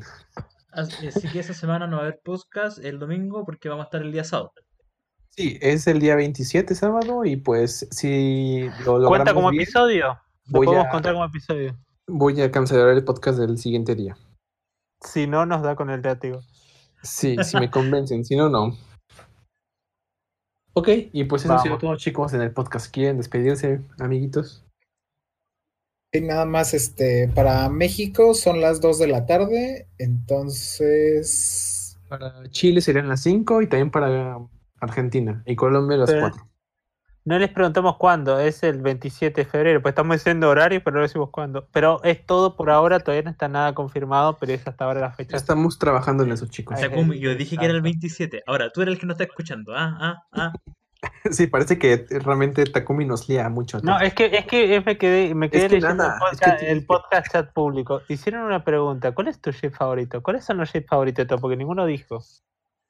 Así 0.78 1.28
que 1.30 1.40
esa 1.40 1.56
semana 1.56 1.88
no 1.88 1.98
va 1.98 2.04
a 2.04 2.06
haber 2.06 2.22
podcast 2.24 2.78
el 2.78 3.00
domingo 3.00 3.44
porque 3.44 3.68
vamos 3.68 3.86
a 3.86 3.88
estar 3.88 4.02
el 4.04 4.12
día 4.12 4.24
sábado. 4.24 4.54
Sí, 5.32 5.58
es 5.60 5.88
el 5.88 6.00
día 6.00 6.16
27 6.16 6.76
sábado 6.76 7.26
y 7.26 7.36
pues 7.36 7.88
si 7.90 8.70
lo 8.86 9.04
¿Cuenta 9.08 9.34
como 9.34 9.50
episodio? 9.50 10.20
¿Lo 10.46 10.62
podemos 10.62 10.88
contar 10.92 11.14
como 11.14 11.26
episodio? 11.26 11.76
Voy 12.08 12.40
a 12.42 12.52
cancelar 12.52 12.90
el 12.90 13.04
podcast 13.04 13.40
del 13.40 13.58
siguiente 13.58 13.96
día. 13.96 14.18
Si 15.02 15.26
no, 15.26 15.48
nos 15.48 15.64
da 15.64 15.76
con 15.76 15.90
el 15.90 16.04
teatro. 16.04 16.42
Sí, 17.02 17.36
si 17.44 17.58
me 17.58 17.72
convencen, 17.72 18.24
si 18.24 18.36
no, 18.36 18.48
no. 18.48 18.78
Ok, 20.74 20.90
y 21.12 21.24
pues 21.24 21.44
eso 21.44 21.56
ha 21.56 21.60
sido 21.60 21.80
todo, 21.80 21.98
chicos, 21.98 22.34
en 22.34 22.42
el 22.42 22.52
podcast. 22.52 22.94
¿Quieren 22.94 23.18
despedirse, 23.18 23.82
amiguitos? 23.98 24.67
Y 26.18 26.22
nada 26.22 26.46
más, 26.46 26.74
este, 26.74 27.30
para 27.34 27.70
México 27.70 28.34
son 28.34 28.60
las 28.60 28.82
2 28.82 29.00
de 29.00 29.08
la 29.08 29.26
tarde, 29.26 29.88
entonces... 29.98 31.98
Para 32.10 32.50
Chile 32.50 32.82
serían 32.82 33.08
las 33.08 33.22
5 33.22 33.62
y 33.62 33.68
también 33.68 33.92
para 33.92 34.40
Argentina 34.80 35.44
y 35.46 35.56
Colombia 35.56 35.98
las 35.98 36.14
4. 36.14 36.48
No 37.26 37.38
les 37.38 37.50
preguntamos 37.50 37.98
cuándo, 37.98 38.40
es 38.40 38.64
el 38.64 38.82
27 38.82 39.42
de 39.42 39.50
febrero, 39.50 39.82
pues 39.82 39.92
estamos 39.92 40.16
diciendo 40.16 40.50
horario, 40.50 40.82
pero 40.82 40.96
no 40.96 41.02
decimos 41.02 41.30
cuándo. 41.30 41.68
Pero 41.74 42.02
es 42.04 42.26
todo 42.26 42.56
por 42.56 42.70
ahora, 42.70 43.02
todavía 43.02 43.24
no 43.24 43.32
está 43.32 43.50
nada 43.50 43.76
confirmado, 43.76 44.38
pero 44.40 44.54
es 44.54 44.66
hasta 44.66 44.86
ahora 44.86 45.02
la 45.02 45.12
fecha. 45.12 45.36
Estamos 45.36 45.78
trabajando 45.78 46.24
en 46.24 46.32
eso, 46.32 46.46
chicos. 46.46 46.80
yo 47.20 47.36
dije 47.36 47.58
que 47.58 47.66
era 47.66 47.74
el 47.74 47.82
27. 47.82 48.44
Ahora, 48.48 48.72
tú 48.72 48.82
eres 48.82 48.94
el 48.94 49.00
que 49.02 49.06
no 49.06 49.12
está 49.12 49.26
escuchando. 49.26 49.74
Ah, 49.76 49.98
ah, 50.00 50.24
ah. 50.32 50.54
Sí, 51.32 51.48
parece 51.48 51.78
que 51.78 52.06
realmente 52.10 52.64
Takumi 52.66 53.06
nos 53.06 53.28
lía 53.28 53.50
mucho. 53.50 53.80
No, 53.82 54.00
es 54.00 54.14
que, 54.14 54.26
es 54.26 54.46
que 54.46 54.82
me 54.82 54.98
quedé, 54.98 55.36
me 55.36 55.50
quedé 55.50 55.70
leyendo 55.70 56.06
el, 56.62 56.86
podcast, 56.86 57.32
chat 57.32 57.54
público. 57.54 58.02
Hicieron 58.08 58.44
una 58.44 58.64
pregunta, 58.64 59.14
¿cuál 59.14 59.28
es 59.28 59.42
tu 59.42 59.52
ship 59.52 59.72
favorito? 59.72 60.22
¿Cuáles 60.24 60.46
son 60.46 60.58
los 60.58 60.72
ships 60.72 60.88
favoritos 60.88 61.24
de 61.24 61.28
todos? 61.28 61.42
Porque 61.42 61.58
ninguno 61.58 61.86
dijo. 61.86 62.24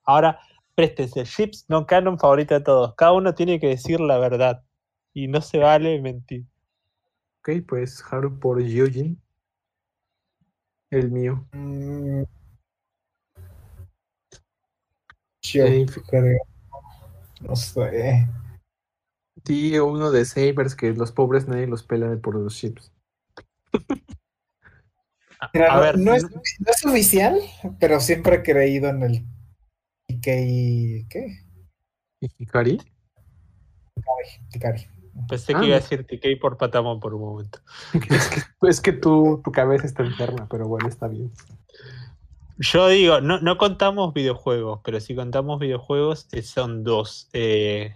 Ahora, 0.04 0.40
préstense, 0.76 1.24
ships 1.26 1.66
no 1.68 1.86
canon 1.86 2.20
favorito 2.20 2.54
de 2.54 2.62
todos. 2.62 2.96
Cada 2.96 3.14
uno 3.14 3.34
tiene 3.34 3.60
que 3.60 3.68
decir 3.68 4.00
la 4.00 4.18
verdad. 4.20 4.64
Y 5.14 5.28
no 5.28 5.42
se 5.42 5.58
vale 5.58 6.00
mentir. 6.02 6.46
Ok, 7.40 7.66
pues 7.68 8.04
Haru 8.10 8.40
por 8.40 8.62
Yujin. 8.62 9.22
El 10.90 11.12
mío. 11.12 11.48
Mm. 11.54 12.24
Eh, 15.54 15.86
no 17.42 17.56
sé. 17.56 18.28
Tío, 19.44 19.86
uno 19.86 20.12
de 20.12 20.26
Sabers 20.26 20.76
que 20.76 20.94
los 20.94 21.12
pobres 21.12 21.48
nadie 21.48 21.68
los 21.68 21.84
pela 21.84 22.16
por 22.18 22.36
los 22.36 22.56
chips. 22.56 22.92
a 25.40 25.80
ver, 25.80 25.98
no, 26.00 26.14
es, 26.16 26.26
oficial, 26.86 27.40
pero 27.80 28.00
siempre 28.00 28.38
he 28.38 28.44
creído 28.44 28.90
en 28.90 29.04
el 29.04 29.26
Ikei. 30.10 31.06
¿Qué? 31.10 31.44
¿Hikari? 32.40 32.80
Hikari. 34.54 34.88
Pensé 35.28 35.54
que 35.54 35.60
ah, 35.60 35.66
iba 35.66 35.78
a 35.78 35.80
decir 35.80 36.06
Tikei 36.06 36.36
por 36.36 36.58
Patamon 36.58 37.00
por 37.00 37.14
un 37.14 37.22
momento. 37.22 37.60
es 38.10 38.28
que, 38.30 38.70
es 38.70 38.82
que 38.82 38.94
tu, 38.94 39.42
tu 39.44 39.52
cabeza 39.52 39.86
está 39.86 40.04
enferma, 40.04 40.48
pero 40.50 40.68
bueno, 40.68 40.88
está 40.88 41.08
bien. 41.08 41.32
Yo 42.60 42.88
digo, 42.88 43.22
no, 43.22 43.40
no 43.40 43.58
contamos 43.58 44.14
videojuegos, 44.14 44.80
pero 44.84 45.00
si 45.00 45.16
contamos 45.16 45.60
videojuegos 45.60 46.28
eh, 46.32 46.42
son 46.42 46.84
dos. 46.84 47.30
Eh, 47.34 47.94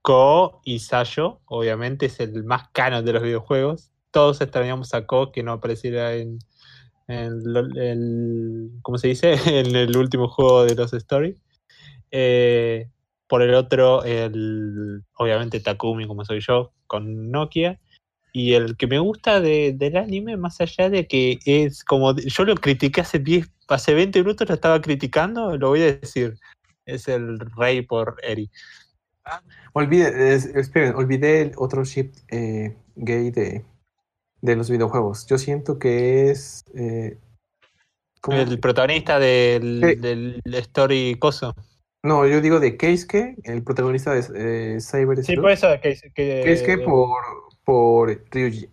Ko 0.00 0.60
y 0.64 0.80
Sayo, 0.80 1.40
obviamente 1.46 2.06
es 2.06 2.20
el 2.20 2.44
más 2.44 2.68
canon 2.72 3.04
de 3.04 3.12
los 3.14 3.22
videojuegos. 3.22 3.90
Todos 4.10 4.40
extrañamos 4.40 4.94
a 4.94 5.06
Ko 5.06 5.32
que 5.32 5.42
no 5.42 5.52
apareciera 5.52 6.14
en, 6.14 6.38
el, 7.08 8.70
¿cómo 8.82 8.98
se 8.98 9.08
dice? 9.08 9.32
en 9.60 9.74
el 9.74 9.96
último 9.96 10.28
juego 10.28 10.64
de 10.64 10.74
los 10.74 10.92
Story. 10.92 11.38
Eh, 12.10 12.90
por 13.26 13.42
el 13.42 13.54
otro, 13.54 14.04
el, 14.04 15.02
obviamente 15.16 15.58
Takumi, 15.58 16.06
como 16.06 16.24
soy 16.24 16.40
yo, 16.40 16.72
con 16.86 17.30
Nokia. 17.30 17.80
Y 18.36 18.54
el 18.54 18.76
que 18.76 18.88
me 18.88 18.98
gusta 18.98 19.40
del 19.40 19.96
anime, 19.96 20.36
más 20.36 20.60
allá 20.60 20.90
de 20.90 21.06
que 21.06 21.38
es 21.44 21.84
como. 21.84 22.16
Yo 22.16 22.44
lo 22.44 22.56
critiqué 22.56 23.00
hace 23.00 23.20
10, 23.20 23.48
hace 23.68 23.94
20 23.94 24.22
minutos, 24.22 24.48
lo 24.48 24.56
estaba 24.56 24.80
criticando, 24.80 25.56
lo 25.56 25.68
voy 25.68 25.82
a 25.82 25.94
decir. 25.94 26.36
Es 26.84 27.06
el 27.06 27.38
rey 27.38 27.82
por 27.82 28.16
Eri. 28.24 28.50
Ah, 29.24 29.40
olvide, 29.72 30.34
esperen, 30.34 30.96
olvidé 30.96 31.42
el 31.42 31.52
otro 31.58 31.84
ship 31.84 32.10
eh, 32.28 32.76
gay 32.96 33.30
de, 33.30 33.64
de 34.40 34.56
los 34.56 34.68
videojuegos. 34.68 35.26
Yo 35.28 35.38
siento 35.38 35.78
que 35.78 36.32
es. 36.32 36.64
Eh, 36.74 37.16
el 38.30 38.58
protagonista 38.58 39.20
del, 39.20 39.80
del, 40.00 40.42
Story 40.54 41.16
Coso. 41.20 41.54
No, 42.02 42.26
yo 42.26 42.40
digo 42.40 42.58
de 42.58 42.76
Keisuke, 42.76 43.36
el 43.44 43.62
protagonista 43.62 44.12
de 44.12 44.74
eh, 44.74 44.80
Cyber 44.80 45.22
Sí, 45.22 45.36
por 45.36 45.52
eso 45.52 45.68
Keisuke. 45.80 46.42
Keisuke 46.42 46.78
por, 46.78 47.22
por 47.64 48.22
Ryuji. 48.30 48.70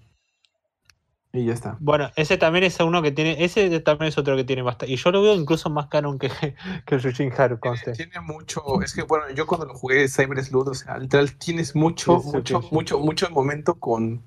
Y 1.34 1.46
ya 1.46 1.54
está. 1.54 1.78
Bueno, 1.80 2.12
ese 2.18 2.38
también 2.38 2.66
es 2.66 2.78
uno 2.82 3.02
que 3.02 3.12
tiene. 3.12 3.42
Ese 3.44 3.80
también 3.80 4.10
es 4.10 4.18
otro 4.18 4.36
que 4.36 4.44
tiene 4.44 4.64
bastante. 4.64 4.94
Y 4.94 4.98
yo 4.98 5.12
lo 5.12 5.22
veo 5.22 5.34
incluso 5.34 5.70
más 5.70 5.88
canon 5.88 6.20
que, 6.20 6.30
que 6.86 6.96
el 6.96 7.02
Shujin 7.02 7.32
Haru, 7.36 7.58
conste. 7.60 7.94
Tiene, 7.94 8.20
mucho. 8.20 8.82
Es 8.82 8.94
que 8.94 9.04
bueno, 9.04 9.30
yo 9.30 9.48
cuando 9.48 9.66
lo 9.66 9.74
jugué 9.74 10.10
Cyber 10.10 10.44
Sleuth, 10.44 10.68
o 10.68 10.74
sea, 10.74 10.98
literal 10.98 11.34
tienes 11.38 11.74
mucho, 11.74 12.18
mucho, 12.20 12.62
mucho, 12.72 13.00
mucho 13.00 13.30
momento 13.30 13.76
con. 13.76 14.24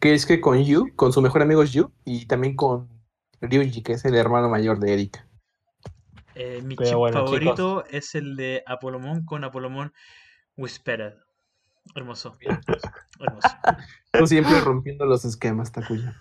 Que 0.00 0.14
es 0.14 0.26
que 0.26 0.40
con 0.40 0.62
Yu, 0.62 0.94
con 0.96 1.12
su 1.12 1.22
mejor 1.22 1.42
amigo 1.42 1.62
es 1.62 1.72
Yu, 1.72 1.92
y 2.04 2.26
también 2.26 2.56
con 2.56 2.88
Ryuji, 3.40 3.82
que 3.82 3.92
es 3.92 4.04
el 4.04 4.16
hermano 4.16 4.48
mayor 4.48 4.80
de 4.80 4.92
Erika. 4.92 5.26
Eh, 6.34 6.60
mi 6.62 6.76
chip 6.76 6.88
favorito 6.88 7.84
es 7.90 8.14
el 8.14 8.36
de 8.36 8.62
Apolomon 8.66 9.24
con 9.24 9.44
Apolomon 9.44 9.92
Whispered. 10.56 11.14
Hermoso. 11.94 12.36
Hermoso. 12.40 13.48
Tú 14.18 14.26
siempre 14.26 14.60
rompiendo 14.60 15.06
los 15.06 15.24
esquemas, 15.24 15.72
Takuya. 15.72 16.16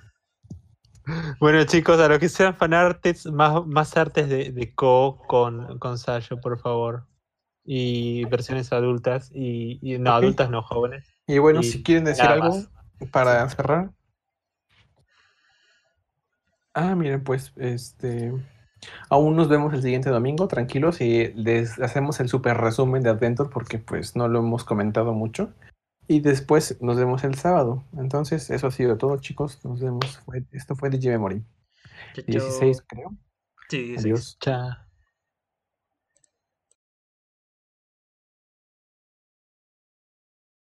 Bueno, 1.40 1.64
chicos, 1.64 1.99
a 1.99 2.10
lo 2.10 2.19
que 2.19 2.30
sean 2.30 2.56
fanarts, 2.56 3.26
más, 3.28 3.65
más 3.65 3.95
artes 3.95 4.28
de, 4.30 4.52
de 4.52 4.76
Ko 4.76 5.22
con, 5.28 5.80
con 5.80 5.98
Sayo, 5.98 6.40
por 6.41 6.60
favor. 6.60 7.07
Y 7.64 8.26
versiones 8.26 8.72
adultas. 8.74 9.32
Y, 9.34 9.98
no, 9.99 10.14
adultas 10.14 10.49
no, 10.49 10.61
jóvenes. 10.61 11.06
Y 11.26 11.38
bueno, 11.38 11.64
si 11.64 11.84
quieren 11.84 12.06
decir 12.06 12.26
algo 12.26 12.64
para 13.11 13.48
cerrar. 13.49 13.91
Ah, 16.74 16.95
miren, 16.95 17.24
pues, 17.24 17.53
este. 17.56 18.34
Aún 19.10 19.36
nos 19.36 19.49
vemos 19.49 19.74
el 19.74 19.82
siguiente 19.82 20.10
domingo, 20.10 20.48
tranquilos, 20.48 21.02
y 21.02 21.34
les 21.34 21.80
hacemos 21.80 22.19
el 22.19 22.30
super 22.30 22.57
resumen 22.57 23.02
de 23.02 23.10
Adventure 23.10 23.49
porque 23.52 23.80
pues 23.80 24.15
no 24.15 24.28
lo 24.28 24.40
hemos 24.40 24.64
comentado 24.64 25.14
mucho. 25.14 25.53
Y 26.08 26.22
después 26.22 26.78
nos 26.82 26.98
vemos 26.98 27.24
el 27.24 27.36
sábado. 27.36 27.84
Entonces, 27.98 28.50
eso 28.50 28.68
ha 28.68 28.72
sido 28.72 28.98
todo, 28.98 29.18
chicos. 29.18 29.64
Nos 29.66 29.82
vemos. 29.82 30.20
esto 30.52 30.76
fue 30.76 30.90
de 30.90 31.00
Memory. 31.10 31.44
16, 32.26 32.84
creo. 32.88 33.16
Sí, 33.70 33.96
Adiós. 33.98 34.38
Chao. 34.40 34.86